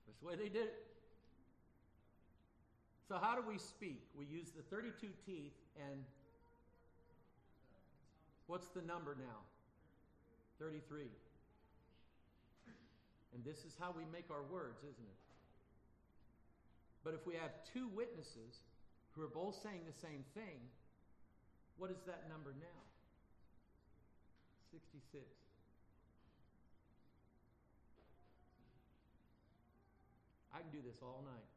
That's 0.08 0.20
the 0.20 0.26
way 0.26 0.36
they 0.36 0.50
did 0.50 0.66
it. 0.66 0.88
So, 3.08 3.18
how 3.22 3.36
do 3.36 3.48
we 3.48 3.58
speak? 3.58 4.04
We 4.18 4.26
use 4.26 4.50
the 4.52 4.64
32 4.64 5.08
teeth, 5.26 5.54
and 5.78 6.04
what's 8.48 8.68
the 8.74 8.82
number 8.82 9.16
now? 9.20 9.40
33. 10.60 11.06
And 13.36 13.46
this 13.46 13.58
is 13.68 13.76
how 13.80 13.94
we 13.94 14.04
make 14.10 14.32
our 14.32 14.44
words, 14.50 14.80
isn't 14.82 15.06
it? 15.06 15.22
But 17.04 17.14
if 17.14 17.28
we 17.28 17.36
have 17.36 17.52
two 17.72 17.88
witnesses 17.94 18.58
who 19.14 19.22
are 19.22 19.32
both 19.32 19.56
saying 19.62 19.86
the 19.86 20.00
same 20.02 20.26
thing, 20.34 20.58
what 21.78 21.92
is 21.92 22.02
that 22.08 22.26
number 22.28 22.56
now? 22.58 22.82
66. 24.74 25.24
I 30.50 30.66
can 30.66 30.74
do 30.74 30.82
this 30.82 30.98
all 31.06 31.22
night. 31.22 31.50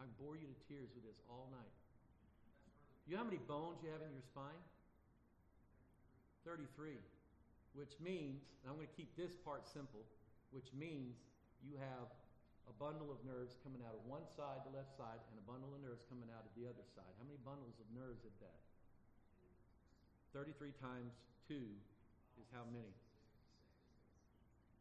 I 0.00 0.08
can 0.08 0.14
bore 0.16 0.40
you 0.40 0.48
to 0.48 0.58
tears 0.72 0.88
with 0.96 1.04
this 1.04 1.20
all 1.28 1.52
night. 1.52 1.74
You 3.04 3.16
know 3.16 3.22
how 3.22 3.28
many 3.28 3.42
bones 3.44 3.84
you 3.84 3.92
have 3.92 4.00
in 4.00 4.12
your 4.16 4.24
spine? 4.24 4.62
33. 6.48 6.96
Which 7.76 7.92
means, 8.00 8.40
and 8.64 8.72
I'm 8.72 8.80
going 8.80 8.88
to 8.88 8.96
keep 8.96 9.12
this 9.20 9.36
part 9.44 9.68
simple, 9.68 10.00
which 10.56 10.72
means 10.72 11.20
you 11.60 11.76
have 11.76 12.08
a 12.64 12.74
bundle 12.80 13.12
of 13.12 13.20
nerves 13.28 13.60
coming 13.60 13.84
out 13.84 13.92
of 13.92 14.00
one 14.08 14.24
side, 14.32 14.64
the 14.64 14.72
left 14.72 14.96
side, 14.96 15.20
and 15.28 15.36
a 15.36 15.44
bundle 15.44 15.68
of 15.76 15.80
nerves 15.84 16.00
coming 16.08 16.32
out 16.32 16.48
of 16.48 16.52
the 16.56 16.64
other 16.64 16.84
side. 16.96 17.12
How 17.20 17.28
many 17.28 17.36
bundles 17.44 17.76
of 17.76 17.86
nerves 17.92 18.24
is 18.24 18.32
that? 18.40 18.60
33 20.32 20.72
times 20.80 21.12
2 21.52 21.60
is 22.40 22.48
how 22.56 22.64
many? 22.72 22.96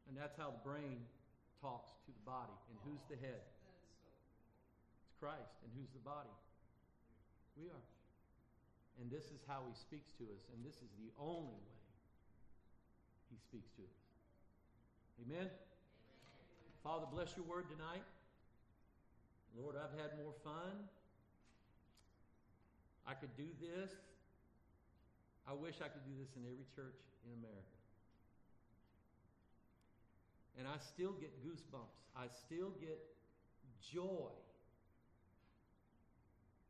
And 0.07 0.15
that's 0.15 0.39
how 0.39 0.55
the 0.55 0.63
brain 0.63 1.03
talks 1.59 1.91
to 2.07 2.11
the 2.15 2.23
body. 2.23 2.55
And 2.71 2.79
who's 2.87 3.03
the 3.11 3.19
head? 3.19 3.43
It's 5.03 5.15
Christ. 5.19 5.59
And 5.67 5.71
who's 5.75 5.91
the 5.91 6.03
body? 6.03 6.31
We 7.59 7.67
are. 7.67 7.83
And 8.99 9.11
this 9.11 9.29
is 9.29 9.41
how 9.47 9.61
he 9.67 9.75
speaks 9.77 10.11
to 10.17 10.25
us. 10.25 10.43
And 10.53 10.65
this 10.65 10.81
is 10.81 10.89
the 10.97 11.13
only 11.21 11.53
way 11.53 11.85
he 13.29 13.37
speaks 13.37 13.69
to 13.77 13.83
us. 13.85 13.99
Amen? 15.21 15.49
Father, 16.83 17.05
bless 17.11 17.35
your 17.35 17.45
word 17.45 17.69
tonight. 17.69 18.05
Lord, 19.57 19.75
I've 19.75 19.93
had 19.97 20.17
more 20.17 20.33
fun. 20.43 20.89
I 23.07 23.13
could 23.13 23.35
do 23.37 23.47
this. 23.61 23.91
I 25.47 25.53
wish 25.53 25.75
I 25.79 25.87
could 25.87 26.03
do 26.05 26.13
this 26.19 26.29
in 26.35 26.43
every 26.43 26.67
church 26.75 26.99
in 27.25 27.31
America. 27.39 27.77
And 30.59 30.67
I 30.67 30.77
still 30.81 31.13
get 31.13 31.31
goosebumps. 31.45 31.97
I 32.17 32.25
still 32.45 32.73
get 32.81 32.99
joy 33.93 34.33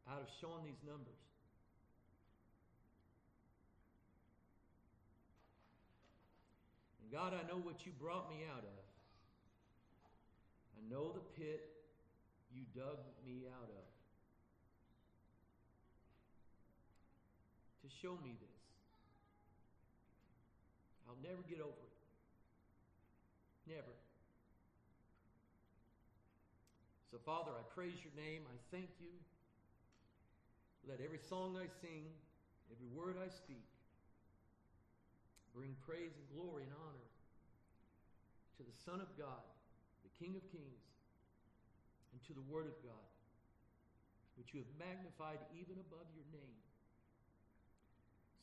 out 0.08 0.22
of 0.22 0.28
showing 0.40 0.64
these 0.64 0.80
numbers. 0.86 1.27
And 7.08 7.16
God, 7.16 7.32
I 7.32 7.48
know 7.48 7.56
what 7.56 7.86
you 7.86 7.94
brought 7.96 8.30
me 8.30 8.44
out 8.52 8.64
of. 8.68 8.84
I 10.76 10.84
know 10.92 11.14
the 11.14 11.24
pit 11.40 11.64
you 12.54 12.64
dug 12.76 13.00
me 13.26 13.48
out 13.48 13.70
of. 13.70 13.86
To 17.84 17.88
show 18.02 18.12
me 18.24 18.36
this. 18.42 18.60
I'll 21.08 21.16
never 21.24 21.40
get 21.48 21.62
over 21.62 21.72
it. 21.72 21.96
Never. 23.72 23.96
So, 27.12 27.18
Father, 27.24 27.52
I 27.56 27.64
praise 27.74 27.96
your 28.04 28.12
name. 28.22 28.42
I 28.52 28.58
thank 28.76 28.90
you. 29.00 29.16
Let 30.90 31.00
every 31.00 31.20
song 31.30 31.56
I 31.56 31.68
sing, 31.80 32.04
every 32.72 32.88
word 32.92 33.16
I 33.16 33.30
speak, 33.30 33.64
bring 35.58 35.74
praise 35.82 36.14
and 36.14 36.28
glory 36.38 36.62
and 36.70 36.74
honor 36.86 37.10
to 38.58 38.62
the 38.62 38.78
Son 38.86 39.02
of 39.02 39.10
God, 39.18 39.42
the 40.06 40.14
King 40.22 40.38
of 40.38 40.46
Kings, 40.54 40.86
and 42.14 42.22
to 42.30 42.38
the 42.38 42.46
Word 42.46 42.70
of 42.70 42.78
God, 42.86 43.08
which 44.38 44.54
you 44.54 44.62
have 44.62 44.70
magnified 44.78 45.42
even 45.58 45.82
above 45.82 46.06
your 46.14 46.30
name. 46.30 46.62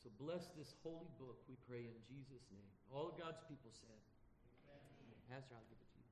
So 0.03 0.11
bless 0.19 0.51
this 0.59 0.75
holy 0.83 1.09
book, 1.15 1.39
we 1.47 1.55
pray 1.71 1.87
in 1.87 1.97
Jesus' 2.03 2.43
name. 2.51 2.71
All 2.91 3.07
of 3.09 3.15
God's 3.15 3.39
people 3.47 3.71
said. 3.71 4.01
Amen. 4.67 5.17
Pastor, 5.31 5.55
I'll 5.55 5.65
give 5.71 5.79
it 5.79 5.87
to 5.87 5.97
you. 5.97 6.05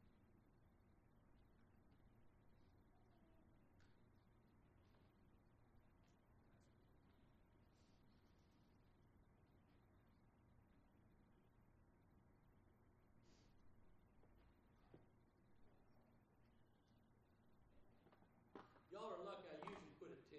Y'all 18.94 19.10
are 19.10 19.26
lucky 19.26 19.50
I 19.50 19.58
usually 19.70 19.94
put 19.98 20.14
a 20.14 20.20
10. 20.30 20.38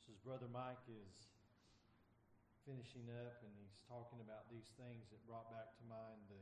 This 0.00 0.08
is 0.08 0.13
Brother 0.24 0.48
Mike 0.48 0.80
is 0.88 1.28
finishing 2.64 3.12
up, 3.12 3.44
and 3.44 3.52
he's 3.60 3.76
talking 3.84 4.24
about 4.24 4.48
these 4.48 4.72
things 4.80 5.04
that 5.12 5.20
brought 5.28 5.52
back 5.52 5.76
to 5.76 5.84
mind 5.84 6.16
the 6.32 6.40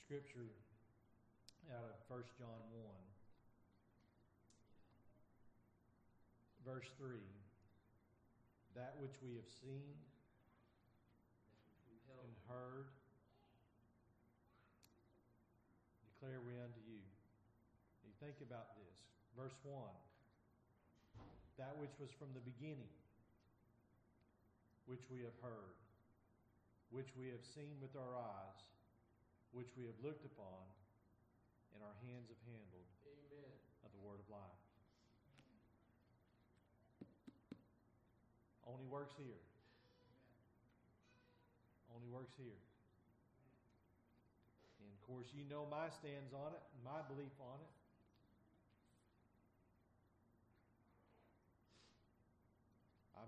scripture 0.00 0.56
out 1.68 1.84
of 1.84 2.00
1 2.08 2.16
John 2.40 2.64
1, 2.72 2.80
verse 6.64 6.88
3 6.96 7.20
That 8.72 8.96
which 9.04 9.20
we 9.20 9.36
have 9.36 9.52
seen 9.60 9.92
and 12.08 12.32
heard, 12.48 12.88
declare 16.08 16.40
we 16.40 16.56
unto 16.56 16.80
you. 16.88 17.04
You 18.00 18.16
think 18.16 18.40
about 18.40 18.80
this. 18.80 18.96
Verse 19.36 19.52
1 19.60 19.76
That 21.56 21.72
which 21.80 21.96
was 21.96 22.12
from 22.20 22.28
the 22.36 22.44
beginning, 22.44 22.92
which 24.84 25.08
we 25.08 25.24
have 25.24 25.36
heard, 25.40 25.76
which 26.92 27.08
we 27.16 27.32
have 27.32 27.40
seen 27.56 27.80
with 27.80 27.96
our 27.96 28.12
eyes, 28.12 28.60
which 29.56 29.72
we 29.72 29.88
have 29.88 29.96
looked 30.04 30.28
upon, 30.28 30.68
and 31.72 31.80
our 31.80 31.96
hands 32.04 32.28
have 32.28 32.42
handled 32.44 32.88
Amen. 33.08 33.56
of 33.84 33.90
the 33.96 34.02
word 34.04 34.20
of 34.20 34.28
life. 34.28 34.60
Only 38.68 38.84
works 38.92 39.16
here. 39.16 39.40
Only 41.88 42.12
works 42.12 42.36
here. 42.36 42.60
And 44.84 44.92
of 44.92 45.00
course, 45.08 45.32
you 45.32 45.48
know 45.48 45.64
my 45.70 45.88
stance 45.88 46.36
on 46.36 46.52
it, 46.52 46.62
my 46.84 47.00
belief 47.08 47.32
on 47.40 47.56
it. 47.64 47.72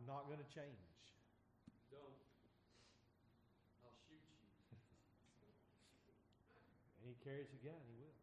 Not 0.09 0.24
going 0.24 0.40
to 0.40 0.51
change. 0.56 0.89
Don't. 1.93 2.16
I'll 3.85 3.93
shoot 4.09 4.24
you. 4.24 4.40
And 7.05 7.12
he 7.12 7.16
carries 7.20 7.52
a 7.52 7.60
gun, 7.60 7.76
he 7.76 7.93
will. 8.01 8.16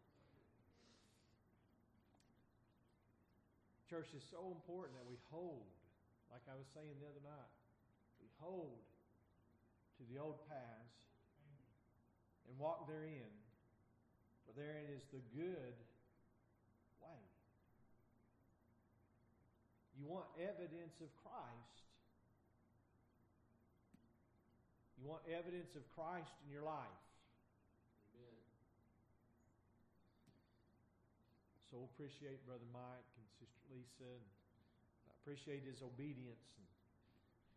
Church 3.86 4.10
is 4.18 4.26
so 4.34 4.50
important 4.50 4.98
that 4.98 5.06
we 5.06 5.22
hold, 5.30 5.70
like 6.34 6.42
I 6.50 6.58
was 6.58 6.66
saying 6.74 6.90
the 6.98 7.06
other 7.06 7.22
night, 7.22 7.54
we 8.18 8.26
hold 8.42 8.82
to 10.02 10.04
the 10.10 10.18
old 10.18 10.42
paths 10.50 10.98
and 12.50 12.58
walk 12.58 12.90
therein, 12.90 13.30
for 14.50 14.58
therein 14.58 14.90
is 14.90 15.06
the 15.14 15.22
good 15.38 15.78
way. 16.98 17.22
You 20.06 20.14
want 20.14 20.30
evidence 20.38 21.02
of 21.02 21.10
Christ. 21.26 21.82
You 25.02 25.10
want 25.10 25.26
evidence 25.26 25.74
of 25.74 25.82
Christ 25.98 26.30
in 26.46 26.54
your 26.54 26.62
life. 26.62 27.02
Amen. 28.14 28.54
So 31.74 31.90
appreciate 31.90 32.38
Brother 32.46 32.70
Mike 32.70 33.10
and 33.18 33.26
Sister 33.42 33.66
Lisa. 33.74 34.06
And 34.06 34.30
I 35.10 35.18
appreciate 35.26 35.66
his 35.66 35.82
obedience. 35.82 36.54
And 36.62 36.70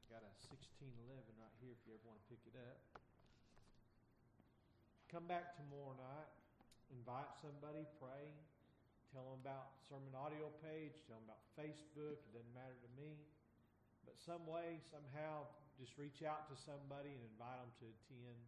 got 0.09 0.25
a 0.25 0.33
1611 0.49 1.05
right 1.37 1.53
here 1.61 1.77
if 1.77 1.85
you 1.85 2.01
ever 2.01 2.09
want 2.09 2.17
to 2.17 2.27
pick 2.33 2.41
it 2.49 2.57
up. 2.57 2.81
Come 5.13 5.29
back 5.29 5.53
tomorrow 5.53 5.93
night. 6.01 6.33
Invite 6.97 7.29
somebody, 7.45 7.85
pray. 8.01 8.33
Tell 9.13 9.25
them 9.25 9.41
about 9.41 9.81
sermon 9.89 10.13
audio 10.13 10.53
page. 10.61 11.01
Tell 11.09 11.17
them 11.17 11.33
about 11.33 11.41
Facebook. 11.57 12.21
It 12.29 12.33
doesn't 12.37 12.53
matter 12.53 12.77
to 12.77 12.91
me. 13.01 13.17
But 14.05 14.21
some 14.21 14.45
way, 14.45 14.81
somehow, 14.93 15.49
just 15.81 15.97
reach 15.97 16.21
out 16.27 16.51
to 16.53 16.57
somebody 16.59 17.13
and 17.13 17.23
invite 17.33 17.61
them 17.63 17.73
to 17.81 17.87
attend. 17.89 18.41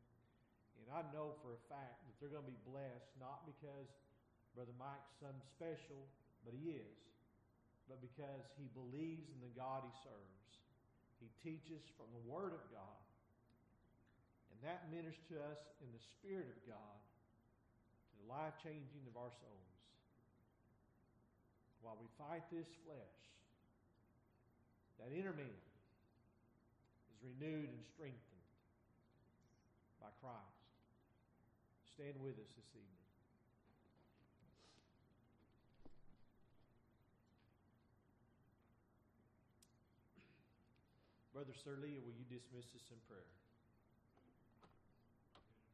And 0.80 0.86
I 0.92 1.00
know 1.16 1.36
for 1.40 1.56
a 1.56 1.62
fact 1.68 2.04
that 2.04 2.14
they're 2.20 2.32
going 2.32 2.44
to 2.44 2.52
be 2.52 2.62
blessed, 2.68 3.08
not 3.20 3.48
because 3.48 3.88
Brother 4.52 4.74
Mike's 4.76 5.12
some 5.20 5.36
special, 5.56 6.04
but 6.44 6.52
he 6.52 6.76
is. 6.76 6.98
But 7.88 8.02
because 8.02 8.44
he 8.58 8.68
believes 8.76 9.30
in 9.30 9.38
the 9.40 9.52
God 9.54 9.86
he 9.86 9.94
serves. 10.04 10.48
He 11.20 11.28
teaches 11.40 11.84
from 11.94 12.08
the 12.16 12.24
Word 12.24 12.56
of 12.56 12.64
God. 12.72 13.00
And 14.50 14.58
that 14.64 14.88
ministers 14.92 15.24
to 15.30 15.36
us 15.40 15.60
in 15.80 15.88
the 15.92 16.02
Spirit 16.18 16.48
of 16.50 16.60
God 16.66 16.98
to 17.00 18.12
the 18.24 18.28
life 18.28 18.56
changing 18.60 19.04
of 19.08 19.16
our 19.16 19.32
souls. 19.40 19.69
While 21.80 21.96
we 22.00 22.08
fight 22.20 22.44
this 22.52 22.68
flesh, 22.84 23.20
that 25.00 25.16
inner 25.16 25.32
man 25.32 25.60
is 27.08 27.18
renewed 27.24 27.72
and 27.72 27.84
strengthened 27.96 28.46
by 30.00 30.12
Christ. 30.20 30.60
Stand 31.96 32.20
with 32.20 32.36
us 32.36 32.52
this 32.56 32.68
evening. 32.76 33.00
Brother 41.32 41.56
Sir 41.64 41.80
Leah, 41.80 42.04
will 42.04 42.12
you 42.12 42.28
dismiss 42.28 42.68
us 42.76 42.84
in 42.92 43.00
prayer? 43.08 43.39